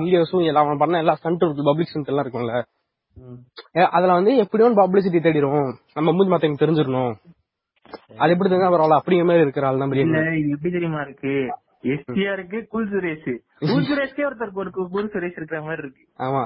வீடியோஸும் 0.01 0.47
எல்லாம் 0.51 0.67
அவன் 0.67 0.83
பண்ண 0.83 1.03
எல்லா 1.05 1.15
ஸ்டண்ட் 1.21 1.45
பப்ளிக் 1.69 1.91
ஸ்டண்ட் 1.91 2.11
எல்லாம் 2.13 2.27
இருக்கும்ல. 2.27 2.57
அதுல 3.97 4.17
வந்து 4.19 4.33
எப்படியும் 4.45 4.79
பப்ளிசிட்டி 4.81 5.21
தேடிரும். 5.27 5.71
நம்ம 5.97 6.13
மூஞ்சி 6.17 6.33
மத்தவங்க 6.33 6.63
தெரிஞ்சிடணும். 6.65 7.15
அது 8.11 8.33
எப்படி 8.35 8.49
தெரிஞ்சா 8.51 8.71
பரவாயில்ல 8.73 8.99
அப்படிங்கிற 9.01 9.27
மாதிரி 9.29 9.45
இருக்கிற 9.47 9.67
ஆள் 9.69 9.81
தான். 9.81 9.93
இது 10.41 10.53
எப்படி 10.57 10.71
தெரியுமா 10.77 11.01
இருக்கு? 11.07 11.33
எஸ்டிஆருக்கு 11.95 12.59
கூல் 12.73 12.89
சுரேஷ். 12.93 13.33
கூல் 13.71 13.85
சுரேஷ்கே 13.89 14.25
ஒருத்தருக்கு 14.29 14.63
ஒரு 14.65 14.71
கூல் 14.95 15.11
சுரேஷ் 15.15 15.39
இருக்கிற 15.41 15.61
மாதிரி 15.67 15.83
இருக்கு. 15.85 16.03
ஆமா. 16.27 16.43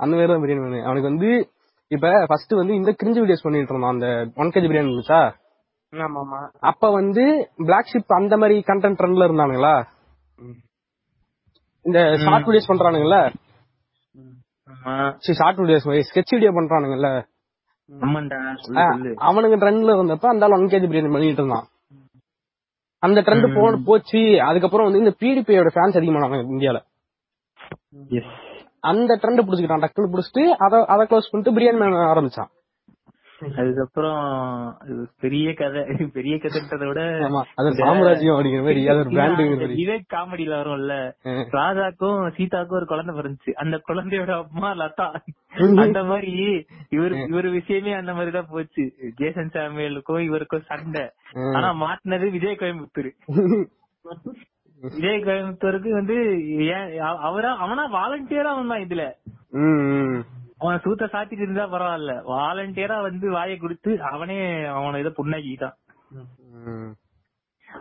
அந்த 0.00 0.12
மாதிரி 0.16 0.30
தான் 0.32 0.42
பிரியாணி 0.44 0.80
அவனுக்கு 0.88 1.10
வந்து 1.12 1.30
இப்ப 1.90 2.06
ஃபர்ஸ்ட் 2.30 2.52
வந்து 2.60 2.74
இந்த 2.80 2.90
கிரிஞ்சு 3.00 3.20
வீடியோஸ் 3.22 3.44
பண்ணிட்டு 3.46 3.72
இருந்தான் 3.74 3.94
அந்த 3.96 4.08
ஒன் 4.42 4.52
கேஜி 4.54 4.68
பிரியாணி 4.70 4.90
இருந்துச்சா? 4.90 5.20
அப்ப 6.70 6.88
வந்து 6.98 7.24
பிளாக் 7.66 7.90
ஷிப் 7.92 8.16
அந்த 8.18 8.34
மாதிரி 8.42 8.56
கண்டென்ட் 8.70 8.98
ட்ரெண்ட்ல 9.00 9.28
இருந்தானுங்களா? 9.28 9.74
இந்த 11.84 12.00
ஷார்ட் 12.24 12.48
வீடியோஸ் 12.48 12.70
பண்றானுங்கல்ல 12.72 13.18
ஷார்ட் 15.38 15.60
வீடியோஸ் 15.62 15.86
ஸ்கெட்ச் 16.10 16.34
வீடியோ 16.36 16.52
பண்றானுங்கல்ல 16.58 17.10
அவனுங்க 19.28 19.56
ட்ரெண்ட்ல 19.62 19.94
இருந்தப்ப 19.96 20.26
அந்த 20.26 20.46
ஒன் 20.48 20.66
கேஜி 20.72 20.86
பிரியாணி 20.90 21.12
பண்ணிட்டு 21.12 21.42
இருந்தான். 21.42 21.66
அந்த 23.02 23.20
ட்ரெண்ட் 23.20 23.54
போன 23.54 23.76
போச்சு. 23.84 24.42
அதுக்கப்புறம் 24.42 24.92
வந்து 24.92 25.02
இந்த 25.02 25.12
பிடிபியோட 25.20 25.70
ஃபேன்ஸ் 25.74 25.98
அதிகமானாங்க 26.00 26.38
இந்தியால. 26.54 26.78
எஸ் 28.08 28.32
அந்த 28.80 29.18
ட்ரெண்ட் 29.22 29.44
புடிச்சுக்கிட்டான் 29.46 29.84
டக்குனு 29.84 30.12
புடிச்சிட்டு 30.14 30.42
அத 30.64 30.84
அத 30.84 31.04
க்ளோஸ் 31.04 31.30
பண்ணிட்டு 31.30 31.54
பிரியாணி 31.56 31.76
ஆரம்பிச்சான். 32.12 32.50
அதுக்கப்புறம் 33.56 34.76
இது 34.88 35.08
பெரிய 35.20 35.54
கதை 35.54 35.84
பெரிய 36.12 36.34
கதைன்றதை 36.36 36.86
விட 36.86 37.18
விவேக் 39.74 40.04
காமெடியில 40.10 40.54
வரும்ல. 40.54 41.12
ராதாக்கும் 41.52 42.30
சீதாக்கும் 42.36 42.72
ஒரு 42.72 42.86
குழந்தை 42.86 43.14
பிறந்துச்சு. 43.14 43.50
அந்த 43.52 43.80
குழந்தையோட 43.88 44.44
அம்மா 44.44 44.72
லதா. 44.72 45.14
அந்த 45.76 46.04
மாதிரி 46.04 46.64
இவர் 46.88 47.12
இவர் 47.12 47.48
விஷயமே 47.48 47.92
அந்த 47.92 48.12
மாதிரி 48.12 48.30
தான் 48.30 48.46
போச்சு. 48.50 48.92
ஜேசன் 49.16 49.50
சாமியலுக்கும் 49.52 50.20
இவருக்கும் 50.20 50.62
சண்டை. 50.66 51.10
ஆனா 51.54 51.72
மாட்டினது 51.72 52.30
விஜய் 52.30 52.56
கோயம்புத்தூர். 52.60 53.10
விஜய் 54.80 55.22
கோயம்புத்தூருக்கு 55.22 55.90
வந்து 55.90 56.48
ஏன் 56.64 56.98
அவ- 57.00 57.18
அவரா 57.18 57.56
அவனா 57.56 57.92
வாலண்டியரா 57.92 58.54
வந்தான் 58.54 58.80
இதுல. 58.80 59.12
அவன் 60.58 60.80
சூத்த 60.84 61.06
சாத்திட்டு 61.12 61.42
இருந்தா 61.44 61.64
பரவாயில்ல. 61.72 62.12
வாலண்டியரா 62.28 63.02
வந்து 63.02 63.30
வாயை 63.30 63.56
கொடுத்து 63.56 64.02
அவனே 64.02 64.64
அவனை 64.64 65.00
இதை 65.00 65.12
புண்ணாக்கிட்டான். 65.16 65.76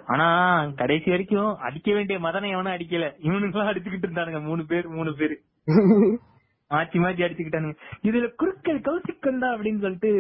ஆனா 0.08 0.28
கடைசி 0.76 1.10
வரைக்கும் 1.10 1.56
அடிக்க 1.58 1.94
வேண்டிய 1.94 2.20
மதனை 2.20 2.50
எவனும் 2.50 2.74
அடிக்கல. 2.74 3.06
இவனுங்களாம் 3.20 3.72
அடிச்சுக்கிட்டு 3.72 4.08
இருந்தானுங்க 4.08 4.42
மூணு 4.42 4.66
பேர் 4.66 4.88
மூணு 4.88 5.16
பேரு. 5.18 5.36
மாத்தி 6.70 6.98
மாத்தி 7.02 7.24
அடிச்சுக்கிட்டானுங்க. 7.26 7.76
இதுல 8.04 8.28
குறுக்கல் 8.36 8.80
கௌசிக்கண்டா 8.80 9.48
அப்படின்னு 9.56 9.82
சொல்லிட்டு 9.82 10.12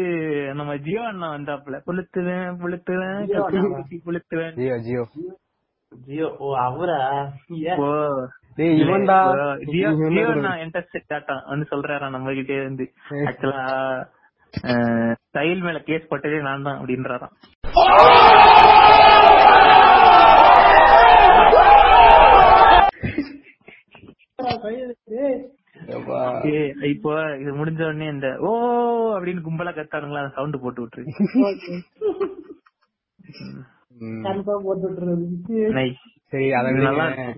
நம்ம 0.53 0.77
ஜியோ 0.77 1.03
அண்ணா 1.07 1.33
வந்தாப்புல. 1.33 1.79
புளுத்துவேன் 1.87 2.53
புளுத்துவேன் 2.61 3.23
புளுத்துவேன். 4.05 4.55
ஜியோ 5.91 6.27
ஓ 6.39 6.47
அவரா 6.63 6.99
டேய் 8.57 8.77
இவன்டா 8.81 9.17
ஜியோ 9.65 9.89
ஜியோ 9.99 10.27
இன்ட்ரெஸ்ட் 10.63 11.15
வந்து 11.49 11.65
சொல்றாரா 11.71 12.07
நம்ம 12.09 12.33
கிட்டே 12.33 12.59
இருந்து 12.61 12.87
ஆக்சுவலா 13.23 13.65
ஸ்டைல் 15.25 15.63
மேல 15.65 15.79
கேஸ் 15.89 16.09
போட்டதே 16.11 16.39
நான் 16.41 16.67
தான் 16.67 16.79
அப்படின்றாராம் 16.79 17.35
இப்போ 26.89 27.11
இது 27.41 27.51
முடிஞ்ச 27.53 27.81
உடனே 27.85 28.07
இந்த 28.13 28.27
ஓ 28.41 28.51
அப்படின்னு 29.15 29.45
கும்பலா 29.47 29.73
கத்தானுங்களா 29.73 30.23
சவுண்ட் 30.35 30.63
போட்டு 30.63 30.83
விட்டுரு 30.83 31.05
சரி 36.29 36.51
அத 36.51 36.71
நல்லா 36.71 37.05
விடுங்க. 37.05 37.35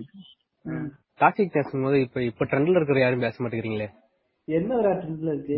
டாக்ஸிக் 1.20 1.52
பேசும்போது 1.52 2.00
இப்ப 2.00 2.22
இப்ப 2.22 2.44
ட்ரெண்ட்ல 2.44 2.76
இருக்கிற 2.76 3.00
யாரும் 3.00 3.20
பேச 3.20 3.44
மாட்டேங்கிறீங்களே? 3.44 3.88
என்ன 4.44 4.76
ஒரு 4.76 4.88
ட்ரெண்ட்ல 4.88 5.32
இருக்கு? 5.32 5.56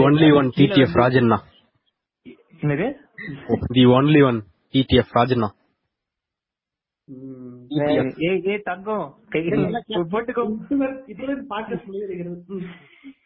Only 0.00 0.36
one 0.36 0.50
TTF 0.56 0.98
Rajanna. 1.02 1.38
என்னது? 2.60 2.86
The 3.66 3.84
only 3.86 4.24
one 4.26 4.44
TTF 4.72 5.14
Rajanna. 5.14 5.48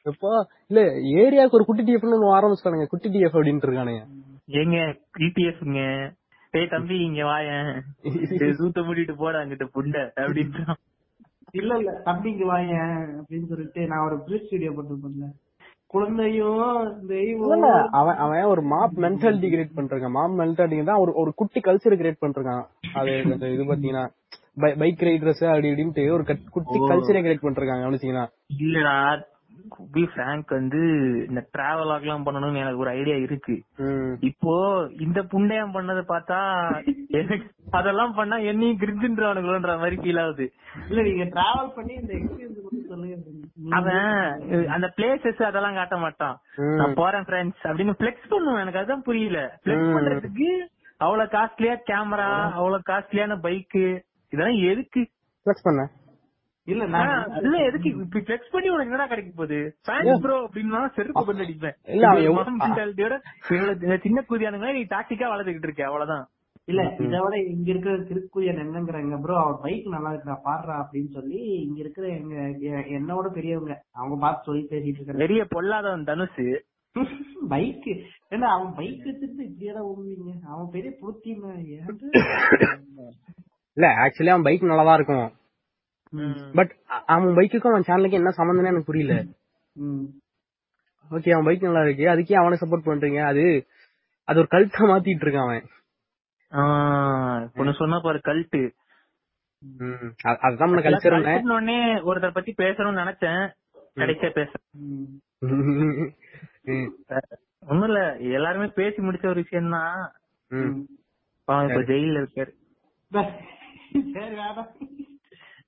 இப்போ 0.05 0.49
இல்ல 0.69 0.81
ஏரியாவுக்கு 1.23 1.59
ஒரு 1.59 1.65
குட்டி 1.65 1.83
டிஎஃப்னு 1.83 2.17
ஒண்ணு 2.17 2.37
ஆரம்பிச்சிட்டானுங்க. 2.39 2.87
குட்டி 2.87 3.09
டிஎஃப் 3.09 3.37
அப்படின்ட்டு 3.37 3.69
இருக்கானுங்க. 3.69 4.03
ஏங்க 4.47 4.79
டிடிஎஃப்ங்க 5.19 5.81
டேய் 6.55 6.73
தம்பி 6.73 6.97
இங்க 7.05 7.23
வாயேன். 7.27 7.71
சூத்த 8.59 8.83
மூடிட்டு 8.87 9.15
போடா 9.17 9.39
அங்கிட்ட 9.41 9.67
புண்டை 9.75 10.03
அப்படின்றான் 10.21 10.81
இல்ல 11.55 11.73
இல்ல 11.81 11.91
தம்பிக்கு 12.07 12.45
வாங்க 12.47 12.75
அப்படின்னு 13.17 13.49
சொல்லிட்டு 13.51 13.81
நான் 13.91 14.05
ஒரு 14.07 14.17
பிரிட்ஜ் 14.25 14.53
வீடியோ 14.53 14.71
போட்டுருப்பேன் 14.73 15.35
குழந்தையும் 15.91 16.63
தெய்வம். 17.11 17.53
இல்ல, 17.57 17.67
அவன் 17.99 18.17
அவன் 18.23 18.49
ஒரு 18.53 18.63
மாப் 18.71 18.97
மென்டாலிட்டி 19.03 19.49
கிரியேட் 19.51 19.77
பண்றான் 19.77 20.15
மாப் 20.15 20.35
மென்டாலிட்டி 20.41 20.87
தான் 20.89 21.03
ஒரு 21.03 21.13
ஒரு 21.21 21.31
குட்டி 21.41 21.61
கல்ச்சர் 21.63 21.99
கிரியேட் 22.01 22.23
பண்றான் 22.23 22.65
அது 22.95 23.13
இந்த 23.27 23.49
இது 23.55 23.69
பாத்தீங்கன்னா 23.69 24.05
பைக் 24.81 25.05
ரைடர்ஸ் 25.07 25.45
அப்படி 25.47 25.71
இப்படின்ட்டு 25.71 26.05
ஒரு 26.13 26.25
கட்- 26.25 26.51
குட்டி 26.51 26.81
கல்ச்சரை 26.91 27.21
கிரியேட் 27.21 27.47
பண்றாங்க 27.47 27.85
கவனிச்சீங்கன்னா 27.85 28.27
இல்லடா 28.61 28.97
பி 29.95 30.03
ஃபிராங்க் 30.13 30.51
வந்து 30.57 30.81
இந்த 31.29 31.41
டிராவல் 31.55 31.93
எல்லாம் 32.01 32.25
பண்ணணும்னு 32.27 32.63
எனக்கு 32.63 32.83
ஒரு 32.85 32.91
ஐடியா 32.99 33.17
இருக்கு. 33.27 33.55
இப்போ 34.31 34.55
இந்த 35.07 35.21
புண்டையம் 35.33 35.75
பண்ணதை 35.77 36.03
பார்த்தா 36.13 36.39
அதெல்லாம் 37.79 38.15
பண்ணா 38.19 38.37
என்னையும் 38.51 38.81
கிரிஞ்சுன்றவனுங்களோன்ற 38.83 39.75
மாதிரி 39.83 39.97
ஃபீல் 40.03 40.21
ஆகுது. 40.25 40.47
இல்ல 40.89 41.03
நீங்க 41.09 41.25
டிராவல் 41.37 41.73
பண்ணி 41.79 41.95
இந்த 42.03 42.13
எக்ஸ்பீரியன்ஸ் 42.19 42.89
சொல்லுங்க 42.93 43.17
அவன் 43.79 44.69
அந்த 44.77 44.87
பிளேசஸ் 44.97 45.43
அதெல்லாம் 45.49 45.79
காட்ட 45.81 45.97
மாட்டான். 45.97 46.37
நான் 46.81 46.99
போறேன் 47.01 47.27
ஃப்ரெண்ட்ஸ் 47.29 47.65
அப்படின்னு 47.69 47.95
பிளெக்ஸ் 48.03 48.31
பண்ணுவேன் 48.33 48.63
எனக்கு 48.65 48.83
அதான் 48.83 49.07
புரியல. 49.09 49.41
பிளெக்ஸ். 49.65 49.93
பண்றதுக்கு 49.97 50.49
அவ்வளவு 51.05 51.33
காஸ்ட்லியா 51.37 51.77
கேமரா 51.91 52.31
அவ்வளவு 52.59 52.89
காஸ்ட்லியான 52.91 53.37
பைக்கு 53.47 53.85
இதெல்லாம் 54.33 54.61
எதுக்கு? 54.71 55.03
Flex 55.47 55.59
பண்ண. 55.69 55.83
இல்ல 56.69 56.85
நான் 56.93 57.11
இல்ல 57.41 57.57
எதுக்கு? 57.69 57.89
இப்ப 57.95 58.21
பிளெக்ஸ் 58.21 58.53
பண்ணி 58.53 58.69
உனக்கு 58.71 58.89
என்னடா 58.89 59.07
கிடைக்க 59.07 59.31
போகுது? 59.33 59.59
ஃபேன்ஸ் 59.87 60.23
ப்ரோ 60.23 60.37
அப்படின்னா 60.45 60.79
செருப்பு 60.95 61.23
பண்ணி 61.29 61.45
அடிப்பேன். 61.45 61.77
இல்ல, 61.95 62.07
அவன் 62.31 64.01
சின்ன 64.05 64.23
குதியானுங்க 64.31 64.71
நீ 64.77 64.83
டாக்டிக்கா 64.95 65.27
வளர்த்துக்கிட்டு 65.33 65.69
இருக்க 65.69 65.85
அவ்வளவுதான். 65.89 66.25
இல்ல 66.69 66.83
இதை 67.05 67.19
விட 67.23 67.37
இங்க 67.53 67.69
இருக்கிற 67.73 67.95
திருக்குயன் 68.11 68.61
என்னங்கிறாங்க 68.63 69.17
ப்ரோ 69.25 69.35
அவர் 69.41 69.59
பைக் 69.65 69.91
நல்லா 69.95 70.11
இருக்குடா 70.13 70.37
பாடுறா 70.47 70.75
அப்படின்னு 70.83 71.11
சொல்லி 71.17 71.41
இங்க 71.65 71.79
இருக்கிற 71.83 72.07
எங்க 72.19 72.37
என்னோட 72.99 73.27
பெரியவங்க 73.37 73.75
அவங்க 73.95 74.17
பார்த்து 74.23 74.49
சொல்லி 74.49 74.63
பேசிட்டு 74.71 74.99
இருக்காங்க 74.99 75.23
பெரிய 75.25 75.43
பொல்லாதவன் 75.53 76.09
தனுசு. 76.11 76.47
பைக் 77.53 77.87
ஏன்னா 78.33 78.47
அவன் 78.55 78.73
பைக் 78.79 79.05
ஊம்புவீங்க 79.83 80.33
அவன் 80.51 80.73
பெரிய 80.75 80.91
புருத்தின்னு 81.01 81.51
இல்ல 83.77 83.87
ஆக்சுவலி 84.03 84.33
அவன் 84.33 84.47
பைக் 84.47 84.69
நல்லா 84.71 84.85
தான் 84.89 84.99
இருக்கும். 85.01 85.29
பட் 86.59 86.73
அவன் 87.15 87.37
பைக்குக்கும் 87.39 87.73
அவன் 87.73 87.87
சேனலுக்கு 87.89 88.21
என்ன 88.21 88.33
சம்பந்தம்னு 88.39 88.73
எனக்கு 88.73 88.91
புரியல. 88.91 89.15
ஓகே 91.11 91.33
அவன் 91.35 91.49
பைக் 91.49 91.67
நல்லா 91.67 91.83
இருக்கு. 91.87 92.05
அதுக்கே 92.13 92.41
அவனை 92.41 92.59
சப்போர்ட் 92.61 92.89
பண்றீங்க. 92.89 93.21
அது 93.31 93.45
அது 94.29 94.41
ஒரு 94.43 94.49
கல்ட்டா 94.55 94.83
மாத்திட்டு 94.91 95.25
இருக்கான் 95.27 95.47
அவன். 95.49 95.67
ஒண்ணு 97.61 97.73
சொன்னா 97.81 97.99
பாரு 98.07 98.21
கல்ட்டு 98.31 98.63
அதுதான் 100.47 100.75
கல்ச்சர் 100.87 101.17
உடனே 101.55 101.79
ஒருத்தர் 102.09 102.37
பத்தி 102.39 102.53
பேசணும்னு 102.63 103.03
நினைச்சேன். 103.03 103.45
கடைசியா 104.01 104.31
பேசுறேன் 104.39 104.65
ஒண்ணும் 107.71 107.89
இல்ல. 107.89 108.01
எல்லாருமே 108.37 108.67
பேசி 108.81 108.99
முடிச்ச 109.07 109.25
ஒரு 109.33 109.43
விஷயம் 109.45 109.75
தான் 109.77 109.99
இப்ப 111.69 111.81
ஜெயில 111.91 112.23
இருக்காரு. 112.23 112.53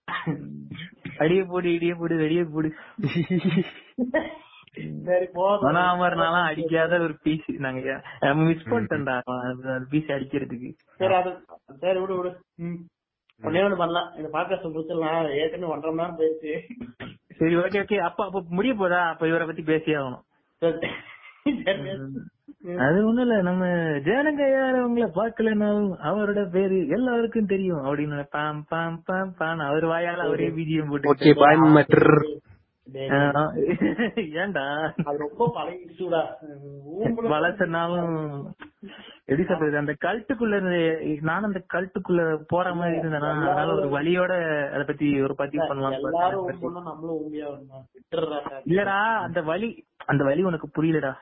அடிய 1.19 1.45
போடு 1.45 1.69
இடிய 1.69 1.93
போடு 1.99 2.15
வெடிய 2.17 2.45
போடு. 2.45 2.69
சரி 5.05 5.27
போதும். 5.33 5.65
மனாமர்னாலாம் 5.67 6.47
அடிக்காத 6.47 6.99
ஒரு 6.99 7.15
பீஸ் 7.23 7.47
நாங்க 7.57 7.81
மிஸ் 8.41 8.67
பண்ணிட்டோம்டா. 8.67 9.17
பீஸ் 9.91 10.13
அடிக்கிறதுக்கு. 10.17 10.71
சரி 10.97 11.15
அது 11.15 11.31
சரி 11.81 11.99
விடு 11.99 12.17
விடு. 12.17 12.31
ம். 12.57 12.79
ஒண்ணே 13.43 13.77
பண்ணலாம். 13.77 14.11
இந்த 14.17 14.29
பாட்காஸ்ட் 14.33 14.69
முடிச்சிடலாம் 14.69 15.33
ஏற்கனவே 15.35 15.73
ஒன்றரை 15.73 15.95
மணி 15.95 16.03
நேரம் 16.03 16.19
போயிடுச்சு 16.19 16.53
சரி 17.37 17.57
ஓகே 17.57 17.79
ஓகே 17.83 17.97
அப்ப 18.01 18.25
அப்ப 18.25 18.43
முடிய 18.51 18.75
போதா? 18.75 19.01
அப்ப 19.09 19.29
இவரை 19.29 19.47
பத்தி 19.47 19.63
பேசியே 19.63 19.97
ஆகணும். 19.97 20.25
அது 22.85 22.99
ஒண்ணும் 23.07 23.25
இல்ல 23.25 23.37
நம்ம 23.43 23.65
ஜனங்க 24.07 24.43
யாரும் 24.51 24.85
அவங்கள 24.85 25.07
பாக்கலனாலும் 25.17 25.91
அவரோட 26.09 26.41
பேரு 26.55 26.79
எல்லாருக்கும் 26.97 27.53
தெரியும். 27.53 27.85
அப்படின்னு 27.85 28.25
பாம் 28.33 28.63
பாம் 28.71 28.99
பாம் 29.07 29.33
பாம் 29.39 29.63
அவர் 29.67 29.87
வாயால 29.93 30.27
அவரே 30.27 30.49
பிஜிஎம் 30.57 30.93
ஓகே 30.93 31.07
போட்டு 31.07 31.33
பாய் 31.43 31.59
மட்டர் 31.77 32.11
டேய், 32.87 33.09
ஏன்டா 34.43 34.65
அது 35.05 35.17
ரொம்ப 35.23 35.47
பழைய 35.55 35.79
இஷ்யூடா 35.87 36.21
வளர்த்தனாலும் 37.33 38.13
எப்படி 39.23 39.45
சொல்றது 39.49 39.81
அந்த 39.81 39.95
கல்ட்டுக்குள்ள 40.05 40.59
இருந்து 40.59 40.81
நானும் 41.29 41.49
அந்த 41.51 41.63
கல்ட்டுக்குள்ள 41.75 42.23
போற 42.53 42.75
மாதிரி 42.75 42.99
இருந்தேனா 42.99 43.31
அதனால 43.35 43.75
ஒரு 43.77 43.89
வழியோட 43.97 44.33
அத 44.75 44.83
பத்தி 44.85 45.09
ஒரு 45.21 45.35
பதிவு 45.41 45.67
பண்ணலாம் 45.67 45.97
இல்லடா 48.67 48.99
அந்த 49.27 49.43
வழி 49.51 49.71
அந்த 50.07 50.23
வழி 50.25 50.43
உனக்கு 50.45 50.69
புரியலடா. 50.77 51.13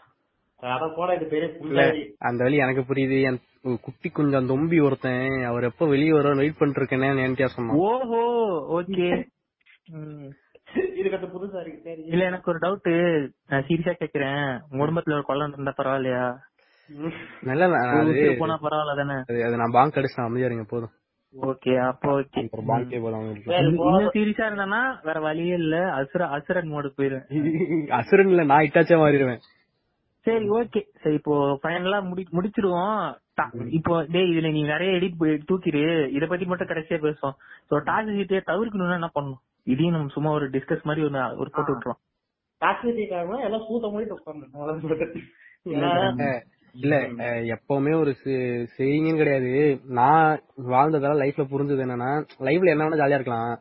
அந்த 2.18 2.44
வழி 2.44 2.56
எனக்கு 2.56 2.94
புரியுது. 2.94 3.22
என் 3.22 3.38
குட்டி 3.80 4.08
கொஞ்சம் 4.08 4.48
தொம்பி 4.48 4.82
ஒருத்தன் 4.82 5.44
அவர் 5.44 5.62
எப்ப 5.62 5.86
வெளியே 5.86 6.12
வர 6.12 6.34
வெயிட் 6.34 6.58
பண்ணிட்டு 6.58 6.82
இருக்கேன்னு 6.82 7.24
என்கிட்ட 7.24 7.44
சொன்னான். 7.44 7.76
ஓஹோ 7.76 8.82
ஓகே. 8.82 9.24
இதுக்கு 10.96 11.16
அது 11.16 11.26
புதுசா 11.26 11.60
இருக்கு 11.60 11.80
சரி. 11.84 12.02
இல்ல 12.04 12.24
எனக்கு 12.24 12.50
ஒரு 12.50 12.58
டவுட் 12.58 13.28
நான் 13.46 13.64
சீரியஸா 13.68 13.94
கேக்குறேன். 14.00 14.60
குடும்பத்துல 14.70 15.12
ஒரு 15.12 15.22
குழந்தை 15.22 15.50
இருந்தா 15.52 15.74
பரவாயில்லையா? 15.76 16.34
நல்ல 17.40 17.66
போனா 18.38 18.58
பரவாயில்ல 18.62 18.96
தானே 18.96 19.12
அது- 19.12 19.56
நான் 19.56 19.70
பாங்க் 19.70 19.96
அடிச்சு 19.96 20.20
அமைதியா 20.20 20.46
இருங்க 20.46 20.64
போதும். 20.68 20.90
ஓகே 21.42 21.86
அப்போ 21.86 22.20
ஓகே. 22.20 22.48
சீரியஸா 24.12 24.44
இருந்தானா? 24.46 24.98
வேற 25.02 25.20
வழியே 25.20 25.54
இல்ல. 25.54 25.92
அசுர 25.92 26.26
அசுரன் 26.28 26.72
மோடு 26.72 26.90
போயிருவேன் 26.96 27.86
அசுரன் 27.86 28.28
இல்ல 28.28 28.44
நான் 28.44 28.60
இட்டாச்சா 28.60 28.96
மாறிடுவேன். 28.98 29.38
சரி 30.26 30.46
ஓகே 30.58 30.80
சரி 31.02 31.16
இப்போ 31.20 31.34
ஃபைனலா 31.62 31.98
முடி 32.10 32.22
முடிச்சிருவோம் 32.36 33.02
இப்போ 33.78 33.94
டேய் 34.12 34.30
இதுல 34.32 34.50
நீ 34.56 34.60
நிறைய 34.72 34.90
எடிட் 34.98 35.18
தூக்கிடு. 35.50 35.82
இத 36.16 36.24
பத்தி 36.30 36.44
மட்டும் 36.50 36.70
கடைசியா 36.70 36.98
பேசுவோம். 37.06 37.36
சோ 37.68 37.74
டாக்ஸிசிட்டியை 37.88 38.40
தவிர்க்கணும்னா 38.50 38.98
என்ன 39.00 39.10
பண்ணணும்? 39.16 39.42
இதையும் 39.72 39.94
நம்ம 39.96 40.12
சும்மா 40.16 40.30
ஒரு 40.38 40.46
டிஸ்கஸ் 40.54 40.86
மாதிரி 40.88 41.04
ஒன்னு 41.08 41.22
ஒரு 41.42 41.50
போட்டு 41.54 41.72
விட்டுருவோம் 41.72 42.00
டாக்ஸிட்டி 42.62 43.04
காரணம் 43.12 43.44
எல்லாம் 43.48 43.64
சூத்த 43.68 43.90
மூடிட்டு 43.92 44.14
இல்ல 46.74 46.94
எப்பவுமே 47.54 47.92
ஒரு 48.02 48.12
செய்யுங்கன்னு 48.76 49.20
கிடையாது. 49.20 49.50
நான் 49.98 50.40
வாழ்ந்ததால 50.72 51.18
லைஃப்ல 51.22 51.44
புரிஞ்சது 51.52 51.84
என்னன்னா 51.84 52.10
லைஃப்ல 52.46 52.72
என்ன 52.72 52.86
வேணா 52.86 53.00
ஜாலியா 53.02 53.18
இருக்கலாம். 53.18 53.52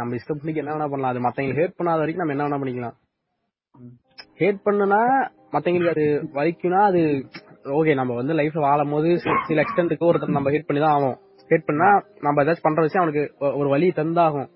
நம்ம 0.00 0.16
இஷ்டப்படிக்கு 0.18 0.62
என்ன 0.62 0.74
வேணா 0.74 0.88
பண்ணலாம். 0.92 1.12
அது 1.14 1.24
மத்தவங்களுக்கு 1.26 1.62
ஹேட் 1.62 1.78
பண்ணாத 1.80 2.02
வரைக்கும் 2.02 2.22
நம்ம 2.22 2.34
என்ன 2.36 2.46
வேணா 2.46 2.60
பண்ணிக்கலாம். 2.62 2.96
ஹேட் 4.40 4.64
பண்ணுனா 4.66 5.00
மத்தவங்களுக்கு 5.54 5.94
அது 5.94 6.06
வலிக்கும்னா 6.38 6.80
அது 6.90 7.00
ஓகே 7.78 7.92
நம்ம 8.00 8.14
வந்து 8.20 8.34
லைஃப்ல 8.40 8.64
வாழும் 8.66 8.94
போது 8.94 9.10
சில 9.48 9.62
எக்ஸ்டென்ட்டுக்கு 9.64 10.08
ஒருத்தர் 10.08 10.36
நம்ம 10.38 10.50
ஹேட் 10.54 10.68
பண்ணி 10.68 10.82
தான் 10.84 10.96
ஆகும் 10.96 11.16
ஹேட் 11.50 11.68
பண்ணா 11.68 11.88
நம்ம 12.26 12.42
ஏதாச்சும் 12.42 12.66
பண்ற 12.66 12.82
விஷயம் 12.86 13.04
அவனுக்கு 13.04 13.24
ஒரு 13.60 13.68
வழி 13.74 13.88
தந்தாகும். 14.00 14.48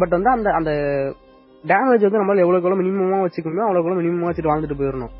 பட் 0.00 0.14
வந்து 0.16 0.30
அந்த 0.36 0.48
அந்த 0.58 0.70
டேமேஜ் 1.64 2.06
வந்து 2.06 2.20
நம்மளால 2.20 2.44
எவ்வளவுக்கு 2.44 2.68
எவ்வளவு 2.68 2.82
மினிமமா 2.82 3.18
வச்சுக்கணுமோ 3.24 3.64
அவ்வளவுக்கு 3.66 3.88
எவ்வளவு 3.88 4.02
மினிமமா 4.02 4.28
வச்சுட்டு 4.28 4.50
வாழ்ந்துட்டு 4.50 4.78
போயிடணும். 4.80 5.14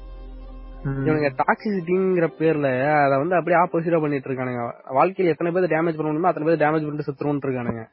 இவனுங்க 1.06 1.30
டாக்ஸிசிட்டிங்கிற 1.40 2.26
பேர்ல 2.40 2.68
அத 3.04 3.14
வந்து 3.22 3.36
அப்படியே 3.38 3.58
ஆப்போசிட்டா 3.62 4.00
பண்ணிட்டு 4.02 4.28
இருக்கானுங்க. 4.30 4.64
வாழ்க்கையில 4.98 5.32
எத்தனை 5.34 5.52
பேர் 5.54 5.72
டேமேஜ் 5.74 5.98
பண்ண 5.98 6.08
முடியுமோ 6.10 6.30
அத்தனை 6.30 6.46
பேர் 6.48 6.62
டேமேஜ் 6.64 6.86
பண்ணிட்டு 6.86 7.08
செத்துருவோம் 7.08 7.42
இருக்கானுங்க. 7.46 7.84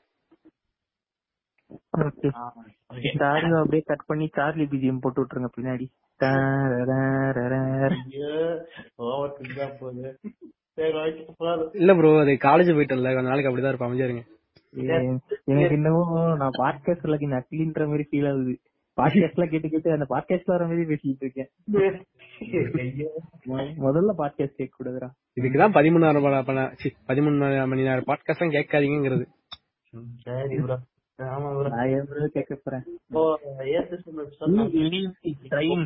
ஓகே 1.98 3.18
சார்லி 3.18 3.56
அப்படியே 3.56 3.84
கட் 3.86 4.06
பண்ணி 4.06 4.30
சார்லி 4.34 4.64
பிஜிஎம் 4.64 4.98
போட்டு 5.02 5.24
விட்டுருங்க 5.24 5.48
பின்னாடி. 5.60 5.88
இல்ல 11.74 11.96
ப்ரோ 11.96 12.20
அது 12.20 12.32
காலேஜ் 12.32 12.76
போயிட்டல 12.76 13.14
கொஞ்ச 13.14 13.22
நாளைக்கு 13.22 13.58
அப்படிதான் 13.58 13.94
இருங்க. 13.94 14.24
ஏன், 14.72 15.20
எனக்கு 15.44 15.76
இன்னமும் 15.76 16.38
நான் 16.38 16.50
பாட்காஸ்ட்ல 16.58 17.42
நக்கிலின்ற 17.42 17.86
மாதிரி 17.88 18.08
ஃபீல் 18.12 18.30
ஆகுது. 18.30 18.60
பாட்காஸ்ட்ல 19.02 19.50
கேட்டு 19.50 19.70
கேட்டு 19.70 19.92
அந்த 19.92 20.06
பாட்காஸ்ட்ல 20.10 20.42
வர 20.46 20.68
மாதிரி 20.68 20.84
பேசிட்டு 20.84 21.18
இருக்கேன். 21.20 21.50
முதல்ல 23.78 24.14
பாட்காஸ்ட் 24.18 24.46
கேட்க 24.46 24.84
கூடாதுடா 24.84 25.10
இதுக்குதான் 25.42 25.74
பதிமூணு 25.74 25.98
நேரம் 25.98 26.24
ப- 26.24 26.44
பண்ண- 26.44 26.72
சி, 26.76 26.94
பதிமூணு 27.08 27.68
மணி 27.68 27.82
நேரம் 27.82 28.04
பாட்காஸ்ட் 28.08 28.42
கேட்காதீங்கிறது 28.42 29.26
சரி 30.18 30.60
ப்ரோ 30.60 30.80
ஆமா 31.20 31.50
ப்ரோ 31.58 31.70
நான் 31.74 32.32
கேட்க 32.36 32.54
போறேன்? 32.56 32.86
இப்போ 33.08 33.22
ஏத்து 33.76 33.98
சொன்ன? 34.40 34.66
Time 35.54 35.84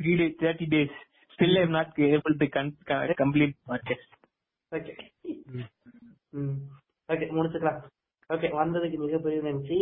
three 0.00 0.12
days 0.20 0.36
thirty 0.42 0.66
days 0.74 0.96
still 1.34 1.58
I'm 1.60 1.74
not 1.76 2.00
able 2.08 2.36
to 2.42 2.46
complete 3.22 3.54
podcast 3.70 4.12
okay 4.72 4.92
okay 7.08 7.26
முடிச்சுக்கலாம். 7.36 7.80
ஓகே 8.30 8.48
வந்ததுக்கு 8.58 8.98
மிகப்பெரிய 9.04 9.40
நன்றி. 9.46 9.78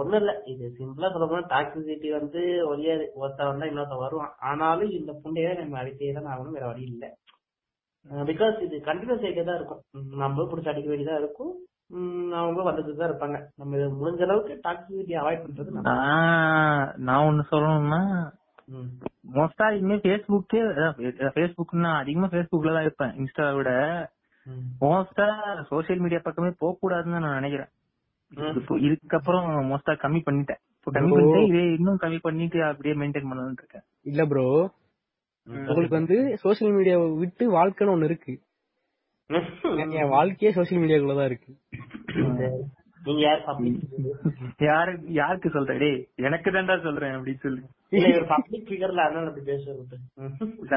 ஒண்ணும் 0.00 0.20
இல்ல. 0.20 0.32
இது 0.52 0.66
சிம்பிளா 0.76 1.10
சொல்ல 1.14 1.26
போனா 1.30 1.48
டாக்ஸிசிட்டி 1.54 2.10
வந்து 2.18 2.42
ஒழியாது. 2.70 3.04
ஒருத்தன் 3.22 3.50
வந்தா 3.50 3.68
இன்னொருத்தன் 3.70 4.04
வருவான். 4.04 4.32
ஆனாலும் 4.50 4.92
இந்த 4.98 5.12
புண்டையை 5.22 5.50
நம்ம 5.58 5.78
அடித்தே 5.82 6.12
தான் 6.18 6.30
ஆகணும். 6.34 6.56
வேற 6.58 6.66
வழி 6.70 6.84
இல்ல. 6.92 7.04
பிகாஸ் 8.30 8.56
இது 8.66 8.76
கண்டினியூஸ் 8.88 9.24
ஆகிட்டே 9.26 9.44
தான் 9.48 9.58
இருக்கும். 9.60 9.82
நம்மளும் 10.22 10.50
பிடிச்சி 10.52 10.72
அடிக்க 10.72 10.88
வேண்டியதா 10.92 11.18
இருக்கும். 11.24 11.52
உம் 11.90 12.32
அவங்களும் 12.40 12.68
வந்துட்டு 12.68 12.92
தான் 12.98 13.10
இருப்பாங்க. 13.10 13.38
நம்ம 13.60 13.76
இது 13.78 13.86
முடிஞ்ச 14.00 14.22
அளவுக்கு 14.26 14.54
டாக்ஸிசிட்டி 14.66 15.14
அவாய்ட் 15.20 15.42
பண்றது 15.44 15.74
நம்ம. 15.76 15.94
நான் 17.06 17.26
ஒண்ணு 17.28 17.44
சொல்லணும்னா. 17.52 18.02
மோஸ்டா 19.36 19.66
இனிமே 19.76 19.96
ஃபேஸ்புக்கே 20.04 20.60
ஃபேஸ்புக்னா 21.36 21.92
அதிகமா 22.02 22.28
ஃபேஸ்புக்ல 22.32 22.74
தான் 22.76 22.86
இருப்பேன் 22.86 23.14
இன்ஸ்டாவை 23.22 23.54
விட. 23.58 23.70
மோஸ்டா 24.82 25.26
சோசியல் 25.70 26.02
மீடியா 26.04 26.20
பக்கமே 26.26 26.50
போக 26.60 26.72
கூடாதுன்னு 26.82 27.22
நான் 27.24 27.38
நினைக்கிறேன். 27.40 27.70
இப்போ 28.60 28.74
இதுக்கப்புறம் 28.86 29.48
மோஸ்டா 29.70 29.94
கம்மி 30.04 30.20
பண்ணிட்டேன். 30.28 30.60
இப்போ 30.76 30.90
கம்மி 30.96 31.10
பண்ணிட்டு 31.14 31.40
இதே 31.50 31.64
இன்னும் 31.78 32.02
கம்மி 32.04 32.20
பண்ணிட்டு 32.26 32.60
அப்படியே 32.68 32.94
மெயின்டைன் 33.00 33.28
பண்ணலாம்னு 33.30 33.60
இருக்கேன். 33.62 33.84
இல்ல 34.10 34.24
ப்ரோ 34.32 34.46
உங்களுக்கு 35.68 35.98
வந்து 35.98 36.16
சோசியல் 36.42 36.74
மீடியாவை 36.76 37.06
விட்டு 37.22 37.44
வாழ்க்கைன்னு 37.56 37.94
ஒண்ணு 37.94 38.08
இருக்கு. 38.10 38.34
என் 39.96 40.08
வாழ்க்கையே 40.08 40.54
சோசியல் 40.54 40.80
மீடியாக்குள்ளதான் 40.82 41.24
இருக்கு. 41.24 41.50
நீங்க 43.00 43.20
யார் 43.20 43.44
பப்ளிக் 43.44 44.64
யாரு 44.66 44.92
யாருக்கு 45.12 45.48
சொல்ற? 45.48 45.74
டேய் 45.78 45.98
எனக்கு 46.20 46.50
தான்டா 46.50 46.82
சொல்றேன் 46.82 47.14
அப்படின்னு 47.16 47.42
சொல்லு. 47.42 47.60
இல்ல 47.90 48.08
இவர் 48.08 48.26
பப்ளிக் 48.26 48.66
ஃபிகர்ல 48.68 49.04
அதனால 49.06 49.28
அப்படி 49.28 49.44
பேசுறது. 49.46 49.98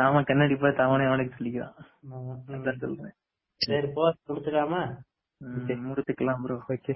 ஆமா 0.04 0.22
கண்ணாடி 0.24 0.56
பார்த்து 0.56 0.84
அவனே 0.84 1.06
அவனுக்கு 1.06 1.38
சொல்லிக்கிறான். 1.38 2.80
சொல்றேன். 2.80 3.16
சரி 3.62 3.90
போ 3.96 4.06
கொடுத்துக்காம 4.30 4.78
ம், 5.42 5.82
முடிச்சுக்கலாம் 5.88 6.42
ப்ரோ 6.44 6.56
ஓகே. 6.70 6.92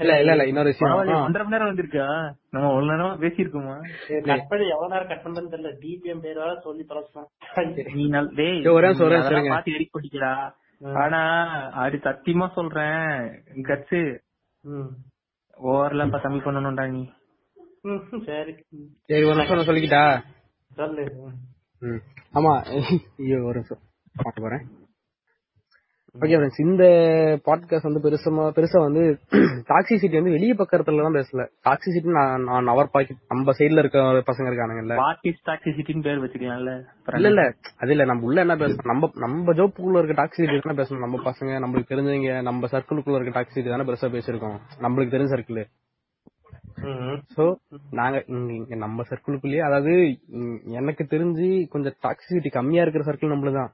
இல்ல 0.00 0.12
இல்ல 0.18 0.32
இல்ல 0.32 0.44
இன்னொரு 0.46 0.70
பரவாயில்ல 0.72 1.04
விஷயம் 1.04 1.24
ஒன்றரை 1.24 1.44
மணி 1.44 1.54
நேரம் 1.54 1.70
வந்திருக்கா? 1.70 2.06
நம்ம 2.50 2.70
ஒரு 2.74 2.84
நேரமா 2.86 3.12
பேசியிருக்கோமா? 3.18 3.76
கட் 4.28 4.48
பண்ணி 4.48 4.66
எவ்வளவு 4.68 4.92
நேரம் 4.94 5.08
கட் 5.08 5.24
பண்றதுன்னு 5.24 5.52
தெரியல. 5.54 5.72
டிபிஎம் 5.82 6.20
பேர் 6.20 6.38
வேற 6.38 6.52
சொல்லி 6.60 6.84
தொலைச்சான் 6.84 7.30
நீ 7.94 8.04
டேய் 8.34 8.60
ஒரே 8.70 8.90
எடிட் 8.90 9.94
பண்ணிக்கிறா 9.94 10.32
ஆனா 10.82 11.42
அது 11.70 11.96
சத்தியமா 11.96 12.52
சொல்றேன். 12.52 13.44
கட்ஸ். 13.54 14.18
ம். 14.60 14.94
ஓவர்லாம் 15.62 16.14
கம்மி 16.16 16.40
பண்ணணும்டா 16.40 16.90
நீ. 16.90 17.10
சரி. 18.24 18.54
சரி 19.06 19.22
ஒரு 19.22 19.34
நிமிஷம் 19.34 19.56
நான் 19.56 19.64
சொல்லிக்கிட்டா? 19.64 20.24
சொல்லு. 20.74 21.32
ம். 21.78 22.02
ஆமா. 22.34 22.82
ஐயோ 23.16 23.42
ஒரு 23.42 23.54
நிமிஷம். 23.54 23.78
பார்க்க 24.14 24.42
போறேன் 24.42 24.66
ஓகே 26.16 26.36
ஃப்ரெண்ட்ஸ் 26.36 26.60
இந்த 26.60 26.84
பாட்காஸ்ட் 27.46 27.86
வந்து 27.88 28.02
பெருசமா 28.06 28.42
பெருசா 28.56 28.78
வந்து 28.78 29.02
டாக்ஸிசிட்டி 29.70 30.12
வந்து 30.12 30.30
வெளிய 30.30 30.54
பக்கத்துல 30.54 31.02
தான் 31.02 31.14
பேசல. 31.14 31.44
டாக்ஸிசிட்டி 31.64 32.10
நான் 32.10 32.42
நான் 32.42 32.66
அவர் 32.66 32.90
பாக்கெட் 32.90 33.20
நம்ம 33.28 33.52
சைடுல 33.52 33.78
இருக்க 33.78 34.00
பசங்க 34.00 34.50
இருக்கானுங்கல்ல. 34.50 34.96
பாக்கெட் 34.96 35.40
டாக்ஸிசிட்டின்னு 35.46 36.02
பேர் 36.02 36.22
வச்சுக்கலாம்ல 36.24 36.74
இல்ல 37.12 37.28
இல்ல. 37.28 37.44
அது 37.76 37.90
இல்ல 37.90 38.04
நம்ம 38.04 38.24
உள்ள 38.24 38.40
என்ன 38.40 38.56
பேசணும் 38.56 38.90
நம்ம 38.92 39.10
நம்ம 39.16 39.52
ஜோப்புக்குள்ள 39.52 39.98
இருக்க 39.98 40.16
டாக்ஸிசிட்டி 40.22 40.60
தானே 40.60 40.78
பேசணும். 40.82 41.04
நம்ம 41.06 41.22
பசங்க 41.24 41.60
நம்மளுக்கு 41.64 41.92
தெரிஞ்சவங்க 41.94 42.42
நம்ம 42.42 42.66
சர்க்கிளுக்குள்ள 42.66 43.20
இருக்க 43.20 43.40
டாக்ஸிசிட்டி 43.40 43.68
தானே 43.68 43.84
பெருசா 43.84 44.10
பேசியிருக்கோம். 44.16 44.58
நம்மளுக்கு 44.80 45.14
தெரிஞ்ச 45.16 45.32
சர்க்கிள். 45.36 45.62
சோ 47.36 47.44
நாங்க 47.90 48.24
இங்க 48.26 48.74
நம்ம 48.74 49.04
சர்க்கிளுக்குள்ளேயே 49.10 49.62
அதாவது 49.62 49.94
எனக்கு 50.72 51.04
தெரிஞ்சு 51.10 51.68
கொஞ்சம் 51.68 51.96
டாக்ஸிசிட்டி 52.02 52.50
கம்மியா 52.50 52.82
இருக்கிற 52.82 53.04
சர்க்கிள் 53.12 53.34
நம்மளுதான். 53.34 53.70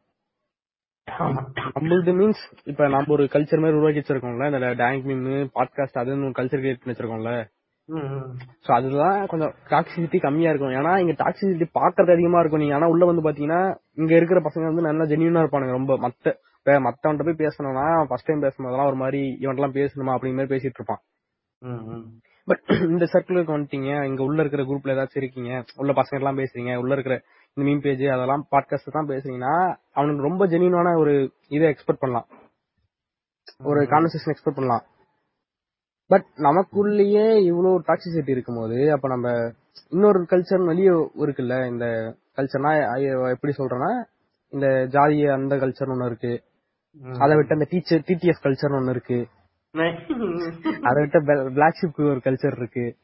நம்மளுது 1.75 2.13
மீன்ஸ் 2.21 2.43
இப்ப 2.65 2.89
நம்ம 2.89 3.13
ஒரு 3.13 3.25
கல்ச்சர் 3.35 3.63
மாதிரி 3.63 3.79
உருவாக்கி 3.79 4.01
வச்சிருக்கோம்ல 4.01 4.49
இந்த 4.53 4.71
டேங்க் 4.83 5.05
மீன் 5.05 5.25
பாட்காஸ்ட் 5.59 6.01
அதுன்னு 6.03 6.37
கல்ச்சர் 6.39 6.63
கிரியேட் 6.63 6.81
பண்ணி 6.81 6.95
வச்சிருக்கோம்ல 6.95 7.33
சோ 8.65 8.71
அதுதான் 8.73 9.19
கொஞ்சம் 9.27 9.53
டாக்ஸிசிட்டி 9.71 10.19
கம்மியா 10.21 10.51
இருக்கும். 10.51 10.75
ஏன்னா 10.79 10.93
இங்க 11.03 11.15
டாக்ஸிசிட்டி 11.23 11.67
பாக்குறது 11.79 12.15
அதிகமா 12.15 12.41
இருக்கும். 12.41 12.61
நீங்க 12.61 12.75
ஆனா 12.75 12.89
உள்ள 12.89 13.05
வந்து 13.05 13.25
பாத்தீங்கன்னா 13.27 13.61
இங்க 13.95 14.13
இருக்கிற 14.17 14.41
பசங்க 14.41 14.65
வந்து 14.65 14.87
நல்லா 14.89 15.05
ஜெனியூனா 15.05 15.43
இருப்பானுங்க 15.43 15.77
ரொம்ப. 15.79 15.95
மத்த 15.97 16.35
இப்ப 16.59 16.75
மத்தவன்ட்ட 16.87 17.27
போய் 17.29 17.43
பேசணும்னா 17.45 17.87
ஃபர்ஸ்ட் 18.09 18.29
டைம் 18.29 18.45
பேசும்போதெல்லாம் 18.47 18.87
ஒரு 18.87 18.99
மாதிரி 19.03 19.21
இவன்ட்டெல்லாம் 19.41 19.77
பேசணுமா 19.79 20.15
அப்படிங்கிற 20.17 20.39
மாதிரி 20.41 20.55
பேசிட்டு 20.55 20.79
இருப்பான். 20.81 21.03
பட் 22.49 22.69
இந்த 22.91 23.05
சர்க்கிளுக்கு 23.13 23.55
வந்துட்டீங்க 23.57 23.91
இங்க 24.11 24.23
உள்ள 24.23 24.39
இருக்கிற 24.41 24.63
குரூப்ல 24.65 24.95
ஏதாச்சும் 24.97 25.23
இருக்கீங்க 25.23 25.51
உள்ள 25.77 25.93
பசங்க 25.93 26.21
எல்லாம் 26.21 26.39
பேசுறீங்க 26.39 26.75
உள்ள 26.75 26.93
இருக்கிற 26.97 27.17
இந்த 27.55 27.71
மீன் 27.71 27.81
பேஜ் 27.81 28.05
அதெல்லாம் 28.05 28.47
பாட்காஸ்ட் 28.51 28.91
தான் 28.91 29.07
பேசுறீங்கன்னா 29.07 29.77
அவனுக்கு 29.93 30.23
ரொம்ப 30.23 30.47
ஜெனியூனான 30.47 30.99
ஒரு 30.99 31.33
இதை 31.49 31.69
எக்ஸ்பெக்ட் 31.69 31.97
பண்ணலாம். 31.99 32.27
ஒரு 33.65 33.81
கான்வர்சேஷன் 33.81 34.35
எக்ஸ்பெக்ட் 34.35 34.55
பண்ணலாம். 34.55 34.83
பட் 36.07 36.25
நமக்குள்ளேயே 36.37 37.45
இவ்வளவு 37.45 37.81
டாக்ஸிசிட்டி 37.81 38.31
இருக்கும்போது 38.31 38.93
அப்ப 38.93 39.09
நம்ம 39.09 39.53
இன்னொரு 39.91 40.23
கல்ச்சர் 40.23 40.65
வெளியே 40.65 40.89
இருக்குல்ல 40.89 41.71
இந்த 41.71 42.17
கல்ச்சர்னா 42.37 43.31
எப்படி 43.31 43.55
சொல்றேன்னா 43.59 44.05
இந்த 44.49 44.67
ஜாதிய 44.67 45.33
அந்த 45.33 45.57
கல்ச்சர் 45.57 45.89
ஒண்ணு 45.89 46.07
இருக்கு. 46.07 46.43
அதை 47.19 47.37
விட்டு 47.37 47.53
அந்த 47.53 47.67
டீச்சர் 47.71 48.01
டிடிஎஃப் 48.01 48.45
கல்ச்சர் 48.45 48.77
ஒண்ணு 48.77 48.91
இருக்கு. 48.91 49.29
அதை 50.83 51.03
விட்டு 51.03 51.23
பிளாக் 51.25 51.79
ஷிப் 51.83 52.05
ஒரு 52.05 52.21
கல்ச்சர் 52.25 52.57
இருக்கு. 52.57 52.97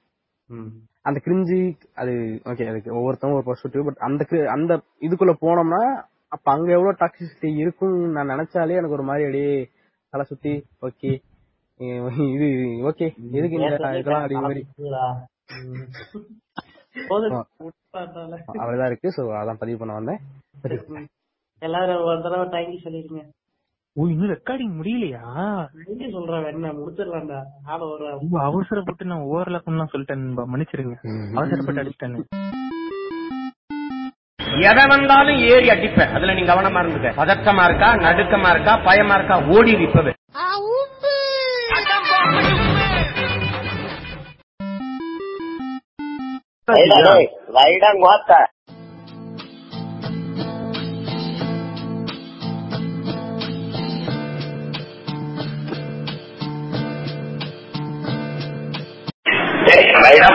அந்த 1.04 1.18
கிரிஞ்சி 1.24 1.58
அது 1.94 2.12
ஓகே 2.44 2.68
அதுக்கு 2.68 2.90
ஒவ்வொருத்தவங்க 2.96 3.38
ஒரு 3.40 3.46
பெர்ஸ்பெக்டிவ் 3.46 3.84
பட் 3.84 4.00
அந்த 4.00 4.22
cri- 4.30 4.48
அந்த 4.48 4.72
இதுக்குள்ள 5.00 5.34
போனோம்னா 5.40 5.82
அப்ப 6.32 6.46
அங்க 6.52 6.70
எவ்வளவு 6.72 7.00
டாக்ஸிசிட்டி 7.00 7.50
இருக்கும்னு 7.56 8.08
நான் 8.08 8.32
நினைச்சாலே 8.34 8.78
எனக்கு 8.78 8.98
ஒரு 8.98 9.02
மாதிரி 9.02 9.24
அப்படியே 9.24 9.52
தலை 10.12 10.24
சுத்தி 10.24 10.54
ஓகே 10.82 11.12
இது 12.30 12.48
ஓகே 12.90 13.06
எதுக்கு 13.32 13.56
இந்த 13.58 13.68
இதெல்லாம் 13.94 14.22
அப்படி 14.22 14.36
மாதிரி. 14.40 14.62
அவ்வளவுதான் 18.54 18.86
இருக்கு 18.86 19.08
சோ 19.16 19.22
அதான் 19.40 19.58
பதிவு 19.58 19.78
பண்ண 19.78 19.94
வந்தேன். 19.94 20.20
எல்லாரும் 21.62 22.04
ஒரு 22.04 22.20
தடவை 22.22 22.46
தேங்க்யூ 22.54 22.78
சொல்லிருங்க. 22.84 23.22
ஓ 23.96 24.04
இன்னும் 24.06 24.30
ரெக்கார்டிங் 24.30 24.72
முடியலையா? 24.78 25.20
தேங்க்யூ 25.78 26.08
சொல்றேன் 26.10 26.44
வேணா 26.46 26.70
முடிச்சிடலாம்டா 26.78 27.40
ஆள 27.66 27.78
ஒரு 27.88 28.06
அவசரப்பட்டு 28.48 29.04
நான் 29.10 29.26
ஓவர்லாப் 29.28 29.66
பண்ணலாம் 29.66 29.92
சொல்லிட்டேன் 29.92 30.22
நண்பா. 30.22 30.44
மன்னிச்சிருங்க 30.52 30.96
அவசரப்பட்டு 31.36 31.82
அடிச்சிட்டேன்னு. 31.82 32.24
எதை 34.68 34.82
வந்தாலும் 34.86 35.38
ஏறி 35.52 35.68
அடிப்பேன். 35.74 36.12
அதுல 36.16 36.34
நீ 36.34 36.42
கவனமா 36.44 36.82
இருந்துக்க. 36.82 37.12
பதட்டமா 37.20 37.64
இருக்கா 37.64 37.90
நடுக்கமா 38.06 38.50
இருக்கா 38.50 38.74
பயமா 38.88 39.14
இருக்கா 39.14 39.38
ஓடி 39.56 39.74
இப்பவே 39.86 40.14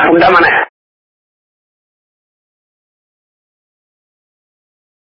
புண்டமன 0.05 0.45